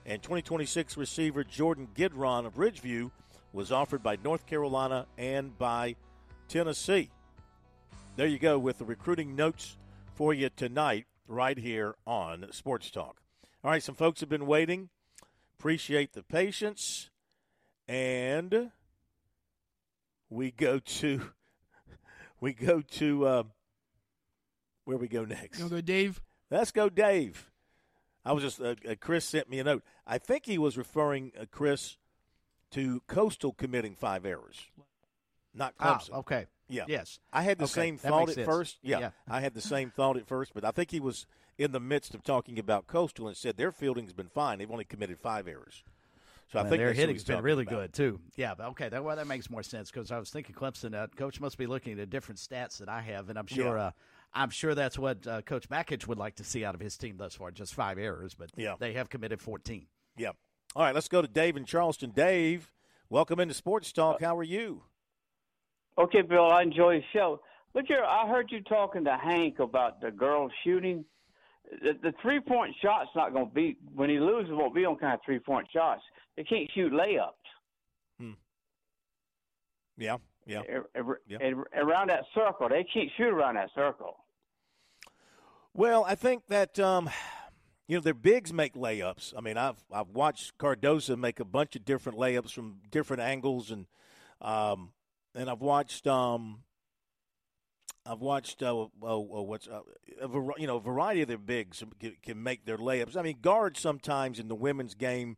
And 0.05 0.21
2026 0.21 0.97
receiver 0.97 1.43
Jordan 1.43 1.87
Gidron 1.95 2.45
of 2.45 2.55
Ridgeview 2.55 3.11
was 3.53 3.71
offered 3.71 4.03
by 4.03 4.17
North 4.23 4.45
Carolina 4.45 5.05
and 5.17 5.57
by 5.57 5.95
Tennessee. 6.49 7.09
There 8.15 8.27
you 8.27 8.37
go 8.37 8.59
with 8.59 8.79
the 8.79 8.85
recruiting 8.85 9.35
notes 9.35 9.77
for 10.15 10.33
you 10.33 10.49
tonight, 10.49 11.05
right 11.27 11.57
here 11.57 11.95
on 12.05 12.47
Sports 12.51 12.91
Talk. 12.91 13.21
All 13.63 13.71
right, 13.71 13.81
some 13.81 13.95
folks 13.95 14.19
have 14.19 14.29
been 14.29 14.45
waiting. 14.45 14.89
Appreciate 15.57 16.13
the 16.13 16.23
patience. 16.23 17.09
And 17.87 18.71
we 20.29 20.51
go 20.51 20.79
to 20.79 21.21
we 22.41 22.53
go 22.53 22.81
to 22.81 23.25
uh, 23.25 23.43
where 24.85 24.97
we 24.97 25.07
go 25.07 25.23
next. 25.23 25.59
You 25.59 25.69
go, 25.69 25.81
Dave? 25.81 26.21
Let's 26.51 26.71
go, 26.71 26.89
Dave. 26.89 27.49
I 28.25 28.31
was 28.33 28.43
just 28.43 28.61
uh, 28.61 28.75
uh, 28.89 28.95
Chris 28.99 29.25
sent 29.25 29.49
me 29.49 29.59
a 29.59 29.63
note. 29.63 29.83
I 30.07 30.17
think 30.17 30.45
he 30.45 30.57
was 30.57 30.77
referring 30.77 31.31
uh, 31.39 31.45
Chris 31.51 31.97
to 32.71 33.01
Coastal 33.07 33.53
committing 33.53 33.95
five 33.95 34.25
errors, 34.25 34.59
not 35.53 35.73
Ah, 35.79 35.97
Clemson. 35.99 36.13
okay. 36.19 36.45
Yeah. 36.69 36.85
Yes. 36.87 37.19
I 37.31 37.43
had 37.43 37.57
the 37.59 37.65
Okay, 37.65 37.73
same 37.73 37.97
that 37.97 38.07
thought 38.09 38.29
at 38.29 38.35
sense. 38.35 38.45
first. 38.47 38.77
Yeah, 38.81 38.99
Yeah. 38.99 39.09
I 39.29 39.41
had 39.41 39.53
the 39.53 39.61
same 39.61 39.91
thought 39.91 40.17
at 40.17 40.27
first, 40.27 40.53
but 40.53 40.63
I 40.63 40.71
think 40.71 40.89
he 40.91 40.99
was 40.99 41.27
in 41.57 41.71
the 41.71 41.79
midst 41.79 42.15
of 42.15 42.23
talking 42.23 42.57
about 42.57 42.87
Coastal 42.87 43.27
and 43.27 43.37
said 43.37 43.57
their 43.57 43.71
fielding's 43.71 44.13
been 44.13 44.29
fine. 44.29 44.57
They've 44.59 44.71
only 44.71 44.85
committed 44.85 45.19
five 45.19 45.47
errors. 45.47 45.83
So 46.51 46.59
I 46.59 46.63
think 46.63 46.77
their 46.77 46.93
hitting's 46.93 47.23
been 47.23 47.41
really 47.43 47.63
about. 47.63 47.75
good 47.75 47.93
too. 47.93 48.19
Yeah, 48.35 48.53
but 48.55 48.67
okay, 48.69 48.87
that 48.89 49.03
well, 49.03 49.15
that 49.15 49.27
makes 49.27 49.49
more 49.49 49.63
sense 49.63 49.91
because 49.91 50.11
I 50.11 50.17
was 50.19 50.29
thinking 50.29 50.55
Clemson. 50.55 50.93
Uh, 50.95 51.07
Coach 51.15 51.39
must 51.41 51.57
be 51.57 51.65
looking 51.67 51.99
at 51.99 52.09
different 52.09 52.39
stats 52.39 52.77
that 52.77 52.89
I 52.89 53.01
have, 53.01 53.29
and 53.29 53.37
I'm 53.37 53.47
sure. 53.47 53.77
Yeah. 53.77 53.83
Uh, 53.85 53.91
I'm 54.35 54.49
sure 54.49 54.73
that's 54.75 54.97
what 54.97 55.25
uh, 55.27 55.41
Coach 55.43 55.69
Bakich 55.69 56.07
would 56.07 56.17
like 56.17 56.35
to 56.35 56.43
see 56.43 56.65
out 56.65 56.73
of 56.75 56.81
his 56.81 56.97
team 56.97 57.17
thus 57.17 57.35
far. 57.35 57.51
Just 57.51 57.73
five 57.73 57.97
errors, 57.97 58.33
but 58.33 58.49
Yeah. 58.55 58.75
they 58.79 58.93
have 58.93 59.09
committed 59.09 59.41
14. 59.41 59.85
Yeah. 60.17 60.29
All 60.75 60.83
right, 60.83 60.95
let's 60.95 61.07
go 61.07 61.21
to 61.21 61.27
Dave 61.27 61.55
in 61.55 61.65
Charleston. 61.65 62.09
Dave, 62.11 62.71
welcome 63.09 63.39
into 63.39 63.53
Sports 63.53 63.91
Talk. 63.91 64.21
How 64.21 64.35
are 64.37 64.43
you? 64.43 64.83
Okay, 65.97 66.21
Bill, 66.23 66.49
I 66.51 66.63
enjoy 66.63 66.97
the 66.97 67.03
show. 67.13 67.41
Look 67.75 67.85
here, 67.87 68.03
I 68.03 68.27
heard 68.27 68.51
you 68.51 68.61
talking 68.61 69.03
to 69.05 69.15
Hank 69.17 69.59
about 69.59 70.01
the 70.01 70.09
girl 70.11 70.49
shooting. 70.63 71.05
The, 71.81 71.93
the 72.01 72.13
three 72.21 72.39
point 72.39 72.75
shot's 72.81 73.09
not 73.15 73.33
going 73.33 73.47
to 73.49 73.53
be 73.53 73.77
when 73.93 74.09
he 74.09 74.19
loses. 74.19 74.51
It 74.51 74.55
won't 74.55 74.73
be 74.75 74.85
on 74.85 74.97
kind 74.97 75.13
of 75.13 75.19
three 75.25 75.39
point 75.39 75.67
shots. 75.71 76.01
They 76.35 76.43
can't 76.43 76.69
shoot 76.73 76.91
layups 76.91 77.29
Yeah, 79.95 80.17
yeah. 80.47 80.61
A- 80.95 81.01
a- 81.03 81.15
Yeah. 81.27 81.37
a- 81.39 81.83
around 81.85 82.09
that 82.09 82.23
circle. 82.33 82.67
They 82.69 82.83
can't 82.83 83.09
shoot 83.15 83.29
around 83.29 83.55
that 83.55 83.69
circle. 83.75 84.22
Well, 85.75 86.05
I 86.05 86.13
think 86.13 86.47
that 86.49 86.79
um, 86.79 87.09
you 87.87 87.97
know 87.97 88.01
their 88.01 88.13
bigs 88.13 88.53
make 88.53 88.75
layups. 88.75 89.33
I 89.35 89.41
mean, 89.41 89.57
I've 89.57 89.83
I've 89.91 90.09
watched 90.09 90.57
Cardoso 90.57 91.17
make 91.17 91.39
a 91.39 91.45
bunch 91.45 91.75
of 91.75 91.85
different 91.85 92.17
layups 92.17 92.51
from 92.51 92.77
different 92.91 93.23
angles, 93.23 93.71
and 93.71 93.87
um, 94.41 94.91
and 95.33 95.49
I've 95.49 95.61
watched 95.61 96.05
um, 96.05 96.59
I've 98.05 98.21
watched 98.21 98.61
uh, 98.61 98.67
oh, 98.67 98.89
oh, 99.01 99.41
what's 99.41 99.67
uh, 99.67 99.81
a 100.21 100.27
you 100.57 100.67
know 100.67 100.77
a 100.77 100.81
variety 100.81 101.23
of 101.23 101.27
their 101.27 101.37
bigs 101.37 101.83
can, 101.99 102.15
can 102.21 102.43
make 102.43 102.65
their 102.65 102.77
layups. 102.77 103.17
I 103.17 103.23
mean, 103.23 103.37
guards 103.41 103.79
sometimes 103.79 104.39
in 104.39 104.49
the 104.49 104.55
women's 104.55 104.93
game, 104.93 105.37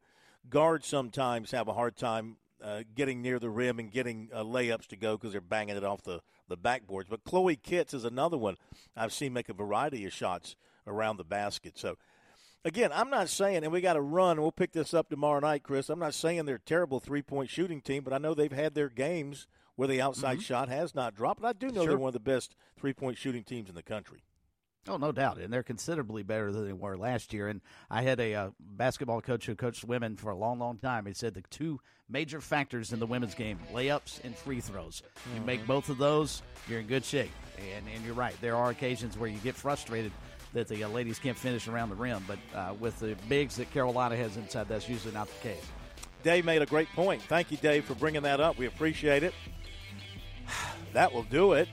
guards 0.49 0.85
sometimes 0.85 1.51
have 1.51 1.69
a 1.69 1.73
hard 1.73 1.95
time 1.95 2.37
uh, 2.63 2.83
getting 2.95 3.21
near 3.21 3.39
the 3.39 3.49
rim 3.49 3.79
and 3.79 3.91
getting 3.91 4.29
uh, 4.33 4.43
layups 4.43 4.87
to 4.87 4.95
go 4.95 5.17
because 5.17 5.31
they're 5.31 5.41
banging 5.41 5.77
it 5.77 5.83
off 5.83 6.01
the 6.03 6.21
the 6.47 6.57
backboards. 6.57 7.05
But 7.09 7.23
Chloe 7.23 7.55
Kitts 7.55 7.93
is 7.93 8.05
another 8.05 8.37
one 8.37 8.55
I've 8.95 9.11
seen 9.13 9.33
make 9.33 9.49
a 9.49 9.53
variety 9.53 10.05
of 10.05 10.13
shots 10.13 10.55
around 10.85 11.17
the 11.17 11.23
basket. 11.23 11.77
So 11.77 11.97
again, 12.63 12.91
I'm 12.93 13.09
not 13.09 13.29
saying, 13.29 13.63
and 13.63 13.71
we 13.71 13.81
got 13.81 13.93
to 13.93 14.01
run. 14.01 14.39
We'll 14.41 14.51
pick 14.51 14.71
this 14.71 14.93
up 14.93 15.09
tomorrow 15.09 15.39
night, 15.39 15.63
Chris. 15.63 15.89
I'm 15.89 15.99
not 15.99 16.13
saying 16.13 16.45
they're 16.45 16.55
a 16.55 16.59
terrible 16.59 16.99
three 16.99 17.21
point 17.23 17.49
shooting 17.49 17.81
team, 17.81 18.03
but 18.03 18.13
I 18.13 18.19
know 18.19 18.33
they've 18.33 18.51
had 18.51 18.75
their 18.75 18.89
games 18.89 19.47
where 19.75 19.87
the 19.87 20.01
outside 20.01 20.37
Mhm. 20.37 20.43
shot 20.43 20.69
has 20.69 20.93
not 20.95 21.15
dropped. 21.15 21.39
And 21.39 21.47
I 21.47 21.53
do 21.53 21.67
know 21.67 21.81
Sure. 21.81 21.87
they're 21.89 21.97
one 21.97 22.09
of 22.09 22.13
the 22.13 22.19
best 22.19 22.55
three 22.77 22.93
point 22.93 23.17
shooting 23.17 23.43
teams 23.43 23.67
in 23.69 23.75
the 23.75 23.83
country. 23.83 24.23
Oh, 24.87 24.97
no 24.97 25.11
doubt, 25.11 25.39
and 25.39 25.51
they're 25.51 25.63
considerably 25.63 26.21
better 26.21 26.51
than 26.51 26.67
they 26.67 26.73
were 26.73 26.95
last 26.95 27.33
year. 27.33 27.47
And 27.47 27.61
I 27.89 28.03
had 28.03 28.19
a 28.19 28.33
uh, 28.35 28.49
basketball 28.59 29.19
coach 29.19 29.47
who 29.47 29.55
coached 29.55 29.83
women 29.83 30.15
for 30.15 30.29
a 30.29 30.35
long, 30.35 30.59
long 30.59 30.77
time. 30.77 31.07
He 31.07 31.13
said 31.13 31.33
the 31.33 31.41
two 31.49 31.79
major 32.07 32.39
factors 32.39 32.93
in 32.93 32.99
the 32.99 33.07
women's 33.07 33.33
game: 33.33 33.57
layups 33.73 34.23
and 34.23 34.35
free 34.35 34.61
throws. 34.61 35.01
You 35.33 35.41
make 35.41 35.63
Mhm. 35.63 35.67
both 35.67 35.89
of 35.89 35.97
those, 35.97 36.43
you're 36.67 36.79
in 36.79 36.85
good 36.87 37.03
shape. 37.03 37.31
And 37.57 37.87
and 37.95 38.05
you're 38.05 38.13
right. 38.13 38.35
There 38.41 38.55
are 38.55 38.69
occasions 38.69 39.17
where 39.17 39.27
you 39.29 39.39
get 39.39 39.55
frustrated 39.55 40.11
that 40.53 40.67
the 40.67 40.83
uh, 40.83 40.89
ladies 40.89 41.17
can't 41.17 41.37
finish 41.37 41.67
around 41.67 41.89
the 41.89 41.95
rim, 41.95 42.23
but 42.27 42.37
uh, 42.53 42.73
with 42.79 42.99
the 42.99 43.15
bigs 43.27 43.55
that 43.55 43.71
Carolina 43.71 44.15
has 44.15 44.37
inside, 44.37 44.67
that's 44.69 44.87
usually 44.87 45.13
not 45.15 45.27
the 45.27 45.49
case. 45.49 45.65
Dave 46.21 46.45
made 46.45 46.61
a 46.61 46.65
great 46.67 46.89
point. 46.89 47.21
Thank 47.23 47.49
you, 47.51 47.57
Dave, 47.57 47.85
for 47.85 47.95
bringing 47.95 48.21
that 48.21 48.39
up. 48.39 48.57
We 48.57 48.67
appreciate 48.67 49.23
it. 49.23 49.33
That 50.93 51.11
will 51.11 51.23
do 51.23 51.53
it. 51.53 51.67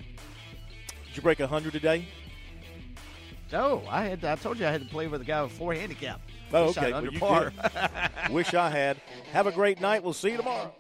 Did 1.07 1.17
you 1.17 1.23
break 1.23 1.39
100 1.39 1.73
today? 1.73 2.09
Oh, 3.55 3.83
I 3.89 4.05
had 4.05 4.25
I 4.25 4.37
told 4.37 4.59
you 4.59 4.67
I 4.67 4.71
had 4.71 4.83
to 4.83 4.89
play 4.89 5.07
with 5.07 5.21
a 5.21 5.25
guy 5.25 5.43
with 5.43 5.53
four 5.53 5.75
handicap. 5.75 6.21
Oh, 6.53 6.71
okay. 6.71 6.93
Well, 6.93 7.07
par. 7.19 7.53
Wish 8.31 8.55
I 8.55 8.71
had. 8.71 9.01
Have 9.33 9.47
a 9.47 9.53
great 9.53 9.81
night. 9.81 10.03
We'll 10.03 10.13
see 10.13 10.31
you 10.31 10.37
tomorrow. 10.37 10.75